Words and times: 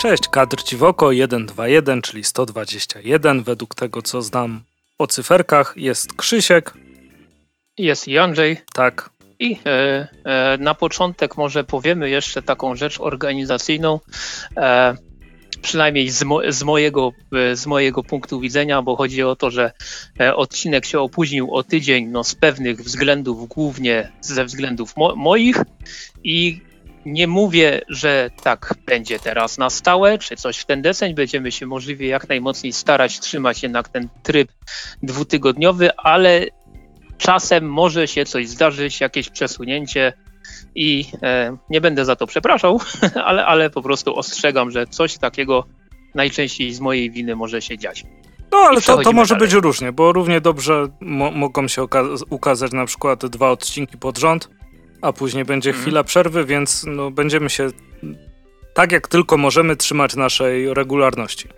Cześć, 0.00 0.28
kadr 0.28 0.62
ci 0.62 0.76
w 0.76 0.82
oko 0.82 1.10
121, 1.12 2.02
czyli 2.02 2.24
121. 2.24 3.42
Według 3.42 3.74
tego, 3.74 4.02
co 4.02 4.22
znam 4.22 4.60
o 4.98 5.06
cyferkach, 5.06 5.74
jest 5.76 6.14
Krzysiek. 6.14 6.74
Jest 7.78 8.08
i 8.08 8.18
Andrzej. 8.18 8.56
Tak. 8.72 9.10
I 9.38 9.58
e, 9.66 10.08
e, 10.24 10.58
na 10.58 10.74
początek 10.74 11.36
może 11.36 11.64
powiemy 11.64 12.10
jeszcze 12.10 12.42
taką 12.42 12.76
rzecz 12.76 13.00
organizacyjną. 13.00 14.00
E, 14.56 14.96
przynajmniej 15.62 16.10
z, 16.10 16.22
mo 16.22 16.40
z, 16.48 16.62
mojego, 16.62 17.12
e, 17.32 17.56
z 17.56 17.66
mojego 17.66 18.02
punktu 18.02 18.40
widzenia, 18.40 18.82
bo 18.82 18.96
chodzi 18.96 19.22
o 19.22 19.36
to, 19.36 19.50
że 19.50 19.72
e, 20.20 20.36
odcinek 20.36 20.86
się 20.86 21.00
opóźnił 21.00 21.54
o 21.54 21.62
tydzień 21.62 22.06
no, 22.06 22.24
z 22.24 22.34
pewnych 22.34 22.80
względów, 22.82 23.48
głównie 23.48 24.12
ze 24.20 24.44
względów 24.44 24.96
mo 24.96 25.16
moich 25.16 25.56
i 26.24 26.69
nie 27.06 27.26
mówię, 27.26 27.80
że 27.88 28.30
tak 28.42 28.74
będzie 28.86 29.18
teraz 29.18 29.58
na 29.58 29.70
stałe, 29.70 30.18
czy 30.18 30.36
coś 30.36 30.58
w 30.58 30.64
ten 30.64 30.82
deseń. 30.82 31.14
Będziemy 31.14 31.52
się 31.52 31.66
możliwie 31.66 32.06
jak 32.06 32.28
najmocniej 32.28 32.72
starać 32.72 33.20
trzymać 33.20 33.62
jednak 33.62 33.88
ten 33.88 34.08
tryb 34.22 34.52
dwutygodniowy, 35.02 35.96
ale 35.96 36.46
czasem 37.18 37.70
może 37.70 38.08
się 38.08 38.24
coś 38.24 38.48
zdarzyć, 38.48 39.00
jakieś 39.00 39.28
przesunięcie 39.28 40.12
i 40.74 41.04
e, 41.22 41.56
nie 41.70 41.80
będę 41.80 42.04
za 42.04 42.16
to 42.16 42.26
przepraszał, 42.26 42.80
ale, 43.24 43.46
ale 43.46 43.70
po 43.70 43.82
prostu 43.82 44.16
ostrzegam, 44.16 44.70
że 44.70 44.86
coś 44.86 45.18
takiego 45.18 45.64
najczęściej 46.14 46.72
z 46.72 46.80
mojej 46.80 47.10
winy 47.10 47.36
może 47.36 47.62
się 47.62 47.78
dziać. 47.78 48.04
No 48.52 48.58
ale 48.58 48.80
to, 48.80 49.02
to 49.02 49.12
może 49.12 49.34
dalej. 49.34 49.48
być 49.48 49.62
różnie, 49.62 49.92
bo 49.92 50.12
równie 50.12 50.40
dobrze 50.40 50.86
mo 51.00 51.30
mogą 51.30 51.68
się 51.68 51.86
ukazać 52.30 52.72
na 52.72 52.86
przykład 52.86 53.26
dwa 53.26 53.50
odcinki 53.50 53.98
pod 53.98 54.18
rząd, 54.18 54.48
a 55.02 55.12
później 55.12 55.44
będzie 55.44 55.70
mhm. 55.70 55.82
chwila 55.82 56.04
przerwy, 56.04 56.44
więc 56.44 56.84
no, 56.86 57.10
będziemy 57.10 57.50
się 57.50 57.70
tak 58.74 58.92
jak 58.92 59.08
tylko 59.08 59.36
możemy 59.36 59.76
trzymać 59.76 60.16
naszej 60.16 60.74
regularności. 60.74 61.48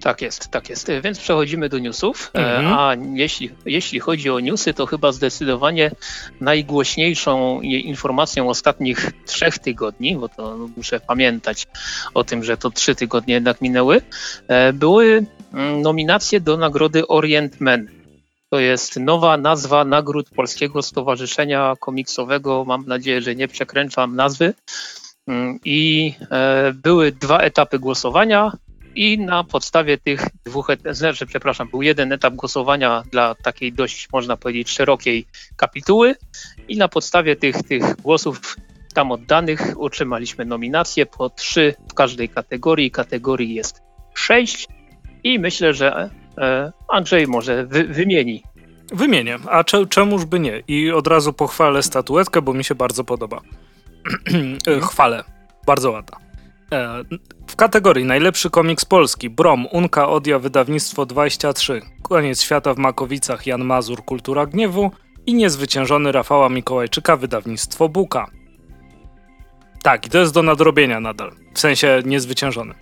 Tak 0.00 0.22
jest, 0.22 0.48
tak 0.48 0.70
jest. 0.70 0.90
Więc 1.04 1.18
przechodzimy 1.18 1.68
do 1.68 1.78
newsów. 1.78 2.30
E, 2.34 2.56
mhm. 2.56 2.78
A 2.78 2.94
jeśli, 3.14 3.50
jeśli 3.66 4.00
chodzi 4.00 4.30
o 4.30 4.40
newsy, 4.40 4.74
to 4.74 4.86
chyba 4.86 5.12
zdecydowanie 5.12 5.90
najgłośniejszą 6.40 7.60
informacją 7.60 8.48
ostatnich 8.48 9.10
trzech 9.26 9.58
tygodni, 9.58 10.16
bo 10.16 10.28
to 10.28 10.68
muszę 10.76 11.00
pamiętać 11.00 11.66
o 12.14 12.24
tym, 12.24 12.44
że 12.44 12.56
to 12.56 12.70
trzy 12.70 12.94
tygodnie 12.94 13.34
jednak 13.34 13.60
minęły, 13.60 14.02
e, 14.48 14.72
były 14.72 15.26
mm, 15.52 15.82
nominacje 15.82 16.40
do 16.40 16.56
nagrody 16.56 17.06
Orient 17.06 17.60
Men. 17.60 17.95
To 18.56 18.60
jest 18.60 18.96
nowa 18.96 19.36
nazwa 19.36 19.84
nagród 19.84 20.30
Polskiego 20.30 20.82
Stowarzyszenia 20.82 21.74
Komiksowego. 21.80 22.64
Mam 22.64 22.86
nadzieję, 22.86 23.22
że 23.22 23.34
nie 23.34 23.48
przekręcam 23.48 24.16
nazwy. 24.16 24.54
Mm, 25.26 25.58
I 25.64 26.12
e, 26.30 26.72
były 26.72 27.12
dwa 27.12 27.38
etapy 27.38 27.78
głosowania 27.78 28.52
i 28.94 29.18
na 29.18 29.44
podstawie 29.44 29.98
tych 29.98 30.26
dwóch, 30.44 30.68
znaczy, 30.90 31.26
przepraszam, 31.26 31.68
był 31.68 31.82
jeden 31.82 32.12
etap 32.12 32.34
głosowania 32.34 33.02
dla 33.10 33.34
takiej 33.34 33.72
dość, 33.72 34.08
można 34.12 34.36
powiedzieć, 34.36 34.70
szerokiej 34.70 35.26
kapituły 35.56 36.14
i 36.68 36.76
na 36.76 36.88
podstawie 36.88 37.36
tych, 37.36 37.62
tych 37.62 37.96
głosów 37.96 38.56
tam 38.94 39.12
oddanych 39.12 39.80
otrzymaliśmy 39.80 40.44
nominacje 40.44 41.06
po 41.06 41.30
trzy 41.30 41.74
w 41.90 41.94
każdej 41.94 42.28
kategorii. 42.28 42.90
Kategorii 42.90 43.54
jest 43.54 43.82
sześć 44.14 44.68
i 45.24 45.38
myślę, 45.38 45.74
że 45.74 46.10
Andrzej 46.88 47.26
może 47.26 47.66
wy, 47.66 47.84
wymieni. 47.84 48.42
Wymienię, 48.92 49.38
a 49.50 49.64
czemuż 49.64 50.24
by 50.24 50.40
nie? 50.40 50.62
I 50.68 50.90
od 50.90 51.06
razu 51.06 51.32
pochwalę 51.32 51.82
statuetkę, 51.82 52.42
bo 52.42 52.54
mi 52.54 52.64
się 52.64 52.74
bardzo 52.74 53.04
podoba. 53.04 53.40
E, 54.66 54.80
chwalę, 54.80 55.24
bardzo 55.66 55.90
ładna. 55.90 56.18
E, 56.72 57.02
w 57.46 57.56
kategorii 57.56 58.04
najlepszy 58.04 58.50
komiks 58.50 58.84
polski 58.84 59.30
Brom, 59.30 59.66
Unka 59.66 60.08
Odia 60.08 60.38
Wydawnictwo 60.38 61.06
23, 61.06 61.80
Koniec 62.02 62.42
świata 62.42 62.74
w 62.74 62.78
Makowicach 62.78 63.46
Jan 63.46 63.64
Mazur 63.64 64.04
Kultura 64.04 64.46
Gniewu 64.46 64.90
i 65.26 65.34
Niezwyciężony 65.34 66.12
Rafała 66.12 66.48
Mikołajczyka 66.48 67.16
Wydawnictwo 67.16 67.88
Buka. 67.88 68.30
Tak, 69.86 70.06
i 70.06 70.10
to 70.10 70.18
jest 70.18 70.34
do 70.34 70.42
nadrobienia 70.42 71.00
nadal, 71.00 71.32
w 71.54 71.58
sensie 71.60 72.02
niezwyciężony. 72.04 72.74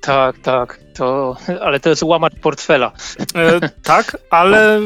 Tak, 0.00 0.38
tak, 0.38 0.80
to, 0.94 1.36
ale 1.60 1.80
to 1.80 1.90
jest 1.90 2.02
łamacz 2.02 2.34
portfela. 2.34 2.92
E, 3.34 3.60
tak, 3.82 4.16
ale... 4.30 4.80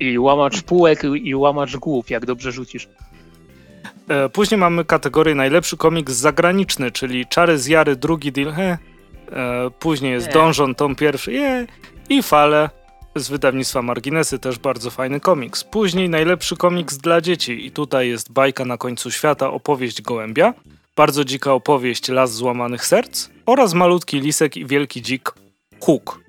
I 0.00 0.18
łamacz 0.18 0.62
półek 0.62 1.02
i 1.22 1.34
łamacz 1.34 1.76
głów, 1.76 2.10
jak 2.10 2.26
dobrze 2.26 2.52
rzucisz. 2.52 2.88
E, 4.08 4.28
później 4.28 4.58
mamy 4.58 4.84
kategorię 4.84 5.34
najlepszy 5.34 5.76
komiks 5.76 6.12
zagraniczny, 6.12 6.90
czyli 6.90 7.26
Czary 7.26 7.58
z 7.58 7.66
Jary, 7.66 7.96
drugi 7.96 8.32
deal, 8.32 8.52
he. 8.52 8.78
E, 9.32 9.70
później 9.78 10.12
jest 10.12 10.32
Dążon, 10.32 10.74
tom 10.74 10.94
pierwszy, 10.94 11.32
je. 11.32 11.66
I 12.08 12.22
Fale 12.22 12.70
z 13.16 13.28
wydawnictwa 13.28 13.82
Marginesy, 13.82 14.38
też 14.38 14.58
bardzo 14.58 14.90
fajny 14.90 15.20
komiks. 15.20 15.64
Później 15.64 16.08
najlepszy 16.08 16.56
komiks 16.56 16.96
dla 16.96 17.20
dzieci 17.20 17.66
i 17.66 17.70
tutaj 17.70 18.08
jest 18.08 18.32
Bajka 18.32 18.64
na 18.64 18.78
końcu 18.78 19.10
świata, 19.10 19.50
opowieść 19.50 20.02
Gołębia, 20.02 20.54
bardzo 20.96 21.24
dzika 21.24 21.52
opowieść 21.52 22.08
Las 22.08 22.34
złamanych 22.34 22.86
serc 22.86 23.28
oraz 23.46 23.74
malutki 23.74 24.20
lisek 24.20 24.56
i 24.56 24.66
wielki 24.66 25.02
dzik 25.02 25.34
Huk. 25.80 26.20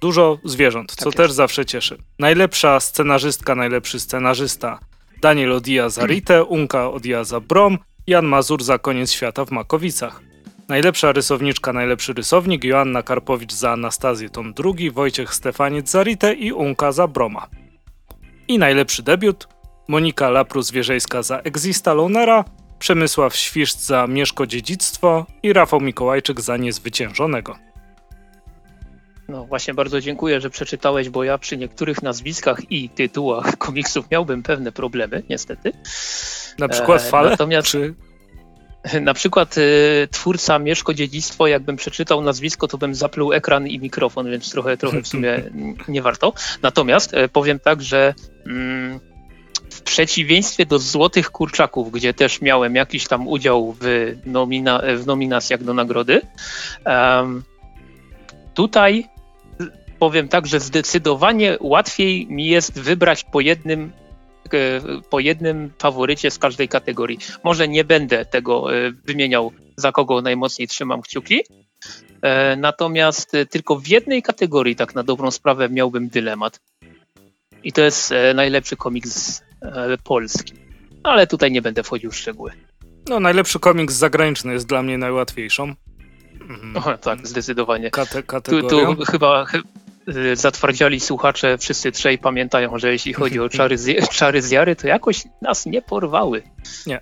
Dużo 0.00 0.38
zwierząt, 0.44 0.92
co 0.96 1.04
tak 1.04 1.14
też 1.14 1.32
zawsze 1.32 1.66
cieszy. 1.66 1.98
Najlepsza 2.18 2.80
scenarzystka, 2.80 3.54
najlepszy 3.54 4.00
scenarzysta 4.00 4.78
Daniel 5.22 5.52
Odia 5.52 5.88
za 5.88 6.06
Ritę, 6.06 6.44
Unka 6.44 6.90
Odia 6.90 7.24
za 7.24 7.40
Brom, 7.40 7.78
Jan 8.06 8.26
Mazur 8.26 8.62
za 8.62 8.78
Koniec 8.78 9.12
Świata 9.12 9.44
w 9.44 9.50
Makowicach. 9.50 10.27
Najlepsza 10.68 11.12
rysowniczka, 11.12 11.72
najlepszy 11.72 12.12
rysownik 12.12 12.64
Joanna 12.64 13.02
Karpowicz 13.02 13.52
za 13.52 13.70
Anastazję 13.70 14.30
tom 14.30 14.54
drugi, 14.54 14.90
Wojciech 14.90 15.34
Stefaniec 15.34 15.90
za 15.90 16.02
Ritę 16.02 16.34
i 16.34 16.52
Unka 16.52 16.92
za 16.92 17.08
Broma. 17.08 17.48
I 18.48 18.58
najlepszy 18.58 19.02
debiut 19.02 19.48
Monika 19.88 20.30
Laprus-Wierzejska 20.30 21.22
za 21.22 21.38
Exista 21.38 21.94
Lonera, 21.94 22.44
Przemysław 22.78 23.36
Świszc 23.36 23.86
za 23.86 24.06
Mieszko 24.06 24.46
Dziedzictwo 24.46 25.26
i 25.42 25.52
Rafał 25.52 25.80
Mikołajczyk 25.80 26.40
za 26.40 26.56
Niezwyciężonego. 26.56 27.56
No 29.28 29.44
właśnie 29.44 29.74
bardzo 29.74 30.00
dziękuję, 30.00 30.40
że 30.40 30.50
przeczytałeś, 30.50 31.08
bo 31.08 31.24
ja 31.24 31.38
przy 31.38 31.56
niektórych 31.56 32.02
nazwiskach 32.02 32.72
i 32.72 32.88
tytułach 32.88 33.56
komiksów 33.58 34.10
miałbym 34.10 34.42
pewne 34.42 34.72
problemy, 34.72 35.22
niestety. 35.30 35.72
Na 36.58 36.68
przykład 36.68 37.02
e, 37.02 37.10
fale? 37.10 37.30
Natomiast 37.30 37.68
czy... 37.68 37.94
na 39.00 39.14
przykład 39.14 39.58
y, 39.58 40.08
twórca 40.10 40.58
Mieszko 40.58 40.94
Dziedzictwo, 40.94 41.46
jakbym 41.46 41.76
przeczytał 41.76 42.20
nazwisko, 42.20 42.68
to 42.68 42.78
bym 42.78 42.94
zapluł 42.94 43.32
ekran 43.32 43.66
i 43.66 43.78
mikrofon, 43.78 44.30
więc 44.30 44.50
trochę, 44.50 44.76
trochę 44.76 45.02
w 45.02 45.08
sumie 45.08 45.42
nie 45.88 46.02
warto. 46.02 46.32
Natomiast 46.62 47.14
e, 47.14 47.28
powiem 47.28 47.58
tak, 47.58 47.82
że 47.82 48.14
mm, 48.46 49.00
w 49.70 49.82
przeciwieństwie 49.82 50.66
do 50.66 50.78
Złotych 50.78 51.30
Kurczaków, 51.30 51.92
gdzie 51.92 52.14
też 52.14 52.40
miałem 52.40 52.74
jakiś 52.74 53.08
tam 53.08 53.28
udział 53.28 53.76
w, 53.80 54.14
nomina 54.26 54.82
w 54.96 55.06
nominacjach 55.06 55.64
do 55.64 55.74
nagrody, 55.74 56.20
um, 56.86 57.42
tutaj 58.54 59.08
powiem 59.98 60.28
tak, 60.28 60.46
że 60.46 60.60
zdecydowanie 60.60 61.56
łatwiej 61.60 62.26
mi 62.26 62.46
jest 62.46 62.80
wybrać 62.80 63.24
po 63.24 63.40
jednym 63.40 63.92
po 65.10 65.20
jednym 65.20 65.72
faworycie 65.78 66.30
z 66.30 66.38
każdej 66.38 66.68
kategorii. 66.68 67.18
Może 67.44 67.68
nie 67.68 67.84
będę 67.84 68.24
tego 68.24 68.76
e, 68.76 68.90
wymieniał, 68.90 69.52
za 69.76 69.92
kogo 69.92 70.22
najmocniej 70.22 70.68
trzymam 70.68 71.02
kciuki, 71.02 71.40
e, 72.22 72.56
natomiast 72.56 73.32
tylko 73.50 73.76
w 73.76 73.88
jednej 73.88 74.22
kategorii, 74.22 74.76
tak 74.76 74.94
na 74.94 75.02
dobrą 75.02 75.30
sprawę, 75.30 75.68
miałbym 75.68 76.08
dylemat. 76.08 76.60
I 77.64 77.72
to 77.72 77.82
jest 77.82 78.14
najlepszy 78.34 78.76
komiks 78.76 79.42
polski. 80.04 80.52
Ale 81.02 81.26
tutaj 81.26 81.52
nie 81.52 81.62
będę 81.62 81.82
wchodził 81.82 82.10
w 82.10 82.16
szczegóły. 82.16 82.52
No, 83.08 83.20
najlepszy 83.20 83.58
komiks 83.58 83.94
zagraniczny 83.94 84.52
jest 84.52 84.66
dla 84.66 84.82
mnie 84.82 84.98
najłatwiejszą. 84.98 85.74
Mhm. 86.40 86.98
tak, 86.98 87.26
zdecydowanie. 87.26 87.90
Kate, 87.90 88.22
tu, 88.42 88.68
tu 88.68 88.96
chyba 89.10 89.46
zatwardziali 90.34 91.00
słuchacze, 91.00 91.58
wszyscy 91.58 91.92
trzej 91.92 92.18
pamiętają, 92.18 92.78
że 92.78 92.92
jeśli 92.92 93.12
chodzi 93.12 93.40
o 93.40 93.48
czary 93.48 93.78
z, 93.78 94.08
czary 94.18 94.42
z 94.42 94.50
Jary, 94.50 94.76
to 94.76 94.88
jakoś 94.88 95.24
nas 95.42 95.66
nie 95.66 95.82
porwały. 95.82 96.42
Nie. 96.86 97.00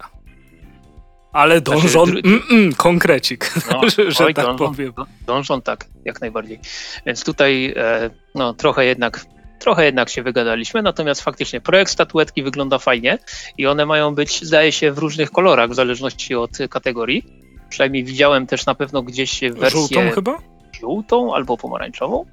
Ale 1.33 1.61
dążą, 1.61 2.07
znaczy, 2.07 2.23
mm, 2.25 2.43
mm, 2.51 2.75
konkrecik, 2.75 3.55
no, 3.73 3.89
że, 3.89 4.25
oj, 4.25 4.35
tak 4.35 4.47
dążą, 4.47 4.59
powiem. 4.59 4.93
Dążą 5.27 5.63
tak, 5.63 5.85
jak 6.05 6.21
najbardziej. 6.21 6.61
Więc 7.07 7.25
tutaj 7.25 7.75
e, 7.77 8.11
no, 8.35 8.55
trochę 8.55 8.85
jednak 8.85 9.27
trochę 9.59 9.85
jednak 9.85 10.09
się 10.09 10.23
wygadaliśmy, 10.23 10.83
natomiast 10.83 11.21
faktycznie 11.21 11.61
projekt 11.61 11.91
statuetki 11.91 12.43
wygląda 12.43 12.79
fajnie 12.79 13.19
i 13.59 13.67
one 13.67 13.87
mają 13.87 14.15
być, 14.15 14.45
zdaje 14.45 14.73
się, 14.73 14.93
w 14.93 14.99
różnych 14.99 15.31
kolorach 15.31 15.71
w 15.71 15.75
zależności 15.75 16.35
od 16.35 16.51
kategorii. 16.71 17.27
Przynajmniej 17.69 18.05
widziałem 18.05 18.47
też 18.47 18.67
na 18.67 18.75
pewno 18.75 19.03
gdzieś 19.03 19.41
wersję... 19.41 19.71
Żółtą 19.71 20.11
chyba? 20.11 20.39
Żółtą 20.81 21.35
albo 21.35 21.57
pomarańczową? 21.57 22.25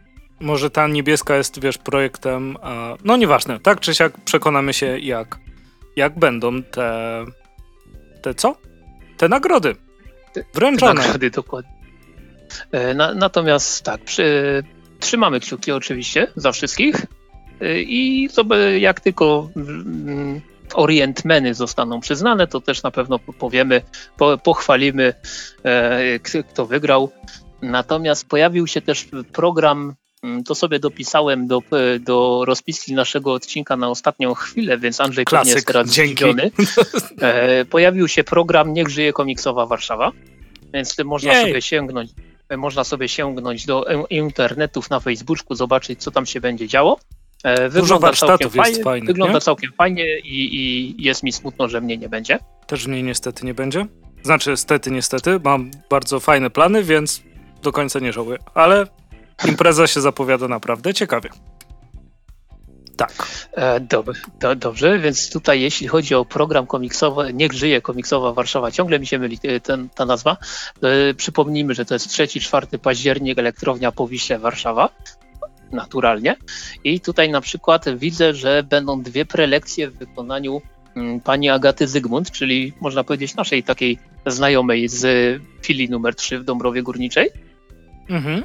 Może 0.43 0.69
ta 0.69 0.87
niebieska 0.87 1.35
jest, 1.35 1.59
wiesz, 1.59 1.77
projektem... 1.77 2.57
No 3.03 3.17
nieważne, 3.17 3.59
tak 3.59 3.79
czy 3.79 3.95
siak 3.95 4.21
przekonamy 4.25 4.73
się 4.73 4.99
jak, 4.99 5.39
jak 5.95 6.19
będą 6.19 6.63
te... 6.63 7.25
Te 8.21 8.33
co? 8.33 8.55
Te 9.17 9.29
nagrody. 9.29 9.75
Wręczone. 10.53 10.93
Nagrody, 10.93 11.29
dokładnie. 11.29 11.71
E, 12.71 12.93
na, 12.93 13.13
natomiast 13.13 13.83
tak, 13.83 14.01
przy, 14.01 14.63
trzymamy 14.99 15.39
kciuki 15.39 15.71
oczywiście 15.71 16.27
za 16.35 16.51
wszystkich 16.51 17.05
e, 17.61 17.81
i 17.81 18.29
jak 18.79 18.99
tylko 18.99 19.49
mm, 19.55 20.41
orientmeny 20.73 21.53
zostaną 21.53 21.99
przyznane, 21.99 22.47
to 22.47 22.61
też 22.61 22.83
na 22.83 22.91
pewno 22.91 23.19
powiemy, 23.19 23.81
po, 24.17 24.37
pochwalimy, 24.37 25.13
e, 25.63 26.19
kto 26.49 26.65
wygrał. 26.65 27.11
Natomiast 27.61 28.27
pojawił 28.27 28.67
się 28.67 28.81
też 28.81 29.07
program, 29.33 29.95
to 30.45 30.55
sobie 30.55 30.79
dopisałem 30.79 31.47
do, 31.47 31.61
do 31.99 32.45
rozpiski 32.45 32.93
naszego 32.93 33.33
odcinka 33.33 33.77
na 33.77 33.89
ostatnią 33.89 34.33
chwilę, 34.33 34.77
więc 34.77 35.01
Andrzej 35.01 35.25
Klasyk, 35.25 35.45
pewnie 35.45 35.55
jest 35.55 35.67
teraz 35.67 35.87
zdziwiony. 35.87 36.51
Pojawił 37.69 38.07
się 38.07 38.23
program 38.23 38.73
Niech 38.73 38.89
żyje 38.89 39.13
komiksowa 39.13 39.65
Warszawa, 39.65 40.11
więc 40.73 40.97
można 41.05 41.33
Jej. 41.33 41.45
sobie 41.45 41.61
sięgnąć 41.61 42.11
można 42.57 42.83
sobie 42.83 43.09
sięgnąć 43.09 43.65
do 43.65 43.85
internetów 44.09 44.89
na 44.89 44.99
Facebooku, 44.99 45.55
zobaczyć, 45.55 46.03
co 46.03 46.11
tam 46.11 46.25
się 46.25 46.41
będzie 46.41 46.67
działo. 46.67 46.99
E, 47.43 47.69
wygląda 47.69 48.13
całkiem 48.13 48.49
fajnie, 48.49 48.83
fajnych, 48.83 49.07
wygląda 49.07 49.39
całkiem 49.39 49.71
fajnie 49.77 50.19
i, 50.19 50.55
i, 50.55 50.95
jest 51.03 51.23
mi 51.23 51.31
smutno, 51.31 51.67
że 51.67 51.81
mnie 51.81 51.97
nie 51.97 52.09
będzie. 52.09 52.39
Też 52.67 52.87
mnie 52.87 53.03
niestety 53.03 53.45
nie 53.45 53.53
będzie. 53.53 53.85
Znaczy, 54.23 54.57
stety, 54.57 54.91
niestety, 54.91 55.39
mam 55.43 55.71
bardzo 55.89 56.19
fajne 56.19 56.49
plany, 56.49 56.83
więc 56.83 57.23
do 57.63 57.71
końca 57.71 57.99
nie 57.99 58.13
żałuję. 58.13 58.37
Ale 58.53 58.87
impreza 59.45 59.87
się 59.87 60.01
zapowiada 60.01 60.47
naprawdę 60.47 60.93
ciekawie. 60.93 61.29
Tak. 62.97 63.47
E, 63.53 63.79
dob 63.79 64.09
do, 64.39 64.55
dobrze, 64.55 64.99
więc 64.99 65.29
tutaj 65.29 65.61
jeśli 65.61 65.87
chodzi 65.87 66.15
o 66.15 66.25
program 66.25 66.67
komiksowy, 66.67 67.33
Niech 67.33 67.53
żyje 67.53 67.81
komiksowa 67.81 68.33
Warszawa, 68.33 68.71
ciągle 68.71 68.99
mi 68.99 69.07
się 69.07 69.19
myli 69.19 69.39
e, 69.43 69.59
ten, 69.59 69.89
ta 69.89 70.05
nazwa. 70.05 70.37
E, 70.83 71.13
przypomnijmy, 71.13 71.73
że 71.73 71.85
to 71.85 71.95
jest 71.95 72.07
3-4 72.07 72.77
październik, 72.77 73.39
elektrownia 73.39 73.91
Powiśle 73.91 74.39
Warszawa. 74.39 74.89
Naturalnie. 75.71 76.35
I 76.83 76.99
tutaj 76.99 77.29
na 77.29 77.41
przykład 77.41 77.97
widzę, 77.97 78.33
że 78.33 78.63
będą 78.63 79.01
dwie 79.01 79.25
prelekcje 79.25 79.89
w 79.89 79.97
wykonaniu 79.97 80.61
mm, 80.95 81.19
pani 81.19 81.49
Agaty 81.49 81.87
Zygmunt, 81.87 82.31
czyli 82.31 82.73
można 82.81 83.03
powiedzieć 83.03 83.35
naszej 83.35 83.63
takiej 83.63 83.99
znajomej 84.25 84.87
z 84.87 85.05
filii 85.61 85.89
numer 85.89 86.15
3 86.15 86.39
w 86.39 86.43
Dąbrowie 86.43 86.83
Górniczej. 86.83 87.29
Mhm. 88.09 88.43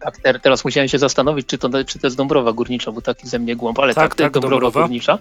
Tak, 0.00 0.40
teraz 0.42 0.64
musiałem 0.64 0.88
się 0.88 0.98
zastanowić, 0.98 1.46
czy 1.46 1.58
to, 1.58 1.84
czy 1.84 1.98
to 1.98 2.06
jest 2.06 2.16
Dąbrowa 2.16 2.52
Górnicza, 2.52 2.92
bo 2.92 3.00
taki 3.00 3.28
ze 3.28 3.38
mnie 3.38 3.56
głąb, 3.56 3.78
ale 3.78 3.94
tak, 3.94 4.14
tak, 4.14 4.18
tak 4.18 4.32
Dąbrowa, 4.32 4.50
Dąbrowa 4.50 4.80
Górnicza. 4.80 5.18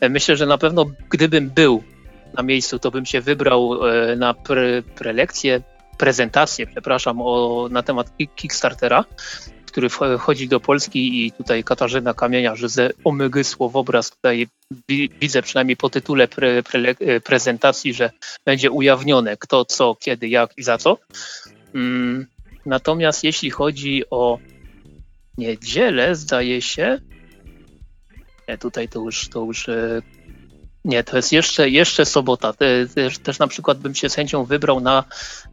E, 0.00 0.08
myślę, 0.08 0.36
że 0.36 0.46
na 0.46 0.58
pewno 0.58 0.86
gdybym 1.10 1.50
był 1.50 1.82
na 2.34 2.42
miejscu, 2.42 2.78
to 2.78 2.90
bym 2.90 3.06
się 3.06 3.20
wybrał 3.20 3.88
e, 3.88 4.16
na 4.16 4.34
pre, 4.34 4.82
prelekcję, 4.82 5.60
prezentację, 5.98 6.66
przepraszam, 6.66 7.20
o, 7.22 7.68
na 7.70 7.82
temat 7.82 8.12
Kickstartera, 8.36 9.04
który 9.66 9.88
wchodzi 9.88 10.48
do 10.48 10.60
Polski 10.60 11.26
i 11.26 11.32
tutaj 11.32 11.64
Katarzyna 11.64 12.14
Kamienia, 12.14 12.56
że 12.56 12.68
ze 12.68 12.90
omygy 13.04 13.44
słowobraz 13.44 14.10
tutaj 14.10 14.48
widzę 15.20 15.42
przynajmniej 15.42 15.76
po 15.76 15.90
tytule 15.90 16.28
pre, 16.28 16.62
pre, 16.62 16.80
e, 17.00 17.20
prezentacji, 17.20 17.94
że 17.94 18.10
będzie 18.44 18.70
ujawnione 18.70 19.36
kto, 19.36 19.64
co, 19.64 19.94
kiedy, 19.94 20.28
jak 20.28 20.58
i 20.58 20.62
za 20.62 20.78
co. 20.78 20.98
Natomiast 22.66 23.24
jeśli 23.24 23.50
chodzi 23.50 24.02
o 24.10 24.38
niedzielę, 25.38 26.14
zdaje 26.14 26.62
się, 26.62 27.00
nie, 28.48 28.58
tutaj 28.58 28.88
to 28.88 29.00
już, 29.00 29.28
to 29.28 29.44
już 29.44 29.68
e, 29.68 30.02
nie, 30.84 31.04
to 31.04 31.16
jest 31.16 31.32
jeszcze, 31.32 31.70
jeszcze 31.70 32.04
sobota. 32.04 32.52
Też, 32.52 33.18
też 33.18 33.38
na 33.38 33.46
przykład 33.46 33.78
bym 33.78 33.94
się 33.94 34.08
z 34.08 34.14
chęcią 34.14 34.44
wybrał 34.44 34.80
na 34.80 35.04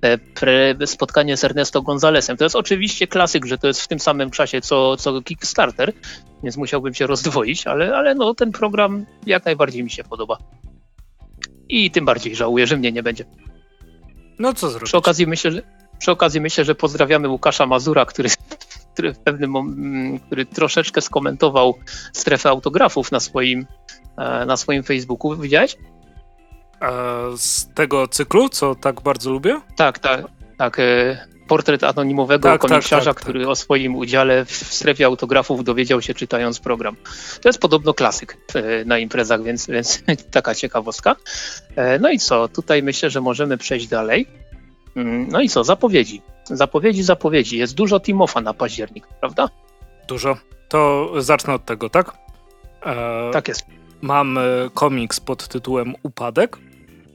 e, 0.02 0.18
pre, 0.18 0.76
spotkanie 0.86 1.38
z 1.38 1.44
Ernesto 1.44 1.82
Gonzalesem. 1.82 2.38
To 2.38 2.44
jest 2.44 2.56
oczywiście 2.56 3.08
klasyk, 3.08 3.46
że 3.46 3.58
to 3.58 3.68
jest 3.68 3.82
w 3.82 3.88
tym 3.88 4.00
samym 4.00 4.32
czasie 4.32 4.62
co, 4.62 4.98
co 4.98 5.22
Kickstarter, 5.22 5.94
więc 6.44 6.58
musiałbym 6.58 6.94
się 6.94 7.08
rozdwoić, 7.08 7.68
ale, 7.68 7.96
ale 7.96 8.16
no, 8.16 8.34
ten 8.34 8.52
program 8.52 9.06
jak 9.26 9.46
najbardziej 9.46 9.84
mi 9.84 9.90
się 9.90 10.04
podoba. 10.04 10.38
I 11.70 11.92
tym 11.92 12.06
bardziej 12.06 12.36
żałuję, 12.36 12.68
że 12.68 12.78
mnie 12.78 12.92
nie 12.92 13.04
będzie. 13.04 13.26
No 14.40 14.54
co 14.54 14.70
zrobić? 14.70 14.90
Przy 14.90 14.98
okazji 14.98 15.28
myślę, 15.28 15.52
że 15.52 15.62
przy 16.00 16.12
okazji 16.12 16.42
myślę, 16.42 16.66
że 16.66 16.76
pozdrawiamy 16.76 17.28
Łukasza 17.28 17.66
Mazura, 17.66 18.06
który, 18.06 18.30
który 18.94 19.14
w 19.14 19.20
pewnym 19.20 19.56
mm, 19.56 20.20
który 20.20 20.46
troszeczkę 20.46 21.02
skomentował 21.02 21.78
strefę 22.14 22.50
autografów 22.50 23.12
na 23.12 23.20
swoim, 23.20 23.66
e, 24.18 24.46
na 24.46 24.58
swoim 24.58 24.84
Facebooku. 24.84 25.36
Widziałeś? 25.36 25.78
z 27.38 27.74
tego 27.74 28.08
cyklu, 28.08 28.50
co 28.50 28.76
tak 28.76 29.02
bardzo 29.02 29.32
lubię? 29.32 29.62
Tak, 29.76 30.00
tak. 30.00 30.26
tak 30.58 30.80
e, 30.80 31.28
portret 31.48 31.84
anonimowego 31.84 32.50
tak, 32.50 32.62
tak 32.62 32.70
komiksiarza, 32.70 33.06
tak, 33.06 33.16
tak, 33.16 33.24
który 33.24 33.48
o 33.48 33.56
swoim 33.56 33.96
udziale 33.96 34.46
w 34.46 34.52
strefie 34.52 35.06
autografów 35.06 35.64
dowiedział 35.64 36.02
się 36.02 36.14
czytając 36.14 36.60
program. 36.60 36.96
To 37.42 37.50
jest 37.50 37.60
podobno 37.60 37.94
klasyk 37.94 38.38
e, 38.56 38.86
na 38.86 38.98
imprezach, 38.98 39.44
więc, 39.44 39.68
więc 39.68 40.04
taka 40.32 40.56
ciekawostka. 40.56 41.16
No 42.00 42.10
i 42.10 42.20
co? 42.20 42.48
Tutaj 42.48 42.84
myślę, 42.84 43.10
że 43.10 43.22
możemy 43.22 43.58
przejść 43.58 43.88
dalej. 43.88 44.28
Mm, 44.98 45.28
no 45.32 45.42
i 45.42 45.50
co, 45.50 45.64
zapowiedzi. 45.64 46.22
Zapowiedzi, 46.44 47.04
zapowiedzi. 47.04 47.58
Jest 47.58 47.76
dużo 47.76 48.00
Timofa 48.00 48.42
na 48.42 48.54
październik, 48.54 49.08
prawda? 49.20 49.50
Dużo. 50.08 50.38
To 50.70 51.12
zacznę 51.18 51.54
od 51.54 51.66
tego, 51.66 51.90
tak? 51.90 52.18
E, 52.86 53.32
tak 53.34 53.48
jest. 53.48 53.66
Mam 54.02 54.40
komiks 54.74 55.20
pod 55.20 55.48
tytułem 55.48 55.96
Upadek 56.04 56.58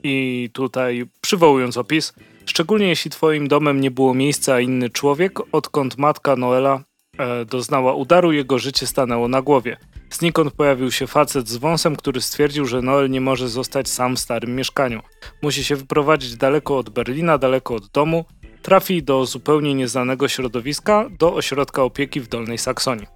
i 0.03 0.51
tutaj 0.53 1.05
przywołując 1.21 1.77
opis, 1.77 2.13
szczególnie 2.47 2.89
jeśli 2.89 3.11
twoim 3.11 3.49
domem 3.49 3.81
nie 3.81 3.91
było 3.91 4.15
miejsca, 4.15 4.55
a 4.55 4.61
inny 4.61 4.91
człowiek, 4.91 5.39
odkąd 5.53 5.99
matka 5.99 6.37
Noela 6.37 6.81
e, 7.19 7.45
doznała 7.45 7.95
udaru, 7.95 8.33
jego 8.33 8.59
życie 8.59 8.87
stanęło 8.87 9.29
na 9.29 9.43
głowie. 9.43 9.77
Znikąd 10.13 10.53
pojawił 10.53 10.93
się 10.93 11.07
facet 11.07 11.49
z 11.49 11.57
wąsem, 11.57 11.97
który 11.97 12.21
stwierdził, 12.21 12.67
że 12.67 12.83
Noel 12.83 13.11
nie 13.11 13.21
może 13.21 13.49
zostać 13.49 13.89
sam 13.89 14.17
w 14.17 14.21
starym 14.21 14.57
mieszkaniu. 14.57 15.03
Musi 15.43 15.65
się 15.65 15.77
wyprowadzić 15.77 16.37
daleko 16.37 16.79
od 16.79 16.91
Berlina, 16.91 17.39
daleko 17.39 17.75
od 17.75 17.87
domu. 17.87 18.25
Trafi 18.63 19.03
do 19.03 19.27
zupełnie 19.27 19.75
nieznanego 19.75 20.29
środowiska, 20.29 21.09
do 21.19 21.35
ośrodka 21.35 21.83
opieki 21.83 22.21
w 22.21 22.29
Dolnej 22.29 22.59
Saksonii. 22.59 23.07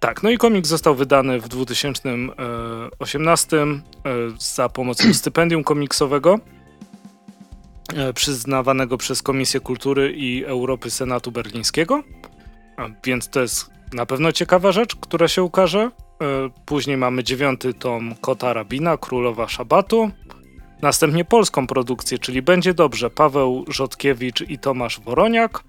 Tak, 0.00 0.22
no 0.22 0.30
i 0.30 0.38
komik 0.38 0.66
został 0.66 0.94
wydany 0.94 1.40
w 1.40 1.48
2018 1.48 3.56
e, 3.56 3.66
za 4.38 4.68
pomocą 4.68 5.14
stypendium 5.22 5.64
komiksowego 5.64 6.38
e, 7.94 8.12
przyznawanego 8.12 8.98
przez 8.98 9.22
Komisję 9.22 9.60
Kultury 9.60 10.12
i 10.12 10.44
Europy 10.44 10.90
Senatu 10.90 11.32
Berlińskiego. 11.32 12.02
Więc 13.04 13.28
to 13.28 13.40
jest 13.40 13.79
na 13.92 14.06
pewno 14.06 14.32
ciekawa 14.32 14.72
rzecz, 14.72 14.96
która 14.96 15.28
się 15.28 15.42
ukaże. 15.42 15.80
E, 15.80 15.90
później 16.66 16.96
mamy 16.96 17.24
dziewiąty 17.24 17.74
tom 17.74 18.14
Kota 18.20 18.52
Rabina, 18.52 18.96
Królowa 18.96 19.48
Szabatu. 19.48 20.10
Następnie 20.82 21.24
polską 21.24 21.66
produkcję, 21.66 22.18
czyli 22.18 22.42
Będzie 22.42 22.74
Dobrze, 22.74 23.10
Paweł 23.10 23.64
Rzodkiewicz 23.68 24.40
i 24.40 24.58
Tomasz 24.58 25.00
Woroniak. 25.00 25.64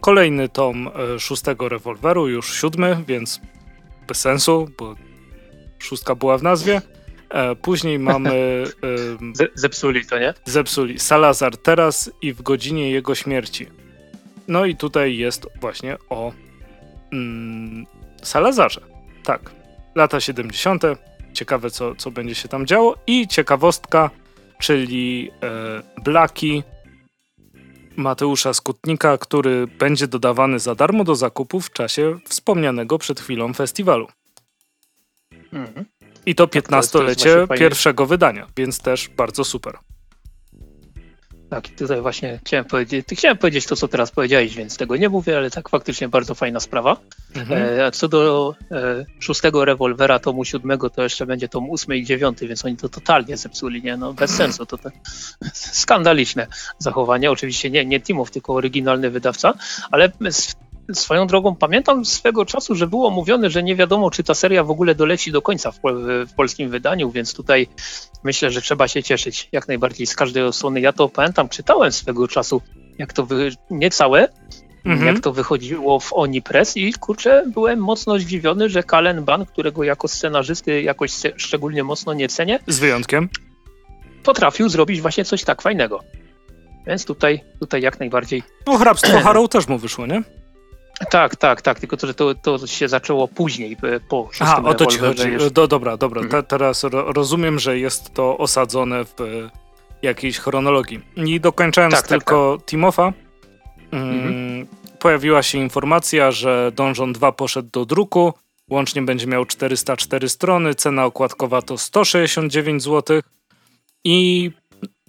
Kolejny 0.00 0.48
tom 0.48 0.88
e, 0.88 1.18
szóstego 1.18 1.68
rewolweru, 1.68 2.28
już 2.28 2.54
siódmy, 2.54 3.04
więc 3.06 3.40
bez 4.08 4.20
sensu, 4.20 4.68
bo 4.78 4.94
szóstka 5.78 6.14
była 6.14 6.38
w 6.38 6.42
nazwie. 6.42 6.82
E, 7.30 7.56
później 7.56 7.98
mamy. 7.98 8.64
Zepsuli 9.54 10.06
to, 10.06 10.18
nie? 10.18 10.34
Zepsuli. 10.44 10.98
Salazar 10.98 11.56
teraz 11.56 12.10
i 12.22 12.32
w 12.32 12.42
godzinie 12.42 12.90
jego 12.90 13.14
śmierci. 13.14 13.66
No 14.48 14.64
i 14.64 14.76
tutaj 14.76 15.16
jest 15.16 15.46
właśnie 15.60 15.96
o 16.10 16.32
mm, 17.14 17.86
Salazarze. 18.22 18.80
Tak, 19.24 19.50
lata 19.94 20.20
70. 20.20 20.82
Ciekawe, 21.32 21.70
co, 21.70 21.94
co 21.94 22.10
będzie 22.10 22.34
się 22.34 22.48
tam 22.48 22.66
działo. 22.66 22.96
I 23.06 23.28
ciekawostka, 23.28 24.10
czyli 24.58 25.30
e, 25.42 26.02
Blaki 26.02 26.62
Mateusza 27.96 28.54
Skutnika, 28.54 29.18
który 29.18 29.66
będzie 29.66 30.08
dodawany 30.08 30.58
za 30.58 30.74
darmo 30.74 31.04
do 31.04 31.14
zakupu 31.14 31.60
w 31.60 31.70
czasie 31.70 32.18
wspomnianego 32.24 32.98
przed 32.98 33.20
chwilą 33.20 33.54
festiwalu. 33.54 34.08
Mhm. 35.52 35.84
I 36.26 36.34
to 36.34 36.46
15-lecie 36.46 37.46
tak, 37.48 37.58
pierwszego 37.58 38.06
wydania, 38.06 38.46
więc 38.56 38.78
też 38.78 39.08
bardzo 39.08 39.44
super. 39.44 39.78
Tak, 41.50 41.70
i 41.70 41.72
tutaj 41.72 42.00
właśnie 42.00 42.40
chciałem 42.44 42.64
powiedzieć, 42.64 43.06
chciałem 43.12 43.38
powiedzieć 43.38 43.66
to, 43.66 43.76
co 43.76 43.88
teraz 43.88 44.10
powiedziałeś, 44.10 44.56
więc 44.56 44.76
tego 44.76 44.96
nie 44.96 45.08
mówię, 45.08 45.36
ale 45.36 45.50
tak 45.50 45.68
faktycznie 45.68 46.08
bardzo 46.08 46.34
fajna 46.34 46.60
sprawa. 46.60 46.96
Mhm. 47.34 47.78
E, 47.78 47.86
a 47.86 47.90
co 47.90 48.08
do 48.08 48.54
e, 48.70 49.04
szóstego 49.20 49.64
rewolwera, 49.64 50.18
tomu 50.18 50.44
siódmego, 50.44 50.90
to 50.90 51.02
jeszcze 51.02 51.26
będzie 51.26 51.48
tom 51.48 51.70
ósmy 51.70 51.96
i 51.96 52.04
dziewiąty, 52.04 52.48
więc 52.48 52.64
oni 52.64 52.76
to 52.76 52.88
totalnie 52.88 53.36
zepsuli, 53.36 53.82
nie? 53.82 53.96
No 53.96 54.12
bez 54.12 54.30
sensu, 54.30 54.66
to, 54.66 54.78
to 54.78 54.90
skandaliczne 55.52 56.46
zachowanie. 56.78 57.30
Oczywiście 57.30 57.70
nie, 57.70 57.84
nie 57.84 58.00
Timow, 58.00 58.30
tylko 58.30 58.54
oryginalny 58.54 59.10
wydawca, 59.10 59.54
ale 59.90 60.12
Swoją 60.92 61.26
drogą, 61.26 61.56
pamiętam 61.56 62.04
swego 62.04 62.44
czasu, 62.44 62.74
że 62.74 62.86
było 62.86 63.10
mówione, 63.10 63.50
że 63.50 63.62
nie 63.62 63.76
wiadomo, 63.76 64.10
czy 64.10 64.24
ta 64.24 64.34
seria 64.34 64.64
w 64.64 64.70
ogóle 64.70 64.94
doleci 64.94 65.32
do 65.32 65.42
końca 65.42 65.70
w, 65.70 65.78
w, 66.28 66.34
polskim 66.36 66.70
wydaniu, 66.70 67.10
więc 67.10 67.34
tutaj 67.34 67.68
myślę, 68.24 68.50
że 68.50 68.62
trzeba 68.62 68.88
się 68.88 69.02
cieszyć 69.02 69.48
jak 69.52 69.68
najbardziej 69.68 70.06
z 70.06 70.14
każdej 70.16 70.52
strony. 70.52 70.80
Ja 70.80 70.92
to 70.92 71.08
pamiętam, 71.08 71.48
czytałem 71.48 71.92
swego 71.92 72.28
czasu, 72.28 72.62
jak 72.98 73.12
to 73.12 73.26
wy... 73.26 73.50
nie 73.70 73.90
całe, 73.90 74.28
mhm. 74.84 75.14
jak 75.14 75.24
to 75.24 75.32
wychodziło 75.32 76.00
w 76.00 76.12
Oni 76.12 76.42
Press 76.42 76.76
i 76.76 76.92
kurczę, 76.92 77.44
byłem 77.54 77.78
mocno 77.78 78.18
zdziwiony, 78.18 78.68
że 78.68 78.82
Kalen 78.82 79.24
Ban, 79.24 79.46
którego 79.46 79.84
jako 79.84 80.08
scenarzysty 80.08 80.82
jakoś 80.82 81.12
szczególnie 81.36 81.84
mocno 81.84 82.14
nie 82.14 82.28
cenię. 82.28 82.58
Z 82.66 82.78
wyjątkiem? 82.78 83.28
Potrafił 84.22 84.68
zrobić 84.68 85.00
właśnie 85.00 85.24
coś 85.24 85.44
tak 85.44 85.62
fajnego. 85.62 86.00
Więc 86.86 87.04
tutaj, 87.04 87.44
tutaj 87.60 87.82
jak 87.82 88.00
najbardziej. 88.00 88.42
No, 88.66 88.78
hrabstwo 88.78 89.18
Harrow 89.24 89.48
też 89.48 89.68
mu 89.68 89.78
wyszło, 89.78 90.06
nie? 90.06 90.22
Tak, 91.10 91.36
tak, 91.36 91.62
tak, 91.62 91.80
tylko 91.80 91.96
to, 91.96 92.06
że 92.06 92.14
to, 92.14 92.34
to 92.34 92.66
się 92.66 92.88
zaczęło 92.88 93.28
później, 93.28 93.76
po 94.08 94.28
Aha, 94.40 94.62
o 94.64 94.74
to 94.74 94.86
ci 94.86 94.98
chodzi. 94.98 95.22
Do, 95.52 95.68
dobra, 95.68 95.96
dobra. 95.96 96.22
Mhm. 96.22 96.42
Te, 96.42 96.48
teraz 96.48 96.84
ro, 96.84 97.12
rozumiem, 97.12 97.58
że 97.58 97.78
jest 97.78 98.14
to 98.14 98.38
osadzone 98.38 99.04
w 99.04 99.14
jakiejś 100.02 100.38
chronologii. 100.38 101.00
I 101.16 101.40
dokończając 101.40 101.94
tak, 101.94 102.02
tak 102.02 102.08
tylko 102.08 102.56
tak, 102.58 102.66
Timofa, 102.66 103.12
mm, 103.92 104.10
mhm. 104.10 104.66
pojawiła 104.98 105.42
się 105.42 105.58
informacja, 105.58 106.30
że 106.30 106.72
Donjon 106.74 107.12
2 107.12 107.32
poszedł 107.32 107.68
do 107.72 107.84
druku. 107.84 108.32
Łącznie 108.70 109.02
będzie 109.02 109.26
miał 109.26 109.44
404 109.44 110.28
strony, 110.28 110.74
cena 110.74 111.04
okładkowa 111.04 111.62
to 111.62 111.78
169 111.78 112.82
zł 112.82 113.20
i 114.04 114.50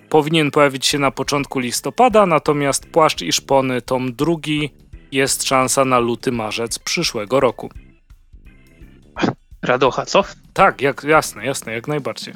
powinien 0.09 0.51
pojawić 0.51 0.85
się 0.85 0.99
na 0.99 1.11
początku 1.11 1.59
listopada, 1.59 2.25
natomiast 2.25 2.85
Płaszcz 2.85 3.21
i 3.21 3.31
Szpony 3.31 3.81
tom 3.81 4.15
drugi 4.15 4.69
jest 5.11 5.43
szansa 5.43 5.85
na 5.85 5.99
luty, 5.99 6.31
marzec 6.31 6.79
przyszłego 6.79 7.39
roku. 7.39 7.69
Radocha, 9.61 10.05
co? 10.05 10.23
Tak, 10.53 10.81
jak, 10.81 11.03
jasne, 11.03 11.45
jasne, 11.45 11.73
jak 11.73 11.87
najbardziej. 11.87 12.33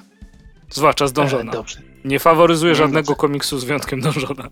Zwłaszcza 0.69 1.07
z 1.07 1.13
Dążona. 1.13 1.51
E, 1.51 1.53
dobrze. 1.53 1.81
Nie 2.05 2.19
faworyzuję 2.19 2.75
żadnego 2.75 3.15
komiksu 3.15 3.59
z 3.59 3.63
wyjątkiem 3.63 4.01
Dążona. 4.01 4.49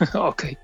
Okej. 0.14 0.20
Okay. 0.22 0.56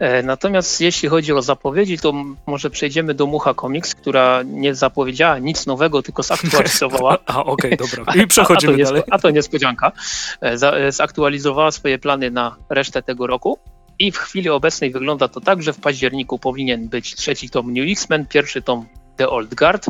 E, 0.00 0.22
natomiast 0.22 0.80
jeśli 0.80 1.08
chodzi 1.08 1.32
o 1.32 1.42
zapowiedzi, 1.42 1.98
to 1.98 2.12
może 2.46 2.70
przejdziemy 2.70 3.14
do 3.14 3.26
Mucha 3.26 3.54
Comics, 3.54 3.94
która 3.94 4.42
nie 4.42 4.74
zapowiedziała 4.74 5.38
nic 5.38 5.66
nowego, 5.66 6.02
tylko 6.02 6.22
zaktualizowała. 6.22 7.18
a, 7.26 7.44
okej, 7.44 7.74
okay, 7.74 7.88
dobra. 7.88 8.14
I 8.22 8.26
przechodzimy 8.26 8.72
a, 8.72 8.76
a 8.76 8.84
dalej. 8.84 9.02
A 9.10 9.18
to 9.18 9.30
niespodzianka. 9.30 9.92
E, 10.40 10.92
zaktualizowała 10.92 11.70
swoje 11.70 11.98
plany 11.98 12.30
na 12.30 12.56
resztę 12.70 13.02
tego 13.02 13.26
roku. 13.26 13.58
I 14.00 14.12
w 14.12 14.16
chwili 14.16 14.48
obecnej 14.48 14.90
wygląda 14.90 15.28
to 15.28 15.40
tak, 15.40 15.62
że 15.62 15.72
w 15.72 15.80
październiku 15.80 16.38
powinien 16.38 16.88
być 16.88 17.14
trzeci 17.14 17.50
tom 17.50 17.72
New 17.72 17.90
X-Men, 17.90 18.26
pierwszy 18.26 18.62
tom 18.62 18.86
The 19.16 19.28
Old 19.28 19.54
Guard. 19.54 19.86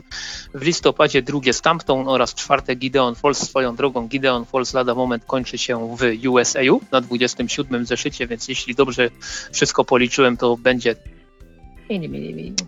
W 0.54 0.62
listopadzie 0.62 1.22
drugie 1.22 1.52
Stampton 1.52 2.08
oraz 2.08 2.34
czwarte 2.34 2.74
Gideon 2.74 3.14
Falls. 3.14 3.38
Swoją 3.38 3.76
drogą 3.76 4.08
Gideon 4.08 4.44
Falls 4.44 4.74
lada 4.74 4.94
moment 4.94 5.24
kończy 5.24 5.58
się 5.58 5.96
w 5.96 6.28
USAU 6.28 6.80
na 6.92 7.00
27 7.00 7.86
zeszycie, 7.86 8.26
więc 8.26 8.48
jeśli 8.48 8.74
dobrze 8.74 9.10
wszystko 9.52 9.84
policzyłem, 9.84 10.36
to 10.36 10.56
będzie 10.56 10.96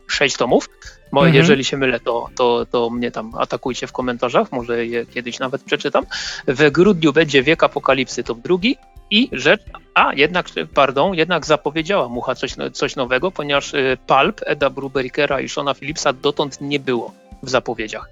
6 0.06 0.36
tomów. 0.36 0.68
Bo 1.12 1.20
mhm. 1.20 1.34
jeżeli 1.34 1.64
się 1.64 1.76
mylę, 1.76 2.00
to, 2.00 2.28
to, 2.36 2.66
to 2.66 2.90
mnie 2.90 3.10
tam 3.10 3.32
atakujcie 3.38 3.86
w 3.86 3.92
komentarzach, 3.92 4.52
może 4.52 4.86
je 4.86 5.06
kiedyś 5.06 5.38
nawet 5.38 5.62
przeczytam. 5.62 6.06
W 6.46 6.70
grudniu 6.70 7.12
będzie 7.12 7.42
Wiek 7.42 7.62
Apokalipsy, 7.62 8.24
tom 8.24 8.40
drugi. 8.40 8.76
I 9.12 9.28
rzecz, 9.32 9.62
a 9.94 10.14
jednak, 10.14 10.46
pardon, 10.74 11.14
jednak 11.14 11.46
zapowiedziała 11.46 12.08
Mucha 12.08 12.34
coś, 12.34 12.54
coś 12.72 12.96
nowego, 12.96 13.30
ponieważ 13.30 13.74
y, 13.74 13.96
Pulp, 14.06 14.40
Eda 14.46 14.70
Bruberikera 14.70 15.40
i 15.40 15.48
Shona 15.48 15.74
Phillipsa 15.74 16.12
dotąd 16.12 16.60
nie 16.60 16.80
było 16.80 17.12
w 17.42 17.50
zapowiedziach. 17.50 18.08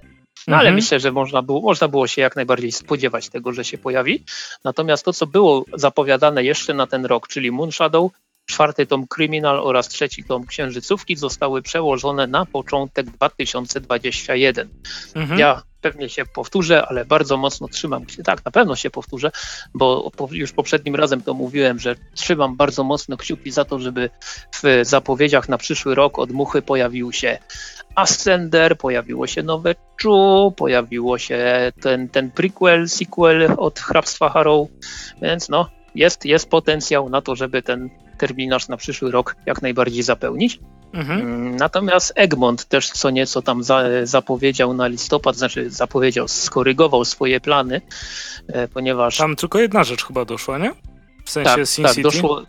No 0.48 0.56
ale 0.56 0.68
mhm. 0.68 0.74
myślę, 0.74 1.00
że 1.00 1.12
można 1.12 1.42
było, 1.42 1.60
można 1.60 1.88
było 1.88 2.06
się 2.06 2.22
jak 2.22 2.36
najbardziej 2.36 2.72
spodziewać 2.72 3.28
tego, 3.28 3.52
że 3.52 3.64
się 3.64 3.78
pojawi. 3.78 4.24
Natomiast 4.64 5.04
to, 5.04 5.12
co 5.12 5.26
było 5.26 5.64
zapowiadane 5.74 6.44
jeszcze 6.44 6.74
na 6.74 6.86
ten 6.86 7.06
rok, 7.06 7.28
czyli 7.28 7.50
Moonshadow, 7.50 8.10
czwarty 8.50 8.86
tom 8.86 9.06
Criminal 9.06 9.60
oraz 9.60 9.88
trzeci 9.88 10.24
tom 10.24 10.46
Księżycówki 10.46 11.16
zostały 11.16 11.62
przełożone 11.62 12.26
na 12.26 12.46
początek 12.46 13.10
2021. 13.10 14.68
Mhm. 15.14 15.40
Ja 15.40 15.62
pewnie 15.80 16.08
się 16.08 16.24
powtórzę, 16.26 16.86
ale 16.86 17.04
bardzo 17.04 17.36
mocno 17.36 17.68
trzymam 17.68 18.08
się, 18.08 18.22
tak, 18.22 18.44
na 18.44 18.50
pewno 18.50 18.76
się 18.76 18.90
powtórzę, 18.90 19.30
bo 19.74 20.10
już 20.30 20.52
poprzednim 20.52 20.94
razem 20.94 21.22
to 21.22 21.34
mówiłem, 21.34 21.78
że 21.78 21.96
trzymam 22.14 22.56
bardzo 22.56 22.84
mocno 22.84 23.16
kciuki 23.16 23.50
za 23.50 23.64
to, 23.64 23.78
żeby 23.78 24.10
w 24.62 24.80
zapowiedziach 24.82 25.48
na 25.48 25.58
przyszły 25.58 25.94
rok 25.94 26.18
od 26.18 26.30
Muchy 26.30 26.62
pojawił 26.62 27.12
się 27.12 27.38
Ascender, 27.94 28.78
pojawiło 28.78 29.26
się 29.26 29.42
nowe 29.42 29.74
Chu, 30.02 30.52
pojawiło 30.56 31.18
się 31.18 31.72
ten, 31.80 32.08
ten 32.08 32.30
prequel, 32.30 32.88
sequel 32.88 33.54
od 33.56 33.80
Hrabstwa 33.80 34.28
Harrow, 34.28 34.68
więc 35.22 35.48
no, 35.48 35.70
jest, 35.94 36.24
jest 36.24 36.50
potencjał 36.50 37.08
na 37.08 37.22
to, 37.22 37.36
żeby 37.36 37.62
ten 37.62 37.90
terminarz 38.20 38.68
na 38.68 38.76
przyszły 38.76 39.10
rok 39.10 39.36
jak 39.46 39.62
najbardziej 39.62 40.02
zapełnić. 40.02 40.60
Mhm. 40.92 41.20
Mm, 41.20 41.56
natomiast 41.56 42.12
Egmont 42.16 42.64
też 42.64 42.90
co 42.90 43.10
nieco 43.10 43.42
tam 43.42 43.62
za, 43.62 43.84
zapowiedział 44.04 44.74
na 44.74 44.86
listopad, 44.86 45.36
znaczy 45.36 45.70
zapowiedział, 45.70 46.28
skorygował 46.28 47.04
swoje 47.04 47.40
plany, 47.40 47.80
e, 48.48 48.68
ponieważ... 48.68 49.16
Tam 49.16 49.36
tylko 49.36 49.58
jedna 49.58 49.84
rzecz 49.84 50.04
chyba 50.04 50.24
doszła, 50.24 50.58
nie? 50.58 50.72
W 51.24 51.30
sensie 51.30 51.56
tak, 51.56 51.66
Sin 51.68 51.84
tak, 51.84 51.94
City? 51.94 52.02
Doszło, 52.02 52.42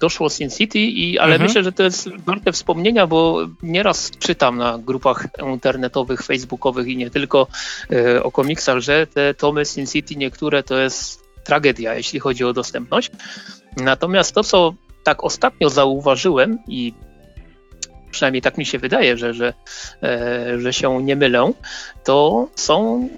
doszło 0.00 0.30
Sin 0.30 0.50
City, 0.50 0.78
i, 0.78 1.18
ale 1.18 1.32
mhm. 1.32 1.48
myślę, 1.48 1.64
że 1.64 1.72
to 1.72 1.82
jest 1.82 2.08
warte 2.24 2.52
wspomnienia, 2.52 3.06
bo 3.06 3.46
nieraz 3.62 4.10
czytam 4.18 4.56
na 4.56 4.78
grupach 4.78 5.26
internetowych, 5.52 6.22
facebookowych 6.22 6.86
i 6.86 6.96
nie 6.96 7.10
tylko 7.10 7.46
e, 7.90 8.22
o 8.22 8.30
komiksach, 8.30 8.78
że 8.78 9.06
te 9.06 9.34
tomy 9.34 9.64
Sin 9.64 9.86
City 9.86 10.16
niektóre 10.16 10.62
to 10.62 10.78
jest 10.78 11.26
tragedia, 11.44 11.94
jeśli 11.94 12.20
chodzi 12.20 12.44
o 12.44 12.52
dostępność. 12.52 13.10
Natomiast 13.76 14.34
to, 14.34 14.44
co 14.44 14.74
tak 15.06 15.24
ostatnio 15.24 15.70
zauważyłem 15.70 16.58
i 16.68 16.94
przynajmniej 18.10 18.42
tak 18.42 18.58
mi 18.58 18.66
się 18.66 18.78
wydaje, 18.78 19.16
że, 19.16 19.34
że, 19.34 19.54
e, 20.02 20.60
że 20.60 20.72
się 20.72 21.02
nie 21.02 21.16
mylę, 21.16 21.52
to 22.04 22.48
są 22.54 23.08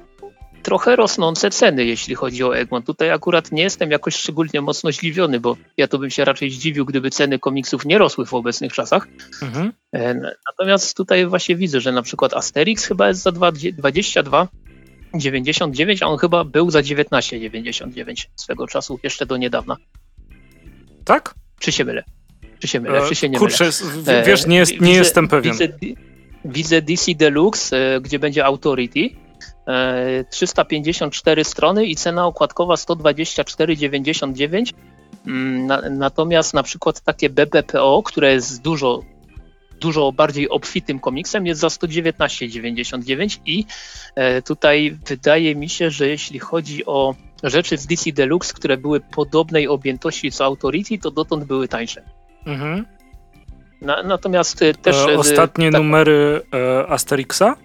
trochę 0.63 0.97
rosnące 0.97 1.51
ceny, 1.51 1.85
jeśli 1.85 2.15
chodzi 2.15 2.45
o 2.45 2.57
Egmont. 2.57 2.87
Tutaj 2.87 3.11
akurat 3.11 3.53
nie 3.53 3.63
jestem 3.63 3.91
jakoś 3.91 4.17
szczególnie 4.17 4.61
mocno 4.61 4.93
zdziwiony, 4.93 5.41
bo 5.41 5.57
ja 5.77 5.89
to 5.89 5.99
bym 5.99 6.11
się 6.11 6.25
raczej 6.25 6.51
zdziwił, 6.51 6.85
gdyby 6.85 7.11
ceny 7.11 7.39
komiksów 7.39 7.85
nie 7.85 7.99
rosły 7.99 8.27
w 8.27 8.35
obecnych 8.35 8.73
czasach. 8.73 9.09
Mhm. 9.43 9.73
E, 9.93 10.15
natomiast 10.47 10.97
tutaj 10.97 11.27
właśnie 11.27 11.57
widzę, 11.57 11.81
że 11.81 11.93
na 11.93 12.03
przykład 12.03 12.35
Asterix 12.35 12.85
chyba 12.85 13.09
jest 13.09 13.23
za 13.23 13.31
22,99, 13.31 16.05
a 16.05 16.07
on 16.07 16.19
chyba 16.19 16.45
był 16.45 16.71
za 16.71 16.81
19,99 16.81 18.27
swego 18.37 18.67
czasu, 18.67 18.99
jeszcze 19.03 19.27
do 19.27 19.37
niedawna. 19.37 19.77
Tak? 21.05 21.35
Czy 21.59 21.73
się 21.73 21.85
mylę? 21.85 22.05
Czy 22.59 22.69
się 22.69 22.81
mylę, 22.81 23.09
czy 23.09 23.15
się 23.15 23.29
nie 23.29 23.39
Kurczę, 23.39 23.71
mylę? 23.97 24.23
wiesz, 24.27 24.47
nie, 24.47 24.57
jest, 24.57 24.73
nie 24.73 24.79
widzę, 24.79 24.91
jestem 24.91 25.29
pewien. 25.29 25.53
Widzę, 25.53 25.69
widzę 26.45 26.83
DC 26.83 27.15
Deluxe, 27.15 27.77
e, 27.77 28.01
gdzie 28.01 28.19
będzie 28.19 28.45
Authority, 28.45 29.11
354 30.31 31.41
e, 31.41 31.45
strony 31.45 31.87
i 31.87 31.97
cena 31.97 32.27
okładkowa 32.27 32.75
124,99. 32.75 34.73
Mm, 35.27 35.99
natomiast 35.99 36.55
na 36.55 36.63
przykład 36.63 37.01
takie 37.01 37.31
BBPO, 37.31 38.03
które 38.03 38.33
jest 38.33 38.63
dużo, 38.63 39.03
dużo 39.81 40.13
bardziej 40.13 40.49
obfitym 40.49 41.01
komiksem, 41.01 41.47
jest 41.47 41.61
za 41.61 41.69
119,99 41.69 43.39
i 43.47 43.65
e, 44.15 44.43
tutaj 44.43 44.99
wydaje 45.07 45.55
mi 45.55 45.69
się, 45.69 45.91
że 45.91 46.09
jeśli 46.09 46.39
chodzi 46.39 46.87
o 46.87 47.15
rzeczy 47.43 47.79
z 47.79 47.87
DC 47.87 48.13
Deluxe, 48.13 48.55
które 48.55 48.77
były 48.77 49.01
podobnej 49.01 49.69
objętości 49.69 50.33
co 50.33 50.45
Authority, 50.45 50.99
to 50.99 51.11
dotąd 51.11 51.45
były 51.45 51.69
tańsze. 51.69 52.03
Mhm. 52.47 52.87
Na, 53.81 54.03
natomiast 54.03 54.63
y, 54.63 54.75
też... 54.75 54.97
E, 54.97 55.11
y, 55.11 55.19
ostatnie 55.19 55.73
tak, 55.73 55.81
numery 55.81 56.41
e, 56.55 56.87
Asterixa 56.89 57.57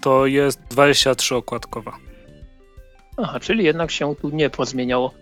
to 0.00 0.26
jest 0.26 0.60
23 0.70 1.34
okładkowa. 1.34 1.96
Aha, 3.16 3.40
czyli 3.40 3.64
jednak 3.64 3.90
się 3.90 4.14
tu 4.16 4.28
nie 4.28 4.50
pozmieniało. 4.50 5.14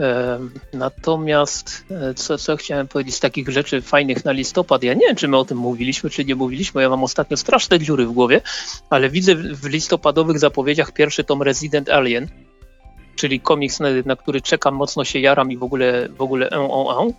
E, 0.00 0.38
natomiast 0.72 1.84
e, 1.90 2.14
co, 2.14 2.38
co 2.38 2.56
chciałem 2.56 2.88
powiedzieć 2.88 3.14
z 3.14 3.20
takich 3.20 3.48
rzeczy 3.48 3.82
fajnych 3.82 4.24
na 4.24 4.32
listopad, 4.32 4.82
ja 4.82 4.94
nie 4.94 5.06
wiem, 5.06 5.16
czy 5.16 5.28
my 5.28 5.36
o 5.36 5.44
tym 5.44 5.58
mówiliśmy, 5.58 6.10
czy 6.10 6.24
nie 6.24 6.34
mówiliśmy, 6.34 6.82
ja 6.82 6.88
mam 6.88 7.04
ostatnio 7.04 7.36
straszne 7.36 7.78
dziury 7.78 8.06
w 8.06 8.12
głowie, 8.12 8.40
ale 8.90 9.10
widzę 9.10 9.34
w 9.34 9.64
listopadowych 9.64 10.38
zapowiedziach 10.38 10.92
pierwszy 10.92 11.24
tom 11.24 11.42
Resident 11.42 11.88
Alien, 11.88 12.28
czyli 13.18 13.40
komiks, 13.40 13.80
na, 13.80 13.88
na, 14.04 14.16
który 14.16 14.40
czekam, 14.40 14.74
mocno 14.74 15.04
się 15.04 15.18
jaram 15.18 15.52
i 15.52 15.56
w 15.56 15.62
ogóle, 15.62 16.08
w 16.08 16.20
ogóle 16.20 16.50
en, 16.50 16.60
en, 16.60 16.86
en. 17.00 17.12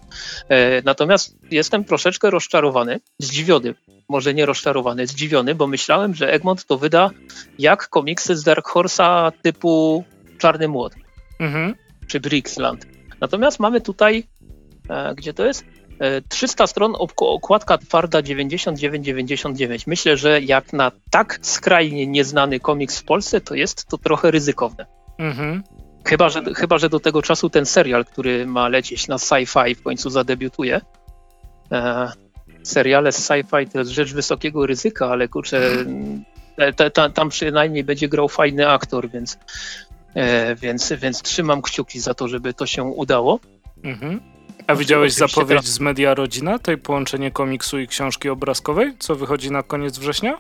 E, 0.50 0.82
natomiast 0.82 1.38
jestem 1.52 1.84
troszeczkę 1.84 2.30
rozczarowany, 2.30 3.00
zdziwiony, 3.20 3.76
może 4.10 4.34
nie 4.34 4.46
rozczarowany, 4.46 5.08
zdziwiony, 5.08 5.56
bo 5.56 5.68
myślałem, 5.68 6.16
że 6.16 6.34
Egmont 6.34 6.66
to 6.66 6.78
wyda 6.78 7.10
jak 7.60 7.90
komiksy 7.90 8.36
z 8.36 8.44
Dark 8.44 8.70
Horse'a 8.70 9.32
typu 9.42 10.04
Czarny 10.38 10.68
Młot 10.68 10.96
mhm. 11.40 11.76
czy 12.08 12.20
Brixland. 12.20 12.86
Natomiast 13.22 13.60
mamy 13.60 13.82
tutaj, 13.82 14.24
e, 14.90 15.16
gdzie 15.16 15.34
to 15.34 15.46
jest? 15.46 15.66
300 16.30 16.68
stron, 16.68 16.94
okładka 17.18 17.78
twarda 17.78 18.20
99,99. 18.20 19.84
Myślę, 19.88 20.18
że 20.18 20.42
jak 20.42 20.74
na 20.74 20.92
tak 21.12 21.40
skrajnie 21.42 22.08
nieznany 22.08 22.60
komiks 22.60 23.00
w 23.00 23.04
Polsce, 23.04 23.42
to 23.42 23.56
jest 23.56 23.86
to 23.86 23.98
trochę 23.98 24.32
ryzykowne. 24.32 24.86
Mhm. 25.18 25.64
Chyba 26.06 26.30
że, 26.30 26.44
chyba, 26.56 26.78
że 26.78 26.90
do 26.90 27.00
tego 27.00 27.22
czasu 27.22 27.50
ten 27.50 27.66
serial, 27.66 28.06
który 28.06 28.46
ma 28.46 28.68
lecieć 28.68 29.08
na 29.08 29.16
sci-fi 29.16 29.76
w 29.76 29.82
końcu 29.82 30.10
zadebiutuje. 30.10 30.82
E, 31.72 32.12
seriale 32.64 33.12
z 33.12 33.30
sci-fi 33.30 33.70
to 33.72 33.80
jest 33.80 33.92
rzecz 33.92 34.14
wysokiego 34.14 34.66
ryzyka, 34.66 35.10
ale 35.10 35.28
kurczę, 35.28 35.72
te, 36.76 36.92
te, 36.92 37.10
tam 37.10 37.30
przynajmniej 37.30 37.84
będzie 37.84 38.10
grał 38.10 38.30
fajny 38.30 38.70
aktor, 38.70 39.10
więc, 39.10 39.38
e, 40.16 40.56
więc, 40.56 40.94
więc 40.94 41.22
trzymam 41.22 41.62
kciuki 41.62 42.00
za 42.00 42.14
to, 42.14 42.28
żeby 42.28 42.54
to 42.54 42.66
się 42.66 42.84
udało. 42.84 43.40
Mhm. 43.84 44.20
A 44.68 44.76
widziałeś 44.76 45.14
zapowiedź 45.14 45.68
z 45.68 45.80
Media 45.80 46.14
Rodzina, 46.14 46.60
tej 46.60 46.78
połączenie 46.78 47.32
komiksu 47.32 47.80
i 47.80 47.88
książki 47.88 48.30
obrazkowej, 48.30 48.94
co 49.00 49.16
wychodzi 49.16 49.52
na 49.52 49.64
koniec 49.64 49.98
września? 49.98 50.38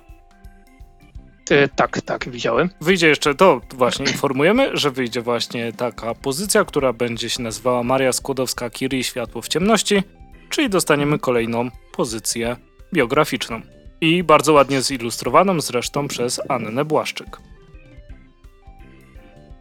E, 1.52 1.68
tak, 1.68 2.02
tak, 2.02 2.30
widziałem. 2.30 2.70
Wyjdzie 2.82 3.08
jeszcze, 3.08 3.36
to 3.36 3.62
właśnie 3.74 4.06
informujemy, 4.06 4.78
że 4.78 4.92
wyjdzie 4.92 5.22
właśnie 5.22 5.74
taka 5.74 6.16
pozycja, 6.16 6.66
która 6.66 6.94
będzie 6.94 7.30
się 7.30 7.44
nazywała 7.44 7.84
Maria 7.84 8.12
Skłodowska-Curie 8.12 9.04
Światło 9.04 9.42
w 9.42 9.48
ciemności, 9.48 10.04
czyli 10.50 10.70
dostaniemy 10.70 11.20
kolejną 11.20 11.70
pozycję 11.92 12.56
biograficzną. 12.94 13.62
I 14.02 14.24
bardzo 14.24 14.54
ładnie 14.54 14.82
zilustrowaną 14.82 15.62
zresztą 15.62 16.08
przez 16.08 16.42
Annę 16.50 16.86
Błaszczyk. 16.86 17.38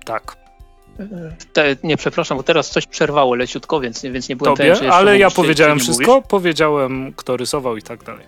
Tak. 0.04 0.36
Te, 1.52 1.76
nie, 1.82 1.96
przepraszam, 1.96 2.36
bo 2.36 2.42
teraz 2.42 2.70
coś 2.70 2.86
przerwało 2.86 3.34
leciutko, 3.34 3.80
więc, 3.80 4.02
więc 4.02 4.28
nie 4.28 4.36
byłem 4.36 4.56
Tobie, 4.56 4.74
pewien, 4.74 4.92
ale 4.92 5.18
ja 5.18 5.30
powiedziałem 5.30 5.78
wszystko, 5.78 6.14
mówisz. 6.14 6.28
powiedziałem 6.28 7.12
kto 7.16 7.36
rysował 7.36 7.76
i 7.76 7.82
tak 7.82 8.04
dalej. 8.04 8.26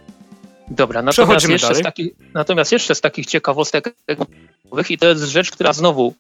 Dobra, 0.71 1.03
natomiast 1.03 1.49
jeszcze, 1.49 1.75
z 1.75 1.83
takich, 1.83 2.13
natomiast 2.35 2.73
jeszcze 2.73 2.95
z 2.95 3.01
takich 3.01 3.27
ciekawostek 3.27 3.95
i 4.91 4.99
to 4.99 5.09
jest 5.09 5.23
rzecz, 5.23 5.51
która 5.51 5.73
znowu 5.73 6.15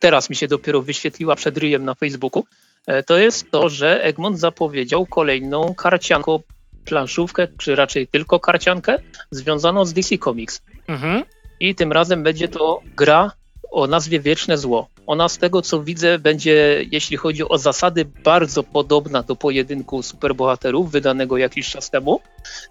teraz 0.00 0.30
mi 0.30 0.36
się 0.36 0.48
dopiero 0.48 0.82
wyświetliła 0.82 1.36
przed 1.36 1.58
ryjem 1.58 1.84
na 1.84 1.94
Facebooku, 1.94 2.44
e, 2.86 3.02
to 3.02 3.18
jest 3.18 3.50
to, 3.50 3.68
że 3.68 4.04
Egmont 4.04 4.38
zapowiedział 4.38 5.06
kolejną 5.06 5.74
karcianką 5.74 6.40
planszówkę, 6.84 7.48
czy 7.58 7.76
raczej 7.76 8.06
tylko 8.08 8.40
karciankę, 8.40 8.98
związaną 9.30 9.84
z 9.84 9.92
DC 9.92 10.18
Comics. 10.18 10.62
Mhm. 10.88 11.22
I 11.60 11.74
tym 11.74 11.92
razem 11.92 12.22
będzie 12.22 12.48
to 12.48 12.80
gra 12.96 13.32
o 13.70 13.86
nazwie 13.86 14.20
Wieczne 14.20 14.58
Zło. 14.58 14.88
Ona 15.06 15.28
z 15.28 15.38
tego 15.38 15.62
co 15.62 15.82
widzę 15.82 16.18
będzie, 16.18 16.84
jeśli 16.90 17.16
chodzi 17.16 17.48
o 17.48 17.58
zasady, 17.58 18.04
bardzo 18.24 18.62
podobna 18.62 19.22
do 19.22 19.36
pojedynku 19.36 20.02
superbohaterów 20.02 20.90
wydanego 20.90 21.36
jakiś 21.36 21.70
czas 21.70 21.90
temu, 21.90 22.20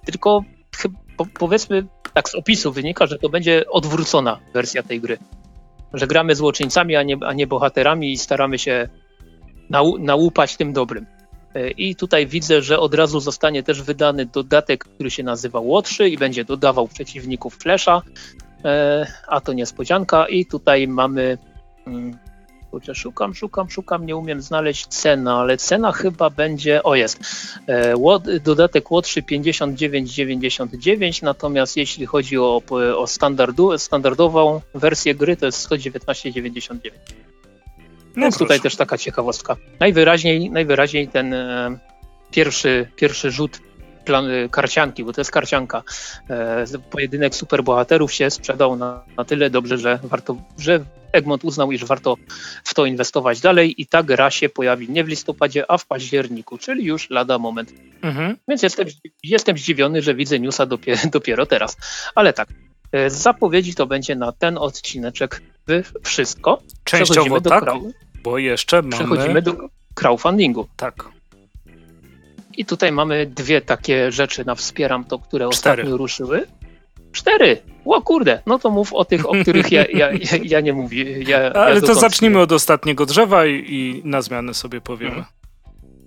tylko 0.06 0.44
powiedzmy 1.40 1.86
tak 2.14 2.30
z 2.30 2.36
opisu 2.36 2.72
wynika, 2.72 3.06
że 3.06 3.18
to 3.18 3.30
będzie 3.30 3.70
odwrócona 3.70 4.40
wersja 4.54 4.84
tej 4.84 5.02
gry. 5.02 5.18
Że 5.94 6.08
gramy 6.08 6.36
złoczyńcami, 6.36 6.96
a 6.96 7.04
nie, 7.04 7.18
a 7.26 7.34
nie 7.34 7.48
bohaterami 7.48 8.12
i 8.12 8.18
staramy 8.18 8.60
się 8.60 8.90
nau, 9.70 9.98
nałupać 9.98 10.58
tym 10.58 10.74
dobrym. 10.74 11.06
E, 11.56 11.70
I 11.70 11.96
tutaj 11.96 12.28
widzę, 12.28 12.62
że 12.62 12.80
od 12.80 12.94
razu 12.94 13.20
zostanie 13.20 13.64
też 13.64 13.82
wydany 13.82 14.26
dodatek, 14.26 14.86
który 14.86 15.12
się 15.12 15.24
nazywa 15.24 15.60
Łotrzy 15.60 16.10
i 16.10 16.18
będzie 16.18 16.46
dodawał 16.46 16.88
przeciwników 16.88 17.56
Flesza, 17.56 18.02
e, 18.66 19.08
a 19.28 19.42
to 19.42 19.54
niespodzianka. 19.54 20.28
I 20.28 20.46
tutaj 20.46 20.88
mamy 20.88 21.38
mm, 21.88 22.18
Kurczę, 22.72 22.96
szukam, 22.96 23.36
szukam, 23.36 23.70
szukam, 23.70 24.06
nie 24.06 24.16
umiem 24.16 24.42
znaleźć 24.42 24.88
cena, 24.88 25.40
ale 25.40 25.58
cena 25.58 25.92
chyba 25.92 26.30
będzie, 26.30 26.84
o 26.84 26.96
jest, 26.96 27.20
e, 27.68 28.40
dodatek 28.40 28.92
Łotrzy 28.92 29.22
59,99, 29.22 31.24
natomiast 31.24 31.78
jeśli 31.78 32.06
chodzi 32.06 32.38
o, 32.38 32.62
o 32.98 33.08
standardu, 33.08 33.78
standardową 33.78 34.62
wersję 34.74 35.16
gry, 35.16 35.38
to 35.38 35.46
jest 35.46 35.70
119,99. 35.70 36.92
No 38.16 38.22
Więc 38.22 38.38
tutaj 38.38 38.62
też 38.62 38.76
taka 38.76 38.98
ciekawostka. 38.98 39.56
Najwyraźniej, 39.80 40.52
najwyraźniej 40.52 41.08
ten 41.08 41.34
e, 41.34 41.80
pierwszy, 42.32 42.88
pierwszy 42.96 43.32
rzut 43.32 43.60
plan, 44.06 44.32
e, 44.32 44.50
karcianki, 44.50 45.04
bo 45.04 45.14
to 45.14 45.22
jest 45.22 45.32
karcianka. 45.32 45.84
E, 46.30 46.66
pojedynek 46.92 47.36
superbohaterów 47.36 48.14
się 48.14 48.30
sprzedał 48.30 48.76
na, 48.76 49.04
na 49.18 49.26
tyle 49.26 49.50
dobrze, 49.50 49.78
że 49.78 50.00
warto, 50.04 50.38
że 50.58 50.80
Egmont 51.12 51.44
uznał, 51.44 51.72
iż 51.72 51.86
warto 51.86 52.16
w 52.64 52.74
to 52.74 52.86
inwestować 52.86 53.42
dalej 53.42 53.82
i 53.82 53.86
ta 53.86 54.04
gra 54.04 54.32
się 54.32 54.50
pojawi 54.50 54.90
nie 54.90 55.04
w 55.04 55.08
listopadzie, 55.08 55.72
a 55.72 55.78
w 55.78 55.86
październiku, 55.86 56.58
czyli 56.58 56.86
już 56.86 57.10
lada 57.10 57.38
moment. 57.38 57.74
Mhm. 58.02 58.38
Więc 58.48 58.64
jestem, 58.64 58.88
jestem 59.24 59.58
zdziwiony, 59.58 60.02
że 60.02 60.16
widzę 60.16 60.40
newsa 60.40 60.66
dopiero, 60.66 61.02
dopiero 61.14 61.46
teraz. 61.46 61.78
Ale 62.16 62.34
tak, 62.34 62.50
z 63.08 63.14
zapowiedzi 63.14 63.76
to 63.76 63.88
będzie 63.88 64.16
na 64.16 64.32
ten 64.32 64.58
odcineczek 64.58 65.42
wszystko. 66.04 66.62
Częściowo 66.84 67.42
tak, 67.42 67.64
bo 68.24 68.38
jeszcze 68.38 68.82
mamy... 68.82 68.96
Przechodzimy 68.96 69.42
do 69.42 69.56
crowdfundingu. 69.96 70.68
Tak. 70.76 71.15
I 72.58 72.66
tutaj 72.66 72.92
mamy 72.92 73.26
dwie 73.26 73.62
takie 73.62 74.12
rzeczy 74.12 74.46
na 74.46 74.56
Wspieram 74.56 75.04
to, 75.04 75.20
które 75.20 75.50
Cztery. 75.50 75.82
ostatnio 75.82 75.98
ruszyły. 75.98 76.48
Cztery! 77.12 77.62
O 77.86 78.02
kurde, 78.02 78.42
no 78.46 78.60
to 78.60 78.70
mów 78.70 78.94
o 78.94 79.06
tych, 79.06 79.30
o 79.30 79.34
których 79.42 79.72
ja, 79.72 79.86
ja, 79.86 80.12
ja, 80.12 80.38
ja 80.44 80.62
nie 80.62 80.74
mówię. 80.74 81.22
Ja, 81.24 81.54
Ale 81.54 81.82
to 81.82 81.96
zacznijmy 81.96 82.40
od 82.40 82.52
ostatniego 82.52 83.06
drzewa 83.06 83.46
i, 83.46 83.66
i 83.68 84.02
na 84.04 84.22
zmianę 84.22 84.54
sobie 84.54 84.82
powiemy. 84.82 85.12
Hmm. 85.12 85.26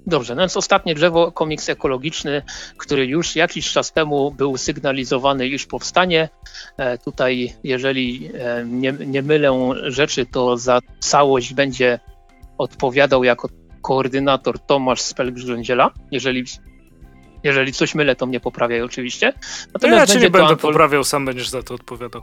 Dobrze, 0.06 0.34
no 0.34 0.42
więc 0.42 0.56
ostatnie 0.56 0.94
drzewo, 0.94 1.32
komiks 1.32 1.68
ekologiczny, 1.68 2.42
który 2.76 3.06
już 3.06 3.36
jakiś 3.36 3.72
czas 3.72 3.92
temu 3.92 4.30
był 4.30 4.56
sygnalizowany, 4.56 5.46
iż 5.46 5.66
powstanie. 5.66 6.28
E, 6.76 6.98
tutaj, 6.98 7.52
jeżeli 7.64 8.30
e, 8.34 8.64
nie, 8.66 8.92
nie 8.92 9.22
mylę 9.22 9.70
rzeczy, 9.82 10.26
to 10.26 10.56
za 10.56 10.80
całość 11.00 11.54
będzie 11.54 11.98
odpowiadał 12.58 13.24
jako 13.24 13.48
koordynator 13.82 14.58
Tomasz 14.58 15.00
Spelgrządziela, 15.00 15.90
jeżeli 16.10 16.44
jeżeli 17.44 17.72
coś 17.72 17.94
mylę, 17.94 18.16
to 18.16 18.26
mnie 18.26 18.40
poprawiaj 18.40 18.82
oczywiście. 18.82 19.32
Natomiast 19.74 20.08
ja 20.08 20.14
cię 20.14 20.20
nie 20.20 20.30
będę 20.30 20.48
Antol... 20.48 20.70
poprawiał, 20.70 21.04
sam 21.04 21.24
będziesz 21.24 21.48
za 21.48 21.62
to 21.62 21.74
odpowiadał. 21.74 22.22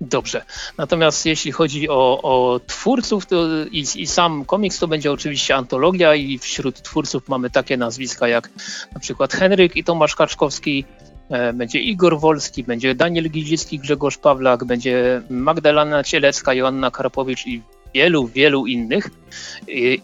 Dobrze. 0.00 0.44
Natomiast 0.78 1.26
jeśli 1.26 1.52
chodzi 1.52 1.88
o, 1.88 2.22
o 2.22 2.60
twórców 2.66 3.26
to 3.26 3.46
i, 3.70 3.84
i, 3.96 4.06
sam 4.06 4.44
komiks, 4.44 4.78
to 4.78 4.88
będzie 4.88 5.12
oczywiście 5.12 5.56
antologia 5.56 6.14
i 6.14 6.38
wśród 6.38 6.82
twórców 6.82 7.28
mamy 7.28 7.50
takie 7.50 7.76
nazwiska 7.76 8.28
jak 8.28 8.50
na 8.94 9.00
przykład 9.00 9.32
Henryk 9.32 9.76
i 9.76 9.84
Tomasz 9.84 10.16
Kaczkowski, 10.16 10.84
e, 11.30 11.52
będzie 11.52 11.80
Igor 11.80 12.20
Wolski, 12.20 12.64
będzie 12.64 12.94
Daniel 12.94 13.30
Gidzicki, 13.30 13.78
Grzegorz 13.78 14.18
Pawlak, 14.18 14.64
będzie 14.64 15.22
Magdalena 15.30 16.04
Cielecka, 16.04 16.54
Joanna 16.54 16.90
Karpowicz 16.90 17.46
i 17.46 17.62
wielu, 17.94 18.26
wielu 18.26 18.66
innych. 18.66 19.10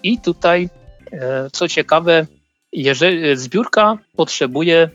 I, 0.03 0.19
tutaj, 0.21 0.69
e, 1.13 1.51
co 1.53 1.69
ciekawe, 1.69 2.27
jeżeli 2.73 3.37
zbiórka 3.37 3.99
potrzebuje 4.17 4.91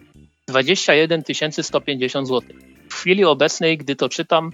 21 0.47 1.23
150 1.61 2.27
zł. 2.27 2.41
W 2.89 2.93
chwili 2.93 3.25
obecnej, 3.25 3.77
gdy 3.77 3.95
to 3.95 4.09
czytam, 4.09 4.51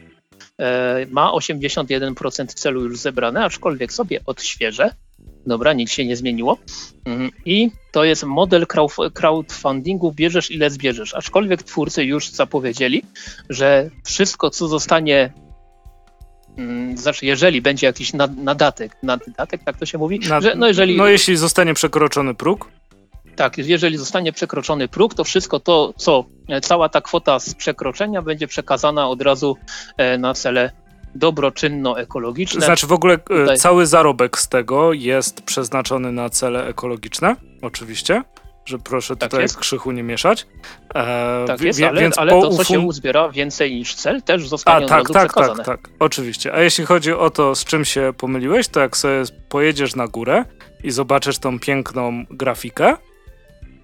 e, 0.60 1.06
ma 1.10 1.32
81% 1.32 2.54
celu 2.54 2.84
już 2.84 3.00
zebrane, 3.00 3.46
aczkolwiek 3.46 3.94
sobie 3.94 4.20
odświeżę. 4.26 4.90
Dobra, 5.46 5.74
nic 5.74 5.92
się 5.92 6.06
nie 6.06 6.16
zmieniło. 6.16 6.58
Mhm. 7.06 7.32
I 7.46 7.72
to 7.92 8.04
jest 8.04 8.24
model 8.24 8.66
crowdfundingu, 9.14 10.12
bierzesz 10.12 10.52
ile 10.52 10.70
zbierzesz. 10.70 11.14
Aczkolwiek 11.14 11.64
twórcy 11.64 12.04
już 12.04 12.30
zapowiedzieli, 12.30 13.04
że 13.50 13.90
wszystko, 14.06 14.50
co 14.50 14.68
zostanie 14.68 15.34
znaczy, 16.96 17.26
jeżeli 17.26 17.62
będzie 17.62 17.88
jakiś 17.88 18.14
nadatek, 18.44 18.98
nadatek, 19.04 19.64
tak 19.64 19.78
to 19.78 19.86
się 19.86 19.98
mówi, 19.98 20.20
Nad, 20.30 20.44
że 20.44 20.56
no 20.56 20.68
jeżeli... 20.68 20.98
No 20.98 21.08
jeśli 21.08 21.38
zostanie 21.38 21.74
przekroczony 21.74 22.36
próg? 22.36 22.70
Tak, 23.36 23.58
jeżeli 23.58 23.98
zostanie 23.98 24.34
przekroczony 24.34 24.88
próg, 24.88 25.14
to 25.14 25.24
wszystko 25.24 25.60
to, 25.60 25.94
co 25.98 26.26
e, 26.50 26.62
cała 26.62 26.90
ta 26.90 27.02
kwota 27.02 27.40
z 27.40 27.56
przekroczenia 27.56 28.22
będzie 28.22 28.48
przekazana 28.48 29.10
od 29.10 29.22
razu 29.22 29.58
e, 29.98 30.18
na 30.18 30.34
cele 30.34 30.72
dobroczynno-ekologiczne. 31.16 32.62
Znaczy 32.62 32.88
w 32.88 32.92
ogóle 32.92 33.14
e, 33.14 33.18
Tutaj... 33.18 33.58
cały 33.58 33.86
zarobek 33.86 34.40
z 34.40 34.48
tego 34.48 34.94
jest 34.94 35.42
przeznaczony 35.42 36.12
na 36.12 36.30
cele 36.30 36.68
ekologiczne, 36.68 37.36
oczywiście, 37.62 38.24
że 38.70 38.80
proszę 38.80 39.16
tak 39.16 39.30
tutaj 39.30 39.44
jest. 39.44 39.58
krzychu 39.58 39.92
nie 39.92 40.04
mieszać. 40.04 40.48
E, 40.96 41.44
tak 41.48 41.62
jest, 41.62 41.84
ale, 41.84 42.02
więc 42.02 42.18
ale 42.18 42.32
to, 42.32 42.50
co 42.50 42.64
się 42.64 42.80
uzbiera 42.80 43.30
więcej 43.30 43.76
niż 43.76 43.96
cel, 43.96 44.22
też 44.22 44.48
zostanie 44.48 44.86
A, 44.86 44.90
tak, 44.90 45.10
tak, 45.10 45.34
tak, 45.34 45.58
tak, 45.58 45.66
tak, 45.66 45.90
oczywiście. 46.00 46.54
A 46.54 46.62
jeśli 46.62 46.86
chodzi 46.86 47.14
o 47.14 47.30
to, 47.30 47.56
z 47.56 47.66
czym 47.66 47.86
się 47.86 48.14
pomyliłeś, 48.18 48.68
to 48.68 48.80
jak 48.80 48.98
sobie 48.98 49.24
pojedziesz 49.50 49.96
na 49.96 50.08
górę 50.08 50.46
i 50.84 50.92
zobaczysz 50.92 51.38
tą 51.38 51.60
piękną 51.60 52.26
grafikę, 52.30 52.98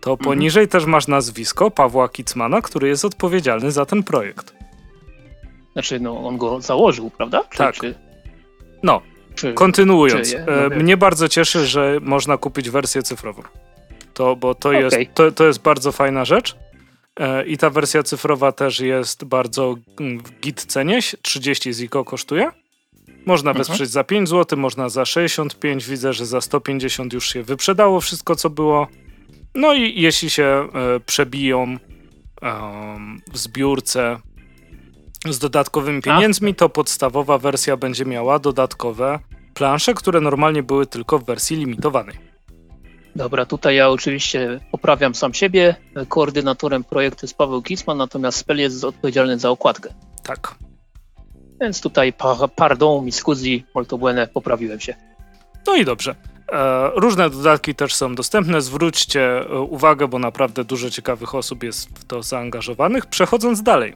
to 0.02 0.12
mhm. 0.12 0.26
poniżej 0.26 0.67
też 0.67 0.86
masz 0.86 1.08
nazwisko 1.08 1.71
Pawła 1.71 2.10
Kicmana, 2.10 2.62
który 2.62 2.88
jest 2.88 3.06
odpowiedzialny 3.06 3.71
za 3.71 3.86
ten 3.86 4.04
projekt. 4.04 4.54
Znaczy, 5.74 6.00
no 6.00 6.28
on 6.28 6.38
go 6.38 6.62
założył, 6.62 7.10
prawda? 7.10 7.43
Czy, 7.50 7.58
tak. 7.58 7.76
Czy... 7.76 7.95
No, 8.84 9.02
czy, 9.36 9.54
kontynuując. 9.54 10.30
Czy 10.30 10.36
je, 10.36 10.45
no 10.69 10.76
mnie 10.76 10.98
bardzo 10.98 11.30
cieszy, 11.30 11.65
że 11.65 12.00
można 12.02 12.38
kupić 12.38 12.69
wersję 12.69 13.04
cyfrową. 13.04 13.41
To, 14.15 14.36
bo 14.36 14.56
to, 14.56 14.69
okay. 14.69 14.82
jest, 14.82 14.97
to, 15.13 15.32
to 15.32 15.45
jest 15.45 15.62
bardzo 15.62 15.91
fajna 15.91 16.25
rzecz. 16.25 16.56
E, 17.19 17.45
I 17.45 17.58
ta 17.58 17.69
wersja 17.69 18.04
cyfrowa 18.04 18.51
też 18.51 18.80
jest 18.80 19.23
bardzo 19.23 19.75
mm, 19.99 20.19
w 20.19 20.39
git 20.39 20.65
cenie. 20.65 20.99
30 21.21 21.73
ziko 21.73 22.06
kosztuje. 22.06 22.51
Można 23.25 23.51
mhm. 23.51 23.65
wesprzeć 23.65 23.89
za 23.89 24.04
5 24.04 24.30
zł, 24.30 24.60
można 24.60 24.89
za 24.89 25.06
65. 25.06 25.86
Widzę, 25.86 26.13
że 26.13 26.25
za 26.25 26.41
150 26.41 27.13
już 27.13 27.34
się 27.34 27.43
wyprzedało 27.43 28.01
wszystko, 28.01 28.36
co 28.36 28.49
było. 28.49 28.88
No 29.56 29.73
i 29.73 30.01
jeśli 30.01 30.30
się 30.30 30.43
e, 30.43 30.99
przebiją 30.99 31.78
w 33.32 33.38
zbiórce 33.38 34.19
z 35.30 35.39
dodatkowymi 35.39 36.01
pieniędzmi, 36.01 36.56
to 36.56 36.69
podstawowa 36.69 37.38
wersja 37.38 37.78
będzie 37.78 38.06
miała 38.06 38.39
dodatkowe 38.39 39.19
plansze, 39.54 39.93
które 39.93 40.21
normalnie 40.21 40.63
były 40.63 40.86
tylko 40.86 41.19
w 41.19 41.25
wersji 41.25 41.58
limitowanej. 41.58 42.25
Dobra, 43.15 43.45
tutaj 43.45 43.75
ja 43.75 43.89
oczywiście 43.89 44.60
poprawiam 44.71 45.15
sam 45.15 45.34
siebie. 45.34 45.75
Koordynatorem 46.08 46.84
projektu 46.84 47.25
jest 47.25 47.38
Paweł 47.38 47.62
Kisman, 47.62 47.97
natomiast 47.97 48.38
Spell 48.38 48.58
jest 48.58 48.84
odpowiedzialny 48.84 49.39
za 49.39 49.49
okładkę. 49.49 49.93
Tak. 50.23 50.56
Więc 51.62 51.82
tutaj 51.82 52.13
pardon, 52.56 53.06
mi 53.06 53.12
scusi, 53.12 53.65
molto 53.75 53.97
bene, 53.97 54.28
poprawiłem 54.28 54.80
się. 54.80 54.95
No 55.67 55.75
i 55.75 55.86
dobrze. 55.86 56.15
E, 56.51 56.89
różne 56.95 57.30
dodatki 57.30 57.75
też 57.75 57.95
są 57.95 58.15
dostępne. 58.15 58.62
Zwróćcie 58.62 59.39
e, 59.39 59.60
uwagę, 59.60 60.08
bo 60.08 60.19
naprawdę 60.19 60.63
dużo 60.63 60.89
ciekawych 60.89 61.36
osób 61.36 61.63
jest 61.63 61.99
w 61.99 62.06
to 62.06 62.23
zaangażowanych. 62.23 63.06
Przechodząc 63.06 63.63
dalej. 63.63 63.95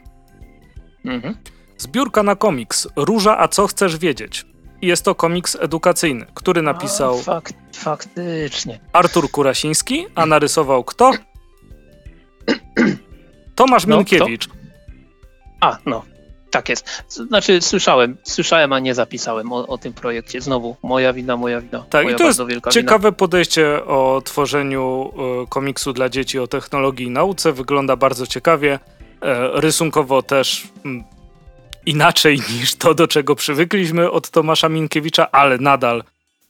Mhm. 1.05 1.36
Zbiórka 1.77 2.23
na 2.23 2.36
komiks. 2.36 2.88
Róża, 2.95 3.39
a 3.39 3.47
co 3.47 3.67
chcesz 3.67 3.97
wiedzieć? 3.97 4.45
Jest 4.82 5.06
to 5.06 5.15
komiks 5.15 5.58
edukacyjny, 5.62 6.26
który 6.34 6.62
napisał. 6.62 7.18
Fakt, 7.18 7.54
faktycznie. 7.76 8.80
Artur 8.94 9.32
Kurasiński, 9.32 10.06
a 10.15 10.26
narysował 10.26 10.84
kto? 10.84 11.12
Tomasz 13.56 13.86
no, 13.86 13.98
Minkiewicz. 13.98 14.48
Kto? 14.48 14.60
A, 15.62 15.78
no, 15.86 16.04
tak 16.52 16.70
jest. 16.70 17.04
Znaczy, 17.08 17.62
słyszałem, 17.62 18.18
słyszałem, 18.24 18.74
a 18.74 18.80
nie 18.80 18.96
zapisałem 18.96 19.52
o, 19.54 19.68
o 19.68 19.78
tym 19.78 19.94
projekcie. 19.94 20.42
Znowu, 20.42 20.76
moja 20.84 21.13
wina, 21.13 21.38
moja 21.38 21.62
wina. 21.62 21.86
Tak, 21.89 22.04
moja 22.04 22.15
i 22.15 22.18
to 22.18 22.24
jest 22.24 22.42
ciekawe 22.72 23.10
wina. 23.10 23.18
podejście 23.18 23.86
o 23.86 24.22
tworzeniu 24.26 25.12
y, 25.44 25.48
komiksu 25.48 25.94
dla 25.94 26.10
dzieci 26.10 26.39
o 26.39 26.48
technologii 26.48 27.08
i 27.08 27.10
nauce. 27.10 27.52
Wygląda 27.52 27.96
bardzo 27.96 28.28
ciekawie. 28.28 28.80
E, 29.22 29.62
rysunkowo 29.62 30.22
też 30.22 30.68
mm, 30.86 31.04
inaczej 31.86 32.39
niż 32.54 32.76
to, 32.76 32.94
do 32.94 33.08
czego 33.08 33.36
przywykliśmy 33.36 34.12
od 34.12 34.30
Tomasza 34.30 34.70
Minkiewicza, 34.70 35.32
ale 35.32 35.58
nadal 35.58 36.04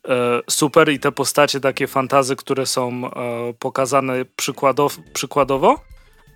e, 0.08 0.42
super 0.50 0.89
i 0.89 1.00
te 1.00 1.12
postacie, 1.12 1.60
takie 1.60 1.88
fantazy, 1.88 2.36
które 2.36 2.65
są 2.65 3.12
e, 3.12 3.54
pokazane 3.60 4.26
przykładow 4.36 4.98
przykładowo, 5.13 5.80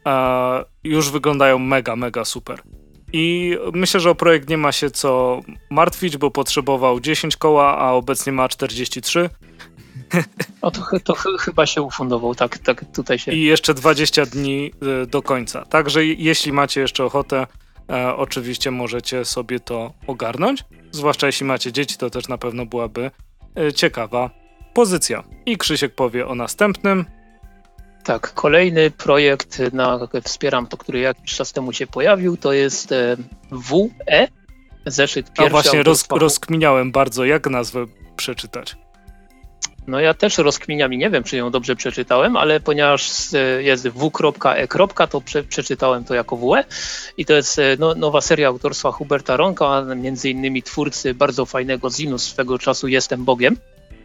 e, 0.05 0.65
już 0.83 1.09
wyglądają 1.09 1.59
mega, 1.59 1.95
mega 1.95 2.25
super. 2.25 2.61
I 3.13 3.57
myślę, 3.73 3.99
że 3.99 4.09
o 4.09 4.15
projekt 4.15 4.49
nie 4.49 4.57
ma 4.57 4.71
się 4.71 4.91
co 4.91 5.41
martwić, 5.69 6.17
bo 6.17 6.31
potrzebował 6.31 6.99
10 6.99 7.37
koła, 7.37 7.77
a 7.77 7.91
obecnie 7.91 8.31
ma 8.31 8.49
43. 8.49 9.29
O, 10.61 10.71
to, 10.71 10.81
to 11.03 11.13
chyba 11.39 11.65
się 11.65 11.81
ufundował, 11.81 12.35
tak, 12.35 12.57
tak 12.57 12.85
tutaj 12.95 13.19
się. 13.19 13.31
I 13.31 13.43
jeszcze 13.43 13.73
20 13.73 14.25
dni 14.25 14.71
e, 15.03 15.05
do 15.05 15.21
końca. 15.21 15.65
Także 15.65 16.05
jeśli 16.05 16.51
macie 16.51 16.81
jeszcze 16.81 17.05
ochotę, 17.05 17.47
e, 17.89 18.15
oczywiście 18.15 18.71
możecie 18.71 19.25
sobie 19.25 19.59
to 19.59 19.93
ogarnąć. 20.07 20.63
Zwłaszcza 20.91 21.27
jeśli 21.27 21.45
macie 21.45 21.71
dzieci, 21.71 21.97
to 21.97 22.09
też 22.09 22.27
na 22.27 22.37
pewno 22.37 22.65
byłaby 22.65 23.11
e, 23.55 23.73
ciekawa 23.73 24.29
pozycja. 24.73 25.23
I 25.45 25.57
Krzysiek 25.57 25.95
powie 25.95 26.27
o 26.27 26.35
następnym. 26.35 27.05
Tak, 28.03 28.33
kolejny 28.33 28.91
projekt, 28.91 29.61
na 29.73 29.99
wspieram 30.23 30.67
to, 30.67 30.77
który 30.77 30.99
jakiś 30.99 31.35
czas 31.35 31.53
temu 31.53 31.73
się 31.73 31.87
pojawił, 31.87 32.37
to 32.37 32.53
jest 32.53 32.91
e, 32.91 33.17
WE, 33.51 34.27
zeszyt 34.85 35.27
pierwszy. 35.27 35.45
A 35.45 35.49
właśnie 35.49 35.83
roz, 35.83 36.05
rozkminiałem 36.11 36.91
bardzo, 36.91 37.25
jak 37.25 37.49
nazwę 37.49 37.85
przeczytać. 38.15 38.75
No 39.87 39.99
ja 39.99 40.13
też 40.13 40.37
rozkminiam 40.37 40.93
i 40.93 40.97
nie 40.97 41.09
wiem, 41.09 41.23
czy 41.23 41.37
ją 41.37 41.51
dobrze 41.51 41.75
przeczytałem, 41.75 42.37
ale 42.37 42.59
ponieważ 42.59 43.11
jest 43.59 43.87
w.e. 43.87 45.07
to 45.07 45.21
prze, 45.21 45.43
przeczytałem 45.43 46.03
to 46.03 46.13
jako 46.13 46.37
WE 46.37 46.63
i 47.17 47.25
to 47.25 47.33
jest 47.33 47.59
e, 47.59 47.77
no, 47.79 47.95
nowa 47.95 48.21
seria 48.21 48.47
autorstwa 48.47 48.91
Huberta 48.91 49.37
Ronka, 49.37 49.85
między 49.95 50.29
innymi 50.29 50.63
twórcy 50.63 51.13
bardzo 51.13 51.45
fajnego 51.45 51.89
zinu 51.89 52.17
swego 52.17 52.59
czasu 52.59 52.87
Jestem 52.87 53.25
Bogiem. 53.25 53.57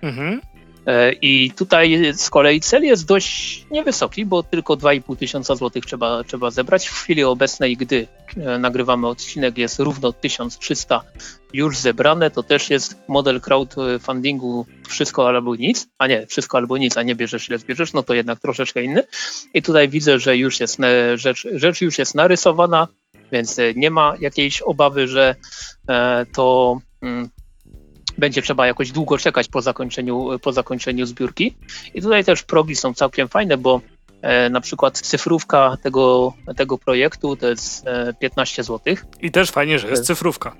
Mhm. 0.02 0.40
E, 0.88 1.12
I 1.12 1.50
tutaj 1.50 2.12
z 2.14 2.30
kolei 2.30 2.60
cel 2.60 2.84
jest 2.84 3.06
dość 3.06 3.66
niewysoki, 3.70 4.26
bo 4.26 4.42
tylko 4.42 4.76
2,5 4.76 5.16
tysiąca 5.16 5.56
złotych 5.56 5.86
trzeba, 5.86 6.24
trzeba 6.24 6.50
zebrać. 6.50 6.88
W 6.88 7.02
chwili 7.02 7.24
obecnej, 7.24 7.76
gdy 7.76 8.06
e, 8.36 8.58
nagrywamy 8.58 9.06
odcinek, 9.06 9.58
jest 9.58 9.78
równo 9.78 10.12
1300 10.12 11.02
już 11.52 11.78
zebrane. 11.78 12.30
To 12.30 12.42
też 12.42 12.70
jest 12.70 12.96
model 13.08 13.40
crowdfundingu 13.40 14.66
wszystko 14.88 15.28
albo 15.28 15.56
nic, 15.56 15.88
a 15.98 16.06
nie, 16.06 16.26
wszystko 16.26 16.58
albo 16.58 16.78
nic, 16.78 16.96
a 16.96 17.02
nie 17.02 17.14
bierzesz 17.14 17.48
ile 17.48 17.58
zbierzesz, 17.58 17.92
no 17.92 18.02
to 18.02 18.14
jednak 18.14 18.40
troszeczkę 18.40 18.82
inny. 18.82 19.02
I 19.54 19.62
tutaj 19.62 19.88
widzę, 19.88 20.18
że 20.18 20.36
już 20.36 20.60
jest 20.60 20.78
rzecz, 21.14 21.48
rzecz 21.52 21.80
już 21.80 21.98
jest 21.98 22.14
narysowana, 22.14 22.88
więc 23.32 23.56
nie 23.76 23.90
ma 23.90 24.14
jakiejś 24.20 24.62
obawy, 24.62 25.08
że 25.08 25.34
e, 25.88 26.26
to 26.34 26.78
mm, 27.02 27.28
będzie 28.18 28.42
trzeba 28.42 28.66
jakoś 28.66 28.92
długo 28.92 29.18
czekać 29.18 29.48
po 29.48 29.62
zakończeniu, 29.62 30.38
po 30.42 30.52
zakończeniu 30.52 31.06
zbiórki. 31.06 31.56
I 31.94 32.02
tutaj 32.02 32.24
też 32.24 32.42
progi 32.42 32.76
są 32.76 32.94
całkiem 32.94 33.28
fajne, 33.28 33.56
bo 33.56 33.80
e, 34.22 34.50
na 34.50 34.60
przykład 34.60 35.00
cyfrówka 35.00 35.76
tego, 35.82 36.32
tego 36.56 36.78
projektu 36.78 37.36
to 37.36 37.48
jest 37.48 37.86
e, 37.86 38.14
15 38.20 38.62
zł. 38.64 38.94
I 39.20 39.30
też 39.30 39.50
fajnie, 39.50 39.78
że 39.78 39.88
jest 39.88 40.06
cyfrówka. 40.06 40.56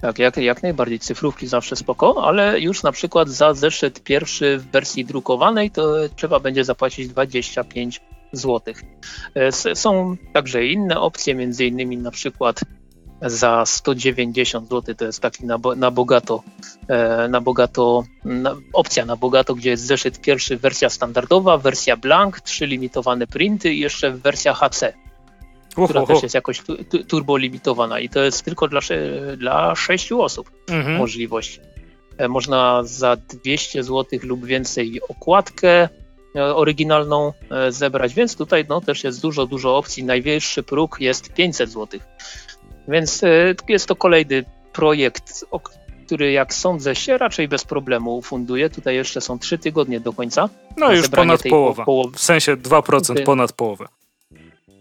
Tak, 0.00 0.18
jak, 0.18 0.36
jak 0.36 0.62
najbardziej 0.62 0.98
cyfrówki 0.98 1.46
zawsze 1.46 1.76
spoko, 1.76 2.24
ale 2.24 2.60
już 2.60 2.82
na 2.82 2.92
przykład 2.92 3.28
za 3.28 3.54
zeszyt 3.54 4.02
pierwszy 4.02 4.58
w 4.58 4.70
wersji 4.70 5.04
drukowanej 5.04 5.70
to 5.70 5.94
trzeba 6.16 6.40
będzie 6.40 6.64
zapłacić 6.64 7.08
25 7.08 8.00
zł. 8.32 8.74
E, 9.34 9.52
są 9.52 10.16
także 10.32 10.66
inne 10.66 11.00
opcje, 11.00 11.34
między 11.34 11.66
innymi 11.66 11.96
na 11.96 12.10
przykład 12.10 12.60
za 13.22 13.66
190 13.66 14.68
zł 14.68 14.94
to 14.94 15.04
jest 15.04 15.20
taki 15.20 15.46
na, 15.46 15.58
na 15.76 15.90
bogato, 15.90 16.42
e, 16.88 17.28
na 17.28 17.40
bogato 17.40 18.04
na, 18.24 18.56
opcja 18.72 19.04
na 19.04 19.16
bogato, 19.16 19.54
gdzie 19.54 19.70
jest 19.70 19.86
zeszyt 19.86 20.20
pierwszy, 20.20 20.56
wersja 20.56 20.90
standardowa, 20.90 21.58
wersja 21.58 21.96
blank, 21.96 22.40
trzy 22.40 22.66
limitowane 22.66 23.26
printy 23.26 23.74
i 23.74 23.80
jeszcze 23.80 24.10
wersja 24.12 24.54
HC, 24.54 24.92
która 25.84 26.06
też 26.06 26.22
jest 26.22 26.34
jakoś 26.34 26.60
tu, 26.60 26.84
tu, 26.84 27.04
turbo 27.04 27.36
limitowana 27.36 28.00
i 28.00 28.08
to 28.08 28.20
jest 28.20 28.44
tylko 28.44 28.68
dla, 28.68 28.80
dla 29.36 29.74
6 29.74 30.12
osób 30.12 30.50
mhm. 30.68 30.96
możliwość. 30.96 31.60
E, 32.18 32.28
można 32.28 32.82
za 32.84 33.16
200 33.16 33.84
zł 33.84 34.18
lub 34.22 34.46
więcej 34.46 35.00
okładkę 35.08 35.88
e, 36.36 36.54
oryginalną 36.54 37.32
zebrać, 37.68 38.14
więc 38.14 38.36
tutaj 38.36 38.64
no, 38.68 38.80
też 38.80 39.04
jest 39.04 39.22
dużo, 39.22 39.46
dużo 39.46 39.76
opcji. 39.76 40.04
Najwyższy 40.04 40.62
próg 40.62 41.00
jest 41.00 41.32
500 41.32 41.70
zł. 41.70 42.00
Więc 42.88 43.24
e, 43.24 43.54
jest 43.68 43.86
to 43.86 43.96
kolejny 43.96 44.44
projekt, 44.72 45.44
który 46.06 46.32
jak 46.32 46.54
sądzę 46.54 46.94
się 46.94 47.18
raczej 47.18 47.48
bez 47.48 47.64
problemu 47.64 48.22
funduje. 48.22 48.70
Tutaj 48.70 48.94
jeszcze 48.94 49.20
są 49.20 49.38
trzy 49.38 49.58
tygodnie 49.58 50.00
do 50.00 50.12
końca. 50.12 50.48
No 50.76 50.92
już 50.92 51.08
ponad 51.08 51.42
połowa, 51.42 51.84
w 52.14 52.20
sensie 52.20 52.56
2% 52.56 53.24
ponad 53.24 53.52
połowę. 53.52 53.86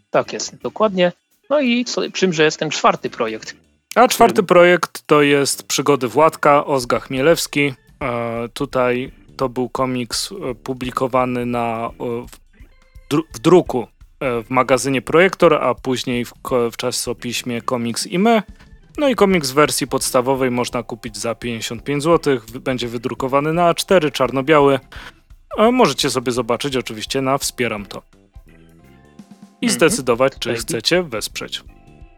Tak 0.09 0.33
jest, 0.33 0.55
dokładnie. 0.55 1.11
No 1.49 1.59
i 1.59 1.85
co, 1.85 2.11
czymże 2.11 2.43
jest 2.43 2.59
ten 2.59 2.69
czwarty 2.69 3.09
projekt? 3.09 3.55
A 3.95 4.07
czwarty 4.07 4.33
który... 4.33 4.47
projekt 4.47 5.01
to 5.05 5.21
jest 5.21 5.63
Przygody 5.63 6.07
Władka, 6.07 6.65
Ozga 6.65 6.99
Chmielewski. 6.99 7.73
E, 8.03 8.49
tutaj 8.53 9.11
to 9.37 9.49
był 9.49 9.69
komiks 9.69 10.31
e, 10.31 10.55
publikowany 10.55 11.45
na, 11.45 11.89
w, 11.99 12.37
dru 13.09 13.23
w 13.33 13.39
druku 13.39 13.87
w 14.21 14.49
magazynie 14.49 15.01
Projektor, 15.01 15.53
a 15.53 15.75
później 15.75 16.25
w, 16.25 16.33
w 16.71 16.77
czasopiśmie 16.77 17.61
Comics 17.61 18.07
i 18.07 18.19
Me. 18.19 18.43
No 18.97 19.09
i 19.09 19.15
komiks 19.15 19.51
w 19.51 19.53
wersji 19.53 19.87
podstawowej 19.87 20.51
można 20.51 20.83
kupić 20.83 21.17
za 21.17 21.35
55 21.35 22.03
zł. 22.03 22.39
Będzie 22.61 22.87
wydrukowany 22.87 23.53
na 23.53 23.73
A4, 23.73 24.11
czarno-biały. 24.11 24.79
E, 25.57 25.71
możecie 25.71 26.09
sobie 26.09 26.31
zobaczyć 26.31 26.75
oczywiście 26.75 27.21
na 27.21 27.37
Wspieram 27.37 27.85
to. 27.85 28.01
I 29.61 29.65
mhm. 29.65 29.73
zdecydować, 29.73 30.33
czy 30.39 30.55
chcecie 30.55 31.03
wesprzeć. 31.03 31.63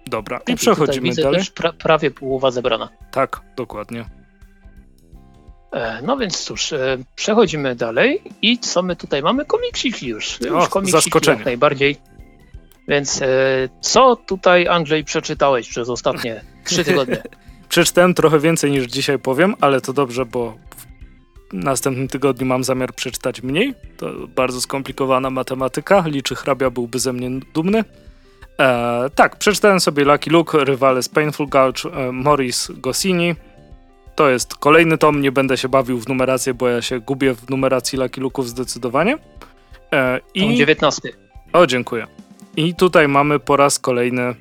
Dobra, 0.07 0.39
i 0.47 0.55
przechodzimy 0.55 1.15
dalej. 1.15 1.43
Pra 1.55 1.73
prawie 1.73 2.11
połowa 2.11 2.51
zebrana. 2.51 2.89
Tak, 3.11 3.41
dokładnie. 3.55 4.18
E, 5.71 6.01
no 6.01 6.17
więc 6.17 6.43
cóż, 6.43 6.73
e, 6.73 6.97
przechodzimy 7.15 7.75
dalej 7.75 8.21
i 8.41 8.59
co 8.59 8.83
my 8.83 8.95
tutaj 8.95 9.21
mamy? 9.21 9.45
Komiksiki 9.45 10.07
już. 10.07 10.41
już 10.41 10.65
o, 10.65 10.67
komiksiki 10.67 11.03
zaskoczenie. 11.03 11.37
jak 11.37 11.45
najbardziej. 11.45 11.95
Więc 12.87 13.21
e, 13.21 13.27
co 13.81 14.15
tutaj 14.15 14.67
Andrzej 14.67 15.03
przeczytałeś 15.03 15.69
przez 15.69 15.89
ostatnie 15.89 16.41
trzy 16.65 16.83
tygodnie? 16.83 17.23
Przeczytałem 17.69 18.13
trochę 18.13 18.39
więcej 18.39 18.71
niż 18.71 18.85
dzisiaj 18.85 19.19
powiem, 19.19 19.55
ale 19.61 19.81
to 19.81 19.93
dobrze, 19.93 20.25
bo 20.25 20.57
następnym 21.53 22.07
tygodniu 22.07 22.45
mam 22.45 22.63
zamiar 22.63 22.93
przeczytać 22.93 23.43
mniej. 23.43 23.73
To 23.97 24.07
bardzo 24.35 24.61
skomplikowana 24.61 25.29
matematyka. 25.29 26.03
Liczy 26.07 26.35
hrabia 26.35 26.69
byłby 26.69 26.99
ze 26.99 27.13
mnie 27.13 27.29
dumny. 27.53 27.83
E, 28.59 29.09
tak, 29.15 29.35
przeczytałem 29.35 29.79
sobie 29.79 30.05
Lucky 30.05 30.29
Luke, 30.29 30.65
Rywale 30.65 31.03
z 31.03 31.09
Painful 31.09 31.47
Gulch, 31.47 31.85
e, 31.85 32.11
Morris 32.11 32.71
Gosini. 32.71 33.35
To 34.19 34.29
jest 34.29 34.55
kolejny 34.55 34.97
tom, 34.97 35.21
nie 35.21 35.31
będę 35.31 35.57
się 35.57 35.69
bawił 35.69 35.99
w 35.99 36.07
numerację, 36.07 36.53
bo 36.53 36.67
ja 36.69 36.81
się 36.81 36.99
gubię 36.99 37.33
w 37.33 37.49
numeracji 37.49 37.99
Lucky 37.99 38.21
Luke'ów 38.21 38.43
zdecydowanie. 38.43 39.17
E, 39.93 40.19
i... 40.33 40.41
Tom 40.41 40.55
19. 40.55 41.09
O, 41.53 41.67
dziękuję. 41.67 42.07
I 42.55 42.75
tutaj 42.75 43.07
mamy 43.07 43.39
po 43.39 43.57
raz 43.57 43.79
kolejny 43.79 44.35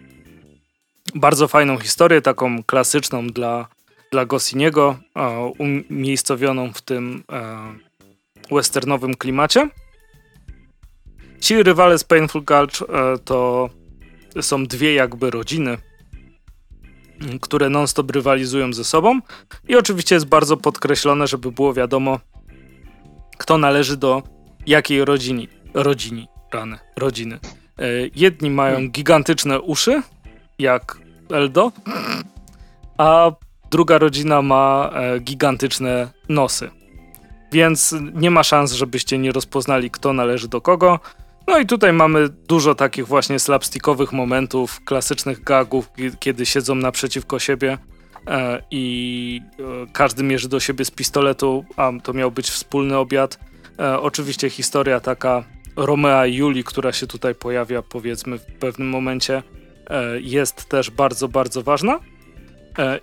bardzo 1.15 1.49
fajną 1.49 1.79
historię, 1.79 2.23
taką 2.23 2.63
klasyczną 2.63 3.27
dla, 3.27 3.69
dla 4.13 4.27
Gosiniego, 4.27 4.99
e, 5.17 5.53
umiejscowioną 5.91 6.73
w 6.73 6.83
tym 6.83 7.25
e, 7.33 8.55
westernowym 8.55 9.15
klimacie. 9.15 9.69
Ci 11.41 11.63
rywale 11.63 11.99
z 11.99 12.05
Painful 12.05 12.45
Gulch 12.45 12.83
e, 12.83 13.19
to 13.25 13.71
są 14.41 14.67
dwie 14.67 14.95
jakby 14.95 15.31
rodziny, 15.31 15.79
które 17.41 17.71
non-stop 17.71 18.11
rywalizują 18.11 18.73
ze 18.73 18.85
sobą 18.85 19.21
i 19.69 19.77
oczywiście 19.77 20.15
jest 20.15 20.27
bardzo 20.27 20.57
podkreślone, 20.57 21.27
żeby 21.27 21.53
było 21.53 21.75
wiadomo, 21.75 22.21
kto 23.39 23.59
należy 23.59 23.97
do 23.97 24.23
jakiej 24.67 25.05
rodziny. 25.05 25.47
Rodzini, 25.75 26.29
rany, 26.53 26.79
rodziny. 26.97 27.39
E, 27.79 27.85
jedni 28.15 28.51
mają 28.51 28.75
hmm. 28.75 28.91
gigantyczne 28.91 29.61
uszy, 29.61 30.03
jak 30.59 30.99
Eldo, 31.31 31.73
a 32.99 33.31
druga 33.71 33.99
rodzina 33.99 34.43
ma 34.43 34.91
e, 34.95 35.21
gigantyczne 35.21 36.09
nosy. 36.29 36.71
Więc 37.53 37.95
nie 38.15 38.31
ma 38.31 38.43
szans, 38.43 38.73
żebyście 38.73 39.19
nie 39.19 39.33
rozpoznali, 39.33 39.91
kto 39.91 40.13
należy 40.13 40.49
do 40.49 40.61
kogo. 40.61 41.01
No 41.49 41.59
i 41.59 41.67
tutaj 41.67 41.93
mamy 41.93 42.29
dużo 42.29 42.75
takich 42.75 43.07
właśnie 43.07 43.39
slapstickowych 43.39 44.13
momentów, 44.13 44.85
klasycznych 44.85 45.45
gagów, 45.45 45.91
kiedy 46.21 46.47
siedzą 46.47 46.75
naprzeciwko 46.75 47.39
siebie 47.39 47.79
e, 48.27 48.63
i 48.71 49.41
e, 49.59 49.87
każdy 49.93 50.23
mierzy 50.23 50.49
do 50.49 50.61
siebie 50.61 50.85
z 50.85 50.91
pistoletu, 50.91 51.65
a 51.77 51.93
to 52.03 52.13
miał 52.13 52.31
być 52.31 52.51
wspólny 52.51 52.97
obiad. 52.97 53.39
E, 53.79 54.01
oczywiście 54.01 54.51
historia 54.51 55.01
taka 55.01 55.45
Romea 55.77 56.27
i 56.27 56.35
Julii, 56.35 56.65
która 56.65 56.93
się 56.93 57.07
tutaj 57.07 57.35
pojawia 57.35 57.83
powiedzmy 57.83 58.39
w 58.39 58.45
pewnym 58.45 58.89
momencie, 58.89 59.43
jest 60.21 60.69
też 60.69 60.91
bardzo, 60.91 61.29
bardzo 61.29 61.63
ważna. 61.63 62.01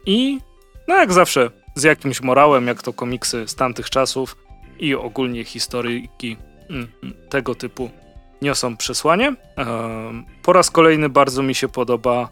I 0.05 0.39
no 0.87 0.95
jak 0.95 1.13
zawsze 1.13 1.49
z 1.75 1.83
jakimś 1.83 2.21
morałem, 2.21 2.67
jak 2.67 2.83
to 2.83 2.93
komiksy 2.93 3.47
z 3.47 3.55
tamtych 3.55 3.89
czasów 3.89 4.35
i 4.79 4.95
ogólnie 4.95 5.43
historyjki 5.43 6.37
mm, 6.69 6.87
tego 7.29 7.55
typu 7.55 7.89
niosą 8.45 8.77
przesłanie. 8.77 9.35
Po 10.43 10.53
raz 10.53 10.71
kolejny 10.71 11.09
bardzo 11.09 11.43
mi 11.43 11.55
się 11.55 11.67
podoba 11.67 12.29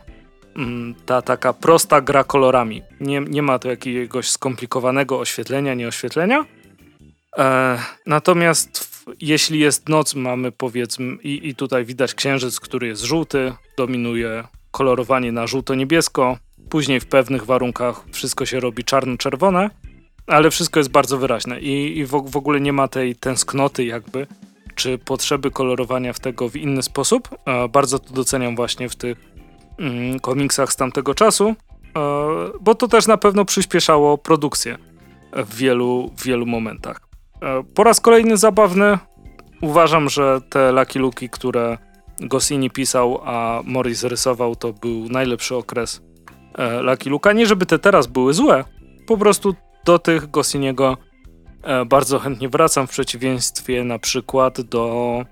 mm, 0.55 0.95
ta 1.05 1.21
taka 1.21 1.53
prosta 1.53 2.01
gra 2.01 2.23
kolorami. 2.23 2.81
Nie, 2.99 3.19
nie 3.19 3.41
ma 3.41 3.59
tu 3.59 3.67
jakiegoś 3.69 4.29
skomplikowanego 4.29 5.19
oświetlenia, 5.19 5.73
nieoświetlenia. 5.73 6.45
E, 7.37 7.77
natomiast 8.05 8.93
jeśli 9.21 9.59
jest 9.59 9.89
noc, 9.89 10.15
mamy 10.15 10.51
powiedzmy, 10.51 11.15
i, 11.23 11.49
i 11.49 11.55
tutaj 11.55 11.85
widać 11.85 12.13
księżyc, 12.13 12.59
który 12.59 12.87
jest 12.87 13.03
żółty, 13.03 13.53
dominuje 13.77 14.43
kolorowanie 14.71 15.31
na 15.31 15.47
żółto-niebiesko. 15.47 16.37
Później 16.69 16.99
w 16.99 17.05
pewnych 17.05 17.45
warunkach 17.45 18.03
wszystko 18.11 18.45
się 18.45 18.59
robi 18.59 18.83
czarno-czerwone, 18.83 19.69
ale 20.27 20.51
wszystko 20.51 20.79
jest 20.79 20.91
bardzo 20.91 21.17
wyraźne 21.17 21.59
i, 21.61 21.97
i 21.97 22.05
w, 22.05 22.11
w 22.31 22.37
ogóle 22.37 22.61
nie 22.61 22.73
ma 22.73 22.87
tej 22.87 23.15
tęsknoty 23.15 23.85
jakby 23.85 24.27
czy 24.75 24.97
potrzeby 24.97 25.51
kolorowania 25.51 26.13
w 26.13 26.19
tego 26.19 26.49
w 26.49 26.55
inny 26.55 26.83
sposób. 26.83 27.29
E, 27.45 27.67
bardzo 27.67 27.99
to 27.99 28.13
doceniam 28.13 28.55
właśnie 28.55 28.89
w 28.89 28.95
tych 28.95 29.17
mm, 29.79 30.19
komiksach 30.19 30.73
z 30.73 30.75
tamtego 30.75 31.15
czasu, 31.15 31.49
e, 31.49 31.55
bo 32.61 32.75
to 32.75 32.87
też 32.87 33.07
na 33.07 33.17
pewno 33.17 33.45
przyspieszało 33.45 34.17
produkcję 34.17 34.77
w 35.33 35.55
wielu, 35.55 36.11
wielu 36.25 36.45
momentach. 36.45 37.01
E, 37.41 37.63
po 37.75 37.83
raz 37.83 37.99
kolejny 37.99 38.37
zabawny. 38.37 38.97
Uważam, 39.61 40.09
że 40.09 40.41
te 40.49 40.71
Lucky 40.71 40.99
Luki, 40.99 41.29
które 41.29 41.77
Gosini 42.19 42.69
pisał, 42.69 43.19
a 43.23 43.61
Morris 43.65 44.03
rysował, 44.03 44.55
to 44.55 44.73
był 44.73 45.09
najlepszy 45.09 45.55
okres 45.55 46.01
Lucky 46.81 47.09
Luka. 47.09 47.33
Nie 47.33 47.45
żeby 47.45 47.65
te 47.65 47.79
teraz 47.79 48.07
były 48.07 48.33
złe, 48.33 48.63
po 49.07 49.17
prostu 49.17 49.55
do 49.85 49.99
tych 49.99 50.31
Gosiniego 50.31 50.97
bardzo 51.85 52.19
chętnie 52.19 52.49
wracam 52.49 52.87
w 52.87 52.89
przeciwieństwie 52.89 53.83
na 53.83 53.99
przykład 53.99 54.61
do 54.61 55.25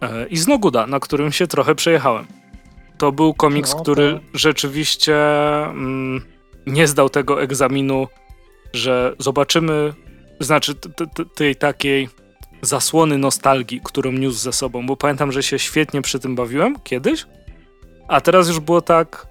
e, 0.00 0.26
Iznoguda, 0.26 0.86
na 0.86 1.00
którym 1.00 1.32
się 1.32 1.46
trochę 1.46 1.74
przejechałem. 1.74 2.26
To 2.98 3.12
był 3.12 3.34
komiks, 3.34 3.74
no, 3.74 3.82
który 3.82 4.20
rzeczywiście 4.34 5.16
mm, 5.64 6.24
nie 6.66 6.86
zdał 6.86 7.08
tego 7.08 7.42
egzaminu, 7.42 8.06
że 8.72 9.14
zobaczymy, 9.18 9.94
znaczy 10.40 10.74
tej 11.34 11.56
takiej 11.56 12.08
zasłony 12.62 13.18
nostalgii, 13.18 13.80
którą 13.84 14.12
niósł 14.12 14.38
ze 14.38 14.52
sobą, 14.52 14.86
bo 14.86 14.96
pamiętam, 14.96 15.32
że 15.32 15.42
się 15.42 15.58
świetnie 15.58 16.02
przy 16.02 16.20
tym 16.20 16.34
bawiłem 16.34 16.76
kiedyś, 16.84 17.26
a 18.08 18.20
teraz 18.20 18.48
już 18.48 18.60
było 18.60 18.80
tak. 18.80 19.26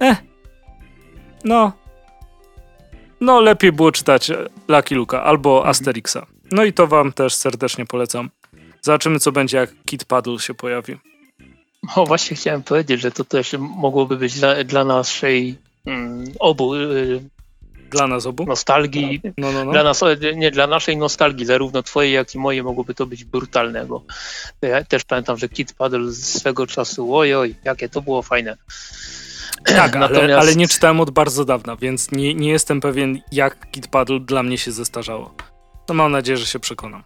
Eh, 0.00 0.22
no, 1.44 1.72
no 3.22 3.40
lepiej 3.40 3.72
było 3.72 3.92
czytać 3.92 4.30
Lucky 4.68 4.94
Luka 4.94 5.22
albo. 5.22 5.66
Asterixa. 5.66 6.26
No 6.50 6.64
i 6.64 6.72
to 6.72 6.86
wam 6.86 7.12
też 7.12 7.34
serdecznie 7.34 7.86
polecam. 7.86 8.30
Zobaczymy, 8.80 9.18
co 9.18 9.32
będzie, 9.32 9.56
jak 9.56 9.70
Kid 9.84 10.04
Paddle 10.04 10.38
się 10.38 10.54
pojawi. 10.54 10.98
O, 11.96 12.06
właśnie 12.06 12.36
chciałem 12.36 12.62
powiedzieć, 12.62 13.00
że 13.00 13.10
to 13.10 13.24
też 13.24 13.54
mogłoby 13.58 14.16
być 14.16 14.34
dla, 14.40 14.64
dla 14.64 14.84
naszej 14.84 15.56
mm, 15.86 16.24
obu. 16.38 16.74
Y, 16.74 17.22
dla 17.90 18.06
nas 18.06 18.26
obu? 18.26 18.44
Nostalgii. 18.46 19.20
No, 19.38 19.52
no, 19.52 19.64
no. 19.64 19.72
Dla 19.72 19.82
nas, 19.82 20.00
nie, 20.36 20.50
dla 20.50 20.66
naszej 20.66 20.96
nostalgii, 20.96 21.46
zarówno 21.46 21.82
twojej, 21.82 22.12
jak 22.12 22.34
i 22.34 22.38
mojej, 22.38 22.62
mogłoby 22.62 22.94
to 22.94 23.06
być 23.06 23.24
brutalne, 23.24 23.86
bo 23.86 24.04
ja 24.62 24.84
też 24.84 25.04
pamiętam, 25.04 25.38
że 25.38 25.48
Kid 25.48 25.72
Paddle 25.72 26.12
swego 26.12 26.66
czasu, 26.66 27.16
ojoj, 27.16 27.54
jakie 27.64 27.88
to 27.88 28.02
było 28.02 28.22
fajne. 28.22 28.56
Tak, 29.76 29.94
Natomiast... 29.94 30.22
ale, 30.22 30.38
ale, 30.38 30.56
nie 30.56 30.68
czytałem 30.68 31.00
od 31.00 31.10
bardzo 31.10 31.44
dawna, 31.44 31.76
więc 31.76 32.12
nie, 32.12 32.34
nie 32.34 32.50
jestem 32.50 32.80
pewien, 32.80 33.20
jak 33.32 33.70
Kid 33.70 33.88
Paddle 33.88 34.20
dla 34.20 34.42
mnie 34.42 34.58
się 34.58 34.72
zestarzało. 34.72 35.34
No 35.88 35.94
mam 35.94 36.12
nadzieję, 36.12 36.36
że 36.36 36.46
się 36.46 36.58
przekonam. 36.58 37.02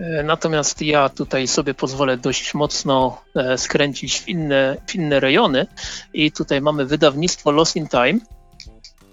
E, 0.00 0.22
natomiast 0.22 0.82
ja 0.82 1.08
tutaj 1.08 1.46
sobie 1.46 1.74
pozwolę 1.74 2.16
dość 2.16 2.54
mocno 2.54 3.22
e, 3.36 3.58
skręcić 3.58 4.20
w 4.20 4.28
inne, 4.28 4.76
w 4.86 4.94
inne 4.94 5.20
rejony 5.20 5.66
i 6.12 6.32
tutaj 6.32 6.60
mamy 6.60 6.86
wydawnictwo 6.86 7.50
Lost 7.50 7.76
in 7.76 7.88
Time. 7.88 8.20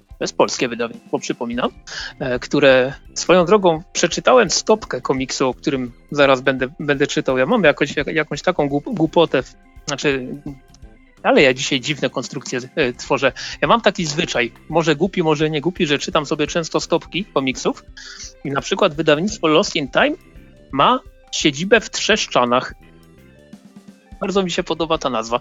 To 0.09 0.23
jest 0.23 0.37
polskie 0.37 0.67
wydawnictwo, 0.67 1.19
przypominam, 1.19 1.69
e, 2.19 2.39
które 2.39 2.93
swoją 3.13 3.45
drogą 3.45 3.83
przeczytałem 3.93 4.49
stopkę 4.49 5.01
komiksu, 5.01 5.49
o 5.49 5.53
którym 5.53 5.91
zaraz 6.11 6.41
będę, 6.41 6.67
będę 6.79 7.07
czytał. 7.07 7.37
Ja 7.37 7.45
mam 7.45 7.63
jakoś, 7.63 7.93
jakąś 8.07 8.41
taką 8.41 8.69
głupotę, 8.69 9.43
znaczy 9.87 10.27
ale 11.25 11.41
ja 11.41 11.53
dzisiaj 11.53 11.79
dziwne 11.79 12.09
konstrukcje 12.09 12.59
e, 12.75 12.93
tworzę. 12.93 13.31
Ja 13.61 13.67
mam 13.67 13.81
taki 13.81 14.05
zwyczaj, 14.05 14.51
może 14.69 14.95
głupi, 14.95 15.23
może 15.23 15.49
nie 15.49 15.61
głupi, 15.61 15.87
że 15.87 15.99
czytam 15.99 16.25
sobie 16.25 16.47
często 16.47 16.79
stopki 16.79 17.25
komiksów 17.25 17.85
i 18.43 18.51
na 18.51 18.61
przykład 18.61 18.95
wydawnictwo 18.95 19.47
Lost 19.47 19.75
in 19.75 19.89
Time 19.89 20.15
ma 20.71 20.99
siedzibę 21.31 21.79
w 21.79 21.91
Trzeszczanach. 21.91 22.73
Bardzo 24.21 24.43
mi 24.43 24.51
się 24.51 24.63
podoba 24.63 24.97
ta 24.97 25.09
nazwa, 25.09 25.39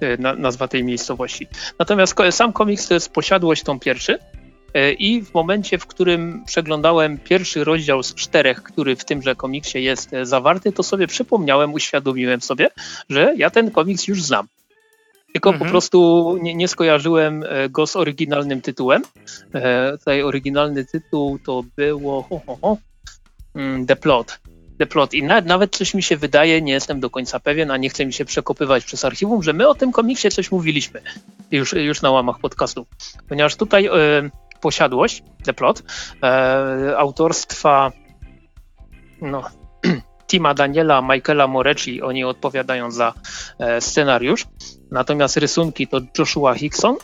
e, 0.00 0.16
nazwa 0.16 0.68
tej 0.68 0.84
miejscowości. 0.84 1.46
Natomiast 1.78 2.14
sam 2.30 2.52
komiks 2.52 2.88
to 2.88 2.94
jest 2.94 3.12
posiadłość 3.12 3.62
tą 3.62 3.80
pierwszy 3.80 4.18
e, 4.74 4.92
i 4.92 5.22
w 5.22 5.34
momencie, 5.34 5.78
w 5.78 5.86
którym 5.86 6.44
przeglądałem 6.46 7.18
pierwszy 7.18 7.64
rozdział 7.64 8.02
z 8.02 8.14
czterech, 8.14 8.62
który 8.62 8.96
w 8.96 9.04
tymże 9.04 9.36
komiksie 9.36 9.82
jest 9.82 10.10
zawarty, 10.22 10.72
to 10.72 10.82
sobie 10.82 11.06
przypomniałem, 11.06 11.72
uświadomiłem 11.72 12.40
sobie, 12.40 12.68
że 13.10 13.34
ja 13.36 13.50
ten 13.50 13.70
komiks 13.70 14.08
już 14.08 14.22
znam. 14.22 14.46
Tylko 15.32 15.50
mhm. 15.50 15.66
po 15.66 15.70
prostu 15.70 16.38
nie, 16.42 16.54
nie, 16.54 16.68
skojarzyłem 16.68 17.44
e, 17.48 17.68
go 17.68 17.86
z 17.86 17.96
oryginalnym 17.96 18.60
tytułem. 18.60 19.02
E, 19.54 19.98
tutaj 19.98 20.22
oryginalny 20.22 20.84
tytuł 20.84 21.38
to 21.38 21.64
było 21.76 22.22
ho, 22.22 22.40
ho, 22.46 22.58
ho, 22.62 22.76
mm, 23.54 23.86
The 23.86 23.96
Plot. 23.96 24.40
The 24.78 24.86
Plot. 24.86 25.14
I 25.14 25.22
nawet, 25.22 25.46
nawet 25.46 25.76
coś 25.76 25.94
mi 25.94 26.02
się 26.02 26.16
wydaje, 26.16 26.62
nie 26.62 26.72
jestem 26.72 27.00
do 27.00 27.10
końca 27.10 27.40
pewien, 27.40 27.70
a 27.70 27.76
nie 27.76 27.88
chcę 27.88 28.06
mi 28.06 28.12
się 28.12 28.24
przekopywać 28.24 28.84
przez 28.84 29.04
archiwum, 29.04 29.42
że 29.42 29.52
my 29.52 29.68
o 29.68 29.74
tym 29.74 29.92
komiksie 29.92 30.30
coś 30.30 30.50
mówiliśmy 30.50 31.02
już, 31.50 31.72
już 31.72 32.02
na 32.02 32.10
łamach 32.10 32.38
podcastu. 32.38 32.86
Ponieważ 33.28 33.56
tutaj 33.56 33.86
e, 33.86 33.90
posiadłość, 34.60 35.22
The 35.44 35.54
Plot, 35.54 35.82
e, 36.22 36.98
autorstwa 36.98 37.92
no, 39.22 39.42
Tima 40.30 40.54
Daniela, 40.54 41.02
Michaela 41.02 41.46
Morecci, 41.46 42.02
oni 42.02 42.24
odpowiadają 42.24 42.90
za 42.90 43.14
scenariusz. 43.80 44.46
Natomiast 44.90 45.36
rysunki 45.36 45.86
to 45.86 46.00
Joshua 46.18 46.54
Hickson 46.54 46.96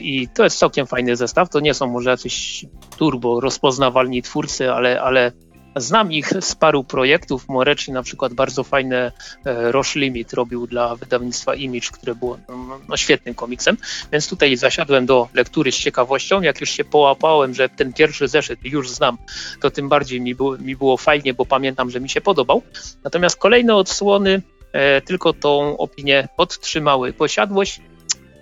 i 0.00 0.28
to 0.28 0.44
jest 0.44 0.58
całkiem 0.58 0.86
fajny 0.86 1.16
zestaw. 1.16 1.48
To 1.48 1.60
nie 1.60 1.74
są 1.74 1.86
może 1.86 2.10
jacyś 2.10 2.66
turbo 2.98 3.40
rozpoznawalni 3.40 4.22
twórcy, 4.22 4.72
ale, 4.72 5.02
ale 5.02 5.32
Znam 5.76 6.12
ich 6.12 6.32
z 6.40 6.54
paru 6.54 6.84
projektów. 6.84 7.48
Moreczy 7.48 7.92
na 7.92 8.02
przykład 8.02 8.34
bardzo 8.34 8.64
fajne 8.64 9.12
e, 9.44 9.72
Roche 9.72 10.00
Limit 10.00 10.32
robił 10.32 10.66
dla 10.66 10.96
wydawnictwa 10.96 11.54
Image, 11.54 11.90
które 11.92 12.14
było 12.14 12.38
no, 12.48 12.80
no, 12.88 12.96
świetnym 12.96 13.34
komiksem, 13.34 13.76
więc 14.12 14.28
tutaj 14.28 14.56
zasiadłem 14.56 15.06
do 15.06 15.28
lektury 15.34 15.72
z 15.72 15.76
ciekawością. 15.76 16.42
Jak 16.42 16.60
już 16.60 16.70
się 16.70 16.84
połapałem, 16.84 17.54
że 17.54 17.68
ten 17.68 17.92
pierwszy 17.92 18.28
zeszyt 18.28 18.58
już 18.64 18.90
znam, 18.90 19.18
to 19.60 19.70
tym 19.70 19.88
bardziej 19.88 20.20
mi 20.20 20.34
było, 20.34 20.56
mi 20.58 20.76
było 20.76 20.96
fajnie, 20.96 21.34
bo 21.34 21.46
pamiętam, 21.46 21.90
że 21.90 22.00
mi 22.00 22.08
się 22.08 22.20
podobał. 22.20 22.62
Natomiast 23.04 23.36
kolejne 23.36 23.74
odsłony 23.74 24.30
e, 24.32 24.55
tylko 25.04 25.32
tą 25.32 25.76
opinię 25.76 26.28
podtrzymały. 26.36 27.12
Posiadłość 27.12 27.80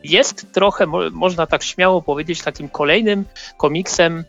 jest 0.05 0.53
trochę, 0.53 0.87
mo 0.87 1.11
można 1.11 1.47
tak 1.47 1.63
śmiało 1.63 2.03
powiedzieć, 2.03 2.43
takim 2.43 2.69
kolejnym 2.69 3.25
komiksem 3.59 4.25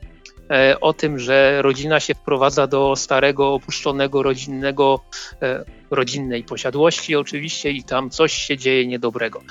E, 0.50 0.80
o 0.80 0.94
tym, 0.94 1.20
że 1.20 1.62
rodzina 1.62 2.00
się 2.00 2.16
wprowadza 2.16 2.68
do 2.68 2.96
starego, 2.96 3.54
opuszczonego 3.54 4.24
rodzinnego, 4.24 5.00
e, 5.42 5.66
rodzinnej 5.92 6.44
posiadłości 6.44 7.16
oczywiście 7.16 7.72
i 7.72 7.84
tam 7.84 8.10
coś 8.10 8.34
się 8.34 8.58
dzieje 8.58 8.88
niedobrego. 8.88 9.42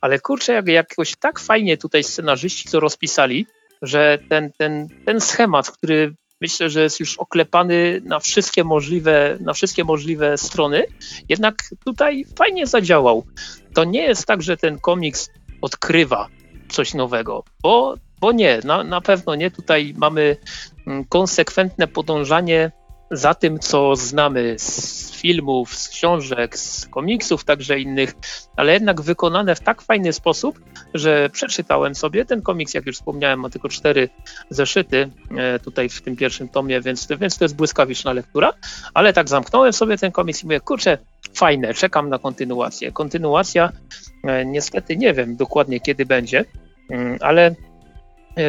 Ale 0.00 0.18
kurczę, 0.18 0.52
jak 0.52 0.68
jakoś 0.68 1.16
tak 1.16 1.40
fajnie 1.40 1.76
tutaj 1.76 2.04
scenarzyści 2.04 2.68
to 2.68 2.80
rozpisali, 2.80 3.46
że 3.82 4.18
ten, 4.28 4.52
ten, 4.52 4.88
ten 5.06 5.20
schemat, 5.20 5.70
który 5.70 6.14
myślę, 6.40 6.70
że 6.70 6.82
jest 6.82 7.00
już 7.00 7.18
oklepany 7.18 8.00
na 8.04 8.18
wszystkie 8.18 8.64
możliwe, 8.64 9.36
na 9.40 9.52
wszystkie 9.52 9.84
możliwe 9.84 10.38
strony, 10.38 10.86
jednak 11.28 11.56
tutaj 11.84 12.24
fajnie 12.38 12.66
zadziałał. 12.66 13.26
To 13.74 13.84
nie 13.84 14.02
jest 14.02 14.26
tak, 14.26 14.42
że 14.42 14.56
ten 14.56 14.78
komiks 14.78 15.30
odkrywa 15.62 16.28
coś 16.68 16.94
nowego, 16.94 17.44
bo 17.62 17.94
bo 18.20 18.32
nie, 18.32 18.60
na, 18.64 18.84
na 18.84 19.00
pewno 19.00 19.34
nie. 19.34 19.50
Tutaj 19.50 19.94
mamy 19.96 20.36
mm, 20.86 21.04
konsekwentne 21.04 21.88
podążanie 21.88 22.70
za 23.10 23.34
tym, 23.34 23.58
co 23.58 23.96
znamy 23.96 24.54
z 24.58 25.12
filmów, 25.12 25.74
z 25.74 25.88
książek, 25.88 26.58
z 26.58 26.86
komiksów, 26.86 27.44
także 27.44 27.80
innych, 27.80 28.14
ale 28.56 28.72
jednak 28.72 29.00
wykonane 29.00 29.54
w 29.54 29.60
tak 29.60 29.82
fajny 29.82 30.12
sposób, 30.12 30.60
że 30.94 31.30
przeczytałem 31.30 31.94
sobie 31.94 32.24
ten 32.24 32.42
komiks, 32.42 32.74
jak 32.74 32.86
już 32.86 32.96
wspomniałem, 32.96 33.40
ma 33.40 33.50
tylko 33.50 33.68
cztery 33.68 34.08
zeszyty 34.50 35.10
e, 35.36 35.58
tutaj 35.58 35.88
w 35.88 36.02
tym 36.02 36.16
pierwszym 36.16 36.48
tomie, 36.48 36.80
więc, 36.80 37.08
więc 37.20 37.38
to 37.38 37.44
jest 37.44 37.56
błyskawiczna 37.56 38.12
lektura, 38.12 38.52
ale 38.94 39.12
tak 39.12 39.28
zamknąłem 39.28 39.72
sobie 39.72 39.98
ten 39.98 40.12
komiks 40.12 40.42
i 40.42 40.46
mówię, 40.46 40.60
kurczę, 40.60 40.98
fajne, 41.34 41.74
czekam 41.74 42.08
na 42.08 42.18
kontynuację. 42.18 42.92
Kontynuacja 42.92 43.72
e, 44.24 44.44
niestety 44.44 44.96
nie 44.96 45.14
wiem 45.14 45.36
dokładnie 45.36 45.80
kiedy 45.80 46.06
będzie, 46.06 46.44
mm, 46.90 47.18
ale 47.20 47.54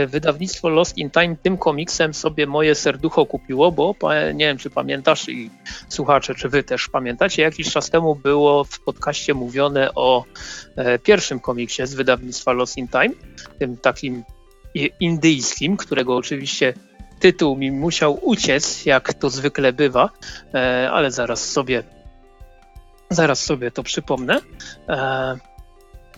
wydawnictwo 0.07 0.69
Lost 0.69 0.97
in 0.97 1.09
Time 1.09 1.35
tym 1.35 1.57
komiksem 1.57 2.13
sobie 2.13 2.47
moje 2.47 2.75
serducho 2.75 3.25
kupiło, 3.25 3.71
bo 3.71 3.95
nie 4.33 4.45
wiem, 4.45 4.57
czy 4.57 4.69
pamiętasz 4.69 5.29
i 5.29 5.49
słuchacze, 5.89 6.35
czy 6.35 6.49
wy 6.49 6.63
też 6.63 6.89
pamiętacie, 6.89 7.41
jakiś 7.41 7.71
czas 7.71 7.89
temu 7.89 8.15
było 8.15 8.63
w 8.63 8.79
podcaście 8.79 9.33
mówione 9.33 9.93
o 9.95 10.25
e, 10.75 10.99
pierwszym 10.99 11.39
komiksie 11.39 11.87
z 11.87 11.93
wydawnictwa 11.93 12.51
Lost 12.51 12.77
in 12.77 12.87
Time, 12.87 13.15
tym 13.59 13.77
takim 13.77 14.23
indyjskim, 14.99 15.77
którego 15.77 16.15
oczywiście 16.15 16.73
tytuł 17.19 17.55
mi 17.55 17.71
musiał 17.71 18.19
uciec, 18.21 18.85
jak 18.85 19.13
to 19.13 19.29
zwykle 19.29 19.73
bywa, 19.73 20.09
e, 20.53 20.89
ale 20.91 21.11
zaraz 21.11 21.51
sobie 21.51 21.83
zaraz 23.09 23.43
sobie 23.43 23.71
to 23.71 23.83
przypomnę. 23.83 24.41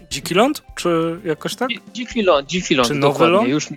Dziki 0.10 0.34
Ląd? 0.34 0.64
Czy 0.76 1.20
jakoś 1.26 1.56
tak? 1.56 1.70
Dziki 1.94 2.22
Ląd, 2.22 2.48
Dziki 2.48 2.76
Ląd, 2.76 2.88
Czy 2.88 2.96
Nowy 2.96 3.28
Ląd? 3.28 3.50
Już, 3.50 3.68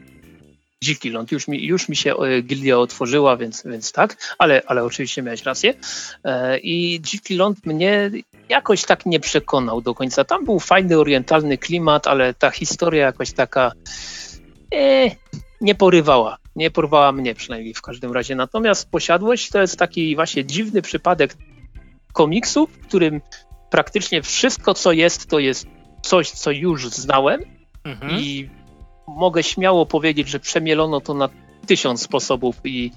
Dziki 0.83 1.11
Ląd, 1.11 1.33
już 1.33 1.49
mi, 1.49 1.67
już 1.67 1.89
mi 1.89 1.97
się 1.97 2.17
e, 2.17 2.43
gildia 2.43 2.79
otworzyła, 2.79 3.37
więc, 3.37 3.63
więc 3.67 3.93
tak, 3.93 4.35
ale, 4.39 4.63
ale 4.67 4.85
oczywiście 4.85 5.23
miałeś 5.23 5.43
rację. 5.43 5.75
E, 6.25 6.59
I 6.59 7.01
Dziki 7.03 7.37
Ląd 7.37 7.67
mnie 7.67 8.11
jakoś 8.49 8.85
tak 8.85 9.07
nie 9.07 9.21
przekonał 9.21 9.81
do 9.81 9.95
końca. 9.95 10.25
Tam 10.25 10.45
był 10.45 10.61
fajny 10.61 10.99
orientalny 10.99 11.59
klimat, 11.59 12.07
ale 12.07 12.35
ta 12.35 12.51
historia 12.51 13.07
jakoś 13.07 13.33
taka 13.33 13.73
e, 14.75 15.11
nie 15.61 15.75
porywała. 15.75 16.39
Nie 16.57 16.71
porwała 16.71 17.13
mnie 17.13 17.35
przynajmniej 17.35 17.75
w 17.75 17.83
każdym 17.83 18.13
razie. 18.13 18.35
Natomiast 18.37 18.91
Posiadłość 18.91 19.51
to 19.51 19.61
jest 19.61 19.79
taki 19.79 20.15
właśnie 20.15 20.45
dziwny 20.45 20.83
przypadek 20.83 21.37
komiksu, 22.13 22.67
w 22.67 22.87
którym 22.87 23.21
praktycznie 23.71 24.23
wszystko, 24.23 24.75
co 24.75 24.93
jest, 24.93 25.27
to 25.27 25.39
jest 25.39 25.67
coś, 26.07 26.31
co 26.31 26.51
już 26.51 26.89
znałem 26.89 27.41
mhm. 27.85 28.21
i 28.21 28.51
mogę 29.07 29.43
śmiało 29.43 29.87
powiedzieć, 29.87 30.29
że 30.29 30.41
przemielono 30.41 31.01
to 31.01 31.15
na 31.15 31.29
tysiąc 31.67 32.03
sposobów 32.03 32.57
i 32.65 32.91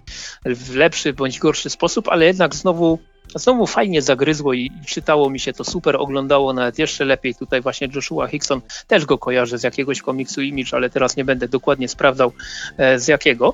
w 0.46 0.76
lepszy 0.76 1.14
bądź 1.14 1.40
gorszy 1.40 1.70
sposób, 1.70 2.08
ale 2.08 2.26
jednak 2.26 2.56
znowu, 2.56 3.00
znowu 3.36 3.68
fajnie 3.68 4.02
zagryzło 4.02 4.54
i, 4.54 4.72
i 4.82 4.86
czytało 4.86 5.30
mi 5.30 5.40
się 5.40 5.54
to 5.54 5.64
super, 5.64 5.96
oglądało 5.96 6.54
nawet 6.54 6.80
jeszcze 6.80 7.06
lepiej. 7.06 7.36
Tutaj 7.36 7.62
właśnie 7.62 7.88
Joshua 7.96 8.28
Hickson, 8.28 8.62
też 8.88 9.06
go 9.06 9.18
kojarzę 9.18 9.58
z 9.58 9.64
jakiegoś 9.64 10.02
komiksu 10.02 10.42
Image, 10.42 10.74
ale 10.74 10.90
teraz 10.90 11.18
nie 11.18 11.26
będę 11.26 11.48
dokładnie 11.48 11.88
sprawdzał 11.88 12.32
e, 12.78 13.00
z 13.00 13.08
jakiego 13.08 13.54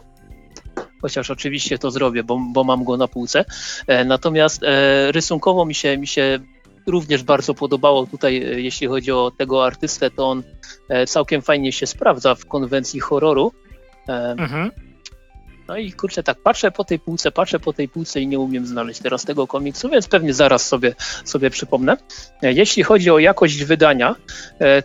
chociaż 1.01 1.31
oczywiście 1.31 1.77
to 1.77 1.91
zrobię, 1.91 2.23
bo, 2.23 2.39
bo 2.53 2.63
mam 2.63 2.83
go 2.83 2.97
na 2.97 3.07
półce. 3.07 3.45
E, 3.87 4.05
natomiast 4.05 4.63
e, 4.63 5.11
rysunkowo 5.11 5.65
mi 5.65 5.75
się, 5.75 5.97
mi 5.97 6.07
się 6.07 6.39
również 6.87 7.23
bardzo 7.23 7.53
podobało 7.53 8.07
tutaj, 8.07 8.37
e, 8.37 8.61
jeśli 8.61 8.87
chodzi 8.87 9.11
o 9.11 9.31
tego 9.37 9.65
artystę, 9.65 10.11
to 10.11 10.29
on 10.29 10.43
e, 10.89 11.05
całkiem 11.05 11.41
fajnie 11.41 11.71
się 11.71 11.87
sprawdza 11.87 12.35
w 12.35 12.45
konwencji 12.45 12.99
horroru. 12.99 13.51
E, 14.09 14.35
mhm. 14.37 14.71
No 15.67 15.77
i 15.77 15.91
kurczę, 15.91 16.23
tak 16.23 16.37
patrzę 16.41 16.71
po 16.71 16.83
tej 16.83 16.99
półce, 16.99 17.31
patrzę 17.31 17.59
po 17.59 17.73
tej 17.73 17.89
półce 17.89 18.21
i 18.21 18.27
nie 18.27 18.39
umiem 18.39 18.65
znaleźć 18.65 19.01
teraz 19.01 19.25
tego 19.25 19.47
komiksu, 19.47 19.89
więc 19.89 20.07
pewnie 20.07 20.33
zaraz 20.33 20.67
sobie, 20.67 20.95
sobie 21.23 21.49
przypomnę. 21.49 21.97
Jeśli 22.41 22.83
chodzi 22.83 23.11
o 23.11 23.19
jakość 23.19 23.63
wydania, 23.63 24.15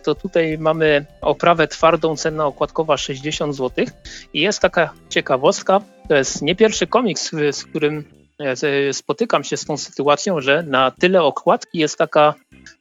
to 0.03 0.15
tutaj 0.15 0.57
mamy 0.57 1.05
oprawę 1.21 1.67
twardą, 1.67 2.15
cena 2.15 2.45
okładkowa 2.45 2.97
60 2.97 3.55
zł 3.55 3.85
i 4.33 4.41
jest 4.41 4.59
taka 4.59 4.93
ciekawostka, 5.09 5.81
to 6.09 6.15
jest 6.15 6.41
nie 6.41 6.55
pierwszy 6.55 6.87
komiks, 6.87 7.31
z 7.51 7.63
którym 7.63 8.20
spotykam 8.91 9.43
się 9.43 9.57
z 9.57 9.65
tą 9.65 9.77
sytuacją, 9.77 10.41
że 10.41 10.63
na 10.63 10.91
tyle 10.91 11.23
okładki 11.23 11.79
jest 11.79 11.97
taka 11.97 12.33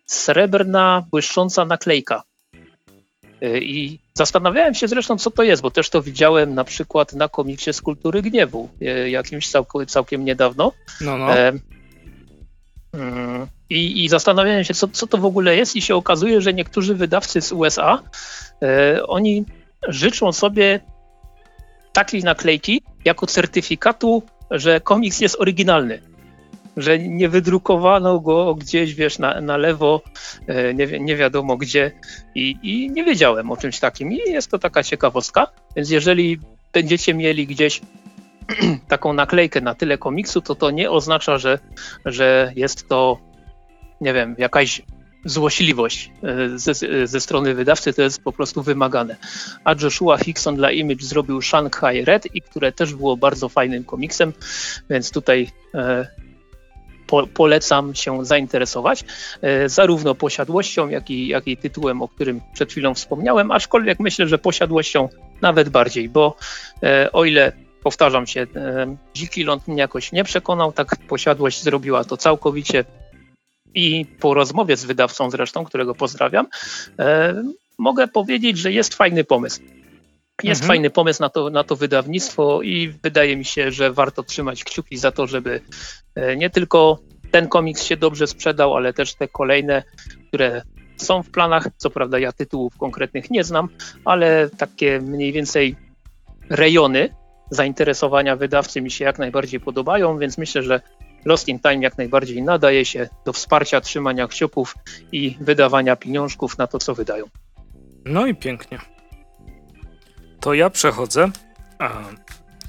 srebrna, 0.07 1.05
błyszcząca 1.11 1.64
naklejka. 1.64 2.23
Y, 3.42 3.61
I 3.62 3.99
zastanawiałem 4.14 4.75
się 4.75 4.88
zresztą, 4.88 5.18
co 5.18 5.31
to 5.31 5.42
jest, 5.42 5.62
bo 5.62 5.70
też 5.70 5.90
to 5.90 6.03
widziałem 6.03 6.55
na 6.55 6.64
przykład 6.64 7.12
na 7.12 7.29
komiksie 7.29 7.73
z 7.73 7.81
kultury 7.81 8.23
gniewu, 8.23 8.68
y, 8.83 9.11
jakimś 9.11 9.51
całkiem, 9.51 9.87
całkiem 9.87 10.25
niedawno. 10.25 10.73
No, 11.01 11.18
no. 11.18 11.29
Mm, 12.92 13.46
I, 13.70 14.05
I, 14.05 14.09
zastanawiałem 14.09 14.64
się, 14.64 14.75
co, 14.75 14.88
co 14.88 15.07
to 15.07 15.18
w 15.18 15.25
ogóle 15.25 15.57
jest, 15.57 15.77
i 15.77 15.83
się 15.83 15.94
okazuje, 15.94 16.40
że 16.40 16.55
niektórzy 16.55 16.94
wydawcy 16.94 17.40
z 17.40 17.53
USA 17.53 18.03
e, 18.62 19.07
oni 19.07 19.44
życzą 19.88 20.33
sobie 20.33 20.81
takiej 21.92 22.23
naklejki 22.23 22.83
jako 23.05 23.27
certyfikatu 23.27 24.23
że 24.51 24.81
komiks 24.81 25.21
jest 25.21 25.41
oryginalny, 25.41 26.03
że 26.77 26.99
nie 26.99 27.29
wydrukowano 27.29 28.21
go 28.21 28.55
gdzieś, 28.55 28.95
wiesz, 28.95 29.19
na, 29.19 29.41
na 29.41 29.57
lewo, 29.57 30.03
e, 30.47 30.75
nie, 30.75 30.87
nie 30.87 31.17
wiadomo 31.17 31.57
gdzie 31.57 31.93
i, 32.35 32.57
i 32.63 32.91
nie 32.91 33.05
wiedziałem 33.05 33.51
o 33.51 33.57
czymś 33.57 33.81
takim 33.81 34.13
i 34.13 34.17
jest 34.17 34.51
to 34.51 34.59
taka 34.59 34.83
ciekawostka, 34.83 35.47
więc 35.77 35.91
jeżeli 35.91 36.39
będziecie 36.73 37.15
mieli 37.15 37.47
gdzieś 37.47 37.81
taką 38.89 39.13
naklejkę 39.13 39.61
na 39.61 39.75
tyle 39.75 39.98
komiksu, 39.98 40.40
to 40.40 40.55
to 40.55 40.71
nie 40.71 40.90
oznacza, 40.90 41.38
że, 41.38 41.59
że 42.05 42.53
jest 42.57 42.88
to, 42.88 43.19
nie 44.01 44.13
wiem, 44.13 44.35
jakaś 44.38 44.83
złośliwość 45.25 46.10
e, 46.23 46.58
ze, 46.58 46.75
ze, 47.06 47.21
strony 47.21 47.54
wydawcy, 47.54 47.92
to 47.92 48.02
jest 48.02 48.23
po 48.23 48.33
prostu 48.33 48.62
wymagane. 48.62 49.16
A 49.64 49.75
Joshua 49.83 50.18
Hickson 50.18 50.56
dla 50.56 50.71
Image 50.71 51.04
zrobił 51.04 51.42
Shanghai 51.42 52.04
Red, 52.04 52.35
i 52.35 52.42
które 52.42 52.73
też 52.73 52.94
było 52.94 53.16
bardzo 53.16 53.48
fajnym 53.48 53.85
komiksem, 53.85 54.33
więc 54.90 55.10
tutaj 55.10 55.50
e, 55.75 56.06
po, 57.10 57.27
polecam 57.27 57.94
się 57.94 58.25
zainteresować 58.25 59.04
e, 59.42 59.68
zarówno 59.68 60.14
posiadłością, 60.14 60.88
jak 60.88 61.10
i, 61.10 61.29
jak 61.29 61.46
i 61.46 61.56
tytułem, 61.56 62.02
o 62.02 62.08
którym 62.08 62.40
przed 62.52 62.71
chwilą 62.71 62.94
wspomniałem, 62.94 63.50
aczkolwiek 63.50 64.00
myślę, 64.00 64.27
że 64.27 64.38
posiadłością 64.38 65.08
nawet 65.42 65.68
bardziej, 65.68 66.08
bo 66.08 66.37
e, 66.83 67.12
o 67.12 67.25
ile 67.25 67.52
powtarzam 67.83 68.27
się, 68.27 68.46
e, 68.56 68.96
Dziki 69.14 69.44
Ląd 69.44 69.68
mnie 69.68 69.79
jakoś 69.79 70.12
nie 70.12 70.25
przekonał, 70.25 70.73
tak 70.73 70.96
posiadłość 71.08 71.62
zrobiła 71.62 72.04
to 72.04 72.16
całkowicie 72.16 72.85
i 73.75 74.06
po 74.21 74.35
rozmowie 74.35 74.77
z 74.77 74.85
wydawcą 74.85 75.31
zresztą, 75.31 75.64
którego 75.64 75.94
pozdrawiam, 75.94 76.46
e, 76.98 77.42
mogę 77.79 78.08
powiedzieć, 78.08 78.58
że 78.58 78.73
jest 78.73 78.94
fajny 78.94 79.25
pomysł. 79.25 79.60
Jest 80.42 80.62
mhm. 80.62 80.68
fajny 80.68 80.90
pomysł 80.90 81.23
na 81.23 81.29
to, 81.29 81.50
na 81.50 81.64
to 81.64 81.77
wydawnictwo 81.77 82.62
i 82.62 82.94
wydaje 83.02 83.37
mi 83.37 83.44
się, 83.44 83.73
że 83.73 83.92
warto 83.92 84.23
trzymać 84.23 84.64
kciuki 84.64 84.96
za 84.96 85.12
to, 85.12 85.27
żeby 85.27 85.60
e, 86.14 86.37
nie 86.37 86.50
tylko 86.50 86.98
ten 87.31 87.48
komiks 87.48 87.85
się 87.85 87.96
dobrze 87.96 88.27
sprzedał, 88.27 88.77
ale 88.77 88.92
też 88.92 89.14
te 89.14 89.29
kolejne, 89.29 89.83
które 90.29 90.62
są 90.96 91.23
w 91.23 91.31
planach. 91.31 91.68
Co 91.77 91.90
prawda 91.90 92.18
ja 92.18 92.33
tytułów 92.33 92.79
konkretnych 92.79 93.31
nie 93.31 93.44
znam, 93.44 93.68
ale 94.04 94.50
takie 94.58 95.00
mniej 95.00 95.33
więcej 95.33 95.77
rejony 96.50 97.14
zainteresowania 97.50 98.37
wydawcy 98.37 98.81
mi 98.81 98.90
się 98.90 99.04
jak 99.04 99.18
najbardziej 99.18 99.60
podobają, 99.60 100.18
więc 100.18 100.38
myślę, 100.38 100.62
że 100.62 100.81
Lost 101.25 101.48
in 101.48 101.58
Time 101.58 101.77
jak 101.83 101.98
najbardziej 101.98 102.42
nadaje 102.42 102.85
się 102.85 103.08
do 103.25 103.33
wsparcia 103.33 103.81
trzymania 103.81 104.29
kciuków 104.29 104.75
i 105.12 105.37
wydawania 105.40 105.96
pieniążków 105.96 106.58
na 106.58 106.66
to, 106.66 106.79
co 106.79 106.94
wydają. 106.94 107.25
No 108.04 108.27
i 108.27 108.35
pięknie. 108.35 108.79
To 110.40 110.54
ja 110.54 110.71
przechodzę. 110.71 111.31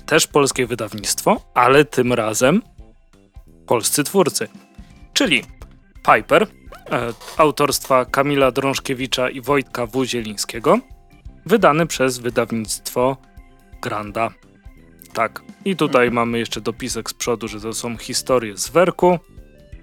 Też 0.06 0.28
polskie 0.28 0.68
wydawnictwo, 0.68 1.42
ale 1.54 1.86
tym 1.86 2.14
razem 2.14 2.62
polscy 3.68 4.04
twórcy. 4.04 4.48
Czyli 5.14 5.44
Piper, 6.14 6.44
e, 6.44 6.48
autorstwa 7.38 8.06
Kamila 8.06 8.52
Drążkiewicza 8.52 9.30
i 9.30 9.42
Wojtka 9.42 9.86
Wuzielińskiego, 9.86 10.80
wydany 11.46 11.88
przez 11.88 12.20
wydawnictwo 12.20 13.18
Granda. 13.82 14.30
Tak. 15.14 15.42
I 15.66 15.76
tutaj 15.76 16.08
mhm. 16.08 16.16
mamy 16.16 16.40
jeszcze 16.40 16.62
dopisek 16.62 17.10
z 17.10 17.14
przodu, 17.14 17.48
że 17.48 17.62
to 17.62 17.74
są 17.74 17.98
historie 17.98 18.58
z 18.58 18.70
werku. 18.70 19.20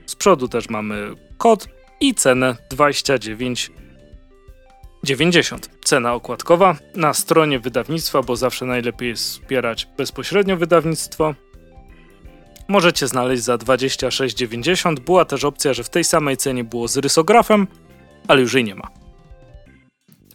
Z 0.07 0.17
przodu 0.17 0.49
też 0.49 0.69
mamy 0.69 1.15
kod 1.39 1.69
i 2.01 2.15
cenę 2.15 2.57
29,90. 2.73 5.59
Cena 5.85 6.15
okładkowa 6.15 6.77
na 6.95 7.15
stronie 7.15 7.59
wydawnictwa, 7.59 8.23
bo 8.23 8.37
zawsze 8.37 8.67
najlepiej 8.67 9.09
jest 9.09 9.31
wspierać 9.31 9.89
bezpośrednio 9.97 10.57
wydawnictwo. 10.57 11.35
Możecie 12.69 13.09
znaleźć 13.09 13.43
za 13.43 13.57
26,90. 13.57 15.01
Była 15.01 15.25
też 15.25 15.45
opcja, 15.45 15.73
że 15.73 15.85
w 15.85 15.91
tej 15.91 16.05
samej 16.05 16.37
cenie 16.37 16.65
było 16.65 16.89
z 16.89 16.97
rysografem, 16.97 17.67
ale 18.29 18.41
już 18.41 18.55
jej 18.55 18.65
nie 18.65 18.75
ma. 18.75 18.89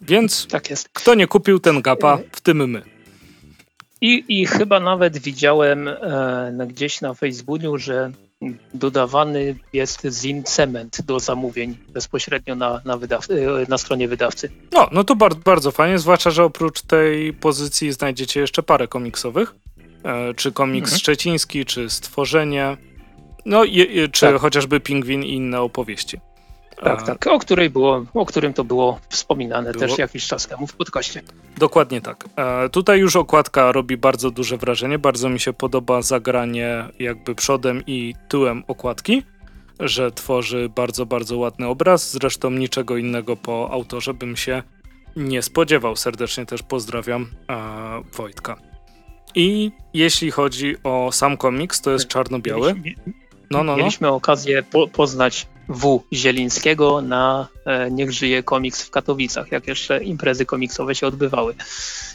Więc 0.02 0.46
tak 0.46 0.64
kto 0.92 1.14
nie 1.14 1.26
kupił 1.26 1.60
ten 1.60 1.82
gapa, 1.82 2.18
w 2.32 2.40
tym 2.40 2.70
my. 2.70 2.93
I, 4.00 4.24
I 4.28 4.46
chyba 4.46 4.80
nawet 4.80 5.18
widziałem 5.18 5.88
e, 5.88 6.66
gdzieś 6.68 7.00
na 7.00 7.14
Facebooku, 7.14 7.78
że 7.78 8.10
dodawany 8.74 9.56
jest 9.72 10.06
Zin 10.10 10.42
Cement 10.42 11.02
do 11.02 11.20
zamówień 11.20 11.76
bezpośrednio 11.88 12.54
na, 12.54 12.80
na, 12.84 12.94
e, 12.94 12.98
na 13.68 13.78
stronie 13.78 14.08
wydawcy. 14.08 14.50
No, 14.72 14.88
no 14.92 15.04
to 15.04 15.16
bardzo, 15.16 15.40
bardzo 15.44 15.70
fajnie, 15.70 15.98
zwłaszcza, 15.98 16.30
że 16.30 16.44
oprócz 16.44 16.82
tej 16.82 17.32
pozycji 17.32 17.92
znajdziecie 17.92 18.40
jeszcze 18.40 18.62
parę 18.62 18.88
komiksowych. 18.88 19.54
E, 20.04 20.34
czy 20.34 20.52
komiks 20.52 20.86
mhm. 20.86 21.00
szczeciński, 21.00 21.64
czy 21.64 21.90
Stworzenie, 21.90 22.76
no 23.46 23.64
i, 23.64 24.08
czy 24.12 24.20
tak. 24.20 24.36
chociażby 24.36 24.80
Pingwin 24.80 25.22
i 25.22 25.32
inne 25.32 25.60
opowieści. 25.60 26.18
Tak, 26.84 27.02
tak. 27.02 27.26
O, 27.26 27.38
której 27.38 27.70
było, 27.70 28.04
o 28.14 28.26
którym 28.26 28.52
to 28.52 28.64
było 28.64 29.00
wspominane 29.08 29.72
było? 29.72 29.86
też 29.86 29.98
jakiś 29.98 30.26
czas 30.26 30.46
temu 30.46 30.66
w 30.66 30.76
podcaście. 30.76 31.22
Dokładnie 31.58 32.00
tak. 32.00 32.24
E, 32.36 32.68
tutaj 32.68 33.00
już 33.00 33.16
okładka 33.16 33.72
robi 33.72 33.96
bardzo 33.96 34.30
duże 34.30 34.56
wrażenie. 34.56 34.98
Bardzo 34.98 35.28
mi 35.28 35.40
się 35.40 35.52
podoba 35.52 36.02
zagranie 36.02 36.84
jakby 36.98 37.34
przodem 37.34 37.82
i 37.86 38.14
tyłem 38.28 38.64
okładki, 38.68 39.22
że 39.80 40.12
tworzy 40.12 40.68
bardzo, 40.76 41.06
bardzo 41.06 41.38
ładny 41.38 41.66
obraz. 41.66 42.10
Zresztą 42.12 42.50
niczego 42.50 42.96
innego 42.96 43.36
po 43.36 43.68
autorze 43.70 44.14
bym 44.14 44.36
się 44.36 44.62
nie 45.16 45.42
spodziewał. 45.42 45.96
Serdecznie 45.96 46.46
też 46.46 46.62
pozdrawiam 46.62 47.26
e, 47.50 47.56
Wojtka. 48.12 48.56
I 49.34 49.70
jeśli 49.94 50.30
chodzi 50.30 50.76
o 50.84 51.12
sam 51.12 51.36
komiks, 51.36 51.80
to 51.80 51.90
jest 51.90 52.08
czarno-biały. 52.08 52.74
No, 53.58 53.64
no, 53.64 53.72
no. 53.72 53.78
Mieliśmy 53.78 54.08
okazję 54.08 54.62
po, 54.62 54.88
poznać 54.88 55.46
W. 55.68 56.02
Zielińskiego 56.12 57.00
na 57.02 57.48
e, 57.66 57.90
Niech 57.90 58.12
żyje 58.12 58.42
komiks 58.42 58.82
w 58.82 58.90
Katowicach, 58.90 59.52
jak 59.52 59.66
jeszcze 59.66 60.04
imprezy 60.04 60.46
komiksowe 60.46 60.94
się 60.94 61.06
odbywały. 61.06 61.54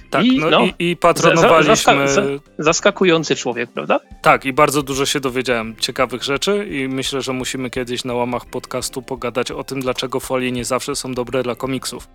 Tak, 0.10 0.26
I, 0.26 0.40
no, 0.40 0.50
no 0.50 0.66
i, 0.66 0.74
i 0.80 0.98
patronowaliśmy... 0.98 1.76
Zaska 1.76 2.22
zaskakujący 2.60 3.36
człowiek, 3.36 3.72
prawda? 3.72 4.00
Tak, 4.22 4.46
i 4.46 4.54
bardzo 4.54 4.84
dużo 4.84 5.06
się 5.06 5.20
dowiedziałem 5.20 5.76
ciekawych 5.76 6.24
rzeczy 6.24 6.68
i 6.72 6.88
myślę, 6.88 7.22
że 7.22 7.34
musimy 7.34 7.70
kiedyś 7.70 8.04
na 8.04 8.14
łamach 8.14 8.46
podcastu 8.46 9.02
pogadać 9.02 9.52
o 9.52 9.64
tym, 9.64 9.82
dlaczego 9.82 10.20
folie 10.20 10.52
nie 10.52 10.66
zawsze 10.66 10.96
są 10.96 11.14
dobre 11.14 11.44
dla 11.44 11.56
komiksów. 11.56 12.08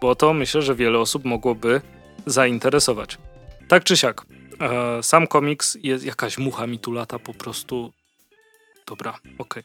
Bo 0.00 0.14
to 0.14 0.34
myślę, 0.34 0.62
że 0.62 0.74
wiele 0.74 0.98
osób 0.98 1.24
mogłoby 1.24 1.80
zainteresować. 2.26 3.18
Tak 3.68 3.84
czy 3.84 3.96
siak, 3.96 4.26
e, 4.60 5.02
sam 5.02 5.26
komiks 5.26 5.78
jest 5.82 6.04
jakaś 6.04 6.38
mucha 6.38 6.66
mi 6.66 6.78
tu 6.78 6.92
lata 6.92 7.18
po 7.18 7.34
prostu 7.34 7.92
Dobra, 8.86 9.18
okej. 9.38 9.62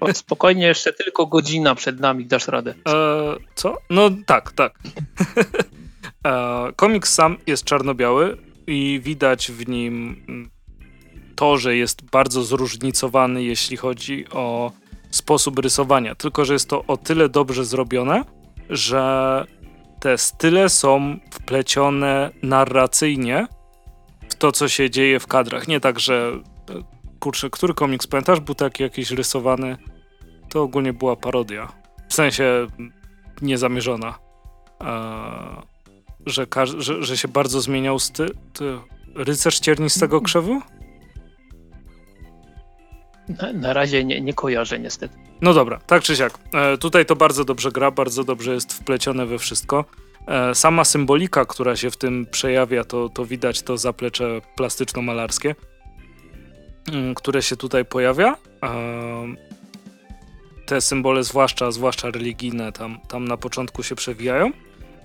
Okay. 0.00 0.14
Spokojnie, 0.14 0.66
jeszcze 0.66 0.92
tylko 0.92 1.26
godzina 1.26 1.74
przed 1.74 2.00
nami, 2.00 2.26
dasz 2.26 2.48
radę. 2.48 2.74
E, 2.88 3.36
co? 3.54 3.76
No 3.90 4.10
tak, 4.26 4.52
tak. 4.52 4.78
e, 6.26 6.72
komiks 6.76 7.14
sam 7.14 7.36
jest 7.46 7.64
czarno-biały 7.64 8.36
i 8.66 9.00
widać 9.02 9.52
w 9.52 9.68
nim 9.68 10.24
to, 11.36 11.56
że 11.56 11.76
jest 11.76 12.02
bardzo 12.02 12.42
zróżnicowany, 12.42 13.42
jeśli 13.42 13.76
chodzi 13.76 14.28
o 14.28 14.72
sposób 15.10 15.58
rysowania. 15.58 16.14
Tylko, 16.14 16.44
że 16.44 16.52
jest 16.52 16.68
to 16.68 16.84
o 16.86 16.96
tyle 16.96 17.28
dobrze 17.28 17.64
zrobione, 17.64 18.24
że 18.70 19.44
te 20.00 20.18
style 20.18 20.68
są 20.68 21.18
wplecione 21.30 22.30
narracyjnie 22.42 23.46
w 24.28 24.34
to, 24.34 24.52
co 24.52 24.68
się 24.68 24.90
dzieje 24.90 25.20
w 25.20 25.26
kadrach. 25.26 25.68
Nie 25.68 25.80
tak, 25.80 26.00
że 26.00 26.32
kurczę, 27.22 27.50
który 27.50 27.74
komiks 27.74 28.06
pamiętasz? 28.06 28.40
Był 28.40 28.54
taki 28.54 28.82
jakiś 28.82 29.10
rysowany. 29.10 29.76
To 30.48 30.62
ogólnie 30.62 30.92
była 30.92 31.16
parodia. 31.16 31.72
W 32.08 32.14
sensie 32.14 32.66
niezamierzona. 33.42 34.18
Eee, 34.80 35.62
że, 36.26 36.46
że, 36.78 37.02
że 37.02 37.16
się 37.16 37.28
bardzo 37.28 37.60
zmieniał 37.60 37.98
styl. 37.98 38.34
Rycerz 39.14 39.60
ciernistego 39.60 40.16
mm. 40.16 40.24
krzewu? 40.24 40.60
Na, 43.28 43.52
na 43.52 43.72
razie 43.72 44.04
nie, 44.04 44.20
nie 44.20 44.34
kojarzę 44.34 44.78
niestety. 44.78 45.14
No 45.40 45.54
dobra, 45.54 45.80
tak 45.86 46.02
czy 46.02 46.16
siak. 46.16 46.38
E, 46.54 46.78
tutaj 46.78 47.06
to 47.06 47.16
bardzo 47.16 47.44
dobrze 47.44 47.72
gra, 47.72 47.90
bardzo 47.90 48.24
dobrze 48.24 48.54
jest 48.54 48.72
wplecione 48.72 49.26
we 49.26 49.38
wszystko. 49.38 49.84
E, 50.26 50.54
sama 50.54 50.84
symbolika, 50.84 51.44
która 51.44 51.76
się 51.76 51.90
w 51.90 51.96
tym 51.96 52.26
przejawia, 52.26 52.84
to, 52.84 53.08
to 53.08 53.24
widać 53.24 53.62
to 53.62 53.76
zaplecze 53.76 54.40
plastyczno-malarskie. 54.56 55.54
Mm, 56.88 57.14
które 57.14 57.42
się 57.42 57.56
tutaj 57.56 57.84
pojawia. 57.84 58.36
Te 60.66 60.80
symbole, 60.80 61.24
zwłaszcza, 61.24 61.70
zwłaszcza 61.70 62.10
religijne, 62.10 62.72
tam, 62.72 62.98
tam 63.08 63.28
na 63.28 63.36
początku 63.36 63.82
się 63.82 63.94
przewijają. 63.94 64.52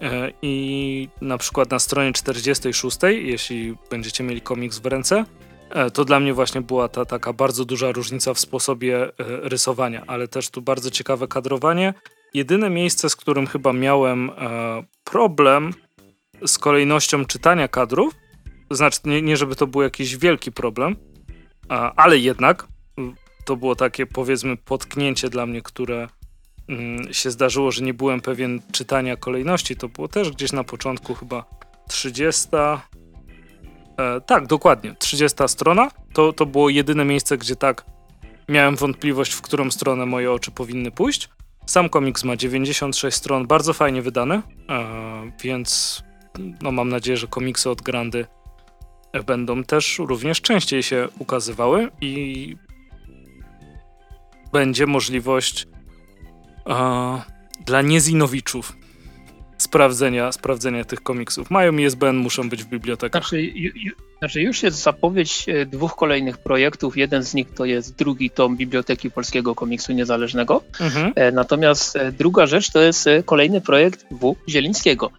E, 0.02 0.32
I 0.42 1.10
na 1.22 1.38
przykład 1.38 1.72
na 1.72 1.80
stronie 1.80 2.14
46, 2.14 2.98
jeśli 3.04 3.76
będziecie 3.90 4.24
mieli 4.24 4.42
komiks 4.42 4.80
w 4.80 4.86
ręce, 4.86 5.26
e, 5.70 5.92
to 5.92 6.06
dla 6.06 6.20
mnie 6.20 6.34
właśnie 6.34 6.62
była 6.62 6.90
ta 6.90 7.06
taka 7.06 7.34
bardzo 7.34 7.66
duża 7.66 7.92
różnica 7.92 8.34
w 8.34 8.40
sposobie 8.40 9.04
e, 9.04 9.10
rysowania, 9.50 10.04
ale 10.08 10.28
też 10.28 10.50
tu 10.50 10.62
bardzo 10.62 10.92
ciekawe 10.92 11.28
kadrowanie. 11.28 11.94
Jedyne 12.34 12.70
miejsce, 12.70 13.10
z 13.10 13.16
którym 13.16 13.48
chyba 13.48 13.74
miałem 13.74 14.32
problem 15.04 15.74
z 16.46 16.58
kolejnością 16.58 17.26
czytania 17.26 17.68
kadrów, 17.68 18.16
to 18.70 18.76
znaczy 18.76 19.00
nie, 19.06 19.22
nie 19.22 19.38
żeby 19.38 19.56
to 19.56 19.68
był 19.68 19.82
jakiś 19.82 20.18
wielki 20.18 20.52
problem, 20.52 20.96
ale 21.70 22.18
jednak 22.18 22.68
mm, 22.97 23.15
to 23.45 23.55
było 23.55 23.76
takie 23.76 24.05
powiedzmy 24.05 24.57
potknięcie 24.57 25.30
dla 25.30 25.45
mnie, 25.45 25.61
które 25.61 26.07
mm, 26.68 27.13
się 27.13 27.32
zdarzyło, 27.32 27.72
że 27.72 27.84
nie 27.84 27.93
byłem 27.93 28.22
pewien 28.22 28.61
czytania 28.72 29.18
kolejności. 29.18 29.76
To 29.76 29.89
było 29.89 30.07
też 30.07 30.32
gdzieś 30.32 30.51
na 30.51 30.63
początku 30.63 31.13
chyba 31.15 31.45
30. 31.88 32.47
E, 33.97 34.22
tak, 34.22 34.47
dokładnie, 34.47 34.95
30 34.99 35.38
strona. 35.47 35.91
To, 36.13 36.34
to 36.34 36.45
było 36.45 36.70
jedyne 36.70 37.05
miejsce, 37.05 37.38
gdzie 37.38 37.55
tak 37.55 37.86
miałem 38.49 38.76
wątpliwość, 38.76 39.34
w 39.34 39.41
którą 39.41 39.72
stronę 39.72 40.05
moje 40.05 40.32
oczy 40.32 40.51
powinny 40.51 40.91
pójść. 40.91 41.30
Sam 41.65 41.89
komiks 41.89 42.24
ma 42.24 42.36
96 42.36 43.18
stron, 43.18 43.47
bardzo 43.47 43.74
fajnie 43.74 44.01
wydany, 44.01 44.41
e, 44.70 45.32
więc 45.43 46.03
no, 46.61 46.72
mam 46.72 46.89
nadzieję, 46.89 47.18
że 47.18 47.28
komiksy 47.28 47.70
od 47.70 47.82
Grandy 47.82 48.26
będą 49.26 49.64
też 49.64 49.99
również 49.99 50.41
częściej 50.41 50.84
się 50.84 51.08
ukazywały 51.20 51.91
i 52.01 52.55
będzie 54.53 54.86
możliwość 54.86 55.68
e, 56.70 57.22
dla 57.66 57.82
niezinowiczów 57.82 58.74
sprawdzenia, 59.58 60.32
sprawdzenia 60.32 60.84
tych 60.84 61.03
komiksów. 61.03 61.51
Mają 61.51 61.78
ISBN, 61.78 62.16
muszą 62.16 62.49
być 62.49 62.64
w 62.64 62.68
bibliotekach. 62.68 63.22
Znaczy, 63.24 63.41
ju, 63.41 63.72
ju, 63.76 63.93
znaczy 64.20 64.41
już 64.41 64.64
jest 64.64 64.84
zapowiedź 64.84 65.49
e, 65.49 65.66
dwóch 65.66 65.95
kolejnych 65.95 66.38
projektów. 66.38 66.97
Jeden 66.97 67.24
z 67.24 67.34
nich 67.34 67.53
to 67.53 67.66
jest 67.66 67.95
drugi 67.95 68.30
tom 68.30 68.58
Biblioteki 68.58 69.12
Polskiego 69.12 69.55
Komiksu 69.55 69.93
Niezależnego. 69.93 70.64
Mhm. 70.80 71.14
E, 71.16 71.32
natomiast 71.32 71.95
e, 71.95 72.12
druga 72.12 72.45
rzecz 72.45 72.72
to 72.72 72.82
jest 72.82 73.10
kolejny 73.26 73.62
projekt 73.62 74.05
W. 74.12 74.36
Zielińskiego. 74.49 75.12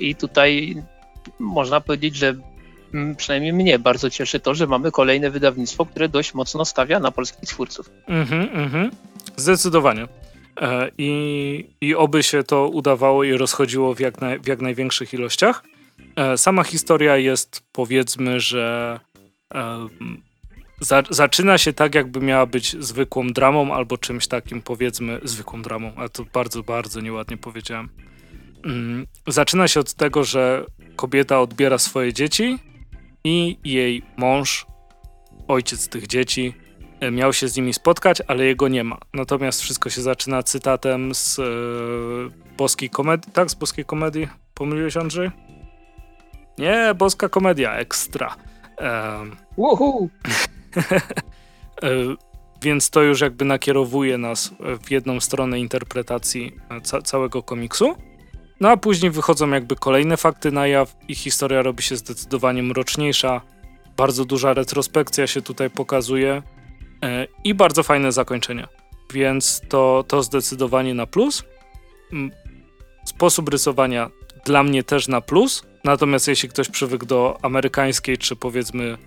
I 0.00 0.14
tutaj 0.14 0.82
można 1.38 1.80
powiedzieć, 1.80 2.16
że 2.16 2.34
przynajmniej 3.16 3.52
mnie 3.52 3.78
bardzo 3.78 4.10
cieszy 4.10 4.40
to, 4.40 4.54
że 4.54 4.66
mamy 4.66 4.90
kolejne 4.90 5.30
wydawnictwo, 5.30 5.86
które 5.86 6.08
dość 6.08 6.34
mocno 6.34 6.64
stawia 6.64 7.00
na 7.00 7.10
polskich 7.10 7.48
twórców. 7.48 7.90
Mhm, 8.06 8.48
mhm. 8.52 8.90
Zdecydowanie. 9.36 10.08
E, 10.60 10.90
I, 10.98 11.70
I 11.80 11.94
oby 11.94 12.22
się 12.22 12.42
to 12.42 12.68
udawało 12.68 13.24
i 13.24 13.32
rozchodziło 13.32 13.94
w 13.94 14.00
jak, 14.00 14.20
na, 14.20 14.38
w 14.38 14.46
jak 14.46 14.60
największych 14.60 15.14
ilościach. 15.14 15.62
E, 16.16 16.38
sama 16.38 16.64
historia 16.64 17.16
jest, 17.16 17.62
powiedzmy, 17.72 18.40
że 18.40 19.00
e, 19.54 19.88
za, 20.80 21.02
zaczyna 21.10 21.58
się 21.58 21.72
tak, 21.72 21.94
jakby 21.94 22.20
miała 22.20 22.46
być 22.46 22.76
zwykłą 22.84 23.28
dramą 23.28 23.74
albo 23.74 23.98
czymś 23.98 24.26
takim, 24.26 24.62
powiedzmy, 24.62 25.20
zwykłą 25.22 25.62
dramą, 25.62 25.92
a 25.96 26.08
to 26.08 26.24
bardzo, 26.32 26.62
bardzo 26.62 27.00
nieładnie 27.00 27.36
powiedziałem. 27.36 27.88
Mm, 28.64 29.06
zaczyna 29.26 29.68
się 29.68 29.80
od 29.80 29.94
tego, 29.94 30.24
że 30.24 30.64
kobieta 30.96 31.40
odbiera 31.40 31.78
swoje 31.78 32.12
dzieci 32.12 32.58
i 33.24 33.58
jej 33.64 34.02
mąż, 34.16 34.66
ojciec 35.48 35.88
tych 35.88 36.06
dzieci, 36.06 36.54
e, 37.00 37.10
miał 37.10 37.32
się 37.32 37.48
z 37.48 37.56
nimi 37.56 37.74
spotkać, 37.74 38.22
ale 38.26 38.44
jego 38.44 38.68
nie 38.68 38.84
ma. 38.84 38.98
Natomiast 39.14 39.60
wszystko 39.62 39.90
się 39.90 40.02
zaczyna 40.02 40.42
cytatem 40.42 41.14
z 41.14 41.38
e, 41.38 41.42
boskiej 42.56 42.90
komedii. 42.90 43.32
Tak, 43.32 43.50
z 43.50 43.54
boskiej 43.54 43.84
komedii? 43.84 44.28
Pomyliłeś, 44.54 44.96
Andrzej? 44.96 45.30
Nie, 46.58 46.94
boska 46.94 47.28
komedia, 47.28 47.74
ekstra. 47.74 48.36
Um, 48.80 49.36
Więc 52.62 52.90
to 52.90 53.02
już 53.02 53.20
jakby 53.20 53.44
nakierowuje 53.44 54.18
nas 54.18 54.54
w 54.84 54.90
jedną 54.90 55.20
stronę 55.20 55.60
interpretacji 55.60 56.56
e, 56.70 56.80
ca 56.80 57.02
całego 57.02 57.42
komiksu. 57.42 57.94
No 58.60 58.70
a 58.70 58.76
później 58.76 59.10
wychodzą 59.10 59.50
jakby 59.50 59.76
kolejne 59.76 60.16
fakty 60.16 60.52
na 60.52 60.66
jaw 60.66 60.96
i 61.08 61.14
historia 61.14 61.62
robi 61.62 61.82
się 61.82 61.96
zdecydowanie 61.96 62.62
mroczniejsza. 62.62 63.40
Bardzo 63.96 64.24
duża 64.24 64.54
retrospekcja 64.54 65.26
się 65.26 65.42
tutaj 65.42 65.70
pokazuje 65.70 66.42
e, 67.04 67.26
i 67.44 67.54
bardzo 67.54 67.82
fajne 67.82 68.12
zakończenie. 68.12 68.66
Więc 69.12 69.60
to, 69.68 70.04
to 70.08 70.22
zdecydowanie 70.22 70.94
na 70.94 71.06
plus. 71.06 71.44
Sposób 73.04 73.48
rysowania 73.48 74.10
dla 74.44 74.62
mnie 74.62 74.82
też 74.82 75.08
na 75.08 75.20
plus. 75.20 75.62
Natomiast 75.84 76.28
jeśli 76.28 76.48
ktoś 76.48 76.68
przywykł 76.68 77.06
do 77.06 77.38
amerykańskiej 77.42 78.18
czy 78.18 78.36
powiedzmy 78.36 78.98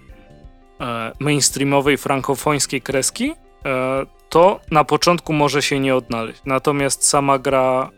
e, 0.79 1.11
mainstreamowej, 1.19 1.97
frankofońskiej 1.97 2.81
kreski, 2.81 3.31
e, 3.65 4.05
to 4.29 4.59
na 4.71 4.83
początku 4.83 5.33
może 5.33 5.61
się 5.61 5.79
nie 5.79 5.95
odnaleźć. 5.95 6.41
Natomiast 6.45 7.07
sama 7.07 7.39
gra 7.39 7.89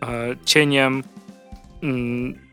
cieniem, 0.45 1.03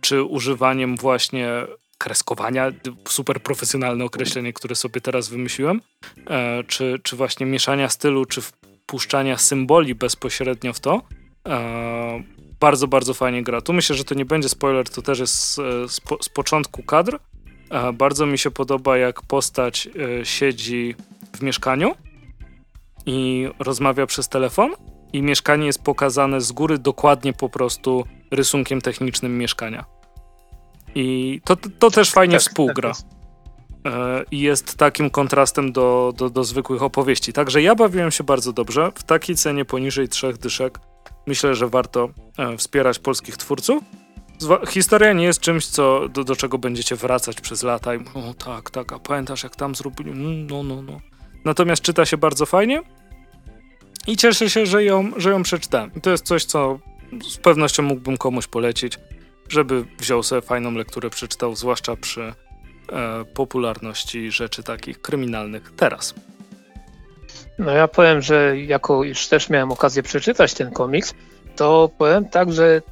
czy 0.00 0.22
używaniem 0.22 0.96
właśnie 0.96 1.66
kreskowania, 1.98 2.72
super 3.08 3.42
profesjonalne 3.42 4.04
określenie, 4.04 4.52
które 4.52 4.74
sobie 4.74 5.00
teraz 5.00 5.28
wymyśliłem, 5.28 5.80
e, 6.26 6.64
czy, 6.64 7.00
czy 7.02 7.16
właśnie 7.16 7.46
mieszania 7.46 7.88
stylu, 7.88 8.24
czy 8.24 8.40
wpuszczania 8.40 9.38
symboli 9.38 9.94
bezpośrednio 9.94 10.72
w 10.72 10.80
to. 10.80 11.02
E, 11.48 12.22
bardzo, 12.60 12.88
bardzo 12.88 13.14
fajnie 13.14 13.42
gra. 13.42 13.60
Tu 13.60 13.72
myślę, 13.72 13.96
że 13.96 14.04
to 14.04 14.14
nie 14.14 14.24
będzie 14.24 14.48
spoiler, 14.48 14.88
to 14.88 15.02
też 15.02 15.18
jest 15.18 15.34
z, 15.34 15.54
z, 15.92 16.00
z 16.20 16.28
początku 16.28 16.82
kadr. 16.82 17.18
E, 17.70 17.92
bardzo 17.92 18.26
mi 18.26 18.38
się 18.38 18.50
podoba, 18.50 18.96
jak 18.96 19.22
postać 19.22 19.88
siedzi 20.24 20.94
w 21.36 21.42
mieszkaniu 21.42 21.94
i 23.06 23.48
rozmawia 23.58 24.06
przez 24.06 24.28
telefon 24.28 24.74
i 25.12 25.22
mieszkanie 25.22 25.66
jest 25.66 25.82
pokazane 25.82 26.40
z 26.40 26.52
góry 26.52 26.78
dokładnie 26.78 27.32
po 27.32 27.48
prostu 27.48 28.04
rysunkiem 28.30 28.80
technicznym 28.80 29.38
mieszkania. 29.38 29.84
I 30.94 31.40
to, 31.44 31.56
to 31.56 31.90
też 31.90 32.10
fajnie 32.10 32.34
tak, 32.34 32.42
współgra. 32.42 32.92
Tak 32.92 33.20
I 34.30 34.40
jest 34.40 34.76
takim 34.76 35.10
kontrastem 35.10 35.72
do, 35.72 36.12
do, 36.16 36.30
do 36.30 36.44
zwykłych 36.44 36.82
opowieści. 36.82 37.32
Także 37.32 37.62
ja 37.62 37.74
bawiłem 37.74 38.10
się 38.10 38.24
bardzo 38.24 38.52
dobrze. 38.52 38.92
W 38.94 39.02
takiej 39.02 39.36
cenie 39.36 39.64
poniżej 39.64 40.08
trzech 40.08 40.38
dyszek 40.38 40.78
myślę, 41.26 41.54
że 41.54 41.68
warto 41.68 42.08
e, 42.38 42.56
wspierać 42.56 42.98
polskich 42.98 43.36
twórców. 43.36 43.82
Historia 44.68 45.12
nie 45.12 45.24
jest 45.24 45.40
czymś, 45.40 45.66
co, 45.66 46.08
do, 46.08 46.24
do 46.24 46.36
czego 46.36 46.58
będziecie 46.58 46.96
wracać 46.96 47.40
przez 47.40 47.62
lata 47.62 47.94
i 47.94 47.98
o 47.98 48.34
tak, 48.34 48.70
tak, 48.70 48.92
a 48.92 48.98
pamiętasz 48.98 49.42
jak 49.42 49.56
tam 49.56 49.74
zrobili? 49.74 50.10
Mm, 50.10 50.46
no, 50.46 50.62
no, 50.62 50.82
no. 50.82 51.00
Natomiast 51.44 51.82
czyta 51.82 52.06
się 52.06 52.16
bardzo 52.16 52.46
fajnie 52.46 52.82
i 54.06 54.16
cieszę 54.16 54.50
się, 54.50 54.66
że 54.66 54.84
ją, 54.84 55.10
że 55.16 55.30
ją 55.30 55.42
przeczytałem. 55.42 55.90
I 55.96 56.00
to 56.00 56.10
jest 56.10 56.26
coś, 56.26 56.44
co 56.44 56.78
z 57.30 57.36
pewnością 57.36 57.82
mógłbym 57.82 58.16
komuś 58.16 58.46
polecić, 58.46 58.98
żeby 59.48 59.84
wziął 59.98 60.22
sobie 60.22 60.42
fajną 60.42 60.72
lekturę, 60.72 61.10
przeczytał, 61.10 61.56
zwłaszcza 61.56 61.96
przy 61.96 62.22
e, 62.22 62.34
popularności 63.34 64.30
rzeczy 64.30 64.62
takich 64.62 65.00
kryminalnych 65.00 65.72
teraz. 65.76 66.14
No 67.58 67.70
ja 67.70 67.88
powiem, 67.88 68.22
że 68.22 68.60
jako 68.60 69.04
już 69.04 69.28
też 69.28 69.50
miałem 69.50 69.72
okazję 69.72 70.02
przeczytać 70.02 70.54
ten 70.54 70.70
komiks, 70.70 71.14
to 71.56 71.90
powiem 71.98 72.28
tak, 72.28 72.52
że 72.52 72.82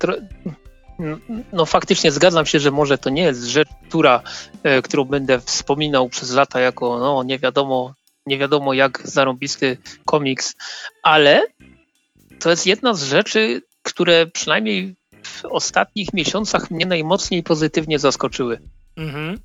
no 1.53 1.67
faktycznie 1.67 2.13
zgadzam 2.13 2.47
się, 2.47 2.61
że 2.61 2.71
może 2.71 2.99
to 2.99 3.11
nie 3.11 3.23
jest 3.23 3.45
rzecz, 3.45 3.69
która, 3.89 4.23
e, 4.63 4.83
którą 4.83 5.05
będę 5.05 5.41
wspominał 5.41 6.09
przez 6.09 6.33
lata 6.33 6.61
jako 6.61 6.99
no 6.99 7.23
nie 7.23 7.39
wiadomo, 7.39 7.95
nie 8.29 8.39
wiadomo 8.39 8.75
jak 8.75 9.01
zarąbisty 9.05 9.79
komiks, 10.05 10.55
ale 11.03 11.47
to 12.41 12.51
jest 12.51 12.67
jedna 12.67 12.95
z 12.95 13.03
rzeczy, 13.03 13.63
które 13.83 14.27
przynajmniej 14.27 14.97
w 15.23 15.45
ostatnich 15.45 16.13
miesiącach 16.13 16.71
mnie 16.71 16.87
najmocniej 16.87 17.43
pozytywnie 17.43 17.99
zaskoczyły. 17.99 18.61
Mhm. 18.97 19.39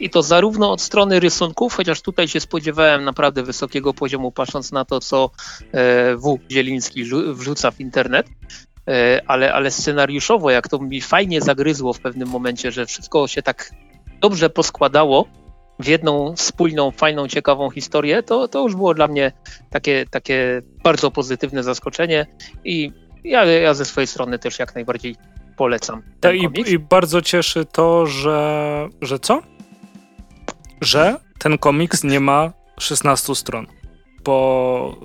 I 0.00 0.10
to 0.10 0.22
zarówno 0.22 0.72
od 0.72 0.80
strony 0.80 1.20
rysunków, 1.20 1.74
chociaż 1.74 2.02
tutaj 2.02 2.28
się 2.28 2.40
spodziewałem 2.40 3.04
naprawdę 3.04 3.42
wysokiego 3.42 3.94
poziomu, 3.94 4.32
patrząc 4.32 4.72
na 4.72 4.84
to, 4.84 5.00
co 5.00 5.30
e, 5.72 6.16
W. 6.16 6.38
Zieliński 6.50 7.04
wrzuca 7.32 7.70
w 7.70 7.80
internet, 7.80 8.26
e, 8.88 9.22
ale, 9.26 9.54
ale 9.54 9.70
scenariuszowo, 9.70 10.50
jak 10.50 10.68
to 10.68 10.78
mi 10.78 11.00
fajnie 11.00 11.40
zagryzło 11.40 11.92
w 11.92 12.00
pewnym 12.00 12.28
momencie, 12.28 12.72
że 12.72 12.86
wszystko 12.86 13.28
się 13.28 13.42
tak 13.42 13.70
dobrze 14.20 14.50
poskładało 14.50 15.28
w 15.78 15.86
jedną 15.86 16.36
spójną, 16.36 16.90
fajną, 16.90 17.28
ciekawą 17.28 17.70
historię, 17.70 18.22
to, 18.22 18.48
to 18.48 18.62
już 18.62 18.74
było 18.76 18.94
dla 18.94 19.08
mnie 19.08 19.32
takie, 19.70 20.04
takie 20.10 20.62
bardzo 20.84 21.10
pozytywne 21.10 21.62
zaskoczenie 21.62 22.26
i 22.64 22.92
ja, 23.24 23.44
ja 23.44 23.74
ze 23.74 23.84
swojej 23.84 24.06
strony 24.06 24.38
też 24.38 24.58
jak 24.58 24.74
najbardziej 24.74 25.16
polecam. 25.56 26.02
I, 26.34 26.72
I, 26.72 26.78
bardzo 26.78 27.22
cieszy 27.22 27.64
to, 27.64 28.06
że, 28.06 28.88
że 29.02 29.18
co? 29.18 29.42
Że 30.80 31.16
ten 31.38 31.58
komiks 31.58 32.04
nie 32.04 32.20
ma 32.20 32.52
16 32.80 33.34
stron, 33.34 33.66
bo 34.24 34.96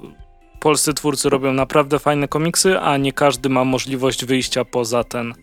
polscy 0.60 0.94
twórcy 0.94 1.30
robią 1.30 1.54
naprawdę 1.54 2.00
fajne 2.00 2.28
komiksy, 2.28 2.80
a 2.80 2.98
nie 2.98 3.14
każdy 3.14 3.50
ma 3.50 3.66
możliwość 3.66 4.26
wyjścia 4.26 4.66
poza 4.66 5.04
ten 5.04 5.34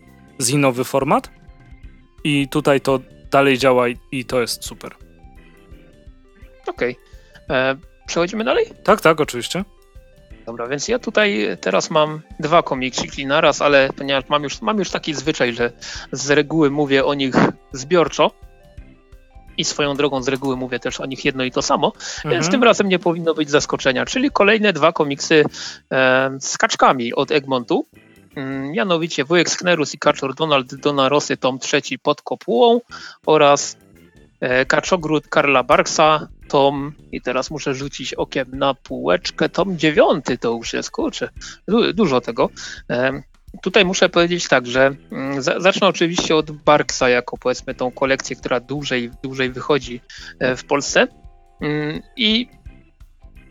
zinowy 0.41 0.83
format. 0.83 1.29
I 2.23 2.47
tutaj 2.47 2.81
to 2.81 2.99
dalej 3.31 3.57
działa 3.57 3.87
i, 3.89 3.97
i 4.11 4.25
to 4.25 4.41
jest 4.41 4.65
super. 4.65 5.08
Okej. 6.69 6.95
Okay. 7.45 7.57
E, 7.57 7.75
przechodzimy 8.07 8.43
dalej? 8.43 8.65
Tak, 8.83 9.01
tak, 9.01 9.21
oczywiście. 9.21 9.63
Dobra, 10.45 10.67
więc 10.67 10.87
ja 10.87 10.99
tutaj 10.99 11.57
teraz 11.61 11.89
mam 11.89 12.21
dwa 12.39 12.63
komiksiki 12.63 13.25
naraz, 13.25 13.61
ale 13.61 13.89
ponieważ 13.97 14.23
mam 14.29 14.43
już, 14.43 14.61
mam 14.61 14.79
już 14.79 14.89
taki 14.89 15.13
zwyczaj, 15.13 15.53
że 15.53 15.71
z 16.11 16.29
reguły 16.29 16.71
mówię 16.71 17.05
o 17.05 17.13
nich 17.13 17.35
zbiorczo 17.71 18.31
i 19.57 19.65
swoją 19.65 19.95
drogą 19.95 20.21
z 20.21 20.27
reguły 20.27 20.57
mówię 20.57 20.79
też 20.79 20.99
o 20.99 21.05
nich 21.05 21.25
jedno 21.25 21.43
i 21.43 21.51
to 21.51 21.61
samo, 21.61 21.87
mhm. 21.87 22.33
więc 22.33 22.49
tym 22.49 22.63
razem 22.63 22.89
nie 22.89 22.99
powinno 22.99 23.33
być 23.33 23.49
zaskoczenia, 23.49 24.05
czyli 24.05 24.31
kolejne 24.31 24.73
dwa 24.73 24.91
komiksy 24.91 25.43
e, 25.91 26.31
z 26.39 26.57
kaczkami 26.57 27.13
od 27.13 27.31
Egmontu. 27.31 27.85
Mm, 28.35 28.71
mianowicie 28.71 29.25
Wujek 29.25 29.49
Sknerus 29.49 29.93
i 29.93 29.99
Kaczor 29.99 30.35
Donald 30.35 30.75
Donarosy, 30.75 31.37
tom 31.37 31.59
trzeci 31.59 31.99
pod 31.99 32.21
kopułą 32.21 32.81
oraz 33.25 33.77
e, 34.39 34.65
Kaczogród 34.65 35.27
Karla 35.27 35.63
Barksa, 35.63 36.27
tom, 36.49 36.93
i 37.11 37.21
teraz 37.21 37.51
muszę 37.51 37.73
rzucić 37.73 38.13
okiem 38.13 38.47
na 38.53 38.73
półeczkę, 38.73 39.49
tom 39.49 39.77
dziewiąty 39.77 40.37
to 40.37 40.51
już 40.51 40.73
jest, 40.73 40.91
kurczę, 40.91 41.29
dużo 41.93 42.21
tego. 42.21 42.49
Tutaj 43.61 43.85
muszę 43.85 44.09
powiedzieć 44.09 44.47
tak, 44.47 44.67
że 44.67 44.95
mm, 45.11 45.41
zacznę 45.41 45.87
oczywiście 45.87 46.35
od 46.35 46.51
Barksa 46.51 47.09
jako 47.09 47.37
powiedzmy 47.37 47.75
tą 47.75 47.91
kolekcję, 47.91 48.35
która 48.35 48.59
dłużej, 48.59 49.11
dłużej 49.23 49.49
wychodzi 49.51 50.01
e, 50.39 50.55
w 50.55 50.63
Polsce. 50.63 51.07
Mm, 51.61 52.01
i 52.17 52.49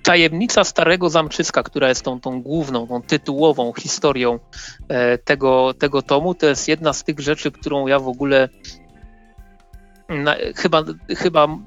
tajemnica 0.02 0.64
Starego 0.64 1.10
Zamczyska, 1.10 1.62
która 1.62 1.88
jest 1.88 2.02
tą, 2.02 2.20
tą 2.20 2.42
główną, 2.42 2.86
tą 2.86 3.02
tytułową 3.02 3.72
historią 3.72 4.38
e, 4.88 5.18
tego, 5.18 5.74
tego 5.74 6.02
tomu, 6.02 6.34
to 6.34 6.46
jest 6.46 6.68
jedna 6.68 6.92
z 6.92 7.04
tych 7.04 7.20
rzeczy, 7.20 7.50
którą 7.50 7.86
ja 7.86 7.98
w 7.98 8.08
ogóle 8.08 8.48
na, 10.08 10.36
chyba, 10.56 10.84
chyba 11.16 11.58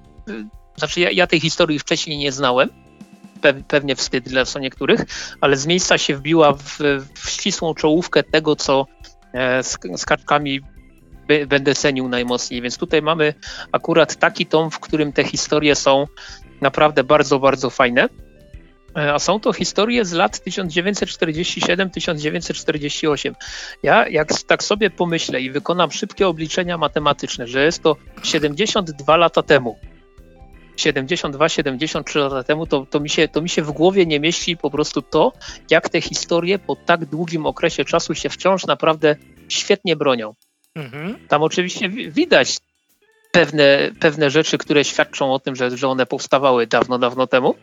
znaczy 0.78 0.99
ja, 0.99 1.11
ja 1.11 1.28
tej 1.28 1.39
historii 1.39 1.80
wcześniej 1.80 2.17
nie 2.17 2.32
znałem, 2.32 2.69
pewnie 3.67 3.95
wstyd 3.95 4.30
dla 4.30 4.43
niektórych, 4.59 5.05
ale 5.41 5.57
z 5.57 5.67
miejsca 5.67 5.97
się 5.97 6.15
wbiła 6.15 6.53
w, 6.53 6.80
w 7.15 7.30
ścisłą 7.30 7.74
czołówkę 7.74 8.24
tego, 8.24 8.55
co 8.55 8.86
e, 9.34 9.63
z, 9.63 9.78
z 9.95 10.05
kaczkami 10.05 10.61
będę 11.47 11.76
cenił 11.76 12.09
najmocniej. 12.09 12.61
Więc 12.61 12.78
tutaj 12.78 13.01
mamy 13.01 13.34
akurat 13.72 14.15
taki 14.15 14.45
tom, 14.45 14.72
w 14.72 14.80
którym 14.80 15.13
te 15.13 15.24
historie 15.24 15.76
są 15.76 16.07
naprawdę 16.61 17.03
bardzo, 17.03 17.39
bardzo 17.39 17.69
fajne. 17.69 18.09
E, 18.97 19.13
a 19.13 19.19
są 19.19 19.39
to 19.39 19.53
historie 19.53 20.05
z 20.05 20.11
lat 20.11 20.41
1947-1948. 20.47 23.34
Ja 23.84 24.07
jak 24.07 24.30
tak 24.47 24.63
sobie 24.63 24.89
pomyślę 24.89 25.41
i 25.41 25.51
wykonam 25.51 25.91
szybkie 25.91 26.28
obliczenia 26.28 26.78
matematyczne, 26.78 27.47
że 27.47 27.65
jest 27.65 27.84
to 27.84 27.95
72 28.24 29.17
lata 29.17 29.43
temu, 29.43 29.80
72-73 30.78 32.19
lata 32.19 32.43
temu, 32.43 32.67
to, 32.67 32.86
to, 32.89 32.99
mi 32.99 33.09
się, 33.09 33.28
to 33.28 33.41
mi 33.41 33.49
się 33.49 33.61
w 33.61 33.72
głowie 33.72 34.05
nie 34.05 34.19
mieści 34.19 34.57
po 34.57 34.72
prostu 34.72 35.01
to, 35.01 35.34
jak 35.69 35.89
te 35.89 36.01
historie 36.01 36.59
po 36.59 36.76
tak 36.76 37.05
długim 37.05 37.45
okresie 37.45 37.86
czasu 37.86 38.15
się 38.15 38.30
wciąż 38.30 38.65
naprawdę 38.65 39.15
świetnie 39.49 39.95
bronią. 39.95 40.34
Mhm. 40.76 41.28
Tam 41.28 41.43
oczywiście 41.43 41.89
widać 41.89 42.57
pewne, 43.32 43.91
pewne 43.99 44.30
rzeczy, 44.30 44.57
które 44.57 44.84
świadczą 44.84 45.34
o 45.34 45.39
tym, 45.39 45.55
że, 45.55 45.78
że 45.78 45.88
one 45.88 46.05
powstawały 46.05 46.67
dawno, 46.67 46.99
dawno 46.99 47.28
temu. 47.28 47.55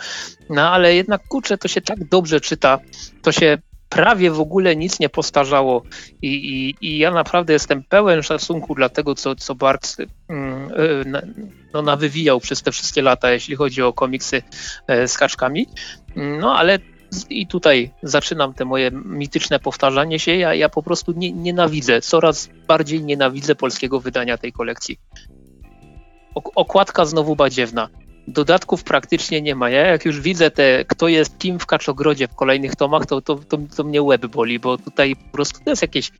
No 0.51 0.71
ale 0.71 0.95
jednak 0.95 1.29
kurczę, 1.29 1.59
to 1.59 1.69
się 1.69 1.81
tak 1.81 2.05
dobrze 2.05 2.41
czyta, 2.41 2.79
to 3.23 3.33
się 3.33 3.59
prawie 3.89 4.31
w 4.31 4.41
ogóle 4.41 4.77
nic 4.77 5.01
nie 5.01 5.09
postarzało 5.09 5.83
i, 6.23 6.29
i, 6.29 6.75
i 6.87 6.99
ja 6.99 7.11
naprawdę 7.11 7.53
jestem 7.53 7.83
pełen 7.83 8.23
szacunku 8.23 8.75
dla 8.75 8.89
tego, 8.89 9.15
co, 9.15 9.37
co 9.37 9.55
Barks 9.55 9.97
mm, 10.29 10.71
e, 11.15 11.23
no, 11.75 11.83
nawywijał 11.83 12.41
przez 12.41 12.63
te 12.63 12.73
wszystkie 12.73 13.03
lata, 13.03 13.31
jeśli 13.31 13.57
chodzi 13.57 13.83
o 13.83 13.93
komiksy 13.93 14.43
e, 14.87 15.09
z 15.09 15.19
kaczkami. 15.19 15.67
No 16.17 16.59
ale 16.59 16.79
i 17.31 17.47
tutaj 17.47 17.91
zaczynam 18.03 18.55
te 18.55 18.65
moje 18.65 18.91
mityczne 18.91 19.59
powtarzanie 19.59 20.19
się. 20.19 20.37
Ja, 20.37 20.55
ja 20.55 20.69
po 20.69 20.83
prostu 20.83 21.13
nie, 21.13 21.33
nienawidzę, 21.33 22.01
coraz 22.01 22.49
bardziej 22.67 23.05
nienawidzę 23.05 23.55
polskiego 23.55 24.01
wydania 24.01 24.39
tej 24.39 24.53
kolekcji 24.53 24.99
okładka 26.55 27.05
znowu 27.05 27.37
badziewna. 27.37 27.89
Dodatków 28.29 28.85
praktycznie 28.85 29.43
nie 29.43 29.55
ma. 29.55 29.71
Ja 29.71 29.87
jak 29.87 30.05
już 30.05 30.21
widzę 30.21 30.51
te, 30.51 30.85
kto 30.85 31.09
jest 31.09 31.39
kim 31.39 31.59
w 31.59 31.67
Kaczogrodzie 31.67 32.29
w 32.29 32.35
kolejnych 32.35 32.77
tomach, 32.77 33.07
to, 33.07 33.21
to, 33.21 33.37
to, 33.37 33.59
to 33.77 33.85
mnie 33.85 34.03
łeb 34.03 34.27
boli, 34.27 34.59
bo 34.59 34.79
tutaj 34.79 35.17
po 35.17 35.33
prostu 35.33 35.61
to 35.65 35.71
jest 35.71 35.83
jakieś 35.83 36.11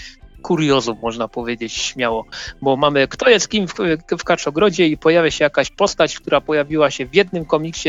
kuriozum, 0.43 0.99
można 1.03 1.29
powiedzieć 1.29 1.73
śmiało, 1.73 2.25
bo 2.63 2.77
mamy 2.77 3.09
kto 3.09 3.31
jest 3.31 3.49
kim 3.49 3.69
w, 3.69 3.75
w 4.19 4.25
Kaczogrodzie 4.25 4.87
i 4.87 4.97
pojawia 4.97 5.31
się 5.31 5.45
jakaś 5.45 5.71
postać, 5.71 6.17
która 6.17 6.41
pojawiła 6.41 6.91
się 6.91 7.07
w 7.07 7.15
jednym 7.15 7.45
komiksie 7.45 7.89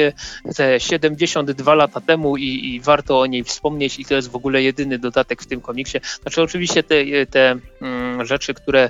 te 0.55 0.79
72 0.79 1.75
lata 1.75 2.01
temu 2.01 2.37
i, 2.37 2.43
i 2.43 2.81
warto 2.81 3.19
o 3.19 3.25
niej 3.25 3.43
wspomnieć 3.43 3.99
i 3.99 4.05
to 4.05 4.15
jest 4.15 4.31
w 4.31 4.35
ogóle 4.35 4.61
jedyny 4.61 4.99
dodatek 4.99 5.41
w 5.41 5.47
tym 5.47 5.61
komiksie. 5.61 5.97
Znaczy 6.21 6.41
oczywiście 6.41 6.83
te, 6.83 6.95
te 7.31 7.55
mm, 7.81 8.08
rzeczy, 8.25 8.53
które 8.53 8.89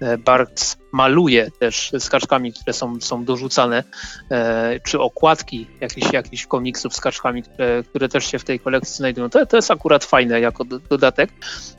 e, 0.00 0.18
Barks 0.18 0.76
maluje 0.92 1.50
też 1.58 1.90
z 1.98 2.08
kaczkami, 2.08 2.52
które 2.52 2.72
są, 2.72 3.00
są 3.00 3.24
dorzucane, 3.24 3.84
e, 4.30 4.80
czy 4.80 5.00
okładki 5.00 5.66
jakichś, 5.80 6.12
jakichś 6.12 6.46
komiksów 6.46 6.94
z 6.94 7.00
kaczkami, 7.00 7.42
które, 7.42 7.82
które 7.82 8.08
też 8.08 8.26
się 8.30 8.38
w 8.38 8.44
tej 8.44 8.60
kolekcji 8.60 8.96
znajdują. 8.96 9.30
To, 9.30 9.46
to 9.46 9.56
jest 9.56 9.70
akurat 9.70 10.04
fajne 10.04 10.40
jako 10.40 10.64
do, 10.64 10.78
dodatek, 10.78 11.30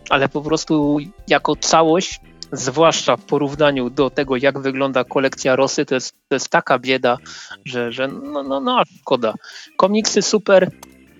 ale 0.09 0.29
po 0.29 0.41
prostu 0.41 0.97
jako 1.27 1.55
całość, 1.55 2.19
zwłaszcza 2.51 3.17
w 3.17 3.25
porównaniu 3.25 3.89
do 3.89 4.09
tego, 4.09 4.35
jak 4.37 4.59
wygląda 4.59 5.03
kolekcja 5.03 5.55
Rosy, 5.55 5.85
to 5.85 5.95
jest, 5.95 6.15
to 6.27 6.35
jest 6.35 6.49
taka 6.49 6.79
bieda, 6.79 7.17
że, 7.65 7.91
że 7.91 8.07
no, 8.07 8.43
no, 8.43 8.59
no 8.59 8.83
szkoda. 8.99 9.33
Komiksy 9.77 10.21
super, 10.21 10.71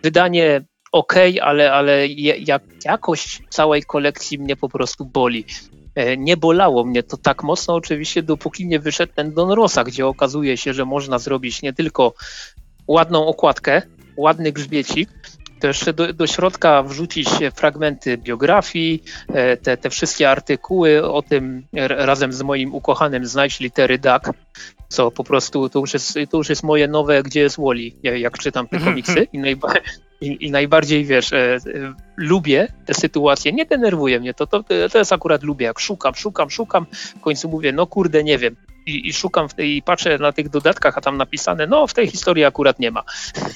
wydanie 0.04 0.62
ok, 0.92 1.14
ale, 1.42 1.74
ale 1.74 2.08
jak, 2.08 2.62
jakość 2.86 3.42
całej 3.50 3.84
kolekcji 3.84 4.40
mnie 4.40 4.56
po 4.56 4.70
prostu 4.70 5.06
boli. 5.06 5.46
E, 5.96 6.18
nie 6.18 6.38
bolało 6.38 6.84
mnie 6.84 7.04
to 7.04 7.18
tak 7.18 7.44
mocno 7.44 7.76
oczywiście, 7.76 8.24
dopóki 8.24 8.68
nie 8.68 8.80
wyszedł 8.80 9.14
ten 9.16 9.34
Don 9.34 9.52
Rosa, 9.52 9.84
gdzie 9.84 10.08
okazuje 10.08 10.58
się, 10.58 10.74
że 10.74 10.86
można 10.86 11.20
zrobić 11.20 11.62
nie 11.62 11.74
tylko 11.74 12.14
ładną 12.88 13.28
okładkę, 13.28 13.82
ładny 14.18 14.52
grzbiecik, 14.52 15.10
to 15.60 15.68
jeszcze 15.68 15.94
do, 15.94 16.14
do 16.14 16.28
środka 16.28 16.84
wrzucić 16.84 17.30
fragmenty 17.56 18.18
biografii, 18.18 19.04
e, 19.28 19.58
te, 19.58 19.78
te 19.78 19.90
wszystkie 19.90 20.30
artykuły 20.30 21.12
o 21.12 21.22
tym 21.22 21.64
razem 21.74 22.34
z 22.34 22.42
moim 22.42 22.76
ukochanym 22.76 23.26
znajdź 23.26 23.60
litery 23.60 24.00
DAC, 24.00 24.24
co 24.90 25.12
po 25.12 25.24
prostu 25.24 25.70
to 25.70 25.80
już 25.80 25.94
jest, 25.94 26.20
to 26.30 26.38
już 26.38 26.50
jest 26.50 26.64
moje 26.64 26.88
nowe 26.88 27.24
Gdzie 27.24 27.40
jest 27.40 27.58
Woli, 27.58 27.96
jak 28.04 28.38
czytam 28.38 28.68
te 28.68 28.76
mhm, 28.76 28.92
komiksy 28.92 29.12
mhm. 29.12 29.28
i, 29.34 29.40
najba, 29.40 29.74
i, 30.22 30.46
i 30.46 30.52
najbardziej, 30.52 31.06
wiesz, 31.06 31.34
e, 31.34 31.38
e, 31.38 31.60
lubię 32.18 32.68
te 32.86 32.94
sytuacje, 32.94 33.52
nie 33.52 33.66
denerwuje 33.66 34.20
mnie 34.20 34.34
to, 34.34 34.48
to, 34.48 34.64
to 34.92 34.98
jest 34.98 35.14
akurat 35.14 35.44
lubię, 35.44 35.66
jak 35.66 35.80
szukam, 35.80 36.16
szukam, 36.16 36.50
szukam, 36.50 36.86
w 36.92 37.20
końcu 37.20 37.50
mówię, 37.50 37.72
no 37.72 37.88
kurde, 37.88 38.24
nie 38.24 38.38
wiem, 38.38 38.56
i, 38.86 39.08
i 39.08 39.14
szukam 39.14 39.50
w 39.50 39.54
tej, 39.54 39.78
i 39.78 39.82
patrzę 39.82 40.18
na 40.18 40.32
tych 40.32 40.50
dodatkach, 40.50 40.98
a 40.98 41.02
tam 41.02 41.18
napisane, 41.18 41.68
no 41.68 41.88
w 41.88 41.94
tej 41.94 42.08
historii 42.08 42.46
akurat 42.46 42.80
nie 42.80 42.92
ma. 42.92 43.04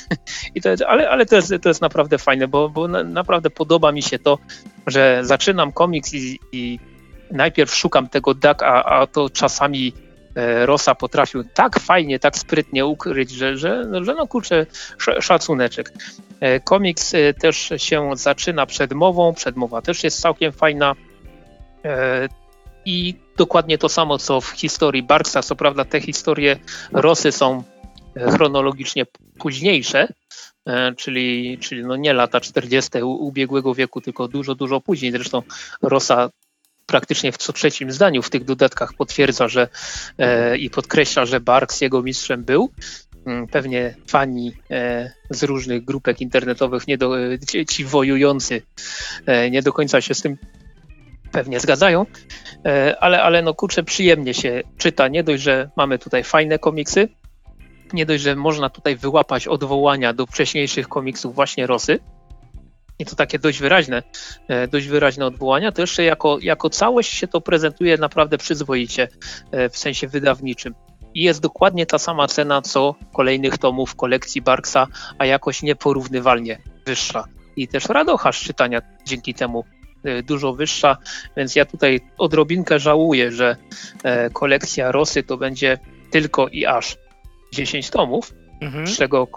I 0.55 0.61
to 0.61 0.69
ale 0.87 1.09
ale 1.09 1.25
to, 1.25 1.35
jest, 1.35 1.53
to 1.61 1.69
jest 1.69 1.81
naprawdę 1.81 2.17
fajne, 2.17 2.47
bo, 2.47 2.69
bo 2.69 2.87
na, 2.87 3.03
naprawdę 3.03 3.49
podoba 3.49 3.91
mi 3.91 4.01
się 4.01 4.19
to, 4.19 4.37
że 4.87 5.19
zaczynam 5.23 5.71
komiks 5.71 6.13
i, 6.13 6.39
i 6.51 6.79
najpierw 7.31 7.75
szukam 7.75 8.09
tego 8.09 8.33
DAC, 8.33 8.61
a, 8.61 8.83
a 8.83 9.07
to 9.07 9.29
czasami 9.29 9.93
Rosa 10.65 10.95
potrafił 10.95 11.43
tak 11.43 11.79
fajnie, 11.79 12.19
tak 12.19 12.37
sprytnie 12.37 12.85
ukryć, 12.85 13.31
że, 13.31 13.57
że, 13.57 13.85
że 14.01 14.13
no 14.13 14.27
kurczę, 14.27 14.65
szacuneczek. 15.21 15.93
E, 16.39 16.59
komiks 16.59 17.13
e, 17.13 17.33
też 17.33 17.73
się 17.77 18.09
zaczyna 18.15 18.65
przedmową, 18.65 19.33
przedmowa 19.33 19.81
też 19.81 20.03
jest 20.03 20.21
całkiem 20.21 20.51
fajna 20.51 20.95
i 22.85 23.15
dokładnie 23.37 23.77
to 23.77 23.89
samo, 23.89 24.17
co 24.17 24.41
w 24.41 24.49
historii 24.49 25.03
Barksa. 25.03 25.41
Co 25.41 25.55
prawda 25.55 25.85
te 25.85 26.01
historie 26.01 26.59
Rosy 26.91 27.31
są 27.31 27.63
e, 28.15 28.31
chronologicznie 28.31 29.05
późniejsze, 29.39 30.07
e, 30.65 30.93
czyli, 30.95 31.57
czyli 31.61 31.85
no 31.85 31.95
nie 31.95 32.13
lata 32.13 32.39
40. 32.39 32.89
ubiegłego 33.03 33.75
wieku, 33.75 34.01
tylko 34.01 34.27
dużo, 34.27 34.55
dużo 34.55 34.81
później. 34.81 35.11
Zresztą 35.11 35.41
Rosa 35.81 36.29
praktycznie 36.85 37.31
w 37.31 37.37
co 37.37 37.53
trzecim 37.53 37.91
zdaniu 37.91 38.21
w 38.21 38.29
tych 38.29 38.43
dodatkach 38.43 38.93
potwierdza, 38.93 39.47
że 39.47 39.67
e, 40.17 40.57
i 40.57 40.69
podkreśla, 40.69 41.25
że 41.25 41.39
Barks 41.39 41.81
jego 41.81 42.03
mistrzem 42.03 42.43
był. 42.43 42.71
Mm, 43.25 43.47
pewnie 43.47 43.95
fani 44.07 44.53
e, 44.71 45.11
z 45.29 45.43
różnych 45.43 45.85
grupek 45.85 46.21
internetowych, 46.21 46.87
nie 46.87 46.97
do, 46.97 47.11
ci, 47.49 47.65
ci 47.65 47.85
wojujący, 47.85 48.61
e, 49.25 49.51
nie 49.51 49.61
do 49.61 49.73
końca 49.73 50.01
się 50.01 50.13
z 50.13 50.21
tym 50.21 50.37
pewnie 51.31 51.59
zgadzają, 51.59 52.05
e, 52.65 52.95
ale, 52.99 53.23
ale 53.23 53.41
no 53.41 53.53
kurczę, 53.53 53.83
przyjemnie 53.83 54.33
się 54.33 54.61
czyta. 54.77 55.07
Nie 55.07 55.23
dość, 55.23 55.43
że 55.43 55.69
mamy 55.75 55.99
tutaj 55.99 56.23
fajne 56.23 56.59
komiksy, 56.59 57.09
nie 57.93 58.05
dość, 58.05 58.23
że 58.23 58.35
można 58.35 58.69
tutaj 58.69 58.95
wyłapać 58.95 59.47
odwołania 59.47 60.13
do 60.13 60.25
wcześniejszych 60.25 60.87
komiksów 60.87 61.35
właśnie 61.35 61.67
Rosy, 61.67 61.99
i 62.99 63.05
to 63.05 63.15
takie 63.15 63.39
dość 63.39 63.59
wyraźne, 63.59 64.03
e, 64.47 64.67
dość 64.67 64.87
wyraźne 64.87 65.25
odwołania, 65.25 65.71
to 65.71 65.81
jeszcze 65.81 66.03
jako, 66.03 66.37
jako 66.41 66.69
całość 66.69 67.13
się 67.13 67.27
to 67.27 67.41
prezentuje 67.41 67.97
naprawdę 67.97 68.37
przyzwoicie 68.37 69.07
e, 69.51 69.69
w 69.69 69.77
sensie 69.77 70.07
wydawniczym. 70.07 70.75
I 71.13 71.23
jest 71.23 71.41
dokładnie 71.41 71.85
ta 71.85 71.97
sama 71.97 72.27
cena 72.27 72.61
co 72.61 72.95
kolejnych 73.13 73.57
tomów 73.57 73.95
kolekcji 73.95 74.41
Barksa, 74.41 74.87
a 75.17 75.25
jakoś 75.25 75.63
nieporównywalnie 75.63 76.57
wyższa. 76.85 77.23
I 77.55 77.67
też 77.67 77.85
radocha 77.85 78.31
czytania 78.31 78.81
dzięki 79.05 79.33
temu 79.33 79.63
Y, 80.05 80.23
dużo 80.23 80.53
wyższa, 80.53 80.97
więc 81.37 81.55
ja 81.55 81.65
tutaj 81.65 82.01
odrobinkę 82.17 82.79
żałuję, 82.79 83.31
że 83.31 83.55
e, 84.03 84.29
kolekcja 84.29 84.91
Rosy 84.91 85.23
to 85.23 85.37
będzie 85.37 85.77
tylko 86.11 86.47
i 86.47 86.65
aż 86.65 86.97
10 87.53 87.89
tomów, 87.89 88.33
mhm. 88.61 88.87
z, 88.87 88.97
czego, 88.97 89.27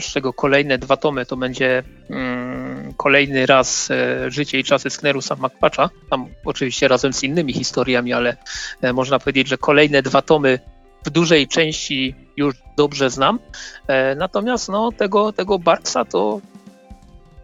z 0.00 0.04
czego 0.04 0.32
kolejne 0.32 0.78
dwa 0.78 0.96
tomy 0.96 1.26
to 1.26 1.36
będzie 1.36 1.82
mm, 2.10 2.94
kolejny 2.96 3.46
raz 3.46 3.90
e, 3.90 4.30
życie 4.30 4.58
i 4.58 4.64
czasy 4.64 4.90
Sknerusa 4.90 5.36
McPatcha, 5.36 5.90
tam 6.10 6.26
oczywiście 6.44 6.88
razem 6.88 7.12
z 7.12 7.22
innymi 7.22 7.52
historiami, 7.52 8.12
ale 8.12 8.36
e, 8.82 8.92
można 8.92 9.18
powiedzieć, 9.18 9.48
że 9.48 9.58
kolejne 9.58 10.02
dwa 10.02 10.22
tomy 10.22 10.58
w 11.04 11.10
dużej 11.10 11.48
części 11.48 12.14
już 12.36 12.54
dobrze 12.76 13.10
znam. 13.10 13.38
Natomiast 14.16 14.68
no, 14.68 14.92
tego, 14.92 15.32
tego 15.32 15.58
Barksa 15.58 16.04
to 16.04 16.40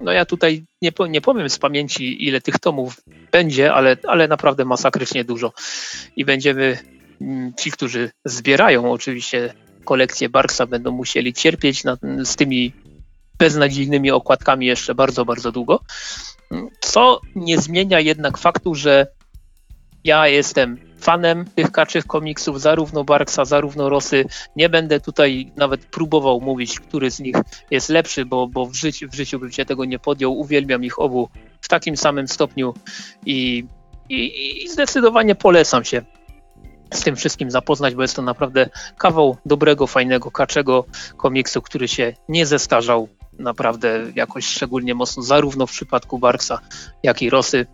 no 0.02 0.12
ja 0.12 0.24
tutaj 0.24 0.64
nie, 0.82 0.92
nie 1.08 1.20
powiem 1.20 1.50
z 1.50 1.58
pamięci, 1.58 2.26
ile 2.26 2.40
tych 2.40 2.58
tomów 2.58 3.00
będzie, 3.32 3.74
ale, 3.74 3.96
ale 4.08 4.28
naprawdę 4.28 4.64
masakrycznie 4.64 5.24
dużo. 5.24 5.52
I 6.16 6.24
będziemy, 6.24 6.78
mm, 7.20 7.52
ci, 7.54 7.70
którzy 7.70 8.10
zbierają 8.24 8.92
oczywiście 8.92 9.54
kolekcję 9.84 10.28
Barksa, 10.28 10.66
będą 10.66 10.90
musieli 10.90 11.32
cierpieć 11.32 11.84
na, 11.84 11.96
z 12.24 12.36
tymi 12.36 12.72
beznadziejnymi 13.38 14.10
okładkami 14.10 14.66
jeszcze 14.66 14.94
bardzo, 14.94 15.24
bardzo 15.24 15.52
długo. 15.52 15.80
Co 16.80 17.20
nie 17.34 17.58
zmienia 17.58 18.00
jednak 18.00 18.38
faktu, 18.38 18.74
że 18.74 19.06
ja 20.04 20.28
jestem 20.28 20.78
fanem 20.98 21.44
tych 21.44 21.70
kaczych 21.70 22.06
komiksów, 22.06 22.60
zarówno 22.60 23.04
Barksa, 23.04 23.44
zarówno 23.44 23.88
Rosy. 23.88 24.24
Nie 24.56 24.68
będę 24.68 25.00
tutaj 25.00 25.52
nawet 25.56 25.84
próbował 25.84 26.40
mówić, 26.40 26.80
który 26.80 27.10
z 27.10 27.20
nich 27.20 27.36
jest 27.70 27.88
lepszy, 27.88 28.24
bo, 28.24 28.46
bo 28.46 28.66
w, 28.66 28.74
życiu, 28.74 29.08
w 29.08 29.14
życiu 29.14 29.38
bym 29.38 29.52
się 29.52 29.64
tego 29.64 29.84
nie 29.84 29.98
podjął. 29.98 30.38
Uwielbiam 30.38 30.84
ich 30.84 30.98
obu 30.98 31.28
w 31.60 31.68
takim 31.68 31.96
samym 31.96 32.28
stopniu 32.28 32.74
i, 33.26 33.64
i, 34.08 34.64
i 34.64 34.68
zdecydowanie 34.68 35.34
polecam 35.34 35.84
się 35.84 36.02
z 36.92 37.00
tym 37.00 37.16
wszystkim 37.16 37.50
zapoznać, 37.50 37.94
bo 37.94 38.02
jest 38.02 38.16
to 38.16 38.22
naprawdę 38.22 38.70
kawał 38.98 39.36
dobrego, 39.46 39.86
fajnego, 39.86 40.30
kaczego 40.30 40.84
komiksu, 41.16 41.62
który 41.62 41.88
się 41.88 42.14
nie 42.28 42.46
zestarzał 42.46 43.08
naprawdę 43.38 44.06
jakoś 44.14 44.46
szczególnie 44.46 44.94
mocno, 44.94 45.22
zarówno 45.22 45.66
w 45.66 45.72
przypadku 45.72 46.18
Barksa, 46.18 46.60
jak 47.02 47.22
i 47.22 47.30
Rosy. 47.30 47.66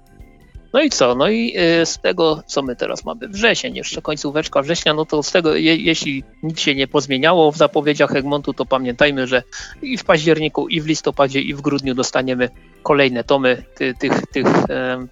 No 0.72 0.82
i 0.82 0.90
co? 0.90 1.14
No 1.14 1.28
i 1.28 1.54
y, 1.80 1.86
z 1.86 1.98
tego, 1.98 2.42
co 2.46 2.62
my 2.62 2.76
teraz 2.76 3.04
mamy, 3.04 3.28
wrzesień, 3.28 3.76
jeszcze 3.76 4.02
końcóweczka 4.02 4.62
września, 4.62 4.94
no 4.94 5.04
to 5.04 5.22
z 5.22 5.32
tego, 5.32 5.54
je, 5.54 5.76
jeśli 5.76 6.24
nic 6.42 6.60
się 6.60 6.74
nie 6.74 6.88
pozmieniało 6.88 7.52
w 7.52 7.56
zapowiedziach 7.56 8.16
Egmontu, 8.16 8.54
to 8.54 8.66
pamiętajmy, 8.66 9.26
że 9.26 9.42
i 9.82 9.98
w 9.98 10.04
październiku, 10.04 10.68
i 10.68 10.80
w 10.80 10.86
listopadzie, 10.86 11.40
i 11.40 11.54
w 11.54 11.60
grudniu 11.60 11.94
dostaniemy 11.94 12.48
kolejne 12.82 13.24
tomy 13.24 13.64
ty, 13.74 13.94
tych, 13.94 14.26
tych 14.26 14.46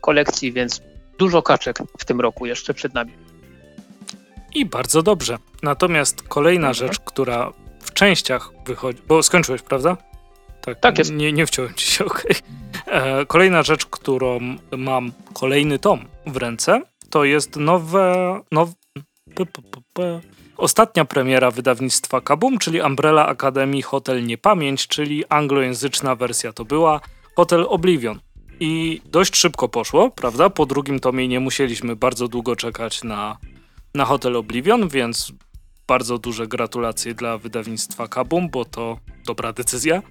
kolekcji, 0.01 0.53
więc 0.53 0.83
dużo 1.19 1.43
kaczek 1.43 1.79
w 1.99 2.05
tym 2.05 2.21
roku 2.21 2.47
jeszcze 2.47 2.75
przed 2.75 2.95
nami. 2.95 3.13
I 4.57 4.67
bardzo 4.67 5.03
dobrze. 5.03 5.39
Natomiast 5.63 6.23
kolejna 6.23 6.69
mhm. 6.69 6.75
rzecz, 6.75 7.01
która 7.01 7.53
w 7.81 7.93
częściach 7.93 8.51
wychodzi, 8.67 9.03
bo 9.09 9.23
skończyłeś, 9.23 9.63
prawda? 9.63 9.97
Tak, 10.61 10.81
tak 10.81 10.99
jest. 10.99 11.13
Nie, 11.13 11.33
nie 11.33 11.47
wciąłem 11.47 11.75
ci 11.75 11.91
się, 11.91 12.05
okej. 12.11 12.37
Okay. 12.87 13.27
Kolejna 13.27 13.63
rzecz, 13.63 13.87
którą 13.87 14.39
mam, 14.77 15.13
kolejny 15.33 15.79
tom 15.79 16.05
w 16.27 16.37
ręce, 16.37 16.83
to 17.11 17.25
jest 17.25 17.57
nowe, 17.57 18.41
now, 18.53 18.69
p, 19.35 19.47
p, 19.47 19.63
p, 19.93 20.21
ostatnia 20.57 21.05
premiera 21.05 21.51
wydawnictwa 21.51 22.21
Kabum, 22.21 22.59
czyli 22.59 22.81
Umbrella 22.81 23.27
Academy 23.27 23.83
Hotel 23.83 24.25
Niepamięć, 24.25 24.89
czyli 24.89 25.25
anglojęzyczna 25.29 26.15
wersja 26.15 26.53
to 26.53 26.65
była 26.65 27.01
Hotel 27.37 27.67
Oblivion. 27.69 28.21
I 28.61 29.01
dość 29.05 29.37
szybko 29.37 29.69
poszło, 29.69 30.11
prawda? 30.11 30.51
Po 30.51 30.67
drugim 30.67 31.01
tomie 31.01 31.29
nie 31.29 31.41
musieliśmy 31.41 31.97
bardzo 31.97 32.29
długo 32.29 32.57
czekać 32.57 33.05
na, 33.05 33.37
na 33.97 34.05
Hotel 34.05 34.37
Oblivion, 34.37 34.89
więc 34.89 35.33
bardzo 35.89 36.19
duże 36.19 36.47
gratulacje 36.47 37.15
dla 37.15 37.39
wydawnictwa 37.39 38.09
Kabum, 38.09 38.49
bo 38.51 38.65
to 38.65 38.99
dobra 39.27 39.53
decyzja. 39.53 40.03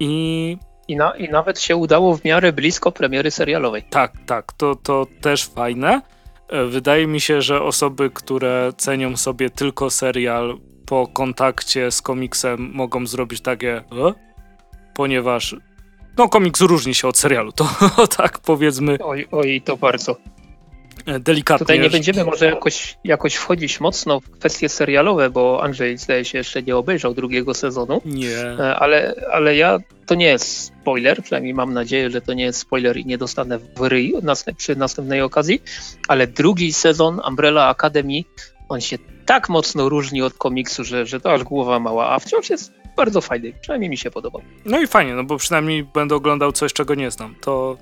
I, 0.00 0.56
I, 0.88 0.96
na, 0.96 1.16
I 1.16 1.28
nawet 1.28 1.60
się 1.60 1.76
udało 1.76 2.16
w 2.16 2.24
miarę 2.24 2.52
blisko 2.52 2.92
premiery 2.92 3.30
serialowej. 3.30 3.82
Tak, 3.90 4.12
tak, 4.26 4.52
to, 4.52 4.74
to 4.74 5.06
też 5.20 5.44
fajne. 5.46 6.02
E, 6.48 6.64
wydaje 6.64 7.06
mi 7.06 7.20
się, 7.20 7.42
że 7.42 7.62
osoby, 7.62 8.10
które 8.10 8.72
cenią 8.76 9.16
sobie 9.16 9.50
tylko 9.50 9.90
serial 9.90 10.58
po 10.86 11.06
kontakcie 11.06 11.90
z 11.90 12.02
komiksem 12.02 12.70
mogą 12.74 13.06
zrobić 13.06 13.40
takie, 13.40 13.76
e? 13.76 14.12
ponieważ 14.94 15.56
no 16.18 16.28
komiks 16.28 16.60
różni 16.60 16.94
się 16.94 17.08
od 17.08 17.18
serialu, 17.18 17.52
to 17.52 17.68
tak 18.16 18.38
powiedzmy. 18.38 18.98
Oj, 19.04 19.26
oj, 19.30 19.62
to 19.64 19.76
bardzo. 19.76 20.16
Delikatnie. 21.20 21.64
Tutaj 21.66 21.80
nie 21.80 21.90
będziemy 21.90 22.24
może 22.24 22.46
jakoś, 22.46 22.98
jakoś 23.04 23.34
wchodzić 23.34 23.80
mocno 23.80 24.20
w 24.20 24.30
kwestie 24.30 24.68
serialowe, 24.68 25.30
bo 25.30 25.62
Andrzej 25.62 25.98
zdaje 25.98 26.24
się 26.24 26.38
jeszcze 26.38 26.62
nie 26.62 26.76
obejrzał 26.76 27.14
drugiego 27.14 27.54
sezonu. 27.54 28.00
Nie. 28.04 28.38
E, 28.38 28.76
ale, 28.76 29.14
ale 29.32 29.56
ja, 29.56 29.78
to 30.06 30.14
nie 30.14 30.26
jest 30.26 30.64
spoiler, 30.64 31.22
przynajmniej 31.22 31.54
mam 31.54 31.74
nadzieję, 31.74 32.10
że 32.10 32.20
to 32.20 32.34
nie 32.34 32.44
jest 32.44 32.58
spoiler 32.58 32.96
i 32.96 33.06
nie 33.06 33.18
dostanę 33.18 33.58
w 33.58 33.80
ryj 33.80 34.14
przy 34.56 34.76
następnej 34.76 35.22
okazji, 35.22 35.62
ale 36.08 36.26
drugi 36.26 36.72
sezon 36.72 37.20
Umbrella 37.28 37.68
Academy, 37.68 38.22
on 38.68 38.80
się 38.80 38.98
tak 39.26 39.48
mocno 39.48 39.88
różni 39.88 40.22
od 40.22 40.34
komiksu, 40.34 40.84
że, 40.84 41.06
że 41.06 41.20
to 41.20 41.32
aż 41.32 41.44
głowa 41.44 41.80
mała, 41.80 42.10
a 42.10 42.18
wciąż 42.18 42.50
jest 42.50 42.72
bardzo 42.96 43.20
fajny, 43.20 43.52
przynajmniej 43.60 43.90
mi 43.90 43.96
się 43.96 44.10
podobał. 44.10 44.42
No 44.64 44.80
i 44.80 44.86
fajnie, 44.86 45.14
no 45.14 45.24
bo 45.24 45.36
przynajmniej 45.36 45.84
będę 45.84 46.14
oglądał 46.14 46.52
coś, 46.52 46.72
czego 46.72 46.94
nie 46.94 47.10
znam. 47.10 47.34
To 47.40 47.76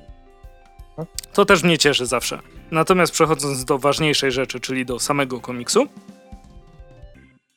to 1.32 1.44
też 1.44 1.62
mnie 1.62 1.78
cieszy 1.78 2.06
zawsze. 2.06 2.40
Natomiast 2.70 3.12
przechodząc 3.12 3.64
do 3.64 3.78
ważniejszej 3.78 4.32
rzeczy, 4.32 4.60
czyli 4.60 4.86
do 4.86 4.98
samego 4.98 5.40
komiksu, 5.40 5.86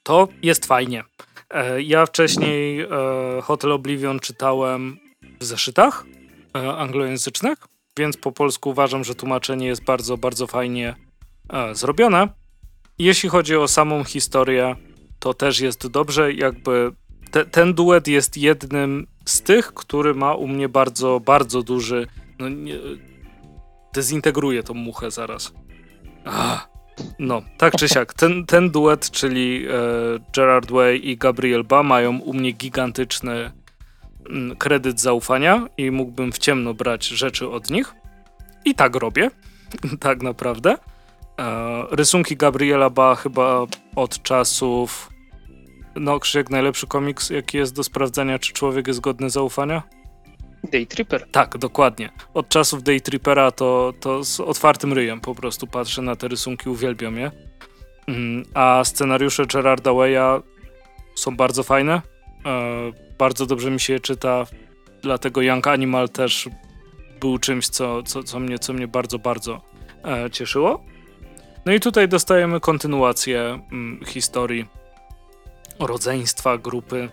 to 0.03 0.27
jest 0.41 0.65
fajnie. 0.65 1.03
E, 1.49 1.81
ja 1.81 2.05
wcześniej 2.05 2.81
e, 2.81 2.87
Hotel 3.41 3.71
Oblivion 3.71 4.19
czytałem 4.19 4.97
w 5.39 5.43
zeszytach 5.43 6.05
e, 6.55 6.77
anglojęzycznych, 6.77 7.57
więc 7.97 8.17
po 8.17 8.31
polsku 8.31 8.69
uważam, 8.69 9.03
że 9.03 9.15
tłumaczenie 9.15 9.67
jest 9.67 9.83
bardzo, 9.83 10.17
bardzo 10.17 10.47
fajnie 10.47 10.95
zrobione. 11.71 12.27
Jeśli 12.99 13.29
chodzi 13.29 13.55
o 13.55 13.67
samą 13.67 14.03
historię, 14.03 14.75
to 15.19 15.33
też 15.33 15.59
jest 15.59 15.87
dobrze. 15.87 16.33
Jakby 16.33 16.91
te, 17.31 17.45
ten 17.45 17.73
duet 17.73 18.07
jest 18.07 18.37
jednym 18.37 19.07
z 19.25 19.41
tych, 19.41 19.73
który 19.73 20.13
ma 20.13 20.35
u 20.35 20.47
mnie 20.47 20.69
bardzo, 20.69 21.19
bardzo 21.19 21.63
duży. 21.63 22.07
No, 22.39 22.45
nie, 23.89 23.93
dezintegruję 23.93 24.63
tą 24.63 24.73
muchę 24.73 25.11
zaraz. 25.11 25.53
Ach. 26.25 26.69
No, 27.19 27.41
tak 27.57 27.75
czy 27.75 27.89
siak, 27.89 28.13
ten, 28.13 28.45
ten 28.45 28.71
duet, 28.71 29.11
czyli 29.11 29.65
e, 29.67 29.71
Gerard 30.35 30.71
Way 30.71 31.09
i 31.09 31.17
Gabriel 31.17 31.63
Ba 31.63 31.83
mają 31.83 32.19
u 32.19 32.33
mnie 32.33 32.51
gigantyczny 32.51 33.31
m, 33.33 33.51
mm, 34.29 34.57
kredyt 34.57 35.01
zaufania 35.01 35.67
i 35.77 35.91
mógłbym 35.91 36.31
w 36.31 36.37
ciemno 36.37 36.73
brać 36.73 37.07
rzeczy 37.07 37.49
od 37.49 37.69
nich. 37.69 37.95
I 38.65 38.75
tak 38.75 38.95
robię, 38.95 39.31
tak 39.99 40.21
naprawdę. 40.21 40.77
E, 41.39 41.83
rysunki 41.91 42.37
Gabriela 42.37 42.89
Ba 42.89 43.15
chyba 43.15 43.65
od 43.95 44.23
czasów 44.23 45.09
no, 45.95 46.19
Krzyk, 46.19 46.49
najlepszy 46.49 46.87
komiks, 46.87 47.29
jaki 47.29 47.57
jest 47.57 47.75
do 47.75 47.83
sprawdzenia, 47.83 48.39
czy 48.39 48.53
człowiek 48.53 48.87
jest 48.87 48.99
godny 48.99 49.29
zaufania? 49.29 49.83
Day 50.63 50.85
Tripper. 50.85 51.27
Tak, 51.31 51.57
dokładnie. 51.57 52.09
Od 52.33 52.49
czasów 52.49 52.83
Day 52.83 53.01
Trippera 53.01 53.51
to, 53.51 53.93
to 53.99 54.23
z 54.23 54.39
otwartym 54.39 54.93
ryjem 54.93 55.21
po 55.21 55.35
prostu 55.35 55.67
patrzę 55.67 56.01
na 56.01 56.15
te 56.15 56.27
rysunki, 56.27 56.69
uwielbiam 56.69 57.17
je. 57.17 57.31
Mm, 58.07 58.45
a 58.53 58.81
scenariusze 58.83 59.45
Gerarda 59.45 59.93
Waya 59.93 60.41
są 61.15 61.35
bardzo 61.35 61.63
fajne. 61.63 62.01
E, 62.45 62.91
bardzo 63.17 63.45
dobrze 63.45 63.71
mi 63.71 63.79
się 63.79 63.93
je 63.93 63.99
czyta, 63.99 64.45
dlatego 65.01 65.41
Young 65.41 65.67
Animal 65.67 66.09
też 66.09 66.49
był 67.19 67.37
czymś, 67.37 67.67
co, 67.67 68.03
co, 68.03 68.23
co, 68.23 68.39
mnie, 68.39 68.59
co 68.59 68.73
mnie 68.73 68.87
bardzo, 68.87 69.19
bardzo 69.19 69.61
e, 70.05 70.29
cieszyło. 70.31 70.83
No 71.65 71.73
i 71.73 71.79
tutaj 71.79 72.07
dostajemy 72.07 72.59
kontynuację 72.59 73.59
mm, 73.71 74.05
historii 74.05 74.65
rodzeństwa 75.79 76.57
grupy 76.57 77.09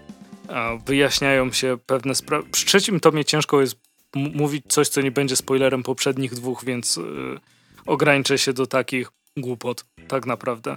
wyjaśniają 0.87 1.53
się 1.53 1.79
pewne 1.87 2.15
sprawy. 2.15 2.49
Przy 2.51 2.67
trzecim 2.67 3.01
tomie 3.01 3.25
ciężko 3.25 3.61
jest 3.61 3.87
mówić 4.15 4.65
coś, 4.69 4.89
co 4.89 5.01
nie 5.01 5.11
będzie 5.11 5.37
spoilerem 5.37 5.83
poprzednich 5.83 6.35
dwóch, 6.35 6.65
więc 6.65 6.97
yy, 6.97 7.39
ograniczę 7.87 8.39
się 8.39 8.53
do 8.53 8.67
takich 8.67 9.11
głupot, 9.37 9.85
tak 10.09 10.27
naprawdę. 10.27 10.77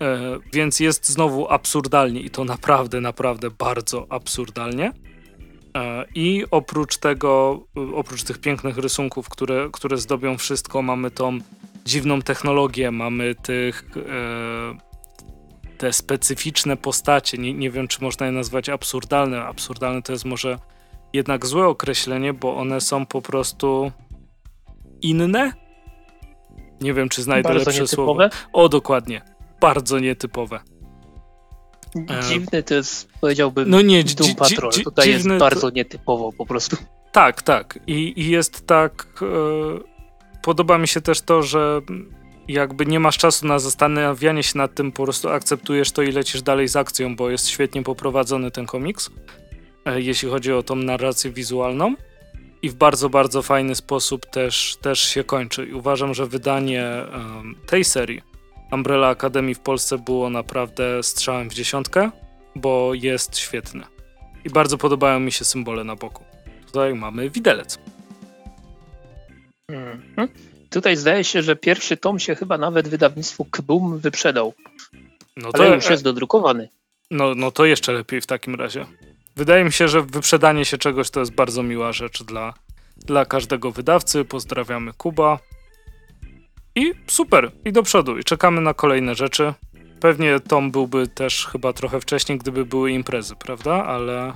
Yy, 0.00 0.40
więc 0.52 0.80
jest 0.80 1.08
znowu 1.08 1.48
absurdalnie 1.48 2.20
i 2.20 2.30
to 2.30 2.44
naprawdę, 2.44 3.00
naprawdę 3.00 3.50
bardzo 3.50 4.06
absurdalnie. 4.10 4.92
Yy, 4.94 5.82
I 6.14 6.44
oprócz 6.50 6.96
tego, 6.96 7.64
y, 7.92 7.96
oprócz 7.96 8.22
tych 8.22 8.38
pięknych 8.38 8.78
rysunków, 8.78 9.28
które, 9.28 9.68
które 9.72 9.96
zdobią 9.96 10.38
wszystko, 10.38 10.82
mamy 10.82 11.10
tą 11.10 11.38
dziwną 11.84 12.22
technologię, 12.22 12.90
mamy 12.90 13.34
tych 13.34 13.84
y, 13.96 14.87
te 15.78 15.92
specyficzne 15.92 16.76
postacie, 16.76 17.38
nie, 17.38 17.54
nie 17.54 17.70
wiem 17.70 17.88
czy 17.88 18.02
można 18.02 18.26
je 18.26 18.32
nazwać 18.32 18.68
absurdalne. 18.68 19.44
Absurdalne 19.44 20.02
to 20.02 20.12
jest 20.12 20.24
może 20.24 20.58
jednak 21.12 21.46
złe 21.46 21.66
określenie, 21.66 22.32
bo 22.32 22.56
one 22.56 22.80
są 22.80 23.06
po 23.06 23.22
prostu 23.22 23.92
inne. 25.02 25.52
Nie 26.80 26.94
wiem, 26.94 27.08
czy 27.08 27.22
znajdę 27.22 27.48
bardzo 27.48 27.70
lepsze 27.70 27.82
nietypowe. 27.82 28.30
słowo. 28.30 28.46
O, 28.52 28.68
dokładnie. 28.68 29.22
Bardzo 29.60 29.98
nietypowe. 29.98 30.60
Dziwny 32.28 32.62
to 32.62 32.74
jest, 32.74 33.08
powiedziałbym, 33.20 33.70
no 33.70 33.80
nie, 33.80 34.04
Doom 34.04 34.34
Patrol. 34.34 34.72
Tutaj 34.84 35.10
jest 35.10 35.28
bardzo 35.28 35.60
to... 35.60 35.70
nietypowo 35.70 36.32
po 36.32 36.46
prostu. 36.46 36.76
Tak, 37.12 37.42
tak. 37.42 37.78
I, 37.86 38.20
i 38.20 38.30
jest 38.30 38.66
tak... 38.66 39.22
E... 39.22 39.98
Podoba 40.42 40.78
mi 40.78 40.88
się 40.88 41.00
też 41.00 41.20
to, 41.20 41.42
że 41.42 41.80
jakby 42.48 42.86
nie 42.86 43.00
masz 43.00 43.18
czasu 43.18 43.46
na 43.46 43.58
zastanawianie 43.58 44.42
się 44.42 44.58
nad 44.58 44.74
tym, 44.74 44.92
po 44.92 45.04
prostu 45.04 45.28
akceptujesz 45.28 45.92
to 45.92 46.02
i 46.02 46.12
lecisz 46.12 46.42
dalej 46.42 46.68
z 46.68 46.76
akcją, 46.76 47.16
bo 47.16 47.30
jest 47.30 47.48
świetnie 47.48 47.82
poprowadzony 47.82 48.50
ten 48.50 48.66
komiks, 48.66 49.10
e, 49.84 50.00
jeśli 50.00 50.28
chodzi 50.28 50.52
o 50.52 50.62
tą 50.62 50.76
narrację 50.76 51.30
wizualną. 51.30 51.94
I 52.62 52.70
w 52.70 52.74
bardzo, 52.74 53.10
bardzo 53.10 53.42
fajny 53.42 53.74
sposób 53.74 54.26
też, 54.26 54.76
też 54.80 55.00
się 55.00 55.24
kończy. 55.24 55.66
I 55.66 55.72
uważam, 55.72 56.14
że 56.14 56.26
wydanie 56.26 56.84
um, 57.12 57.56
tej 57.66 57.84
serii 57.84 58.22
Umbrella 58.72 59.08
Academy 59.08 59.54
w 59.54 59.60
Polsce 59.60 59.98
było 59.98 60.30
naprawdę 60.30 61.02
strzałem 61.02 61.50
w 61.50 61.54
dziesiątkę, 61.54 62.10
bo 62.56 62.94
jest 62.94 63.38
świetne. 63.38 63.86
I 64.44 64.50
bardzo 64.50 64.78
podobają 64.78 65.20
mi 65.20 65.32
się 65.32 65.44
symbole 65.44 65.84
na 65.84 65.96
boku. 65.96 66.24
Tutaj 66.66 66.94
mamy 66.94 67.30
widelec. 67.30 67.78
Mm 69.68 70.02
-hmm. 70.16 70.28
Tutaj 70.70 70.96
zdaje 70.96 71.24
się, 71.24 71.42
że 71.42 71.56
pierwszy 71.56 71.96
tom 71.96 72.18
się 72.18 72.34
chyba 72.34 72.58
nawet 72.58 72.88
wydawnictwu 72.88 73.44
Kbum 73.44 73.98
wyprzedał. 73.98 74.54
No 75.36 75.52
to, 75.52 75.62
Ale 75.62 75.74
już 75.74 75.90
jest 75.90 76.04
dodrukowany. 76.04 76.68
No, 77.10 77.34
no 77.34 77.50
to 77.50 77.64
jeszcze 77.64 77.92
lepiej 77.92 78.20
w 78.20 78.26
takim 78.26 78.54
razie. 78.54 78.86
Wydaje 79.36 79.64
mi 79.64 79.72
się, 79.72 79.88
że 79.88 80.02
wyprzedanie 80.02 80.64
się 80.64 80.78
czegoś 80.78 81.10
to 81.10 81.20
jest 81.20 81.32
bardzo 81.32 81.62
miła 81.62 81.92
rzecz 81.92 82.22
dla, 82.22 82.54
dla 82.96 83.24
każdego 83.24 83.70
wydawcy. 83.70 84.24
Pozdrawiamy 84.24 84.92
Kuba. 84.92 85.38
I 86.74 86.92
super, 87.06 87.52
i 87.64 87.72
do 87.72 87.82
przodu, 87.82 88.18
i 88.18 88.24
czekamy 88.24 88.60
na 88.60 88.74
kolejne 88.74 89.14
rzeczy. 89.14 89.54
Pewnie 90.00 90.40
Tom 90.40 90.70
byłby 90.70 91.08
też 91.08 91.46
chyba 91.46 91.72
trochę 91.72 92.00
wcześniej, 92.00 92.38
gdyby 92.38 92.64
były 92.64 92.92
imprezy, 92.92 93.34
prawda? 93.36 93.84
Ale 93.84 94.32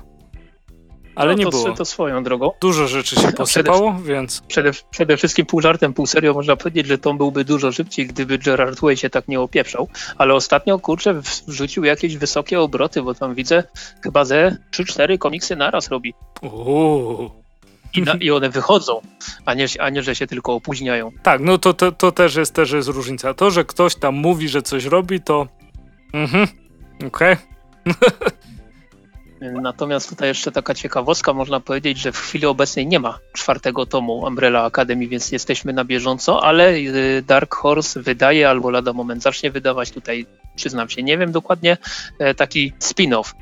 ale 1.14 1.32
no, 1.32 1.38
nie 1.38 1.44
to, 1.44 1.50
było. 1.50 1.72
To 1.72 1.84
swoją 1.84 2.24
drogą. 2.24 2.50
Dużo 2.60 2.88
rzeczy 2.88 3.16
się 3.16 3.32
posypało, 3.32 3.92
przede, 3.92 4.14
więc... 4.14 4.40
Przede, 4.40 4.70
przede, 4.90 5.16
wszystkim 5.16 5.46
pół 5.46 5.60
żartem, 5.60 5.94
pół 5.94 6.06
serio 6.06 6.34
można 6.34 6.56
powiedzieć, 6.56 6.86
że 6.86 6.98
Tom 6.98 7.18
byłby 7.18 7.44
dużo 7.44 7.72
szybciej, 7.72 8.06
gdyby 8.06 8.38
Gerard 8.38 8.80
Way 8.80 8.96
się 8.96 9.10
tak 9.10 9.28
nie 9.28 9.40
opieprzał. 9.40 9.88
Ale 10.18 10.34
ostatnio, 10.34 10.78
kurczę, 10.78 11.20
wrzucił 11.46 11.84
jakieś 11.84 12.16
wysokie 12.16 12.60
obroty, 12.60 13.02
bo 13.02 13.14
tam 13.14 13.34
widzę 13.34 13.64
chyba 14.02 14.24
ze 14.24 14.56
3-4 14.72 15.18
komiksy 15.18 15.56
naraz 15.56 15.88
robi. 15.88 16.14
Uuu. 16.42 17.30
I, 17.94 18.02
na, 18.02 18.14
I 18.14 18.30
one 18.30 18.50
wychodzą, 18.50 19.00
a 19.44 19.54
nie, 19.54 19.66
a 19.78 19.90
nie, 19.90 20.02
że 20.02 20.14
się 20.14 20.26
tylko 20.26 20.54
opóźniają. 20.54 21.10
Tak, 21.22 21.40
no 21.40 21.58
to, 21.58 21.74
to, 21.74 21.92
to 21.92 22.12
też, 22.12 22.34
jest, 22.34 22.54
też 22.54 22.70
jest 22.70 22.88
różnica. 22.88 23.34
To, 23.34 23.50
że 23.50 23.64
ktoś 23.64 23.94
tam 23.94 24.14
mówi, 24.14 24.48
że 24.48 24.62
coś 24.62 24.84
robi, 24.84 25.20
to... 25.20 25.46
Mhm, 26.12 26.48
okej. 27.06 27.36
Okay. 27.36 28.32
Natomiast 29.50 30.08
tutaj 30.08 30.28
jeszcze 30.28 30.52
taka 30.52 30.74
ciekawostka, 30.74 31.32
można 31.32 31.60
powiedzieć, 31.60 31.98
że 31.98 32.12
w 32.12 32.18
chwili 32.18 32.46
obecnej 32.46 32.86
nie 32.86 33.00
ma 33.00 33.18
czwartego 33.32 33.86
tomu 33.86 34.18
Umbrella 34.18 34.64
Academy, 34.64 35.08
więc 35.08 35.32
jesteśmy 35.32 35.72
na 35.72 35.84
bieżąco, 35.84 36.44
ale 36.44 36.74
y, 36.74 37.22
Dark 37.26 37.54
Horse 37.54 38.02
wydaje 38.02 38.48
albo 38.48 38.70
lada 38.70 38.92
moment 38.92 39.22
zacznie 39.22 39.50
wydawać 39.50 39.90
tutaj, 39.90 40.26
przyznam 40.56 40.88
się, 40.88 41.02
nie 41.02 41.18
wiem 41.18 41.32
dokładnie, 41.32 41.76
e, 42.18 42.34
taki 42.34 42.72
spin-off 42.80 43.34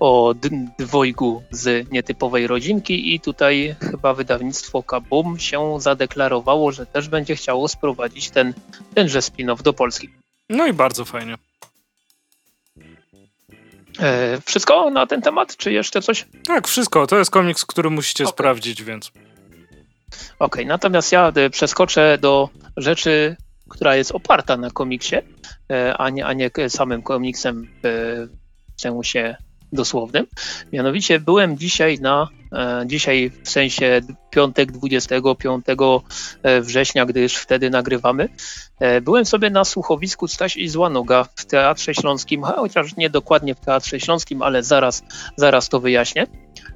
o 0.00 0.34
dwojgu 0.78 1.42
z 1.50 1.90
nietypowej 1.92 2.46
rodzinki 2.46 3.14
i 3.14 3.20
tutaj 3.20 3.76
chyba 3.80 4.14
wydawnictwo 4.14 4.82
Kabum 4.82 5.38
się 5.38 5.80
zadeklarowało, 5.80 6.72
że 6.72 6.86
też 6.86 7.08
będzie 7.08 7.36
chciało 7.36 7.68
sprowadzić 7.68 8.30
ten, 8.30 8.54
tenże 8.94 9.18
spin-off 9.18 9.62
do 9.62 9.72
Polski. 9.72 10.08
No 10.48 10.66
i 10.66 10.72
bardzo 10.72 11.04
fajnie. 11.04 11.36
E, 14.00 14.38
wszystko 14.46 14.90
na 14.90 15.06
ten 15.06 15.22
temat, 15.22 15.56
czy 15.56 15.72
jeszcze 15.72 16.02
coś? 16.02 16.26
Tak, 16.46 16.68
wszystko. 16.68 17.06
To 17.06 17.18
jest 17.18 17.30
komiks, 17.30 17.64
który 17.64 17.90
musicie 17.90 18.24
okay. 18.24 18.32
sprawdzić, 18.32 18.82
więc. 18.82 19.08
Okej, 19.08 20.28
okay, 20.38 20.64
natomiast 20.64 21.12
ja 21.12 21.32
e, 21.36 21.50
przeskoczę 21.50 22.18
do 22.20 22.48
rzeczy, 22.76 23.36
która 23.68 23.96
jest 23.96 24.12
oparta 24.12 24.56
na 24.56 24.70
komiksie, 24.70 25.16
e, 25.72 25.96
a 25.96 26.10
nie, 26.10 26.26
a 26.26 26.32
nie 26.32 26.50
samym 26.68 27.02
komiksem 27.02 27.68
w 28.76 28.80
sensie 28.80 29.36
dosłownym. 29.72 30.26
Mianowicie 30.72 31.20
byłem 31.20 31.58
dzisiaj 31.58 32.00
na, 32.00 32.28
dzisiaj 32.86 33.30
w 33.42 33.50
sensie 33.50 34.00
piątek 34.30 34.72
25 34.72 35.66
września, 36.60 37.06
gdyż 37.06 37.36
wtedy 37.36 37.70
nagrywamy, 37.70 38.28
E, 38.82 39.00
byłem 39.00 39.26
sobie 39.26 39.50
na 39.50 39.64
słuchowisku 39.64 40.28
Staś 40.28 40.56
i 40.56 40.68
Złanoga 40.68 41.24
w 41.36 41.44
Teatrze 41.44 41.94
Śląskim, 41.94 42.42
chociaż 42.56 42.96
nie 42.96 43.10
dokładnie 43.10 43.54
w 43.54 43.60
Teatrze 43.60 44.00
Śląskim, 44.00 44.42
ale 44.42 44.62
zaraz, 44.62 45.02
zaraz 45.36 45.68
to 45.68 45.80
wyjaśnię. 45.80 46.26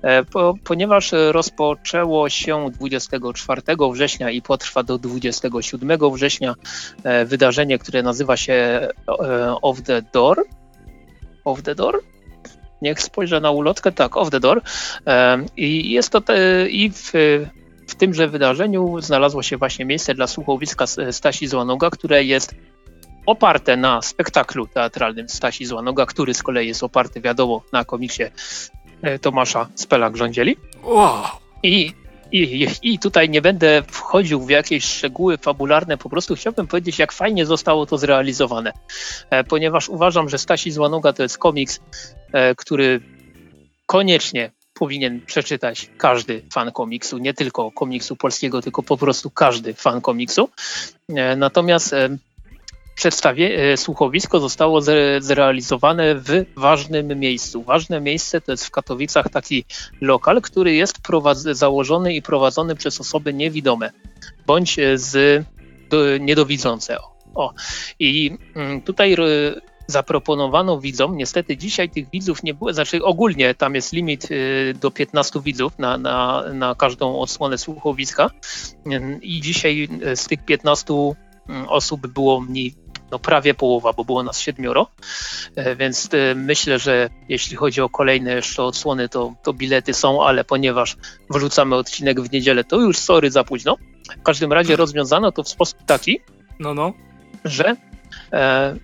E, 0.03 0.25
po, 0.25 0.55
ponieważ 0.65 1.13
rozpoczęło 1.31 2.29
się 2.29 2.71
24 2.71 3.63
września 3.93 4.31
i 4.31 4.43
potrwa 4.43 4.83
do 4.83 4.99
27 4.99 5.99
września 6.13 6.55
e, 7.05 7.25
wydarzenie, 7.25 7.79
które 7.79 8.03
nazywa 8.03 8.37
się 8.37 8.89
Off 9.63 9.83
the 9.83 10.03
Door. 10.13 10.45
Off 11.45 11.63
the 11.63 11.75
Door? 11.75 12.03
Niech 12.83 13.03
spojrzę 13.03 13.41
na 13.41 13.51
ulotkę. 13.51 13.93
Tak, 13.93 14.17
Off 14.17 14.31
the 14.31 14.41
Door. 14.41 14.63
I 15.57 15.91
jest 15.91 16.11
to 16.11 16.21
te, 16.21 16.69
i 16.69 16.91
w 16.91 17.13
w 17.87 17.95
tymże 17.95 18.29
wydarzeniu 18.29 19.01
znalazło 19.01 19.43
się 19.43 19.57
właśnie 19.57 19.85
miejsce 19.85 20.15
dla 20.15 20.27
słuchowiska 20.27 20.85
Stasi 21.11 21.47
Złanoga, 21.47 21.91
które 21.91 22.25
jest 22.25 22.55
oparte 23.27 23.77
na 23.77 24.03
spektaklu 24.03 24.67
teatralnym 24.67 25.29
Stasi 25.29 25.67
Złanoga, 25.67 26.07
który 26.07 26.35
z 26.35 26.43
kolei 26.43 26.69
jest 26.69 26.83
oparty, 26.83 27.21
wiadomo, 27.21 27.63
na 27.73 27.85
komiksie 27.85 28.23
e, 29.03 29.19
Tomasza 29.19 29.69
Spelak-Rządzieli. 29.77 30.57
Wow. 30.85 31.23
I, 31.63 31.93
i, 32.33 32.67
I 32.83 32.99
tutaj 32.99 33.29
nie 33.29 33.43
będę 33.43 33.83
wchodził 33.89 34.41
w 34.41 34.51
jakieś 34.51 34.85
szczegóły 34.85 35.39
fabularne, 35.39 35.99
po 35.99 36.09
prostu 36.09 36.35
chciałbym 36.35 36.67
powiedzieć, 36.67 36.99
jak 36.99 37.13
fajnie 37.13 37.47
zostało 37.47 37.87
to 37.87 37.99
zrealizowane, 37.99 38.73
e, 39.31 39.45
ponieważ 39.45 39.89
uważam, 39.89 40.29
że 40.29 40.39
Stasi 40.39 40.71
Złanoga 40.71 41.13
to 41.13 41.23
jest 41.23 41.39
komiks, 41.39 41.81
e, 42.33 42.55
który 42.55 43.01
koniecznie 43.87 44.51
powinien 44.75 45.21
przeczytać 45.27 45.91
każdy 45.99 46.43
fan 46.53 46.73
komiksu, 46.73 47.19
nie 47.19 47.35
tylko 47.35 47.71
komiksu 47.71 48.17
polskiego, 48.17 48.63
tylko 48.63 48.83
po 48.83 48.97
prostu 48.97 49.31
każdy 49.31 49.75
fan 49.75 50.01
komiksu. 50.01 50.49
E, 51.09 51.37
natomiast 51.37 51.95
przedstawie, 52.97 53.73
e, 53.73 53.77
słuchowisko 53.77 54.41
zostało 54.41 54.81
zrealizowane 55.21 56.15
w 56.15 56.45
ważnym 56.57 57.21
miejscu. 57.21 57.63
Ważne 57.63 58.01
miejsce 58.01 58.41
to 58.41 58.53
jest 58.53 58.67
w 58.67 58.71
Katowicach 58.71 59.29
taki 59.29 59.65
lokal, 60.01 60.43
który 60.43 60.75
jest 60.75 60.99
założony 61.53 62.15
i 62.15 62.23
prowadzony 62.23 62.75
przez 62.75 63.01
osoby 63.01 63.35
niewidome 63.35 63.91
bądź 64.47 64.77
z 64.95 65.45
do, 65.91 66.19
niedowidzące. 66.19 66.99
O. 67.35 67.53
I 67.99 68.39
mm, 68.55 68.83
tutaj 68.83 69.17
zaproponowano 69.87 70.81
widzom. 70.81 71.17
Niestety 71.17 71.57
dzisiaj 71.57 71.91
tych 71.91 72.11
widzów 72.11 72.43
nie 72.43 72.55
było, 72.55 72.73
znaczy 72.73 73.05
ogólnie 73.05 73.55
tam 73.55 73.75
jest 73.75 73.93
limit 73.93 74.29
do 74.81 74.91
15 74.91 75.41
widzów 75.41 75.79
na, 75.79 75.99
na, 75.99 76.45
na 76.53 76.75
każdą 76.75 77.21
odsłonę 77.21 77.59
słuchowiska 77.59 78.31
i 79.23 79.41
dzisiaj 79.41 79.89
z 80.15 80.27
tych 80.27 80.45
15 80.45 80.95
mm, 81.49 81.69
osób 81.69 82.07
było 82.07 82.41
mniej, 82.41 82.75
no 83.11 83.19
prawie 83.19 83.55
połowa, 83.55 83.93
bo 83.93 84.05
było 84.05 84.23
nas 84.23 84.41
siedmioro, 84.41 84.87
e, 85.57 85.77
więc 85.77 86.09
y, 86.15 86.35
myślę, 86.37 86.79
że 86.79 87.11
jeśli 87.29 87.57
chodzi 87.57 87.81
o 87.81 87.89
kolejne 87.89 88.35
jeszcze 88.35 88.63
odsłony, 88.63 89.09
to, 89.09 89.35
to 89.43 89.53
bilety 89.53 89.95
są, 89.95 90.25
ale 90.25 90.45
ponieważ 90.45 90.97
wrzucamy 91.31 91.77
odcinek 91.77 92.21
w 92.21 92.33
niedzielę, 92.33 92.65
to 92.65 92.81
już 92.81 92.99
sorry 92.99 93.31
za 93.31 93.45
późno. 93.45 93.77
W 94.21 94.23
każdym 94.23 94.53
razie 94.53 94.77
rozwiązano 94.87 95.33
to 95.33 95.43
w 95.43 95.49
sposób 95.49 95.79
taki, 95.87 96.21
no, 96.59 96.75
no. 96.75 96.93
że 97.45 97.77
e, 98.33 98.77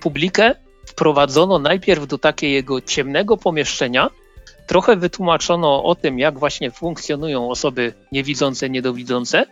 publikę 0.00 0.54
wprowadzono 0.86 1.58
najpierw 1.58 2.06
do 2.06 2.18
takiego 2.18 2.80
ciemnego 2.80 3.36
pomieszczenia, 3.36 4.10
trochę 4.68 4.96
wytłumaczono 4.96 5.84
o 5.84 5.94
tym, 5.94 6.18
jak 6.18 6.38
właśnie 6.38 6.70
funkcjonują 6.70 7.50
osoby 7.50 7.94
niewidzące, 8.12 8.70
niedowidzące 8.70 9.46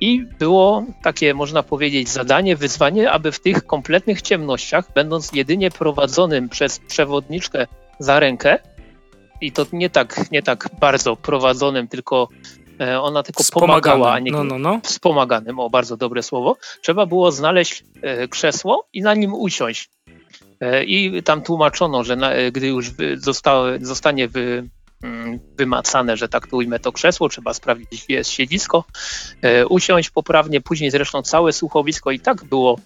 i 0.00 0.24
było 0.38 0.84
takie, 1.02 1.34
można 1.34 1.62
powiedzieć, 1.62 2.08
zadanie, 2.08 2.56
wyzwanie, 2.56 3.10
aby 3.10 3.32
w 3.32 3.40
tych 3.40 3.66
kompletnych 3.66 4.22
ciemnościach, 4.22 4.92
będąc 4.94 5.32
jedynie 5.32 5.70
prowadzonym 5.70 6.48
przez 6.48 6.78
przewodniczkę 6.78 7.66
za 7.98 8.20
rękę, 8.20 8.58
i 9.42 9.52
to 9.52 9.66
nie 9.72 9.90
tak, 9.90 10.30
nie 10.30 10.42
tak 10.42 10.68
bardzo 10.80 11.16
prowadzonym, 11.16 11.88
tylko 11.88 12.28
e, 12.80 13.00
ona 13.00 13.22
tylko 13.22 13.42
pomagała, 13.52 14.12
a 14.12 14.18
nie 14.18 14.32
no, 14.32 14.44
no, 14.44 14.58
no. 14.58 14.80
wspomaganym, 14.82 15.58
o 15.58 15.70
bardzo 15.70 15.96
dobre 15.96 16.22
słowo, 16.22 16.56
trzeba 16.82 17.06
było 17.06 17.32
znaleźć 17.32 17.84
e, 18.02 18.28
krzesło 18.28 18.88
i 18.92 19.02
na 19.02 19.14
nim 19.14 19.34
usiąść. 19.34 19.90
E, 20.62 20.84
I 20.84 21.22
tam 21.22 21.42
tłumaczono, 21.42 22.04
że 22.04 22.16
na, 22.16 22.30
gdy 22.52 22.66
już 22.66 22.90
zostało, 23.16 23.66
zostanie 23.80 24.28
wy, 24.28 24.68
mm, 25.02 25.40
wymacane, 25.58 26.16
że 26.16 26.28
tak 26.28 26.46
to 26.46 26.56
ujmę 26.56 26.78
to 26.78 26.92
krzesło, 26.92 27.28
trzeba 27.28 27.54
sprawdzić, 27.54 28.04
gdzie 28.04 28.14
jest 28.14 28.30
siedzisko, 28.30 28.84
usiąść 29.68 30.10
poprawnie, 30.10 30.60
później 30.60 30.90
zresztą 30.90 31.22
całe 31.22 31.52
słuchowisko 31.52 32.10
i 32.10 32.20
tak 32.20 32.44
było 32.44 32.78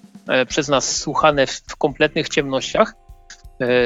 przez 0.48 0.68
nas 0.68 0.96
słuchane 0.96 1.46
w, 1.46 1.76
kompletnych 1.78 2.28
ciemnościach, 2.28 2.94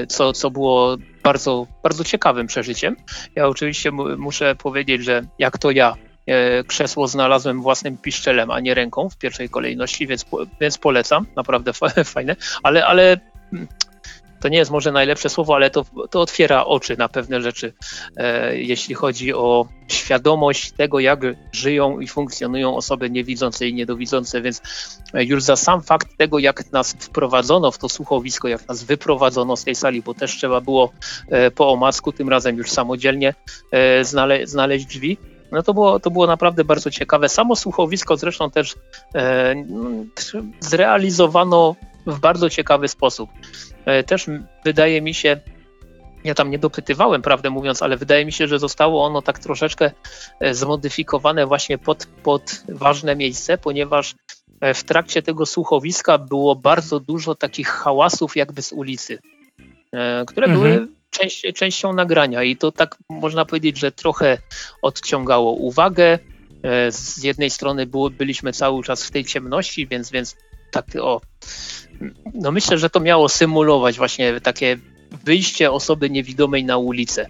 co, 0.08 0.32
co 0.32 0.50
było 0.50 0.96
bardzo, 1.22 1.66
bardzo 1.82 2.04
ciekawym 2.04 2.46
przeżyciem. 2.46 2.96
Ja 3.36 3.48
oczywiście 3.48 3.90
muszę 4.18 4.54
powiedzieć, 4.54 5.04
że 5.04 5.22
jak 5.38 5.58
to 5.58 5.70
ja 5.70 5.94
e, 6.26 6.64
krzesło 6.64 7.08
znalazłem 7.08 7.62
własnym 7.62 7.96
piszczelem, 7.98 8.50
a 8.50 8.60
nie 8.60 8.74
ręką 8.74 9.08
w 9.08 9.18
pierwszej 9.18 9.48
kolejności, 9.48 10.06
więc, 10.06 10.26
więc 10.60 10.78
polecam, 10.78 11.26
naprawdę 11.36 11.72
fajne, 12.04 12.36
ale, 12.62 12.86
ale 12.86 13.20
to 14.40 14.48
nie 14.48 14.58
jest 14.58 14.70
może 14.70 14.92
najlepsze 14.92 15.28
słowo, 15.28 15.54
ale 15.54 15.70
to, 15.70 15.84
to 16.10 16.20
otwiera 16.20 16.64
oczy 16.64 16.96
na 16.96 17.08
pewne 17.08 17.40
rzeczy, 17.40 17.72
e, 18.16 18.56
jeśli 18.56 18.94
chodzi 18.94 19.34
o 19.34 19.66
świadomość 19.88 20.72
tego, 20.72 21.00
jak 21.00 21.20
żyją 21.52 22.00
i 22.00 22.08
funkcjonują 22.08 22.76
osoby 22.76 23.10
niewidzące 23.10 23.68
i 23.68 23.74
niedowidzące, 23.74 24.42
więc 24.42 24.62
e, 25.14 25.24
już 25.24 25.42
za 25.42 25.56
sam 25.56 25.82
fakt 25.82 26.16
tego, 26.16 26.38
jak 26.38 26.72
nas 26.72 26.92
wprowadzono 26.92 27.70
w 27.70 27.78
to 27.78 27.88
słuchowisko, 27.88 28.48
jak 28.48 28.68
nas 28.68 28.84
wyprowadzono 28.84 29.56
z 29.56 29.64
tej 29.64 29.74
sali, 29.74 30.02
bo 30.02 30.14
też 30.14 30.36
trzeba 30.36 30.60
było 30.60 30.92
e, 31.28 31.50
po 31.50 31.72
omacku, 31.72 32.12
tym 32.12 32.28
razem 32.28 32.56
już 32.56 32.70
samodzielnie 32.70 33.34
e, 33.72 34.04
znale 34.04 34.46
znaleźć 34.46 34.86
drzwi, 34.86 35.18
no 35.52 35.62
to 35.62 35.74
było, 35.74 36.00
to 36.00 36.10
było 36.10 36.26
naprawdę 36.26 36.64
bardzo 36.64 36.90
ciekawe. 36.90 37.28
Samo 37.28 37.56
słuchowisko 37.56 38.16
zresztą 38.16 38.50
też 38.50 38.76
e, 39.14 39.54
zrealizowano 40.60 41.76
w 42.06 42.20
bardzo 42.20 42.50
ciekawy 42.50 42.88
sposób. 42.88 43.30
E, 43.84 44.04
też 44.04 44.26
wydaje 44.64 45.02
mi 45.02 45.14
się, 45.14 45.40
ja 46.24 46.34
tam 46.34 46.50
nie 46.50 46.58
dopytywałem, 46.58 47.22
prawdę 47.22 47.50
mówiąc, 47.50 47.82
ale 47.82 47.96
wydaje 47.96 48.24
mi 48.24 48.32
się, 48.32 48.48
że 48.48 48.58
zostało 48.58 49.04
ono 49.04 49.22
tak 49.22 49.38
troszeczkę 49.38 49.90
e, 50.40 50.54
zmodyfikowane 50.54 51.46
właśnie 51.46 51.78
pod, 51.78 52.06
pod 52.22 52.62
ważne 52.68 53.16
miejsce, 53.16 53.58
ponieważ 53.58 54.14
w 54.74 54.84
trakcie 54.84 55.22
tego 55.22 55.46
słuchowiska 55.46 56.18
było 56.18 56.56
bardzo 56.56 57.00
dużo 57.00 57.34
takich 57.34 57.68
hałasów 57.68 58.36
jakby 58.36 58.62
z 58.62 58.72
ulicy, 58.72 59.18
które 60.26 60.46
mhm. 60.46 60.52
były 60.52 60.88
część, 61.10 61.46
częścią 61.54 61.92
nagrania 61.92 62.42
i 62.42 62.56
to 62.56 62.72
tak 62.72 62.96
można 63.08 63.44
powiedzieć, 63.44 63.78
że 63.78 63.92
trochę 63.92 64.38
odciągało 64.82 65.52
uwagę. 65.52 66.18
Z 66.90 67.22
jednej 67.22 67.50
strony 67.50 67.86
było, 67.86 68.10
byliśmy 68.10 68.52
cały 68.52 68.82
czas 68.82 69.04
w 69.04 69.10
tej 69.10 69.24
ciemności, 69.24 69.86
więc, 69.86 70.10
więc 70.10 70.36
tak 70.70 70.86
o, 71.00 71.20
no 72.34 72.52
myślę, 72.52 72.78
że 72.78 72.90
to 72.90 73.00
miało 73.00 73.28
symulować 73.28 73.98
właśnie 73.98 74.40
takie 74.40 74.76
wyjście 75.24 75.70
osoby 75.70 76.10
niewidomej 76.10 76.64
na 76.64 76.76
ulicę. 76.76 77.26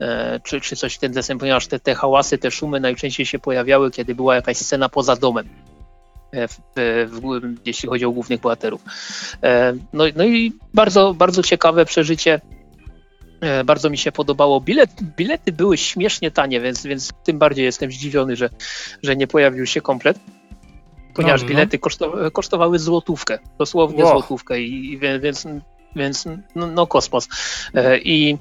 E, 0.00 0.40
czy, 0.44 0.60
czy 0.60 0.76
coś 0.76 0.94
w 0.94 0.98
ten 0.98 1.12
deseń, 1.12 1.38
ponieważ 1.38 1.66
te, 1.66 1.80
te 1.80 1.94
hałasy, 1.94 2.38
te 2.38 2.50
szumy 2.50 2.80
najczęściej 2.80 3.26
się 3.26 3.38
pojawiały, 3.38 3.90
kiedy 3.90 4.14
była 4.14 4.34
jakaś 4.34 4.56
scena 4.56 4.88
poza 4.88 5.16
domem. 5.16 5.48
E, 6.32 6.48
w, 6.48 6.60
w, 7.06 7.40
jeśli 7.66 7.88
chodzi 7.88 8.04
o 8.04 8.10
głównych 8.10 8.40
bohaterów. 8.40 8.82
E, 9.42 9.74
no, 9.92 10.04
no 10.16 10.24
i 10.24 10.52
bardzo, 10.74 11.14
bardzo 11.14 11.42
ciekawe 11.42 11.84
przeżycie. 11.84 12.40
Bardzo 13.64 13.90
mi 13.90 13.98
się 13.98 14.12
podobało. 14.12 14.60
Bilet, 14.60 14.90
bilety 15.16 15.52
były 15.52 15.76
śmiesznie 15.76 16.30
tanie, 16.30 16.60
więc, 16.60 16.82
więc 16.82 17.12
tym 17.24 17.38
bardziej 17.38 17.64
jestem 17.64 17.92
zdziwiony, 17.92 18.36
że, 18.36 18.50
że 19.02 19.16
nie 19.16 19.26
pojawił 19.26 19.66
się 19.66 19.80
komplet 19.80 20.18
ponieważ 21.14 21.40
no, 21.42 21.48
no. 21.48 21.54
bilety 21.54 21.78
kosztowały 22.32 22.78
złotówkę, 22.78 23.38
dosłownie 23.58 24.04
wow. 24.04 24.12
złotówkę, 24.12 24.60
i, 24.60 24.92
i 24.92 24.98
więc, 24.98 25.46
więc 25.96 26.24
no, 26.54 26.66
no 26.66 26.86
kosmos. 26.86 27.28
E, 27.74 27.98
I 27.98 28.38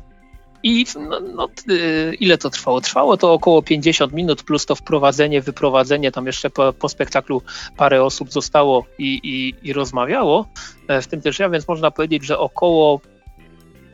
i 0.63 0.86
no, 1.09 1.19
no, 1.19 1.49
y, 1.69 2.15
ile 2.19 2.38
to 2.38 2.49
trwało? 2.49 2.82
Trwało 2.82 3.17
to 3.17 3.34
około 3.34 3.61
50 3.61 4.13
minut, 4.13 4.43
plus 4.43 4.65
to 4.65 4.76
wprowadzenie, 4.76 5.41
wyprowadzenie. 5.41 6.11
Tam 6.11 6.28
jeszcze 6.28 6.49
po, 6.49 6.74
po 6.74 6.89
spektaklu 6.89 7.41
parę 7.78 8.03
osób 8.03 8.32
zostało 8.32 8.86
i, 8.97 9.19
i, 9.24 9.67
i, 9.69 9.74
rozmawiało, 9.74 10.45
e, 10.88 11.01
w 11.01 11.07
tym 11.07 11.22
też 11.22 11.39
ja, 11.39 11.49
więc 11.49 11.67
można 11.67 11.91
powiedzieć, 11.91 12.26
że 12.26 12.39
około 12.39 13.01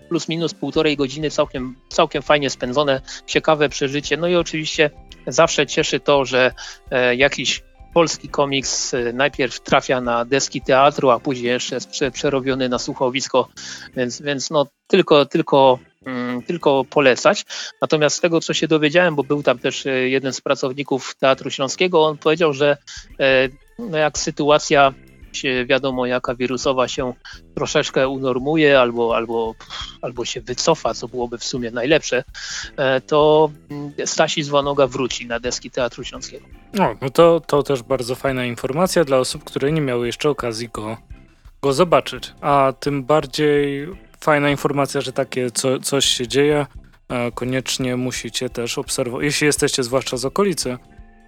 plus 0.10 0.30
minus 0.30 0.54
półtorej 0.54 0.98
godziny 0.98 1.32
całkiem, 1.32 1.76
całkiem 1.90 2.22
fajnie 2.22 2.50
spędzone, 2.50 3.02
ciekawe 3.26 3.70
przeżycie. 3.70 4.18
No 4.18 4.28
i 4.28 4.36
oczywiście 4.36 4.90
zawsze 5.28 5.68
cieszy 5.68 6.00
to, 6.00 6.26
że 6.26 6.52
e, 6.92 7.16
jakiś 7.16 7.64
polski 7.98 8.30
komiks 8.30 8.94
y, 8.94 9.14
najpierw 9.14 9.60
trafia 9.60 10.02
na 10.02 10.26
deski 10.26 10.62
teatru, 10.62 11.10
a 11.10 11.20
później 11.20 11.52
jeszcze 11.52 11.76
jest 11.76 11.90
przerobiony 12.14 12.70
na 12.70 12.80
słuchowisko, 12.80 13.48
więc, 13.96 14.22
więc 14.22 14.50
no 14.50 14.68
tylko, 14.88 15.26
tylko, 15.26 15.80
mm, 16.06 16.44
tylko 16.44 16.86
polecać. 16.86 17.46
Natomiast 17.82 18.16
z 18.16 18.20
tego, 18.20 18.42
co 18.42 18.54
się 18.54 18.68
dowiedziałem, 18.68 19.16
bo 19.16 19.24
był 19.24 19.44
tam 19.44 19.60
też 19.60 19.86
y, 19.86 20.10
jeden 20.10 20.34
z 20.34 20.42
pracowników 20.42 21.16
Teatru 21.20 21.50
Śląskiego, 21.50 22.06
on 22.06 22.18
powiedział, 22.18 22.54
że 22.54 22.78
e, 23.20 23.50
no 23.80 23.98
jak 23.98 24.18
sytuacja 24.18 24.94
wiadomo 25.66 26.06
jaka 26.06 26.36
wirusowa 26.36 26.88
się 26.88 27.14
troszeczkę 27.56 28.08
unormuje 28.08 28.80
albo, 28.80 29.16
albo, 29.16 29.56
albo 30.02 30.26
się 30.26 30.42
wycofa, 30.42 30.94
co 30.94 31.08
byłoby 31.08 31.38
w 31.38 31.44
sumie 31.44 31.72
najlepsze, 31.72 32.24
e, 32.78 33.02
to 33.02 33.52
mm, 33.72 33.92
Stasi 34.06 34.44
Zwanoga 34.44 34.88
wróci 34.88 35.28
na 35.28 35.40
deski 35.40 35.72
Teatru 35.72 36.04
Śląskiego. 36.04 36.46
No, 36.74 36.96
no 37.02 37.10
to, 37.10 37.40
to 37.40 37.64
też 37.64 37.84
bardzo 37.84 38.16
fajna 38.16 38.46
informacja 38.46 39.04
dla 39.04 39.18
osób, 39.18 39.44
które 39.44 39.72
nie 39.72 39.82
miały 39.82 40.08
jeszcze 40.08 40.30
okazji 40.30 40.70
go, 40.74 40.98
go 41.62 41.74
zobaczyć. 41.74 42.34
A 42.42 42.74
tym 42.80 43.04
bardziej 43.04 43.88
fajna 44.22 44.50
informacja, 44.50 45.02
że 45.02 45.14
takie 45.14 45.52
co, 45.52 45.80
coś 45.80 46.06
się 46.06 46.28
dzieje. 46.28 46.66
E, 47.10 47.32
koniecznie 47.32 47.96
musicie 47.96 48.50
też 48.50 48.78
obserwować, 48.78 49.26
jeśli 49.26 49.48
jesteście 49.48 49.84
zwłaszcza 49.84 50.18
z 50.18 50.26
okolicy, 50.26 50.78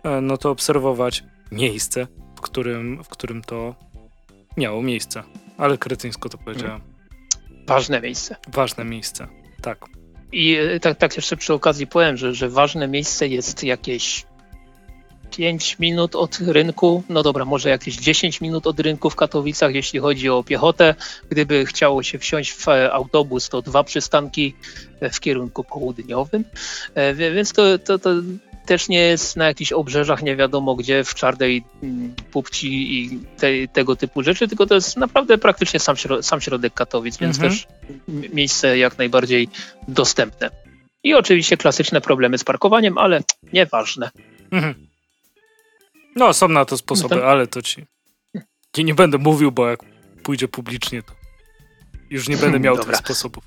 e, 0.04 0.22
no 0.22 0.38
to 0.38 0.52
obserwować 0.52 1.24
miejsce, 1.52 2.08
w 2.36 2.42
którym, 2.42 3.04
w 3.04 3.08
którym 3.08 3.42
to 3.42 3.76
miało 4.60 4.82
miejsce. 4.82 5.24
Ale 5.58 5.78
kretyńsko 5.78 6.30
to 6.30 6.38
powiedziałem. 6.38 6.82
Ważne 7.68 8.02
miejsce. 8.02 8.36
Ważne 8.48 8.86
miejsce, 8.86 9.28
tak. 9.62 9.86
I 10.32 10.56
e, 10.56 10.80
tak, 10.80 10.98
tak 10.98 11.16
jeszcze 11.16 11.38
przy 11.38 11.54
okazji 11.54 11.88
powiem, 11.88 12.18
że, 12.18 12.34
że 12.34 12.50
ważne 12.50 12.88
miejsce 12.88 13.28
jest 13.28 13.64
jakieś 13.64 14.26
5 15.32 15.80
minut 15.80 16.16
od 16.16 16.40
rynku, 16.40 17.04
no 17.10 17.24
dobra, 17.24 17.46
może 17.46 17.70
jakieś 17.70 17.96
10 17.96 18.42
minut 18.42 18.68
od 18.68 18.80
rynku 18.80 19.10
w 19.10 19.16
Katowicach, 19.16 19.76
jeśli 19.76 20.00
chodzi 20.00 20.30
o 20.30 20.44
piechotę. 20.44 20.96
Gdyby 21.30 21.66
chciało 21.66 22.04
się 22.04 22.20
wsiąść 22.20 22.52
w 22.54 22.68
autobus, 22.92 23.50
to 23.50 23.62
dwa 23.62 23.84
przystanki 23.84 24.54
w 25.14 25.20
kierunku 25.20 25.64
południowym, 25.64 26.44
e, 26.96 27.14
więc 27.14 27.54
to, 27.54 27.80
to, 27.80 28.00
to 28.00 28.10
też 28.70 28.90
nie 28.90 29.02
jest 29.02 29.36
na 29.36 29.46
jakichś 29.46 29.72
obrzeżach 29.72 30.24
nie 30.24 30.36
wiadomo 30.36 30.76
gdzie, 30.76 31.04
w 31.04 31.16
czarnej 31.16 31.64
mm, 31.84 32.16
pupci 32.32 32.98
i 32.98 33.20
te, 33.38 33.48
tego 33.74 33.96
typu 33.96 34.24
rzeczy, 34.24 34.48
tylko 34.48 34.66
to 34.66 34.76
jest 34.76 34.98
naprawdę 34.98 35.38
praktycznie 35.38 35.80
sam, 35.80 35.98
środek, 35.98 36.26
sam 36.26 36.42
środek 36.42 36.74
Katowic, 36.74 37.18
więc 37.18 37.36
mhm. 37.36 37.52
też 37.52 37.68
miejsce 38.08 38.78
jak 38.78 38.98
najbardziej 38.98 39.50
dostępne. 39.88 40.50
I 41.04 41.14
oczywiście 41.14 41.58
klasyczne 41.58 42.02
problemy 42.02 42.38
z 42.38 42.44
parkowaniem, 42.44 42.98
ale 42.98 43.24
nieważne. 43.54 44.10
Mhm. 44.52 44.88
No, 46.16 46.34
są 46.34 46.48
na 46.48 46.66
to 46.66 46.78
sposoby, 46.78 47.16
no 47.16 47.22
to... 47.22 47.28
ale 47.28 47.48
to 47.48 47.62
ci, 47.62 47.86
ci 48.76 48.86
nie 48.86 48.94
będę 48.94 49.18
mówił, 49.18 49.52
bo 49.52 49.70
jak 49.70 49.80
pójdzie 50.24 50.48
publicznie, 50.48 51.04
to 51.04 51.14
już 52.10 52.28
nie 52.28 52.38
będę 52.38 52.60
miał 52.60 52.78
tych 52.78 52.96
sposobów. 52.96 53.44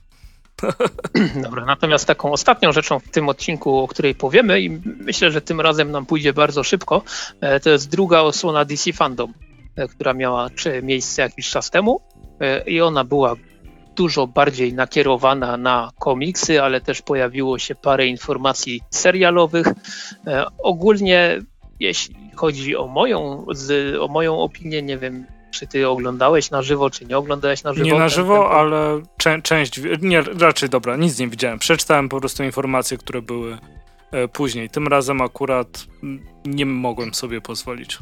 Dobra, 1.45 1.65
natomiast 1.65 2.07
taką 2.07 2.33
ostatnią 2.33 2.73
rzeczą 2.73 2.99
w 2.99 3.09
tym 3.09 3.29
odcinku, 3.29 3.79
o 3.79 3.89
której 3.89 4.15
powiemy 4.15 4.61
i 4.61 4.71
myślę, 4.85 5.31
że 5.31 5.41
tym 5.41 5.61
razem 5.61 5.91
nam 5.91 6.07
pójdzie 6.07 6.33
bardzo 6.33 6.65
szybko, 6.65 7.03
e, 7.41 7.61
to 7.61 7.71
jest 7.71 7.91
druga 7.91 8.21
osłona 8.21 8.65
DC 8.65 8.93
Fandom, 8.93 9.35
e, 9.77 9.89
która 9.89 10.15
miała 10.15 10.49
miejsce 10.83 11.23
jakiś 11.23 11.51
czas 11.51 11.71
temu 11.71 12.01
e, 12.41 12.71
i 12.71 12.81
ona 12.81 13.05
była 13.05 13.35
dużo 13.97 14.27
bardziej 14.27 14.75
nakierowana 14.75 15.57
na 15.57 15.91
komiksy, 15.99 16.63
ale 16.63 16.81
też 16.81 17.03
pojawiło 17.03 17.59
się 17.59 17.75
parę 17.75 18.07
informacji 18.07 18.81
serialowych. 18.91 19.67
Ogólnie 20.59 21.39
jeśli 21.81 22.15
chodzi 22.35 22.77
o 22.77 22.87
moją, 22.87 23.47
o 24.01 24.09
moją 24.09 24.39
opinię, 24.39 24.83
nie 24.83 24.99
wiem, 24.99 25.27
czy 25.53 25.67
ty 25.67 25.89
oglądałeś 25.89 26.51
na 26.51 26.63
żywo, 26.63 26.91
czy 26.91 27.05
nie 27.05 27.19
oglądałeś 27.19 27.63
na 27.65 27.75
żywo? 27.75 27.87
Nie 27.87 27.99
na 27.99 28.09
żywo, 28.09 28.39
ten, 28.39 28.49
ten... 28.49 28.59
ale 28.59 29.43
część, 29.43 29.81
nie, 30.01 30.23
raczej 30.23 30.69
dobra, 30.69 30.97
nic 30.97 31.19
nie 31.19 31.29
widziałem. 31.29 31.59
Przeczytałem 31.59 32.09
po 32.09 32.21
prostu 32.21 32.45
informacje, 32.45 32.99
które 32.99 33.23
były 33.23 33.59
e, 34.13 34.29
później. 34.29 34.71
Tym 34.71 34.89
razem 34.89 35.21
akurat 35.21 35.87
nie 36.45 36.67
mogłem 36.67 37.15
sobie 37.15 37.41
pozwolić. 37.41 37.99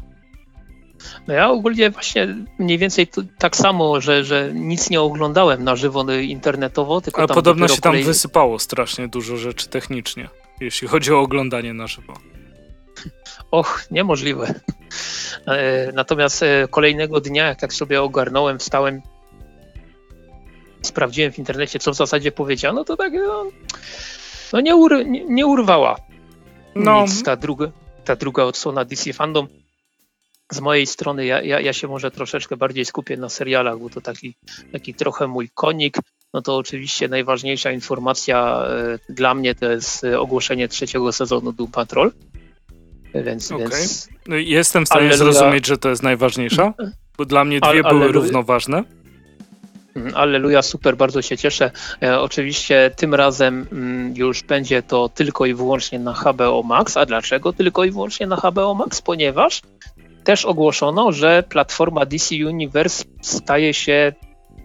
No 1.27 1.33
ja 1.33 1.49
ogólnie 1.49 1.89
właśnie 1.89 2.35
mniej 2.59 2.77
więcej 2.77 3.07
tak 3.37 3.55
samo, 3.55 4.01
że, 4.01 4.23
że 4.23 4.51
nic 4.53 4.89
nie 4.89 5.01
oglądałem 5.01 5.63
na 5.63 5.75
żywo 5.75 6.11
internetowo, 6.13 7.01
tylko 7.01 7.21
Ale 7.21 7.27
podobno 7.27 7.67
się 7.67 7.81
tam 7.81 7.91
kolej... 7.91 8.03
wysypało 8.03 8.59
strasznie 8.59 9.07
dużo 9.07 9.37
rzeczy 9.37 9.69
technicznie, 9.69 10.29
jeśli 10.59 10.87
chodzi 10.87 11.13
o 11.13 11.19
oglądanie 11.19 11.73
na 11.73 11.87
żywo. 11.87 12.13
Och, 13.51 13.85
niemożliwe. 13.91 14.53
E, 15.47 15.91
natomiast 15.93 16.43
e, 16.43 16.67
kolejnego 16.67 17.21
dnia, 17.21 17.47
jak 17.47 17.59
tak 17.59 17.73
sobie 17.73 18.01
ogarnąłem, 18.01 18.59
wstałem, 18.59 19.01
sprawdziłem 20.81 21.31
w 21.31 21.39
internecie, 21.39 21.79
co 21.79 21.91
w 21.91 21.95
zasadzie 21.95 22.31
powiedziano, 22.31 22.83
to 22.83 22.97
tak 22.97 23.13
no, 23.13 23.45
no 24.53 24.61
nie, 24.61 24.75
ur, 24.75 25.05
nie, 25.05 25.25
nie, 25.25 25.45
urwała 25.45 25.95
no. 26.75 27.01
nic 27.01 27.23
ta 27.23 27.35
druga, 27.35 27.71
ta 28.05 28.15
druga 28.15 28.43
odsłona 28.43 28.85
DC 28.85 29.13
Fandom. 29.13 29.47
Z 30.51 30.59
mojej 30.59 30.87
strony 30.87 31.25
ja, 31.25 31.41
ja, 31.41 31.59
ja 31.59 31.73
się 31.73 31.87
może 31.87 32.11
troszeczkę 32.11 32.57
bardziej 32.57 32.85
skupię 32.85 33.17
na 33.17 33.29
serialach, 33.29 33.79
bo 33.79 33.89
to 33.89 34.01
taki, 34.01 34.35
taki 34.71 34.93
trochę 34.93 35.27
mój 35.27 35.49
konik. 35.53 35.97
No 36.33 36.41
to 36.41 36.57
oczywiście 36.57 37.07
najważniejsza 37.07 37.71
informacja 37.71 38.65
e, 38.65 39.13
dla 39.13 39.33
mnie 39.33 39.55
to 39.55 39.71
jest 39.71 40.03
ogłoszenie 40.03 40.67
trzeciego 40.67 41.11
sezonu 41.11 41.53
Doom 41.53 41.71
Patrol. 41.71 42.11
Więc, 43.15 43.51
okay. 43.51 43.69
więc... 43.69 44.09
No 44.27 44.35
jestem 44.35 44.85
w 44.85 44.87
stanie 44.87 45.09
Alleluja. 45.09 45.33
zrozumieć, 45.33 45.67
że 45.67 45.77
to 45.77 45.89
jest 45.89 46.03
najważniejsza, 46.03 46.73
bo 47.17 47.25
dla 47.25 47.43
mnie 47.43 47.59
dwie 47.59 47.71
były 47.71 47.85
Alleluja. 47.85 48.11
równoważne. 48.11 48.83
Mm, 49.95 50.15
Alleluja, 50.15 50.61
super, 50.61 50.97
bardzo 50.97 51.21
się 51.21 51.37
cieszę. 51.37 51.71
E, 52.03 52.19
oczywiście 52.19 52.91
tym 52.95 53.15
razem 53.15 53.67
mm, 53.71 54.13
już 54.15 54.43
będzie 54.43 54.83
to 54.83 55.09
tylko 55.09 55.45
i 55.45 55.53
wyłącznie 55.53 55.99
na 55.99 56.13
HBO 56.13 56.63
Max. 56.63 56.97
A 56.97 57.05
dlaczego 57.05 57.53
tylko 57.53 57.83
i 57.83 57.91
wyłącznie 57.91 58.27
na 58.27 58.35
HBO 58.35 58.73
Max? 58.73 59.01
Ponieważ 59.01 59.61
też 60.23 60.45
ogłoszono, 60.45 61.11
że 61.11 61.43
platforma 61.49 62.05
DC 62.05 62.35
Universe 62.35 63.03
staje 63.21 63.73
się 63.73 64.13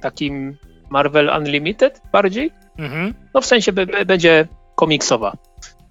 takim 0.01 0.57
Marvel 0.91 1.31
Unlimited 1.39 2.01
bardziej. 2.13 2.51
Mhm. 2.79 3.15
No 3.35 3.41
w 3.41 3.47
sensie 3.47 3.73
będzie 4.07 4.49
komiksowa 4.75 5.37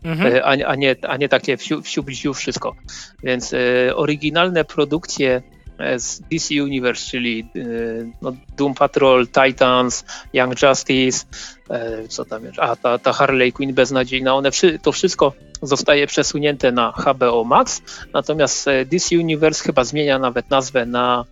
mhm. 0.05 0.27
E, 0.27 0.45
a, 0.45 0.49
a, 0.49 0.75
nie, 0.75 0.95
a 1.01 1.17
nie 1.17 1.29
takie 1.29 1.57
wsiu, 1.57 1.81
wsiu, 1.81 2.33
wszystko. 2.33 2.75
Więc 3.23 3.53
e, 3.53 3.95
oryginalne 3.95 4.65
produkcje 4.65 5.41
e, 5.79 5.99
z 5.99 6.21
DC 6.21 6.63
Universe, 6.63 7.11
czyli 7.11 7.47
no, 8.21 8.33
Doom 8.57 8.73
Patrol, 8.73 9.27
Titans, 9.27 10.05
Young 10.33 10.61
Justice, 10.61 11.25
co 12.09 12.25
tam 12.25 12.45
jeszcze, 12.45 12.61
a 12.61 12.75
ta, 12.75 12.97
ta 12.99 13.13
Harley 13.13 13.51
Quinn 13.51 13.73
beznadziejna, 13.73 14.35
one 14.35 14.49
to 14.81 14.91
wszystko 14.91 15.33
zostaje 15.61 16.07
przesunięte 16.07 16.71
na 16.71 16.91
HBO 16.91 17.43
Max, 17.43 17.81
natomiast 18.13 18.69
DC 18.85 19.15
Universe 19.15 19.63
chyba 19.63 19.83
zmienia 19.83 20.19
nawet 20.19 20.49
nazwę 20.49 20.85
na 20.85 21.25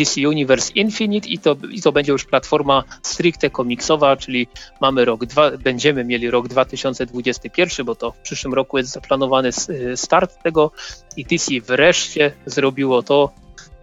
DC 0.00 0.28
Universe 0.28 0.72
Infinite 0.74 1.28
i 1.28 1.38
to, 1.38 1.56
i 1.70 1.82
to 1.82 1.92
będzie 1.92 2.12
już 2.12 2.24
platforma 2.24 2.84
stricte 3.02 3.50
komiksowa, 3.50 4.16
czyli 4.16 4.46
mamy 4.80 5.04
rok 5.04 5.26
dwa, 5.26 5.50
będziemy 5.50 6.04
mieli 6.04 6.30
rok 6.30 6.48
2021, 6.48 7.86
bo 7.86 7.94
to 7.94 8.12
w 8.12 8.18
przyszłym 8.18 8.54
roku 8.54 8.78
jest 8.78 8.90
zaplanowany 8.90 9.50
start 9.94 10.42
tego 10.42 10.70
i 11.16 11.24
DC 11.24 11.52
wreszcie 11.60 12.32
zrobiło 12.46 13.02
to, 13.02 13.32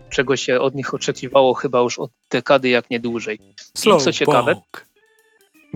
czego 0.10 0.36
się 0.36 0.60
od 0.60 0.76
nich 0.76 0.94
oczekiwało 0.94 1.54
chyba 1.54 1.80
już 1.80 2.00
od 2.00 2.12
dekady, 2.32 2.70
jak 2.70 2.90
nie 2.90 3.00
dłużej. 3.00 3.40
Slow 3.78 4.02
I 4.02 4.04
co 4.04 4.12
ciekawe, 4.12 4.56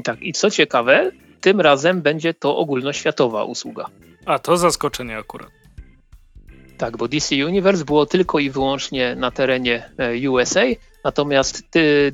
tak, 0.03 0.21
i 0.21 0.33
co 0.33 0.51
ciekawe, 0.51 1.11
tym 1.41 1.61
razem 1.61 2.01
będzie 2.01 2.33
to 2.33 2.57
ogólnoświatowa 2.57 3.43
usługa. 3.43 3.85
A 4.25 4.39
to 4.39 4.57
zaskoczenie 4.57 5.17
akurat. 5.17 5.60
Tak, 6.81 6.97
bo 6.97 7.07
DC 7.07 7.45
Universe 7.45 7.85
było 7.85 8.05
tylko 8.05 8.39
i 8.39 8.49
wyłącznie 8.49 9.15
na 9.15 9.31
terenie 9.31 9.89
e, 9.97 10.29
USA, 10.29 10.61
natomiast 11.03 11.63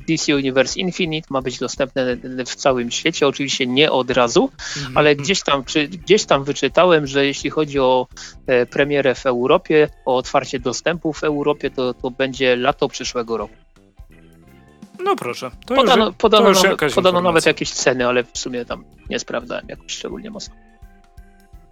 DC 0.08 0.34
Universe 0.34 0.80
Infinite 0.80 1.26
ma 1.30 1.42
być 1.42 1.58
dostępne 1.58 2.16
w 2.46 2.54
całym 2.54 2.90
świecie, 2.90 3.26
oczywiście 3.26 3.66
nie 3.66 3.92
od 3.92 4.10
razu, 4.10 4.50
mm 4.76 4.92
-hmm. 4.92 4.98
ale 4.98 5.16
gdzieś 5.16 5.42
tam, 5.42 5.64
gdzieś 5.90 6.24
tam 6.24 6.44
wyczytałem, 6.44 7.06
że 7.06 7.26
jeśli 7.26 7.50
chodzi 7.50 7.78
o 7.78 8.06
e, 8.46 8.66
premierę 8.66 9.14
w 9.14 9.26
Europie, 9.26 9.88
o 10.04 10.16
otwarcie 10.16 10.58
dostępu 10.58 11.12
w 11.12 11.24
Europie, 11.24 11.70
to, 11.70 11.94
to 11.94 12.10
będzie 12.10 12.56
lato 12.56 12.88
przyszłego 12.88 13.36
roku. 13.36 13.54
No 15.04 15.16
proszę. 15.16 15.50
To 15.66 15.74
podano, 15.74 16.06
już, 16.06 16.14
podano, 16.16 16.44
to 16.44 16.48
już 16.48 16.62
nawet, 16.62 16.94
podano 16.94 17.20
nawet 17.20 17.46
jakieś 17.46 17.70
ceny, 17.70 18.06
ale 18.06 18.24
w 18.24 18.38
sumie 18.38 18.64
tam 18.64 18.84
nie 19.10 19.18
sprawdzałem 19.18 19.68
jakoś 19.68 19.92
szczególnie 19.92 20.30
mocno. 20.30 20.67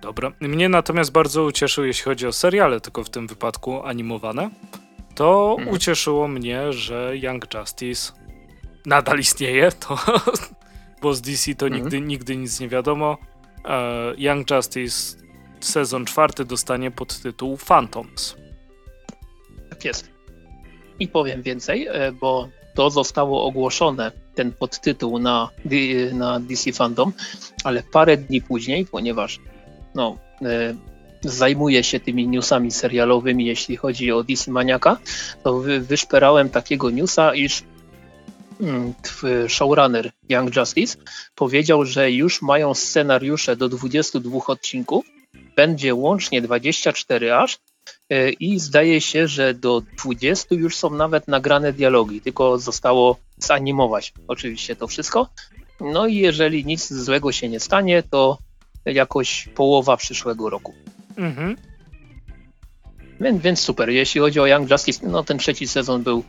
Dobra. 0.01 0.32
Mnie 0.40 0.68
natomiast 0.68 1.12
bardzo 1.12 1.44
ucieszył, 1.44 1.84
jeśli 1.84 2.05
chodzi 2.05 2.26
o 2.26 2.32
seriale, 2.32 2.80
tylko 2.80 3.05
w 3.05 3.11
tym 3.11 3.26
wypadku 3.26 3.82
animowane, 3.82 4.51
to 5.14 5.57
mhm. 5.59 5.76
ucieszyło 5.76 6.28
mnie, 6.28 6.72
że 6.72 7.12
Young 7.16 7.55
Justice 7.55 8.12
nadal 8.86 9.18
istnieje, 9.18 9.72
to, 9.88 9.99
bo 11.03 11.14
z 11.14 11.20
DC 11.22 11.55
to 11.55 11.66
mhm. 11.66 11.82
nigdy, 11.82 12.01
nigdy 12.01 12.36
nic 12.36 12.61
nie 12.61 12.68
wiadomo. 12.68 13.18
E, 13.64 14.14
Young 14.18 14.51
Justice 14.51 15.16
sezon 15.61 16.05
czwarty 16.05 16.44
dostanie 16.44 16.90
pod 16.90 17.20
tytuł 17.20 17.57
Phantoms. 17.57 18.36
Tak 19.70 19.84
jest. 19.84 20.11
I 21.01 21.09
powiem 21.09 21.42
więcej, 21.42 21.86
e, 21.86 22.12
bo 22.12 22.49
to 22.74 22.90
zostało 22.90 23.44
ogłoszone, 23.44 24.12
ten 24.34 24.53
podtytuł 24.53 25.18
na, 25.18 25.51
na 26.12 26.40
DC 26.40 26.72
Fandom, 26.72 27.12
ale 27.64 27.82
parę 27.82 28.16
dni 28.16 28.42
później, 28.42 28.86
ponieważ 28.86 29.40
no, 29.97 30.18
e, 30.42 30.74
zajmuje 31.20 31.84
się 31.84 32.01
tymi 32.01 32.28
newsami 32.28 32.70
serialowymi, 32.70 33.47
jeśli 33.47 33.76
chodzi 33.76 34.12
o 34.12 34.24
DC 34.24 34.51
Maniaka, 34.51 34.99
to 35.42 35.59
wy, 35.59 35.80
wyszperałem 35.80 36.51
takiego 36.51 36.90
newsa, 36.90 37.34
iż 37.34 37.62
mm, 38.61 38.94
showrunner 39.49 40.11
Young 40.28 40.57
Justice 40.57 40.99
powiedział, 41.34 41.84
że 41.84 42.11
już 42.11 42.42
mają 42.42 42.74
scenariusze 42.74 43.57
do 43.57 43.68
22 43.68 44.38
odcinków, 44.47 45.05
będzie 45.57 45.94
łącznie 45.94 46.42
24 46.42 47.34
aż 47.34 47.59
e, 48.11 48.30
i 48.30 48.59
zdaje 48.59 49.01
się, 49.01 49.28
że 49.28 49.55
do 49.55 49.82
20 49.99 50.55
już 50.55 50.76
są 50.76 50.90
nawet 50.90 51.28
nagrane 51.28 51.72
dialogi, 51.72 52.20
tylko 52.20 52.59
zostało 52.59 53.16
zanimować 53.38 54.12
oczywiście 54.28 54.76
to 54.76 54.86
wszystko. 54.86 55.28
No 55.80 56.07
i 56.07 56.16
jeżeli 56.16 56.64
nic 56.64 56.92
złego 56.92 57.32
się 57.32 57.49
nie 57.49 57.61
stanie, 57.61 58.03
to 58.03 58.38
jakoś 58.95 59.49
połowa 59.55 59.97
przyszłego 59.97 60.51
roku. 60.51 60.74
Mhm. 61.16 61.57
Więc, 63.20 63.43
więc, 63.43 63.61
super. 63.61 63.91
Jeśli 63.91 64.20
chodzi 64.20 64.41
o 64.41 64.47
Young 64.47 64.70
Justice, 64.70 65.07
no 65.07 65.24
ten 65.24 65.39
trzeci 65.39 65.68
sezon 65.68 66.03
był, 66.03 66.24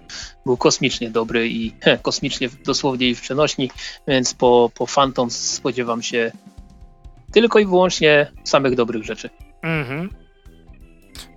był 0.46 0.58
kosmicznie 0.58 1.10
dobry 1.10 1.48
i 1.48 1.74
he, 1.82 1.98
kosmicznie 1.98 2.50
dosłownie 2.66 3.10
i 3.10 3.16
w 3.16 3.22
przenośni, 3.22 3.72
więc 4.08 4.34
po, 4.34 4.72
po 4.76 4.88
Phantoms 4.88 5.38
spodziewam 5.38 6.02
się 6.02 6.32
tylko 7.34 7.60
i 7.60 7.66
wyłącznie 7.66 8.32
samych 8.44 8.76
dobrych 8.76 9.04
rzeczy. 9.04 9.30
Mhm. 9.62 10.10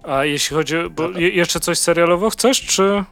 A 0.03 0.25
jeśli 0.25 0.57
chodzi, 0.57 0.75
bo 0.91 1.09
no 1.09 1.19
jeszcze 1.19 1.61
coś 1.61 1.79
serialowo 1.79 2.31
chcesz, 2.31 2.63
czy... 2.67 3.05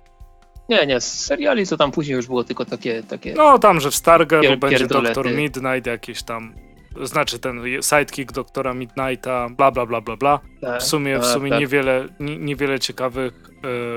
Nie, 0.69 0.87
nie, 0.87 1.01
z 1.01 1.25
seriali 1.25 1.67
to 1.67 1.77
tam 1.77 1.93
później 1.93 2.17
już 2.17 2.27
było 2.27 2.45
tylko 2.45 2.65
takie... 2.65 3.03
takie 3.03 3.35
no 3.35 3.59
tam, 3.59 3.81
że 3.81 3.91
w 3.91 3.95
Stargirl 3.95 4.57
będzie 4.57 4.87
Doktor 4.87 5.31
Midnight, 5.35 5.87
jakieś 5.87 6.23
tam 6.23 6.55
znaczy 7.03 7.39
ten 7.39 7.63
sidekick 7.81 8.33
doktora 8.33 8.75
Midnighta, 8.75 9.49
bla 9.49 9.71
bla 9.71 9.87
bla 9.87 10.01
bla 10.01 10.17
bla. 10.17 10.41
Tak, 10.61 10.81
w 10.81 10.85
sumie, 10.85 11.19
w 11.19 11.23
tak, 11.23 11.31
sumie 11.31 11.51
tak. 11.51 11.61
niewiele, 11.61 12.09
niewiele 12.21 12.81
ciekawych 12.81 13.51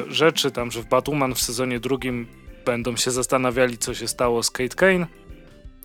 y, 0.08 0.14
rzeczy, 0.14 0.52
tam, 0.52 0.72
że 0.72 0.82
w 0.82 0.90
Batwoman 0.90 1.36
w 1.36 1.42
sezonie 1.42 1.80
drugim 1.80 2.28
będą 2.66 2.96
się 2.96 3.12
zastanawiali, 3.12 3.78
co 3.78 3.94
się 3.94 4.08
stało 4.08 4.44
z 4.44 4.52
Kate 4.52 4.76
Kane. 4.76 5.08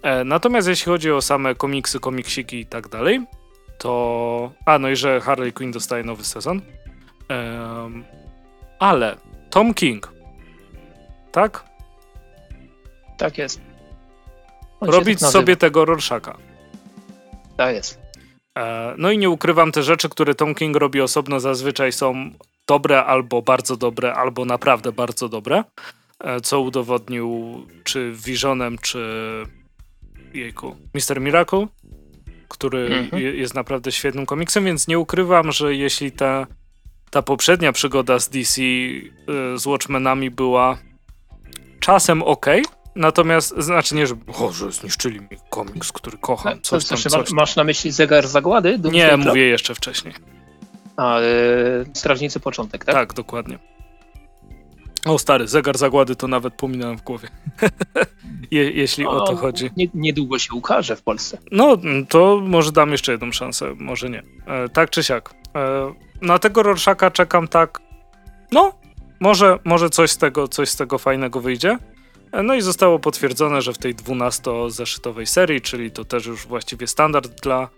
E, 0.02 0.24
natomiast 0.24 0.68
jeśli 0.68 0.86
chodzi 0.86 1.12
o 1.12 1.22
same 1.22 1.54
komiksy, 1.54 2.00
komiksiki 2.00 2.60
i 2.60 2.66
tak 2.66 2.88
dalej, 2.88 3.26
to... 3.78 4.52
A, 4.66 4.78
no 4.78 4.88
i 4.88 4.96
że 4.96 5.20
Harley 5.20 5.52
Quinn 5.52 5.72
dostaje 5.72 6.04
nowy 6.04 6.24
sezon. 6.24 6.62
E, 7.30 7.90
ale 8.78 9.16
Tom 9.50 9.74
King, 9.74 10.12
tak? 11.32 11.64
Tak 13.16 13.38
jest. 13.38 13.60
On 14.80 14.88
Robić 14.88 15.20
tak 15.20 15.30
sobie 15.30 15.56
tego 15.56 15.84
Rorschaka. 15.84 16.36
Tak 17.56 17.74
jest. 17.74 18.00
E, 18.58 18.94
no 18.98 19.10
i 19.10 19.18
nie 19.18 19.30
ukrywam, 19.30 19.72
te 19.72 19.82
rzeczy, 19.82 20.08
które 20.08 20.34
Tom 20.34 20.54
King 20.54 20.76
robi 20.76 21.00
osobno, 21.00 21.40
zazwyczaj 21.40 21.92
są 21.92 22.30
dobre 22.66 23.04
albo 23.04 23.42
bardzo 23.42 23.76
dobre, 23.76 24.14
albo 24.14 24.44
naprawdę 24.44 24.92
bardzo 24.92 25.28
dobre, 25.28 25.64
e, 26.20 26.40
co 26.40 26.60
udowodnił 26.60 27.56
czy 27.84 28.12
Visionem, 28.26 28.78
czy 28.78 29.00
jejku, 30.34 30.76
Mr. 30.94 31.20
Miracle, 31.20 31.66
który 32.48 32.86
mhm. 32.86 33.22
jest 33.22 33.54
naprawdę 33.54 33.92
świetnym 33.92 34.26
komiksem, 34.26 34.64
więc 34.64 34.88
nie 34.88 34.98
ukrywam, 34.98 35.52
że 35.52 35.74
jeśli 35.74 36.12
ta, 36.12 36.46
ta 37.10 37.22
poprzednia 37.22 37.72
przygoda 37.72 38.18
z 38.18 38.28
DC 38.28 38.62
e, 38.62 39.58
z 39.58 39.66
Watchmenami 39.66 40.30
była 40.30 40.78
czasem 41.80 42.22
ok, 42.22 42.46
Natomiast, 42.96 43.54
znaczy 43.58 43.94
nie, 43.94 44.06
że, 44.06 44.14
o, 44.40 44.52
że 44.52 44.72
zniszczyli 44.72 45.20
mi 45.20 45.28
komiks, 45.50 45.92
który 45.92 46.18
kocham, 46.18 46.62
coś 46.62 46.84
tam, 46.84 46.98
coś 46.98 47.12
tam. 47.12 47.24
Masz 47.32 47.56
na 47.56 47.64
myśli 47.64 47.90
Zegar 47.90 48.26
Zagłady? 48.26 48.78
Nie, 48.92 49.16
mówię 49.16 49.42
jeszcze 49.42 49.74
wcześniej. 49.74 50.14
A, 50.96 51.20
e, 51.20 51.24
Strażnicy 51.94 52.40
Początek, 52.40 52.84
tak? 52.84 52.94
Tak, 52.94 53.14
dokładnie. 53.14 53.58
O 55.04 55.18
stary, 55.18 55.48
Zegar 55.48 55.78
Zagłady 55.78 56.16
to 56.16 56.28
nawet 56.28 56.54
pominąłem 56.54 56.98
w 56.98 57.02
głowie. 57.02 57.28
Je, 58.50 58.70
jeśli 58.70 59.04
no, 59.04 59.10
o 59.10 59.26
to 59.26 59.36
chodzi. 59.36 59.70
Nie, 59.76 59.86
niedługo 59.94 60.38
się 60.38 60.54
ukaże 60.54 60.96
w 60.96 61.02
Polsce. 61.02 61.38
No, 61.52 61.76
to 62.08 62.40
może 62.44 62.72
dam 62.72 62.92
jeszcze 62.92 63.12
jedną 63.12 63.32
szansę, 63.32 63.74
może 63.78 64.10
nie. 64.10 64.22
E, 64.46 64.68
tak 64.68 64.90
czy 64.90 65.04
siak. 65.04 65.34
E, 65.56 65.92
na 66.22 66.38
tego 66.38 66.62
Rorschaka 66.62 67.10
czekam 67.10 67.48
tak, 67.48 67.80
no, 68.52 68.72
może, 69.20 69.58
może 69.64 69.90
coś 69.90 70.10
z 70.10 70.18
tego, 70.18 70.48
coś 70.48 70.68
z 70.68 70.76
tego 70.76 70.98
fajnego 70.98 71.40
wyjdzie. 71.40 71.78
No 72.44 72.54
i 72.54 72.60
zostało 72.60 72.98
potwierdzone, 72.98 73.62
że 73.62 73.72
w 73.72 73.78
tej 73.78 73.94
12-zeszytowej 73.94 75.26
serii, 75.26 75.60
czyli 75.60 75.90
to 75.90 76.04
też 76.04 76.26
już 76.26 76.46
właściwie 76.46 76.86
standard 76.86 77.40
dla, 77.42 77.68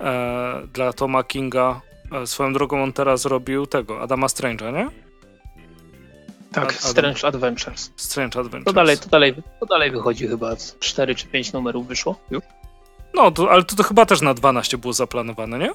e, 0.00 0.62
dla 0.72 0.92
Toma 0.92 1.24
Kinga, 1.24 1.80
e, 2.12 2.26
swoją 2.26 2.52
drogą 2.52 2.82
on 2.82 2.92
teraz 2.92 3.24
robił 3.24 3.66
tego, 3.66 4.00
Adama 4.00 4.26
Strange'a, 4.26 4.72
nie? 4.72 4.90
Tak, 6.52 6.64
Ad 6.64 6.74
Strange 6.74 7.26
Adventures. 7.26 7.90
Strange 7.96 8.40
Adventures. 8.40 8.64
To 8.64 8.72
dalej, 8.72 8.98
to, 8.98 9.08
dalej, 9.08 9.34
to 9.60 9.66
dalej 9.66 9.90
wychodzi 9.90 10.28
chyba, 10.28 10.56
4 10.80 11.14
czy 11.14 11.26
5 11.26 11.52
numerów 11.52 11.86
wyszło 11.86 12.18
już. 12.30 12.42
No, 13.14 13.30
to, 13.30 13.50
ale 13.50 13.64
to, 13.64 13.76
to 13.76 13.82
chyba 13.82 14.06
też 14.06 14.20
na 14.20 14.34
12 14.34 14.78
było 14.78 14.92
zaplanowane, 14.92 15.58
nie? 15.58 15.70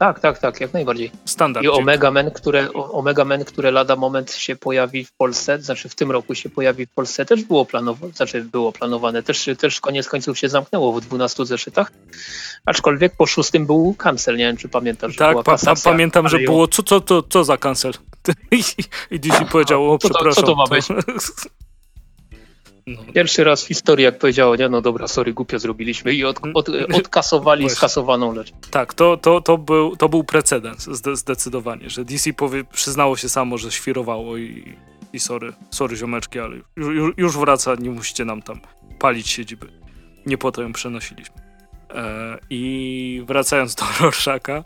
Tak, 0.00 0.20
tak, 0.20 0.38
tak, 0.38 0.60
jak 0.60 0.72
najbardziej. 0.72 1.10
Standard. 1.24 1.64
I 1.64 1.68
Omega 1.68 2.10
Man, 2.10 2.30
które, 2.30 2.72
Omega 2.72 3.24
Man, 3.24 3.44
które 3.44 3.70
lada 3.70 3.96
moment 3.96 4.32
się 4.32 4.56
pojawi 4.56 5.04
w 5.04 5.12
Polsce, 5.12 5.62
znaczy 5.62 5.88
w 5.88 5.94
tym 5.94 6.10
roku 6.10 6.34
się 6.34 6.50
pojawi 6.50 6.86
w 6.86 6.90
Polsce, 6.90 7.24
też 7.24 7.44
było 7.44 7.64
planowane, 7.64 8.12
znaczy 8.12 8.44
było 8.44 8.72
planowane, 8.72 9.22
też, 9.22 9.48
też 9.58 9.80
koniec 9.80 10.08
końców 10.08 10.38
się 10.38 10.48
zamknęło 10.48 10.92
w 10.92 11.00
12 11.00 11.46
zeszytach, 11.46 11.92
aczkolwiek 12.66 13.16
po 13.16 13.26
szóstym 13.26 13.66
był 13.66 13.94
cancel, 13.98 14.36
nie 14.36 14.44
wiem 14.44 14.56
czy 14.56 14.68
pamiętasz. 14.68 15.16
Tak, 15.16 15.42
pa, 15.42 15.58
pa, 15.58 15.74
pamiętam, 15.84 16.28
że 16.28 16.38
było, 16.38 16.68
co, 16.68 16.82
co, 16.82 17.00
co, 17.00 17.22
co 17.22 17.44
za 17.44 17.56
cancel? 17.56 17.92
I 19.10 19.20
DC 19.20 19.44
powiedział, 19.44 19.92
o 19.92 19.98
przepraszam. 19.98 20.32
Co 20.34 20.42
to 20.42 20.54
ma 20.54 20.66
być? 20.66 20.86
No. 22.86 23.02
Pierwszy 23.14 23.44
raz 23.44 23.64
w 23.64 23.66
historii, 23.68 24.04
jak 24.04 24.18
powiedziało, 24.18 24.56
nie, 24.56 24.68
no 24.68 24.80
dobra, 24.80 25.08
sorry, 25.08 25.32
głupio 25.32 25.58
zrobiliśmy 25.58 26.14
i 26.14 26.24
od, 26.24 26.40
od, 26.54 26.68
odkasowali 26.94 27.62
Właśnie. 27.62 27.76
skasowaną 27.76 28.34
rzecz. 28.34 28.52
Tak, 28.70 28.94
to, 28.94 29.16
to, 29.16 29.40
to, 29.40 29.58
był, 29.58 29.96
to 29.96 30.08
był 30.08 30.24
precedens 30.24 30.88
zdecydowanie, 31.14 31.90
że 31.90 32.04
DC 32.04 32.32
powie, 32.32 32.64
przyznało 32.64 33.16
się 33.16 33.28
samo, 33.28 33.58
że 33.58 33.72
świrowało 33.72 34.36
i, 34.36 34.76
i 35.12 35.20
sorry, 35.20 35.52
sorry 35.70 35.96
ziomeczki, 35.96 36.38
ale 36.38 36.56
już, 36.76 37.14
już 37.16 37.38
wraca, 37.38 37.74
nie 37.74 37.90
musicie 37.90 38.24
nam 38.24 38.42
tam 38.42 38.60
palić 38.98 39.28
siedziby. 39.28 39.66
Nie 40.26 40.38
po 40.38 40.52
to 40.52 40.62
ją 40.62 40.72
przenosiliśmy. 40.72 41.36
E, 41.94 42.38
I 42.50 43.22
wracając 43.26 43.74
do 43.74 43.84
Rorschaka, 44.00 44.64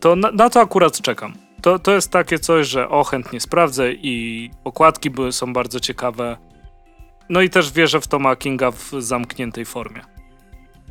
to 0.00 0.16
na, 0.16 0.30
na, 0.30 0.50
to 0.50 0.60
akurat 0.60 1.00
czekam. 1.00 1.34
To, 1.62 1.78
to 1.78 1.92
jest 1.92 2.10
takie 2.10 2.38
coś, 2.38 2.68
że 2.68 2.88
o, 2.88 3.04
chętnie 3.04 3.40
sprawdzę 3.40 3.92
i 3.92 4.50
okładki 4.64 5.10
były, 5.10 5.32
są 5.32 5.52
bardzo 5.52 5.80
ciekawe. 5.80 6.36
No 7.28 7.42
i 7.42 7.50
też 7.50 7.72
wierzę 7.72 8.00
w 8.00 8.06
Toma 8.06 8.36
Kinga 8.36 8.70
w 8.70 8.92
zamkniętej 8.98 9.64
formie. 9.64 10.00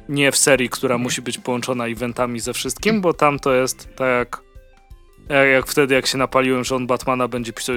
Nie 0.10 0.32
w 0.32 0.38
serii, 0.38 0.70
która 0.70 0.96
mhm. 0.96 1.02
musi 1.02 1.22
być 1.22 1.38
połączona 1.38 1.88
eventami 1.88 2.40
ze 2.40 2.54
wszystkim, 2.54 3.02
bo 3.02 3.14
tam 3.14 3.40
to 3.40 3.54
jest 3.54 3.96
tak 3.96 4.08
jak, 4.08 4.42
jak, 5.30 5.48
jak 5.50 5.68
wtedy, 5.68 5.96
jak 5.96 6.08
się 6.08 6.18
napaliłem, 6.18 6.64
że 6.64 6.76
on 6.76 6.88
Batmana 6.88 7.28
będzie 7.28 7.54
pisał 7.54 7.76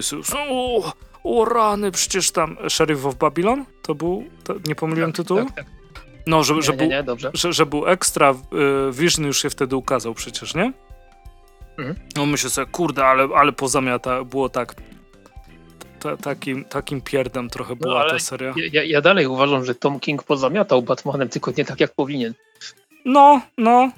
o, 0.48 0.92
o 1.24 1.44
rany, 1.44 1.90
przecież 1.90 2.30
tam 2.30 2.56
Sheriff 2.68 3.06
of 3.06 3.14
Babylon 3.14 3.64
to 3.82 3.94
był, 3.94 4.24
to, 4.44 4.54
nie 4.66 4.74
pomyliłem 4.74 5.12
tak, 5.12 5.16
tytułu? 5.16 5.44
Tak, 5.44 5.54
tak. 5.54 5.66
No, 6.26 6.44
że, 6.44 6.54
nie, 6.54 6.62
że, 6.62 6.72
nie, 6.72 6.78
był, 6.78 7.16
nie, 7.16 7.30
że, 7.34 7.52
że, 7.52 7.66
był 7.66 7.86
ekstra, 7.86 8.30
y, 8.30 8.92
Vision 8.92 9.26
już 9.26 9.42
się 9.42 9.50
wtedy 9.50 9.76
ukazał 9.76 10.14
przecież, 10.14 10.54
nie? 10.54 10.72
Mhm. 11.78 11.96
No 12.16 12.26
myślę 12.26 12.50
sobie, 12.50 12.66
kurde, 12.66 13.04
ale, 13.04 13.28
ale 13.36 13.52
pozamiata 13.52 14.24
było 14.24 14.48
tak 14.48 14.74
ta, 16.00 16.16
takim, 16.16 16.64
takim 16.64 17.00
pierdem 17.00 17.50
trochę 17.50 17.70
no, 17.70 17.76
była 17.76 18.10
ta 18.10 18.18
seria. 18.18 18.54
Ja, 18.72 18.84
ja, 18.84 19.00
dalej 19.00 19.26
uważam, 19.26 19.64
że 19.64 19.74
Tom 19.74 20.00
King 20.00 20.22
pozamiatał 20.22 20.82
Batmanem, 20.82 21.28
tylko 21.28 21.52
nie 21.58 21.64
tak 21.64 21.80
jak 21.80 21.94
powinien. 21.94 22.34
No, 23.04 23.40
no. 23.58 23.90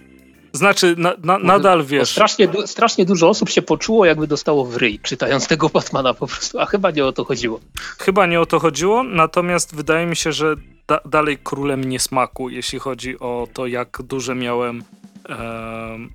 Znaczy, 0.52 0.94
na, 0.98 1.14
na, 1.22 1.38
nadal 1.38 1.84
wiesz. 1.84 2.10
Strasznie, 2.10 2.48
strasznie 2.66 3.04
dużo 3.04 3.28
osób 3.28 3.48
się 3.48 3.62
poczuło, 3.62 4.04
jakby 4.04 4.26
dostało 4.26 4.64
w 4.64 4.76
ryj, 4.76 4.98
czytając 5.02 5.46
tego 5.46 5.68
Batmana 5.68 6.14
po 6.14 6.26
prostu, 6.26 6.58
a 6.58 6.66
chyba 6.66 6.90
nie 6.90 7.06
o 7.06 7.12
to 7.12 7.24
chodziło. 7.24 7.60
Chyba 7.98 8.26
nie 8.26 8.40
o 8.40 8.46
to 8.46 8.58
chodziło, 8.58 9.02
natomiast 9.02 9.74
wydaje 9.74 10.06
mi 10.06 10.16
się, 10.16 10.32
że 10.32 10.54
da, 10.88 11.00
dalej 11.04 11.38
królem 11.38 11.84
niesmaku, 11.84 12.50
jeśli 12.50 12.78
chodzi 12.78 13.18
o 13.18 13.48
to, 13.52 13.66
jak 13.66 14.02
duże 14.02 14.34
miałem 14.34 14.84
e, 15.28 15.34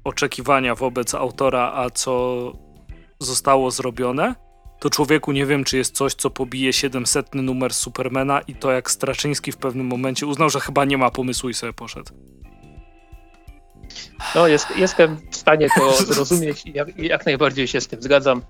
oczekiwania 0.04 0.76
wobec 0.76 1.16
autora, 1.16 1.72
a 1.76 1.90
co 1.90 2.54
zostało 3.20 3.72
zrobione 3.72 4.47
to 4.80 4.90
człowieku 4.90 5.32
nie 5.32 5.46
wiem, 5.46 5.64
czy 5.64 5.78
jest 5.78 5.96
coś, 5.96 6.14
co 6.14 6.30
pobije 6.30 6.74
700 6.74 7.36
numer 7.36 7.74
Supermana 7.74 8.42
i 8.42 8.56
to 8.56 8.72
jak 8.72 8.92
Straczyński 8.92 9.52
w 9.52 9.58
pewnym 9.58 9.88
momencie 9.88 10.26
uznał, 10.26 10.50
że 10.50 10.60
chyba 10.60 10.86
nie 10.86 10.98
ma 10.98 11.12
pomysłu 11.12 11.50
i 11.50 11.54
sobie 11.54 11.74
poszedł. 11.74 12.14
No, 14.36 14.48
jest, 14.48 14.68
jestem 14.78 15.18
w 15.32 15.36
stanie 15.36 15.68
to 15.76 15.94
zrozumieć 16.14 16.66
i 16.66 16.74
jak, 16.74 16.98
jak, 16.98 17.26
najbardziej 17.26 17.68
się 17.68 17.82
z 17.82 17.88
tym 17.88 18.02
zgadzam. 18.02 18.42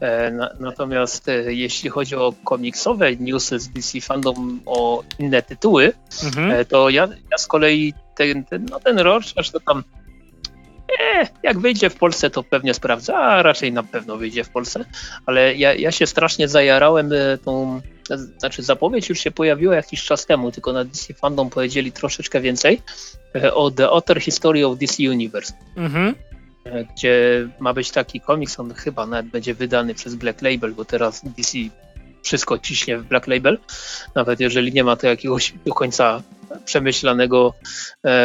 E, 0.00 0.30
na, 0.30 0.50
natomiast 0.60 1.28
e, 1.28 1.54
jeśli 1.54 1.90
chodzi 1.90 2.16
o 2.16 2.34
komiksowe 2.44 3.16
newsy 3.16 3.58
z 3.58 3.68
DC 3.68 4.00
Fandom, 4.00 4.60
o 4.66 5.02
inne 5.18 5.42
tytuły, 5.42 5.92
mhm. 6.24 6.50
e, 6.50 6.64
to 6.64 6.90
ja, 6.90 7.08
ja 7.30 7.38
z 7.38 7.46
kolei 7.46 7.94
ten, 8.14 8.44
ten, 8.44 8.66
no 8.70 8.80
ten 8.80 8.98
Rorschach 8.98 9.48
to 9.52 9.60
tam 9.60 9.84
E, 11.00 11.26
jak 11.42 11.58
wyjdzie 11.58 11.90
w 11.90 11.96
Polsce, 11.96 12.30
to 12.30 12.42
pewnie 12.42 12.74
sprawdzę, 12.74 13.16
a 13.16 13.42
raczej 13.42 13.72
na 13.72 13.82
pewno 13.82 14.16
wyjdzie 14.16 14.44
w 14.44 14.50
Polsce, 14.50 14.84
ale 15.26 15.54
ja, 15.54 15.74
ja 15.74 15.92
się 15.92 16.06
strasznie 16.06 16.48
zajarałem 16.48 17.12
e, 17.12 17.38
tą, 17.38 17.80
znaczy 18.38 18.62
zapowiedź 18.62 19.08
już 19.08 19.20
się 19.20 19.30
pojawiła 19.30 19.74
jakiś 19.74 20.04
czas 20.04 20.26
temu, 20.26 20.52
tylko 20.52 20.72
na 20.72 20.84
DC 20.84 21.14
Fandom 21.14 21.50
powiedzieli 21.50 21.92
troszeczkę 21.92 22.40
więcej 22.40 22.82
e, 23.34 23.54
o 23.54 23.70
The 23.70 23.88
Author 23.88 24.20
History 24.20 24.66
of 24.66 24.78
DC 24.78 25.10
Universe. 25.10 25.52
Mhm. 25.76 26.14
Gdzie 26.94 27.48
ma 27.58 27.74
być 27.74 27.90
taki 27.90 28.20
komiks, 28.20 28.60
on 28.60 28.74
chyba 28.74 29.06
nawet 29.06 29.26
będzie 29.26 29.54
wydany 29.54 29.94
przez 29.94 30.14
Black 30.14 30.42
Label, 30.42 30.74
bo 30.74 30.84
teraz 30.84 31.22
DC 31.24 31.58
wszystko 32.22 32.58
ciśnie 32.58 32.98
w 32.98 33.04
Black 33.04 33.26
Label, 33.26 33.58
nawet 34.14 34.40
jeżeli 34.40 34.72
nie 34.72 34.84
ma 34.84 34.96
to 34.96 35.06
jakiegoś 35.06 35.54
do 35.66 35.74
końca 35.74 36.22
przemyślanego 36.64 37.54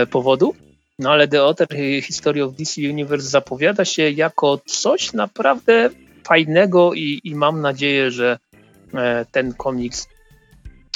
powodu. 0.09 0.55
No 0.99 1.11
ale 1.11 1.27
The 1.27 1.43
Other 1.43 1.67
History 2.01 2.43
of 2.43 2.55
DC 2.55 2.81
Universe 2.81 3.29
zapowiada 3.29 3.85
się 3.85 4.09
jako 4.09 4.59
coś 4.65 5.13
naprawdę 5.13 5.89
fajnego 6.27 6.93
i, 6.93 7.21
i 7.23 7.35
mam 7.35 7.61
nadzieję, 7.61 8.11
że 8.11 8.39
e, 8.93 9.25
ten 9.31 9.53
komiks 9.53 10.07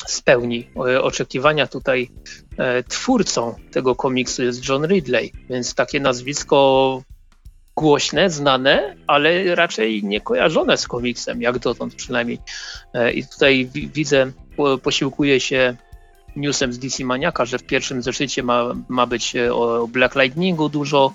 spełni 0.08 0.70
e, 0.76 1.02
oczekiwania 1.02 1.68
tutaj. 1.68 2.10
E, 2.58 2.84
twórcą 2.84 3.56
tego 3.72 3.96
komiksu 3.96 4.44
jest 4.44 4.70
John 4.70 4.86
Ridley, 4.86 5.32
więc 5.50 5.76
takie 5.76 6.00
nazwisko 6.00 7.02
głośne, 7.76 8.30
znane, 8.30 8.96
ale 9.08 9.56
raczej 9.56 10.04
nie 10.04 10.22
kojarzone 10.22 10.78
z 10.78 10.88
komiksem, 10.88 11.42
jak 11.42 11.60
dotąd 11.60 11.96
przynajmniej. 11.96 12.40
I 13.14 13.28
tutaj 13.28 13.70
widzę, 13.74 14.32
posiłkuje 14.84 15.40
się 15.40 15.76
newsem 16.36 16.74
z 16.74 16.80
DC 16.80 17.06
Maniaka, 17.06 17.46
że 17.46 17.58
w 17.58 17.64
pierwszym 17.64 18.02
zeszycie 18.02 18.44
ma, 18.44 18.74
ma 18.88 19.06
być 19.06 19.36
e, 19.36 19.54
o 19.54 19.88
Black 19.88 20.16
Lightningu 20.16 20.70
dużo, 20.70 21.14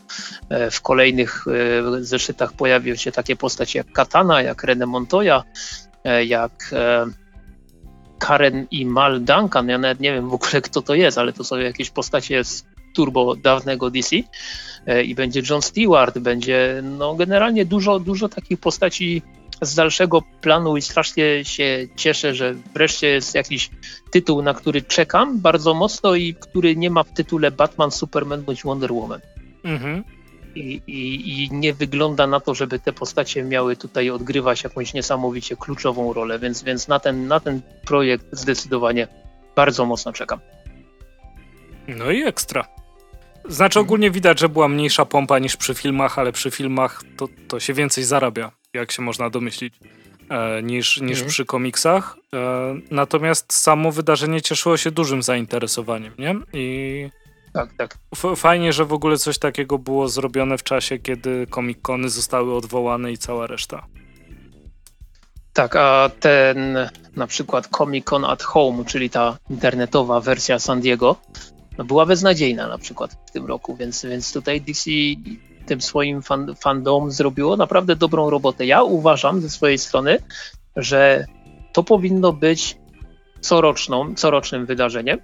e, 0.48 0.70
w 0.70 0.80
kolejnych 0.80 1.44
e, 1.46 2.04
zeszytach 2.04 2.52
pojawią 2.52 2.94
się 2.94 3.12
takie 3.12 3.36
postacie 3.36 3.78
jak 3.78 3.92
Katana, 3.92 4.42
jak 4.42 4.64
René 4.64 4.86
Montoya, 4.86 5.42
jak 6.26 6.74
Karen 8.18 8.66
i 8.70 8.86
Mal 8.86 9.20
Duncan, 9.20 9.68
ja 9.68 9.78
nawet 9.78 10.00
nie 10.00 10.12
wiem 10.12 10.28
w 10.28 10.34
ogóle 10.34 10.60
kto 10.62 10.82
to 10.82 10.94
jest, 10.94 11.18
ale 11.18 11.32
to 11.32 11.44
są 11.44 11.58
jakieś 11.58 11.90
postacie 11.90 12.44
z 12.44 12.64
turbo 12.94 13.36
dawnego 13.36 13.90
DC 13.90 14.16
i 15.04 15.14
będzie 15.14 15.42
John 15.50 15.62
Stewart, 15.62 16.18
będzie 16.18 16.82
no 16.84 17.14
generalnie 17.14 17.64
dużo, 17.64 18.00
dużo 18.00 18.28
takich 18.28 18.60
postaci 18.60 19.22
z 19.60 19.74
dalszego 19.74 20.22
planu 20.40 20.76
i 20.76 20.82
strasznie 20.82 21.44
się 21.44 21.86
cieszę, 21.96 22.34
że 22.34 22.54
wreszcie 22.74 23.08
jest 23.08 23.34
jakiś 23.34 23.70
tytuł, 24.10 24.42
na 24.42 24.54
który 24.54 24.82
czekam 24.82 25.40
bardzo 25.40 25.74
mocno 25.74 26.14
i 26.14 26.34
który 26.34 26.76
nie 26.76 26.90
ma 26.90 27.02
w 27.02 27.12
tytule 27.12 27.50
Batman, 27.50 27.90
Superman 27.90 28.42
bądź 28.42 28.64
Wonder 28.64 28.92
Woman. 28.92 29.20
Mhm. 29.64 30.04
I, 30.54 30.82
i, 30.86 31.44
I, 31.44 31.48
nie 31.52 31.74
wygląda 31.74 32.26
na 32.26 32.40
to, 32.40 32.54
żeby 32.54 32.78
te 32.78 32.92
postacie 32.92 33.44
miały 33.44 33.76
tutaj 33.76 34.10
odgrywać 34.10 34.64
jakąś 34.64 34.94
niesamowicie 34.94 35.56
kluczową 35.56 36.12
rolę, 36.12 36.38
więc, 36.38 36.62
więc 36.62 36.88
na, 36.88 37.00
ten, 37.00 37.26
na 37.26 37.40
ten 37.40 37.60
projekt 37.84 38.26
zdecydowanie 38.32 39.08
bardzo 39.56 39.86
mocno 39.86 40.12
czekam. 40.12 40.40
No 41.88 42.10
i 42.10 42.22
ekstra. 42.22 42.68
Znaczy 43.48 43.80
ogólnie 43.80 44.10
widać, 44.10 44.40
że 44.40 44.48
była 44.48 44.68
mniejsza 44.68 45.04
pompa 45.04 45.38
niż 45.38 45.56
przy 45.56 45.74
filmach, 45.74 46.18
ale 46.18 46.32
przy 46.32 46.50
filmach 46.50 47.02
to, 47.16 47.28
to 47.48 47.60
się 47.60 47.74
więcej 47.74 48.04
zarabia 48.04 48.57
jak 48.74 48.92
się 48.92 49.02
można 49.02 49.30
domyślić, 49.30 49.74
e, 50.30 50.62
niż, 50.62 51.00
niż 51.00 51.18
mhm. 51.18 51.28
przy 51.28 51.44
komiksach. 51.44 52.16
E, 52.34 52.74
natomiast 52.90 53.52
samo 53.52 53.92
wydarzenie 53.92 54.42
cieszyło 54.42 54.76
się 54.76 54.90
dużym 54.90 55.22
zainteresowaniem, 55.22 56.12
nie? 56.18 56.34
I 56.52 57.08
tak, 57.52 57.72
tak. 57.76 57.98
Fajnie, 58.36 58.72
że 58.72 58.84
w 58.84 58.92
ogóle 58.92 59.16
coś 59.16 59.38
takiego 59.38 59.78
było 59.78 60.08
zrobione 60.08 60.58
w 60.58 60.62
czasie, 60.62 60.98
kiedy 60.98 61.46
Comic-Cony 61.46 62.08
zostały 62.08 62.56
odwołane 62.56 63.12
i 63.12 63.18
cała 63.18 63.46
reszta. 63.46 63.86
Tak, 65.52 65.76
a 65.76 66.10
ten 66.20 66.76
na 67.16 67.26
przykład 67.26 67.66
Comic 67.66 68.04
Con 68.04 68.24
at 68.24 68.42
Home, 68.42 68.84
czyli 68.84 69.10
ta 69.10 69.38
internetowa 69.50 70.20
wersja 70.20 70.58
San 70.58 70.80
Diego, 70.80 71.16
była 71.84 72.06
beznadziejna 72.06 72.68
na 72.68 72.78
przykład 72.78 73.16
w 73.26 73.30
tym 73.30 73.46
roku, 73.46 73.76
więc, 73.76 74.04
więc 74.04 74.32
tutaj 74.32 74.60
DC 74.60 74.90
tym 75.68 75.80
swoim 75.80 76.22
fan, 76.22 76.54
fandom 76.60 77.10
zrobiło 77.10 77.56
naprawdę 77.56 77.96
dobrą 77.96 78.30
robotę. 78.30 78.66
Ja 78.66 78.82
uważam 78.82 79.40
ze 79.40 79.50
swojej 79.50 79.78
strony, 79.78 80.18
że 80.76 81.26
to 81.72 81.82
powinno 81.82 82.32
być 82.32 82.76
coroczną, 83.40 84.14
corocznym 84.14 84.66
wydarzeniem, 84.66 85.18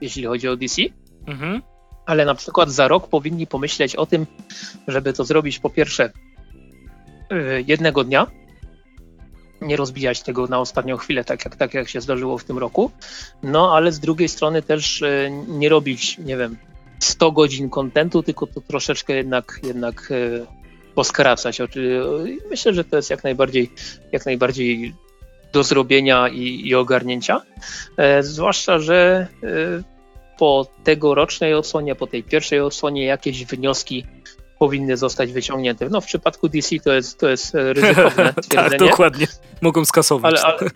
jeśli 0.00 0.24
chodzi 0.24 0.48
o 0.48 0.56
DC. 0.56 0.82
Mhm. 1.26 1.62
Ale 2.06 2.24
na 2.24 2.34
przykład 2.34 2.70
za 2.70 2.88
rok 2.88 3.08
powinni 3.08 3.46
pomyśleć 3.46 3.96
o 3.96 4.06
tym, 4.06 4.26
żeby 4.88 5.12
to 5.12 5.24
zrobić 5.24 5.58
po 5.58 5.70
pierwsze 5.70 6.12
yy, 7.30 7.64
jednego 7.66 8.04
dnia, 8.04 8.26
nie 9.60 9.76
rozbijać 9.76 10.22
tego 10.22 10.46
na 10.46 10.58
ostatnią 10.58 10.96
chwilę, 10.96 11.24
tak 11.24 11.44
jak, 11.44 11.56
tak 11.56 11.74
jak 11.74 11.88
się 11.88 12.00
zdarzyło 12.00 12.38
w 12.38 12.44
tym 12.44 12.58
roku. 12.58 12.90
No 13.42 13.76
ale 13.76 13.92
z 13.92 14.00
drugiej 14.00 14.28
strony 14.28 14.62
też 14.62 15.00
yy, 15.00 15.30
nie 15.48 15.68
robić, 15.68 16.18
nie 16.18 16.36
wiem, 16.36 16.56
100 17.00 17.32
godzin 17.32 17.70
kontentu, 17.70 18.22
tylko 18.22 18.46
to 18.46 18.60
troszeczkę 18.60 19.12
jednak, 19.12 19.60
jednak 19.62 20.08
e, 20.10 20.46
poskracać. 20.94 21.58
Myślę, 22.50 22.74
że 22.74 22.84
to 22.84 22.96
jest 22.96 23.10
jak 23.10 23.24
najbardziej, 23.24 23.70
jak 24.12 24.26
najbardziej 24.26 24.94
do 25.52 25.62
zrobienia 25.62 26.28
i, 26.28 26.68
i 26.68 26.74
ogarnięcia. 26.74 27.42
E, 27.96 28.22
zwłaszcza, 28.22 28.78
że 28.78 29.26
e, 29.42 29.46
po 30.38 30.66
tegorocznej 30.84 31.54
odsłonie, 31.54 31.94
po 31.94 32.06
tej 32.06 32.22
pierwszej 32.22 32.60
odsłonie 32.60 33.04
jakieś 33.04 33.44
wnioski 33.44 34.06
powinny 34.60 34.96
zostać 34.96 35.32
wyciągnięte. 35.32 35.88
No 35.88 36.00
w 36.00 36.06
przypadku 36.06 36.48
DC 36.48 36.76
to 36.84 36.92
jest, 36.92 37.18
to 37.18 37.28
jest 37.28 37.54
e, 37.54 37.72
ryzykowne 37.72 38.24
tak, 38.34 38.44
twierdzenie. 38.44 38.78
tak, 38.78 38.88
dokładnie. 38.88 39.26
Mogą 39.60 39.84
skasować. 39.84 40.40
Ale, 40.40 40.42
ale 40.42 40.70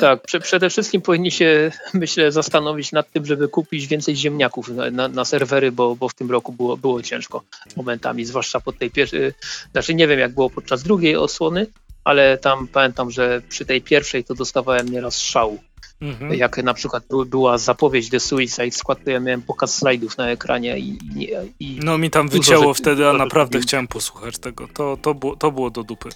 tak, 0.00 0.20
przede 0.42 0.70
wszystkim 0.70 1.00
powinni 1.00 1.30
się, 1.30 1.72
myślę, 1.94 2.32
zastanowić 2.32 2.92
nad 2.92 3.12
tym, 3.12 3.26
żeby 3.26 3.48
kupić 3.48 3.86
więcej 3.86 4.16
ziemniaków 4.16 4.68
na, 4.92 5.08
na, 5.08 5.24
serwery, 5.24 5.72
bo, 5.72 5.96
bo 5.96 6.08
w 6.08 6.14
tym 6.14 6.30
roku 6.30 6.52
było, 6.52 6.76
było 6.76 7.02
ciężko 7.02 7.42
momentami, 7.76 8.24
zwłaszcza 8.24 8.60
pod 8.60 8.78
tej 8.78 8.90
pierwszej, 8.90 9.32
znaczy 9.72 9.94
nie 9.94 10.08
wiem 10.08 10.18
jak 10.18 10.34
było 10.34 10.50
podczas 10.50 10.82
drugiej 10.82 11.16
osłony, 11.16 11.66
ale 12.04 12.38
tam 12.38 12.68
pamiętam, 12.68 13.10
że 13.10 13.42
przy 13.48 13.64
tej 13.64 13.82
pierwszej 13.82 14.24
to 14.24 14.34
dostawałem 14.34 14.88
nieraz 14.88 15.18
szału 15.18 15.58
Mhm. 16.00 16.34
Jak 16.34 16.62
na 16.62 16.74
przykład 16.74 17.04
była 17.26 17.58
zapowiedź 17.58 18.10
The 18.10 18.20
Suicide 18.20 18.70
Squad, 18.70 19.04
to 19.04 19.10
ja 19.10 19.20
miałem 19.20 19.42
pokaz 19.42 19.74
slajdów 19.74 20.18
na 20.18 20.30
ekranie 20.30 20.78
i... 20.78 20.98
i 21.60 21.80
no 21.82 21.98
mi 21.98 22.10
tam 22.10 22.28
wycięło 22.28 22.74
wtedy, 22.74 23.08
a 23.08 23.12
naprawdę 23.12 23.60
chciałem 23.60 23.88
posłuchać 23.88 24.38
tego. 24.38 24.68
To, 24.68 24.96
to, 25.02 25.14
było, 25.14 25.36
to 25.36 25.52
było 25.52 25.70
do 25.70 25.82
dupy. 25.82 26.08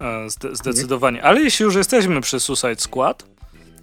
E, 0.00 0.30
zde 0.30 0.56
zdecydowanie. 0.56 1.22
Ale 1.22 1.40
jeśli 1.40 1.64
już 1.64 1.74
jesteśmy 1.74 2.20
przy 2.20 2.40
Suicide 2.40 2.76
Squad, 2.76 3.26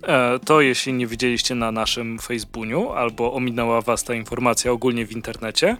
e, 0.04 0.40
to 0.40 0.62
jeśli 0.62 0.94
nie 0.94 1.08
widzieliście 1.08 1.56
na 1.56 1.72
naszym 1.72 2.20
Facebooku 2.20 2.92
albo 2.92 3.34
ominęła 3.34 3.82
was 3.82 4.04
ta 4.04 4.14
informacja 4.14 4.72
ogólnie 4.72 5.06
w 5.06 5.12
internecie, 5.12 5.78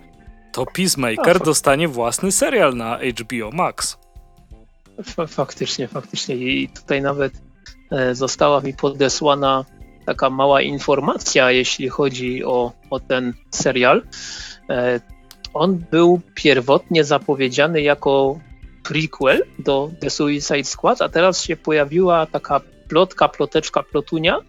to 0.52 0.66
Peacemaker 0.66 1.40
dostanie 1.44 1.88
własny 1.88 2.32
serial 2.32 2.76
na 2.76 2.98
HBO 2.98 3.52
Max. 3.52 3.98
Faktycznie, 5.28 5.88
faktycznie. 5.88 6.36
I 6.36 6.70
tutaj 6.70 7.02
nawet 7.02 7.47
została 8.12 8.62
mi 8.62 8.74
podesłana 8.74 9.66
taka 10.06 10.30
mała 10.30 10.62
informacja, 10.62 11.52
jeśli 11.52 11.90
chodzi 11.90 12.44
o, 12.46 12.72
o 12.90 13.00
ten 13.00 13.34
serial. 13.52 14.04
E, 14.70 15.00
on 15.54 15.84
był 15.92 16.22
pierwotnie 16.36 17.04
zapowiedziany 17.04 17.82
jako 17.82 18.40
prequel 18.84 19.44
do 19.60 19.92
The 20.00 20.10
Suicide 20.10 20.64
Squad, 20.64 21.02
a 21.02 21.10
teraz 21.10 21.44
się 21.44 21.56
pojawiła 21.56 22.26
taka 22.26 22.62
plotka, 22.88 23.28
ploteczka, 23.28 23.84
plotunia, 23.84 24.40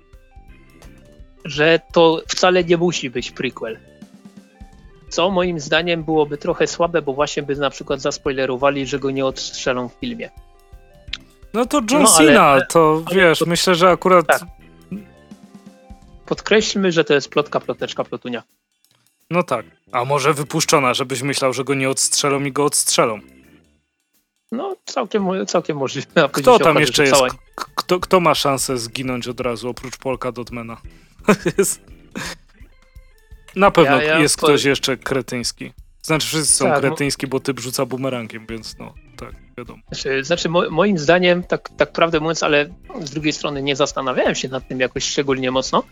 że 1.44 1.80
to 1.92 2.22
wcale 2.28 2.64
nie 2.64 2.76
musi 2.76 3.10
być 3.10 3.30
prequel. 3.30 3.78
Co 5.08 5.30
moim 5.30 5.60
zdaniem 5.60 6.04
byłoby 6.04 6.38
trochę 6.38 6.66
słabe, 6.66 7.02
bo 7.02 7.12
właśnie 7.12 7.42
by 7.42 7.56
na 7.56 7.70
przykład 7.70 8.00
zaspoilerowali, 8.00 8.86
że 8.86 8.98
go 8.98 9.10
nie 9.10 9.26
odstrzelą 9.26 9.88
w 9.88 9.92
filmie. 9.92 10.30
No 11.54 11.66
to 11.66 11.80
John 11.90 12.02
no, 12.02 12.14
ale, 12.16 12.26
Cena, 12.26 12.60
to 12.60 13.02
ale, 13.06 13.16
wiesz, 13.16 13.40
myślę, 13.46 13.74
że 13.74 13.90
akurat... 13.90 14.26
Tak. 14.26 14.42
Podkreślmy, 16.26 16.92
że 16.92 17.04
to 17.04 17.14
jest 17.14 17.28
plotka, 17.28 17.60
ploteczka, 17.60 18.04
plotunia. 18.04 18.42
No 19.30 19.42
tak. 19.42 19.66
A 19.92 20.04
może 20.04 20.34
wypuszczona, 20.34 20.94
żebyś 20.94 21.22
myślał, 21.22 21.52
że 21.52 21.64
go 21.64 21.74
nie 21.74 21.90
odstrzelą 21.90 22.40
i 22.40 22.52
go 22.52 22.64
odstrzelą. 22.64 23.20
No, 24.52 24.76
całkiem, 24.84 25.46
całkiem 25.46 25.76
możliwe. 25.76 26.28
Kto 26.32 26.58
tam 26.58 26.76
jeszcze 26.76 27.04
jest? 27.04 27.22
Kto, 27.54 28.00
kto 28.00 28.20
ma 28.20 28.34
szansę 28.34 28.78
zginąć 28.78 29.28
od 29.28 29.40
razu, 29.40 29.68
oprócz 29.68 29.96
Polka 29.96 30.32
Dodmana? 30.32 30.76
Na 33.56 33.70
pewno 33.70 33.96
ja, 33.96 34.02
ja 34.02 34.18
jest 34.18 34.36
ktoś 34.36 34.64
jeszcze 34.64 34.96
kretyński. 34.96 35.72
Znaczy 36.02 36.26
wszyscy 36.26 36.54
są 36.54 36.64
tak, 36.64 36.80
kretyński, 36.80 37.26
bo 37.26 37.40
typ 37.40 37.60
rzuca 37.60 37.86
bumerangiem, 37.86 38.46
więc 38.46 38.78
no, 38.78 38.94
tak, 39.16 39.32
wiadomo. 39.58 39.82
Znaczy, 39.92 40.24
znaczy 40.24 40.48
mo 40.48 40.70
moim 40.70 40.98
zdaniem, 40.98 41.42
tak, 41.42 41.70
tak 41.76 41.92
prawdę 41.92 42.20
mówiąc, 42.20 42.42
ale 42.42 42.66
z 43.00 43.10
drugiej 43.10 43.32
strony 43.32 43.62
nie 43.62 43.76
zastanawiałem 43.76 44.34
się 44.34 44.48
nad 44.48 44.68
tym 44.68 44.80
jakoś 44.80 45.04
szczególnie 45.04 45.50
mocno. 45.50 45.82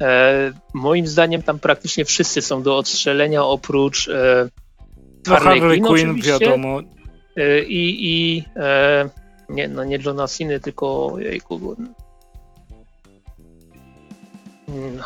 E, 0.00 0.52
moim 0.74 1.06
zdaniem 1.06 1.42
tam 1.42 1.58
praktycznie 1.58 2.04
wszyscy 2.04 2.42
są 2.42 2.62
do 2.62 2.76
odstrzelenia 2.76 3.44
oprócz 3.44 4.08
e, 4.08 4.48
no, 5.26 5.36
Harley, 5.36 5.80
Quinn, 5.80 6.22
wiadomo. 6.22 6.80
E, 7.36 7.62
I, 7.62 8.06
i 8.06 8.44
e, 8.56 9.10
nie, 9.48 9.68
no 9.68 9.84
nie 9.84 9.98
Johna 10.04 10.28
Cena, 10.28 10.58
tylko 10.58 11.14
jejku, 11.18 11.76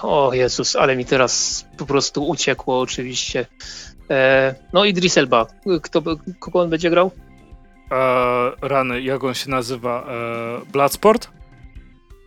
o 0.03 0.35
Jezus, 0.35 0.77
ale 0.77 0.97
mi 0.97 1.05
teraz 1.05 1.65
po 1.77 1.87
prostu 1.87 2.29
uciekło 2.29 2.81
oczywiście. 2.81 3.47
E, 4.11 4.55
no 4.73 4.85
i 4.85 4.95
Elba. 5.17 5.47
Kto, 5.83 6.03
kogo 6.41 6.61
on 6.61 6.71
będzie 6.71 6.91
grał? 6.91 7.11
E, 7.93 8.69
rany, 8.69 9.03
jak 9.03 9.25
on 9.25 9.35
się 9.35 9.51
nazywa? 9.51 10.07
E, 10.09 10.73
Bloodsport? 10.73 11.31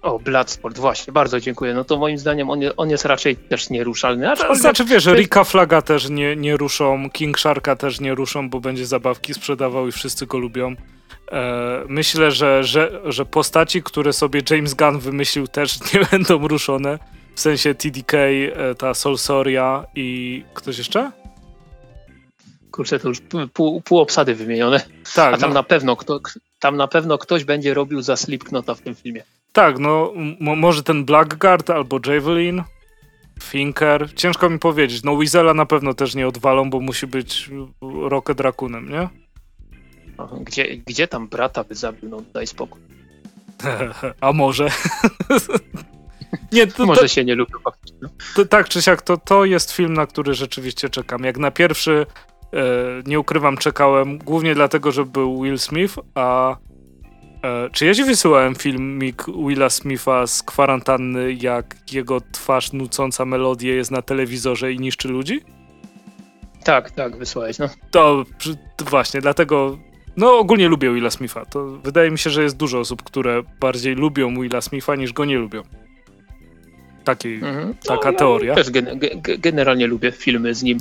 O, 0.01 0.19
Bloodsport, 0.19 0.77
właśnie, 0.77 1.13
bardzo 1.13 1.39
dziękuję. 1.39 1.73
No 1.73 1.83
to 1.83 1.97
moim 1.97 2.17
zdaniem 2.17 2.49
on, 2.49 2.59
on 2.77 2.89
jest 2.89 3.05
raczej 3.05 3.35
też 3.35 3.69
nieruszalny. 3.69 4.31
Aczkolwiek... 4.31 4.57
Znaczy 4.57 4.85
wiesz, 4.85 5.03
że 5.03 5.15
Rika 5.15 5.43
Flaga 5.43 5.81
też 5.81 6.09
nie, 6.09 6.35
nie 6.35 6.57
ruszą, 6.57 7.09
King 7.09 7.39
Sharka 7.39 7.75
też 7.75 7.99
nie 7.99 8.15
ruszą, 8.15 8.49
bo 8.49 8.59
będzie 8.59 8.85
zabawki 8.85 9.33
sprzedawał 9.33 9.87
i 9.87 9.91
wszyscy 9.91 10.25
go 10.25 10.37
lubią. 10.37 10.75
E, 11.31 11.83
myślę, 11.87 12.31
że, 12.31 12.63
że, 12.63 13.01
że 13.05 13.25
postaci, 13.25 13.83
które 13.83 14.13
sobie 14.13 14.41
James 14.49 14.73
Gunn 14.73 14.99
wymyślił 14.99 15.47
też 15.47 15.79
nie 15.93 15.99
będą 16.11 16.47
ruszone. 16.47 16.99
W 17.35 17.39
sensie 17.39 17.75
TDK, 17.75 18.17
e, 18.17 18.75
ta 18.75 18.93
Solsoria 18.93 19.85
i 19.95 20.43
ktoś 20.53 20.77
jeszcze? 20.77 21.11
Kurczę, 22.77 22.99
to 22.99 23.07
już 23.07 23.21
pół, 23.53 23.81
pół 23.81 23.99
obsady 23.99 24.35
wymienione. 24.35 24.81
Tak, 25.15 25.33
A 25.33 25.37
tam, 25.37 25.49
no. 25.49 25.53
na 25.53 25.63
pewno 25.63 25.95
kto, 25.95 26.19
tam 26.59 26.77
na 26.77 26.87
pewno 26.87 27.17
ktoś 27.17 27.43
będzie 27.43 27.73
robił 27.73 28.01
za 28.01 28.15
Slipknota 28.15 28.75
w 28.75 28.81
tym 28.81 28.95
filmie. 28.95 29.23
Tak, 29.53 29.79
no 29.79 30.13
może 30.39 30.83
ten 30.83 31.05
Blackguard 31.05 31.69
albo 31.69 31.99
Javelin, 32.05 32.63
Finker. 33.43 34.13
Ciężko 34.15 34.49
mi 34.49 34.59
powiedzieć. 34.59 35.03
No 35.03 35.15
Weasela 35.15 35.53
na 35.53 35.65
pewno 35.65 35.93
też 35.93 36.15
nie 36.15 36.27
odwalą, 36.27 36.69
bo 36.69 36.79
musi 36.79 37.07
być 37.07 37.49
Rocket 37.81 38.39
Racoonem, 38.39 38.89
nie? 38.89 39.09
Gdzie, 40.41 40.77
gdzie 40.77 41.07
tam 41.07 41.27
brata 41.27 41.63
by 41.63 41.75
zabił? 41.75 42.09
No 42.09 42.21
daj 42.33 42.47
spokój. 42.47 42.81
A 44.21 44.33
może? 44.33 44.67
Nie, 46.51 46.67
to, 46.67 46.85
Może 46.85 47.01
to, 47.01 47.07
się 47.07 47.25
nie 47.25 47.35
faktycznie. 47.63 47.97
No. 48.37 48.45
Tak 48.45 48.69
czy 48.69 48.81
siak, 48.81 49.01
to, 49.01 49.17
to 49.17 49.45
jest 49.45 49.71
film, 49.71 49.93
na 49.93 50.07
który 50.07 50.33
rzeczywiście 50.33 50.89
czekam. 50.89 51.23
Jak 51.23 51.37
na 51.37 51.51
pierwszy, 51.51 52.05
nie 53.05 53.19
ukrywam, 53.19 53.57
czekałem 53.57 54.17
głównie 54.17 54.55
dlatego, 54.55 54.91
że 54.91 55.05
był 55.05 55.43
Will 55.43 55.59
Smith, 55.59 55.95
a 56.15 56.57
e, 57.43 57.69
czy 57.71 57.85
ja 57.85 57.93
ci 57.93 58.03
wysyłałem 58.03 58.55
filmik 58.55 59.23
Willa 59.47 59.69
Smitha 59.69 60.27
z 60.27 60.43
kwarantanny, 60.43 61.33
jak 61.33 61.75
jego 61.93 62.21
twarz 62.31 62.73
nucąca 62.73 63.25
melodię 63.25 63.75
jest 63.75 63.91
na 63.91 64.01
telewizorze 64.01 64.73
i 64.73 64.79
niszczy 64.79 65.07
ludzi? 65.07 65.41
Tak, 66.63 66.91
tak, 66.91 67.17
wysłałeś, 67.17 67.59
no. 67.59 67.69
To, 67.91 68.23
to 68.77 68.85
właśnie, 68.85 69.21
dlatego 69.21 69.77
no 70.17 70.37
ogólnie 70.37 70.67
lubię 70.67 70.93
Willa 70.93 71.09
Smitha. 71.09 71.45
To 71.45 71.65
wydaje 71.65 72.11
mi 72.11 72.19
się, 72.19 72.29
że 72.29 72.43
jest 72.43 72.57
dużo 72.57 72.79
osób, 72.79 73.03
które 73.03 73.43
bardziej 73.59 73.95
lubią 73.95 74.41
Willa 74.41 74.61
Smitha 74.61 74.95
niż 74.95 75.13
go 75.13 75.25
nie 75.25 75.37
lubią. 75.37 75.63
Taki, 77.03 77.33
mhm. 77.33 77.73
Taka 77.87 78.11
no, 78.11 78.17
teoria. 78.17 78.55
Też 78.55 78.71
gen, 78.71 78.99
generalnie 79.21 79.87
lubię 79.87 80.11
filmy 80.11 80.53
z 80.55 80.63
nim. 80.63 80.77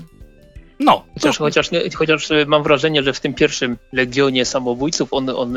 No. 0.81 1.05
Chociaż, 1.15 1.39
chociaż, 1.39 1.71
nie, 1.71 1.81
chociaż 1.95 2.29
mam 2.47 2.63
wrażenie, 2.63 3.03
że 3.03 3.13
w 3.13 3.21
tym 3.21 3.35
pierwszym 3.35 3.77
Legionie 3.93 4.45
Samobójców 4.45 5.13
on, 5.13 5.31
on 5.31 5.55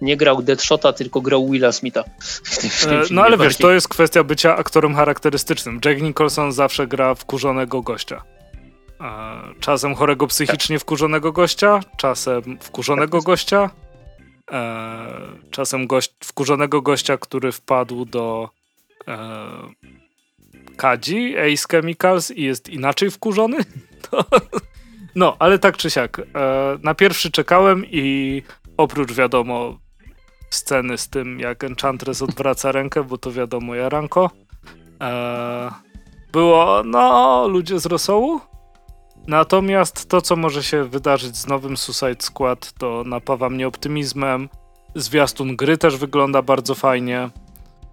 nie 0.00 0.16
grał 0.16 0.42
Deadshota, 0.42 0.92
tylko 0.92 1.20
grał 1.20 1.50
Willa 1.50 1.72
Smitha. 1.72 2.04
E, 2.86 3.02
no 3.10 3.22
ale 3.22 3.38
wiesz, 3.38 3.56
to 3.56 3.72
jest 3.72 3.88
kwestia 3.88 4.24
bycia 4.24 4.56
aktorem 4.56 4.94
charakterystycznym. 4.94 5.80
Jack 5.84 6.02
Nicholson 6.02 6.52
zawsze 6.52 6.86
gra 6.86 7.14
wkurzonego 7.14 7.82
gościa. 7.82 8.22
E, 9.00 9.40
czasem 9.60 9.94
chorego 9.94 10.26
psychicznie 10.26 10.78
wkurzonego 10.78 11.32
gościa, 11.32 11.80
czasem 11.96 12.58
wkurzonego 12.60 13.18
tak 13.18 13.26
gościa, 13.26 13.70
e, 14.52 15.08
czasem 15.50 15.86
gość, 15.86 16.12
wkurzonego 16.24 16.82
gościa, 16.82 17.16
który 17.16 17.52
wpadł 17.52 18.04
do 18.04 18.48
Kadzi, 20.76 21.34
Ace 21.38 21.66
Chemicals 21.70 22.30
i 22.30 22.42
jest 22.42 22.68
inaczej 22.68 23.10
wkurzony. 23.10 23.56
To... 24.10 24.24
No, 25.14 25.36
ale 25.38 25.58
tak 25.58 25.76
czy 25.76 25.90
siak. 25.90 26.18
E, 26.18 26.24
na 26.82 26.94
pierwszy 26.94 27.30
czekałem 27.30 27.86
i 27.86 28.42
oprócz 28.76 29.12
wiadomo 29.12 29.78
sceny 30.50 30.98
z 30.98 31.08
tym, 31.08 31.40
jak 31.40 31.64
Enchantress 31.64 32.22
odwraca 32.22 32.72
rękę, 32.72 33.04
bo 33.04 33.18
to 33.18 33.32
wiadomo 33.32 33.74
jaranko. 33.74 34.30
E, 35.00 35.70
było, 36.32 36.82
no, 36.84 37.48
ludzie 37.48 37.80
z 37.80 37.86
rosołu. 37.86 38.40
Natomiast 39.26 40.08
to, 40.08 40.20
co 40.20 40.36
może 40.36 40.62
się 40.62 40.84
wydarzyć 40.84 41.36
z 41.36 41.46
nowym 41.46 41.76
Suicide 41.76 42.22
Squad, 42.22 42.72
to 42.72 43.02
napawa 43.06 43.50
mnie 43.50 43.68
optymizmem. 43.68 44.48
Zwiastun 44.94 45.56
gry 45.56 45.78
też 45.78 45.96
wygląda 45.96 46.42
bardzo 46.42 46.74
fajnie. 46.74 47.30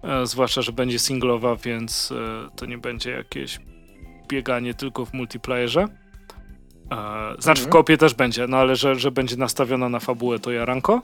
E, 0.02 0.26
zwłaszcza, 0.26 0.62
że 0.62 0.72
będzie 0.72 0.98
singlowa, 0.98 1.56
więc 1.56 2.12
to 2.56 2.66
nie 2.66 2.78
będzie 2.78 3.10
jakieś 3.10 3.60
bieganie 4.28 4.74
tylko 4.74 5.06
w 5.06 5.12
multiplayerze. 5.12 5.99
E, 6.90 6.96
znaczy 7.38 7.62
w 7.62 7.66
mhm. 7.66 7.72
kopie 7.72 7.96
też 7.96 8.14
będzie, 8.14 8.46
no 8.46 8.56
ale 8.56 8.76
że, 8.76 8.94
że 8.94 9.10
będzie 9.10 9.36
nastawiona 9.36 9.88
na 9.88 10.00
fabułę 10.00 10.38
to 10.38 10.52
jaranko. 10.52 11.02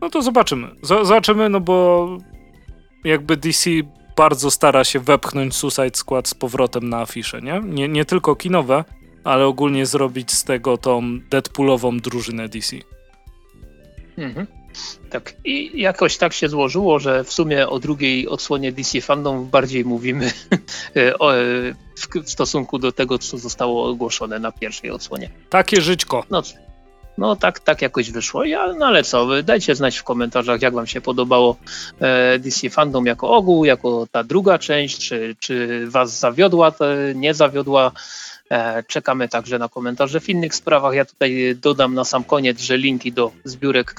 No 0.00 0.10
to 0.10 0.22
zobaczymy. 0.22 0.68
Z 0.82 1.06
zobaczymy, 1.06 1.48
no 1.48 1.60
bo 1.60 2.08
jakby 3.04 3.36
DC 3.36 3.70
bardzo 4.16 4.50
stara 4.50 4.84
się 4.84 5.00
wepchnąć 5.00 5.54
Suicide 5.54 5.94
Squad 5.94 6.28
z 6.28 6.34
powrotem 6.34 6.88
na 6.88 7.00
afisze, 7.00 7.42
nie? 7.42 7.60
Nie, 7.64 7.88
nie 7.88 8.04
tylko 8.04 8.36
kinowe, 8.36 8.84
ale 9.24 9.46
ogólnie 9.46 9.86
zrobić 9.86 10.32
z 10.32 10.44
tego 10.44 10.76
tą 10.76 11.18
Deadpoolową 11.30 11.98
drużynę 11.98 12.48
DC. 12.48 12.76
Mhm. 14.18 14.46
Tak, 15.10 15.34
i 15.44 15.80
jakoś 15.80 16.16
tak 16.16 16.32
się 16.32 16.48
złożyło, 16.48 16.98
że 16.98 17.24
w 17.24 17.32
sumie 17.32 17.68
o 17.68 17.78
drugiej 17.78 18.28
odsłonie 18.28 18.72
DC 18.72 19.00
Fandom 19.00 19.46
bardziej 19.46 19.84
mówimy 19.84 20.26
e, 20.96 21.12
w 22.24 22.30
stosunku 22.30 22.78
do 22.78 22.92
tego, 22.92 23.18
co 23.18 23.38
zostało 23.38 23.88
ogłoszone 23.88 24.38
na 24.38 24.52
pierwszej 24.52 24.90
odsłonie. 24.90 25.30
Takie 25.50 25.80
żyćko. 25.80 26.24
No, 26.30 26.42
No 27.18 27.36
tak, 27.36 27.60
tak 27.60 27.82
jakoś 27.82 28.10
wyszło. 28.10 28.44
Ja, 28.44 28.72
no 28.72 28.86
ale 28.86 29.04
co, 29.04 29.42
dajcie 29.42 29.74
znać 29.74 29.98
w 29.98 30.04
komentarzach, 30.04 30.62
jak 30.62 30.74
wam 30.74 30.86
się 30.86 31.00
podobało 31.00 31.56
e, 32.00 32.38
DC 32.38 32.70
Fandom 32.70 33.06
jako 33.06 33.30
ogół, 33.30 33.64
jako 33.64 34.06
ta 34.10 34.24
druga 34.24 34.58
część, 34.58 35.08
czy, 35.08 35.36
czy 35.38 35.86
was 35.86 36.18
zawiodła, 36.18 36.72
nie 37.14 37.34
zawiodła. 37.34 37.92
E, 38.52 38.82
czekamy 38.82 39.28
także 39.28 39.58
na 39.58 39.68
komentarze 39.68 40.20
w 40.20 40.28
innych 40.28 40.54
sprawach. 40.54 40.94
Ja 40.94 41.04
tutaj 41.04 41.56
dodam 41.56 41.94
na 41.94 42.04
sam 42.04 42.24
koniec, 42.24 42.60
że 42.60 42.76
linki 42.76 43.12
do 43.12 43.32
zbiórek 43.44 43.94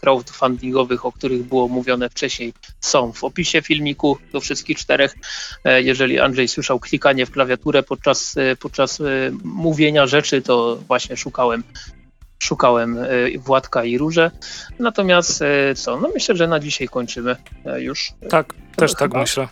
crowdfundingowych, 0.00 1.06
o 1.06 1.12
których 1.12 1.42
było 1.42 1.68
mówione 1.68 2.10
wcześniej, 2.10 2.52
są 2.80 3.12
w 3.12 3.24
opisie 3.24 3.62
filmiku 3.62 4.18
do 4.32 4.40
wszystkich 4.40 4.78
czterech. 4.78 5.14
E, 5.64 5.82
jeżeli 5.82 6.20
Andrzej 6.20 6.48
słyszał 6.48 6.80
klikanie 6.80 7.26
w 7.26 7.30
klawiaturę 7.30 7.82
podczas, 7.82 8.36
e, 8.36 8.56
podczas 8.56 9.02
mówienia 9.44 10.06
rzeczy, 10.06 10.42
to 10.42 10.76
właśnie 10.88 11.16
szukałem 11.16 11.62
szukałem 12.38 12.98
Władka 13.38 13.84
i 13.84 13.98
Róże. 13.98 14.30
Natomiast 14.78 15.44
co, 15.74 16.00
no 16.00 16.08
myślę, 16.14 16.36
że 16.36 16.46
na 16.46 16.60
dzisiaj 16.60 16.88
kończymy 16.88 17.36
już. 17.78 18.12
Tak, 18.28 18.54
też 18.76 18.94
tak 18.94 19.14
myślę 19.14 19.48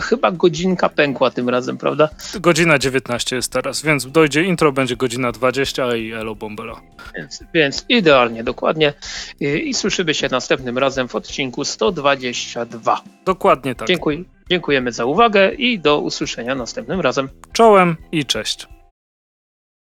chyba 0.00 0.30
godzinka 0.30 0.88
pękła 0.88 1.30
tym 1.30 1.48
razem, 1.48 1.78
prawda? 1.78 2.08
Godzina 2.40 2.78
19 2.78 3.36
jest 3.36 3.52
teraz, 3.52 3.82
więc 3.82 4.06
dojdzie 4.06 4.42
intro, 4.42 4.72
będzie 4.72 4.96
godzina 4.96 5.32
20 5.32 5.96
i 5.96 6.12
elo 6.12 6.34
bombelo. 6.34 6.80
Więc, 7.16 7.44
więc 7.54 7.84
idealnie, 7.88 8.44
dokładnie. 8.44 8.92
I, 9.40 9.68
I, 9.68 9.74
słyszymy 9.74 10.14
się 10.14 10.28
następnym 10.30 10.78
razem 10.78 11.08
w 11.08 11.14
odcinku 11.14 11.64
122. 11.64 13.02
Dokładnie 13.24 13.74
tak. 13.74 13.88
Dziękuję, 13.88 14.24
dziękujemy 14.50 14.92
za 14.92 15.04
uwagę 15.04 15.52
i 15.52 15.78
do 15.78 16.00
usłyszenia 16.00 16.54
następnym 16.54 17.00
razem. 17.00 17.28
Czołem 17.52 17.96
i 18.12 18.24
cześć. 18.24 18.68